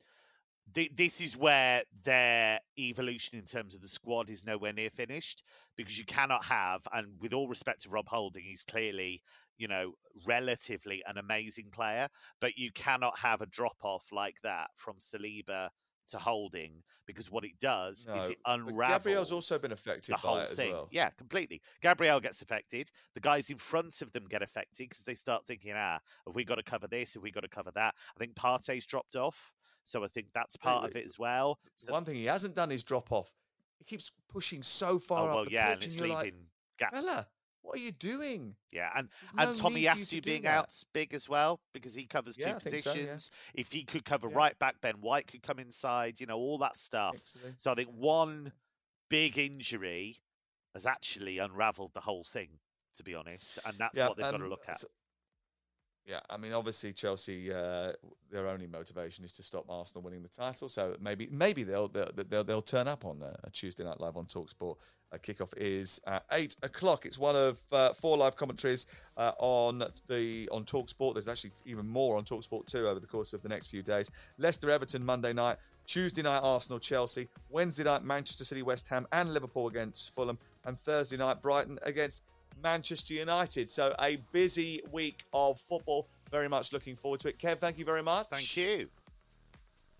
this 0.72 1.20
is 1.20 1.36
where 1.36 1.82
their 2.04 2.60
evolution 2.78 3.38
in 3.38 3.44
terms 3.44 3.74
of 3.74 3.80
the 3.80 3.88
squad 3.88 4.28
is 4.30 4.44
nowhere 4.44 4.72
near 4.72 4.90
finished 4.90 5.42
because 5.76 5.98
you 5.98 6.04
cannot 6.04 6.44
have, 6.44 6.82
and 6.92 7.08
with 7.20 7.32
all 7.32 7.48
respect 7.48 7.82
to 7.82 7.88
Rob 7.88 8.08
Holding, 8.08 8.44
he's 8.44 8.64
clearly, 8.64 9.22
you 9.58 9.68
know, 9.68 9.92
relatively 10.26 11.02
an 11.06 11.18
amazing 11.18 11.66
player, 11.70 12.08
but 12.40 12.58
you 12.58 12.72
cannot 12.72 13.18
have 13.18 13.40
a 13.40 13.46
drop 13.46 13.76
off 13.82 14.08
like 14.12 14.36
that 14.42 14.68
from 14.74 14.96
Saliba 14.98 15.68
to 16.08 16.18
Holding 16.18 16.82
because 17.06 17.30
what 17.30 17.44
it 17.44 17.58
does 17.60 18.06
is 18.16 18.30
it 18.30 18.38
unravels. 18.46 19.04
Gabriel's 19.04 19.32
also 19.32 19.58
been 19.58 19.72
affected 19.72 20.14
the 20.14 20.18
by 20.22 20.28
whole 20.28 20.46
thing. 20.46 20.72
well. 20.72 20.88
Yeah, 20.90 21.10
completely. 21.10 21.60
Gabriel 21.82 22.20
gets 22.20 22.42
affected. 22.42 22.90
The 23.14 23.20
guys 23.20 23.50
in 23.50 23.56
front 23.56 24.02
of 24.02 24.12
them 24.12 24.24
get 24.28 24.42
affected 24.42 24.88
because 24.88 25.02
they 25.02 25.14
start 25.14 25.46
thinking, 25.46 25.72
ah, 25.74 25.98
have 26.26 26.34
we 26.34 26.44
got 26.44 26.56
to 26.56 26.62
cover 26.62 26.86
this? 26.86 27.14
Have 27.14 27.22
we 27.22 27.30
got 27.30 27.42
to 27.42 27.48
cover 27.48 27.70
that? 27.74 27.94
I 28.16 28.18
think 28.18 28.34
Partey's 28.34 28.86
dropped 28.86 29.16
off. 29.16 29.52
So 29.86 30.02
I 30.02 30.08
think 30.08 30.26
that's 30.34 30.56
part 30.56 30.84
of 30.84 30.96
it 30.96 31.04
as 31.04 31.16
well. 31.16 31.60
So, 31.76 31.92
One 31.92 32.04
thing 32.04 32.16
he 32.16 32.24
hasn't 32.24 32.56
done 32.56 32.72
is 32.72 32.82
drop 32.82 33.12
off. 33.12 33.30
He 33.78 33.84
keeps 33.84 34.10
pushing 34.28 34.60
so 34.62 34.88
oh, 34.94 34.98
far 34.98 35.28
well, 35.28 35.38
up 35.40 35.46
the 35.46 35.52
yeah, 35.52 35.70
and 35.70 35.80
pitch, 35.80 35.86
it's 35.88 35.98
and 35.98 36.08
you're 36.08 36.16
leaving 36.16 36.32
like, 36.34 36.48
gaps. 36.78 37.00
fella, 37.00 37.26
what 37.62 37.78
are 37.78 37.82
you 37.82 37.92
doing? 37.92 38.56
Yeah, 38.72 38.90
and 38.96 39.08
There's 39.36 39.48
and 39.50 39.58
no 39.58 39.62
Tommy 39.62 39.82
need 39.82 39.90
for 39.92 39.98
you 40.14 40.20
to 40.20 40.28
being 40.28 40.42
that. 40.42 40.58
out 40.58 40.82
big 40.92 41.14
as 41.14 41.28
well 41.28 41.60
because 41.72 41.94
he 41.94 42.04
covers 42.04 42.36
two 42.36 42.48
I 42.48 42.58
think 42.58 42.80
so, 42.80 42.90
yeah. 42.90 42.96
positions. 42.96 43.30
If 43.54 43.70
he 43.70 43.84
could 43.84 44.04
cover 44.04 44.28
Yeah. 44.28 44.36
right 44.36 44.58
back, 44.58 44.80
Ben 44.80 44.96
White 45.00 45.28
could 45.28 45.42
come 45.42 45.60
inside. 45.60 46.18
You 46.20 46.26
know 46.26 46.36
all 46.38 46.58
that 46.58 46.76
stuff. 46.76 47.14
Excellent. 47.14 47.60
So 47.60 47.70
I 47.70 47.74
think 47.76 47.90
one 47.90 48.52
big 49.08 49.38
injury 49.38 50.16
has 50.74 50.84
actually 50.84 51.38
unravelled 51.38 51.92
the 51.94 52.00
whole 52.00 52.24
thing. 52.24 52.48
To 52.96 53.04
be 53.04 53.14
honest, 53.14 53.58
and 53.66 53.76
that's 53.76 53.98
what 54.00 54.16
they've 54.16 54.30
got 54.30 54.38
to 54.38 54.48
look 54.48 54.64
at. 54.66 54.80
so- 54.80 54.88
yeah, 56.06 56.20
I 56.30 56.36
mean, 56.36 56.52
obviously 56.52 56.92
Chelsea, 56.92 57.52
uh, 57.52 57.92
their 58.30 58.46
only 58.46 58.68
motivation 58.68 59.24
is 59.24 59.32
to 59.32 59.42
stop 59.42 59.64
Arsenal 59.68 60.02
winning 60.02 60.22
the 60.22 60.28
title. 60.28 60.68
So 60.68 60.96
maybe, 61.00 61.28
maybe 61.32 61.64
they'll 61.64 61.88
they'll 61.88 62.10
they'll, 62.28 62.44
they'll 62.44 62.62
turn 62.62 62.86
up 62.86 63.04
on 63.04 63.22
uh, 63.22 63.34
a 63.42 63.50
Tuesday 63.50 63.82
night 63.82 64.00
live 64.00 64.16
on 64.16 64.26
Talksport. 64.26 64.76
Uh, 65.12 65.18
kickoff 65.18 65.52
is 65.56 66.00
at 66.06 66.24
eight 66.32 66.54
o'clock. 66.62 67.06
It's 67.06 67.18
one 67.18 67.34
of 67.34 67.60
uh, 67.72 67.92
four 67.92 68.16
live 68.16 68.36
commentaries 68.36 68.86
uh, 69.16 69.32
on 69.38 69.82
the 70.06 70.48
on 70.52 70.64
Talksport. 70.64 71.14
There's 71.14 71.28
actually 71.28 71.52
even 71.64 71.88
more 71.88 72.16
on 72.16 72.24
Talksport 72.24 72.66
too 72.66 72.86
over 72.86 73.00
the 73.00 73.06
course 73.06 73.32
of 73.32 73.42
the 73.42 73.48
next 73.48 73.66
few 73.66 73.82
days. 73.82 74.08
Leicester 74.38 74.70
Everton 74.70 75.04
Monday 75.04 75.32
night. 75.32 75.56
Tuesday 75.86 76.22
night 76.22 76.40
Arsenal 76.42 76.78
Chelsea. 76.78 77.28
Wednesday 77.48 77.84
night 77.84 78.04
Manchester 78.04 78.44
City 78.44 78.62
West 78.62 78.86
Ham 78.88 79.06
and 79.12 79.32
Liverpool 79.34 79.66
against 79.66 80.14
Fulham. 80.14 80.38
And 80.64 80.78
Thursday 80.78 81.16
night 81.16 81.42
Brighton 81.42 81.78
against 81.82 82.22
Manchester 82.62 83.14
United. 83.14 83.70
So 83.70 83.94
a 84.00 84.16
busy 84.32 84.82
week 84.92 85.24
of 85.32 85.60
football. 85.60 86.08
Very 86.30 86.48
much 86.48 86.72
looking 86.72 86.96
forward 86.96 87.20
to 87.20 87.28
it. 87.28 87.38
Kev, 87.38 87.58
thank 87.58 87.78
you 87.78 87.84
very 87.84 88.02
much. 88.02 88.26
Thank 88.30 88.56
you. 88.56 88.88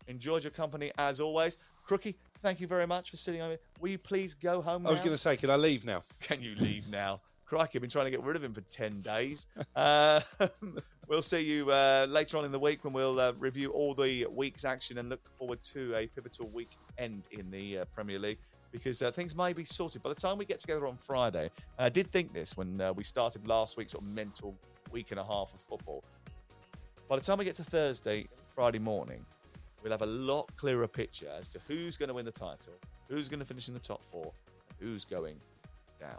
Enjoyed 0.08 0.44
your 0.44 0.50
company 0.50 0.92
as 0.98 1.20
always. 1.20 1.58
Crookie, 1.88 2.14
thank 2.42 2.60
you 2.60 2.66
very 2.66 2.86
much 2.86 3.10
for 3.10 3.16
sitting 3.16 3.42
over. 3.42 3.56
Will 3.80 3.90
you 3.90 3.98
please 3.98 4.34
go 4.34 4.60
home 4.60 4.86
I 4.86 4.90
was 4.90 5.00
going 5.00 5.12
to 5.12 5.16
say, 5.16 5.36
can 5.36 5.50
I 5.50 5.56
leave 5.56 5.84
now? 5.84 6.02
Can 6.20 6.42
you 6.42 6.54
leave 6.56 6.88
now? 6.90 7.20
Crikey, 7.44 7.78
I've 7.78 7.80
been 7.80 7.90
trying 7.90 8.06
to 8.06 8.10
get 8.10 8.24
rid 8.24 8.34
of 8.34 8.42
him 8.42 8.52
for 8.52 8.62
10 8.62 9.02
days. 9.02 9.46
Uh, 9.76 10.20
we'll 11.08 11.22
see 11.22 11.40
you 11.40 11.70
uh, 11.70 12.06
later 12.08 12.38
on 12.38 12.44
in 12.44 12.50
the 12.50 12.58
week 12.58 12.82
when 12.82 12.92
we'll 12.92 13.20
uh, 13.20 13.32
review 13.38 13.70
all 13.70 13.94
the 13.94 14.26
week's 14.32 14.64
action 14.64 14.98
and 14.98 15.08
look 15.08 15.20
forward 15.38 15.62
to 15.62 15.94
a 15.94 16.08
pivotal 16.08 16.48
weekend 16.48 17.22
in 17.30 17.48
the 17.52 17.78
uh, 17.78 17.84
Premier 17.94 18.18
League 18.18 18.38
because 18.72 19.02
uh, 19.02 19.10
things 19.10 19.34
may 19.34 19.52
be 19.52 19.64
sorted. 19.64 20.02
By 20.02 20.10
the 20.10 20.20
time 20.20 20.38
we 20.38 20.44
get 20.44 20.60
together 20.60 20.86
on 20.86 20.96
Friday, 20.96 21.50
I 21.78 21.88
did 21.88 22.06
think 22.08 22.32
this 22.32 22.56
when 22.56 22.80
uh, 22.80 22.92
we 22.92 23.04
started 23.04 23.46
last 23.46 23.76
week's 23.76 23.92
sort 23.92 24.04
of 24.04 24.10
mental 24.10 24.54
week 24.92 25.10
and 25.10 25.20
a 25.20 25.24
half 25.24 25.52
of 25.52 25.60
football. 25.60 26.04
By 27.08 27.16
the 27.16 27.22
time 27.22 27.38
we 27.38 27.44
get 27.44 27.56
to 27.56 27.64
Thursday, 27.64 28.26
Friday 28.54 28.78
morning, 28.78 29.24
we'll 29.82 29.92
have 29.92 30.02
a 30.02 30.06
lot 30.06 30.50
clearer 30.56 30.88
picture 30.88 31.28
as 31.38 31.48
to 31.50 31.60
who's 31.68 31.96
going 31.96 32.08
to 32.08 32.14
win 32.14 32.24
the 32.24 32.32
title, 32.32 32.74
who's 33.08 33.28
going 33.28 33.40
to 33.40 33.46
finish 33.46 33.68
in 33.68 33.74
the 33.74 33.80
top 33.80 34.02
four, 34.10 34.32
and 34.68 34.88
who's 34.88 35.04
going 35.04 35.36
down. 36.00 36.18